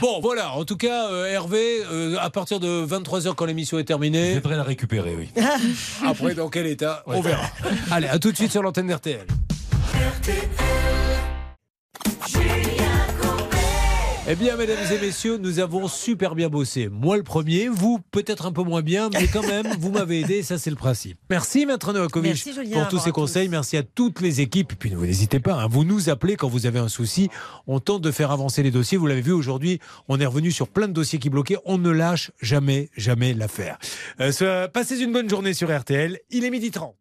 Bon, 0.00 0.20
voilà. 0.20 0.52
En 0.54 0.64
tout 0.64 0.76
cas, 0.76 1.08
euh, 1.10 1.26
Hervé, 1.26 1.82
euh, 1.90 2.16
à 2.20 2.30
partir 2.30 2.60
de 2.60 2.84
23h 2.86 3.34
quand 3.34 3.44
l'émission 3.44 3.78
est 3.78 3.82
Je 3.82 3.86
terminée, 3.86 4.32
viendrai 4.32 4.56
la 4.56 4.62
récupérer, 4.62 4.79
oui. 5.16 5.30
après 6.06 6.34
dans 6.34 6.48
quel 6.48 6.66
état, 6.66 7.02
on 7.06 7.20
verra. 7.20 7.44
Allez, 7.90 8.08
à 8.08 8.18
tout 8.18 8.32
de 8.32 8.36
suite 8.36 8.50
sur 8.50 8.62
l'antenne 8.62 8.86
d'RTL. 8.86 9.26
Eh 14.32 14.36
bien, 14.36 14.56
mesdames 14.56 14.78
et 14.92 15.04
messieurs, 15.04 15.38
nous 15.38 15.58
avons 15.58 15.88
super 15.88 16.36
bien 16.36 16.48
bossé. 16.48 16.88
Moi, 16.88 17.16
le 17.16 17.24
premier, 17.24 17.66
vous, 17.66 17.98
peut-être 18.12 18.46
un 18.46 18.52
peu 18.52 18.62
moins 18.62 18.80
bien, 18.80 19.10
mais 19.12 19.26
quand 19.26 19.44
même, 19.44 19.66
vous 19.80 19.90
m'avez 19.90 20.20
aidé, 20.20 20.44
ça 20.44 20.56
c'est 20.56 20.70
le 20.70 20.76
principe. 20.76 21.18
Merci, 21.28 21.66
Maître 21.66 21.92
Novakovic, 21.92 22.48
pour 22.72 22.86
tous 22.86 23.00
ces 23.00 23.10
conseils. 23.10 23.48
Merci 23.48 23.76
à 23.76 23.82
toutes 23.82 24.20
les 24.20 24.40
équipes. 24.40 24.74
Et 24.74 24.76
puis, 24.76 24.90
vous 24.90 25.04
n'hésitez 25.04 25.40
pas, 25.40 25.54
hein, 25.54 25.66
vous 25.68 25.82
nous 25.82 26.10
appelez 26.10 26.36
quand 26.36 26.46
vous 26.46 26.66
avez 26.66 26.78
un 26.78 26.86
souci. 26.86 27.28
On 27.66 27.80
tente 27.80 28.02
de 28.02 28.12
faire 28.12 28.30
avancer 28.30 28.62
les 28.62 28.70
dossiers. 28.70 28.96
Vous 28.96 29.08
l'avez 29.08 29.20
vu 29.20 29.32
aujourd'hui, 29.32 29.80
on 30.06 30.20
est 30.20 30.26
revenu 30.26 30.52
sur 30.52 30.68
plein 30.68 30.86
de 30.86 30.92
dossiers 30.92 31.18
qui 31.18 31.28
bloquaient. 31.28 31.58
On 31.64 31.78
ne 31.78 31.90
lâche 31.90 32.30
jamais, 32.40 32.88
jamais 32.96 33.34
l'affaire. 33.34 33.78
Euh, 34.20 34.68
passez 34.68 35.00
une 35.00 35.12
bonne 35.12 35.28
journée 35.28 35.54
sur 35.54 35.76
RTL. 35.76 36.20
Il 36.30 36.44
est 36.44 36.50
midi 36.50 36.70
30. 36.70 36.99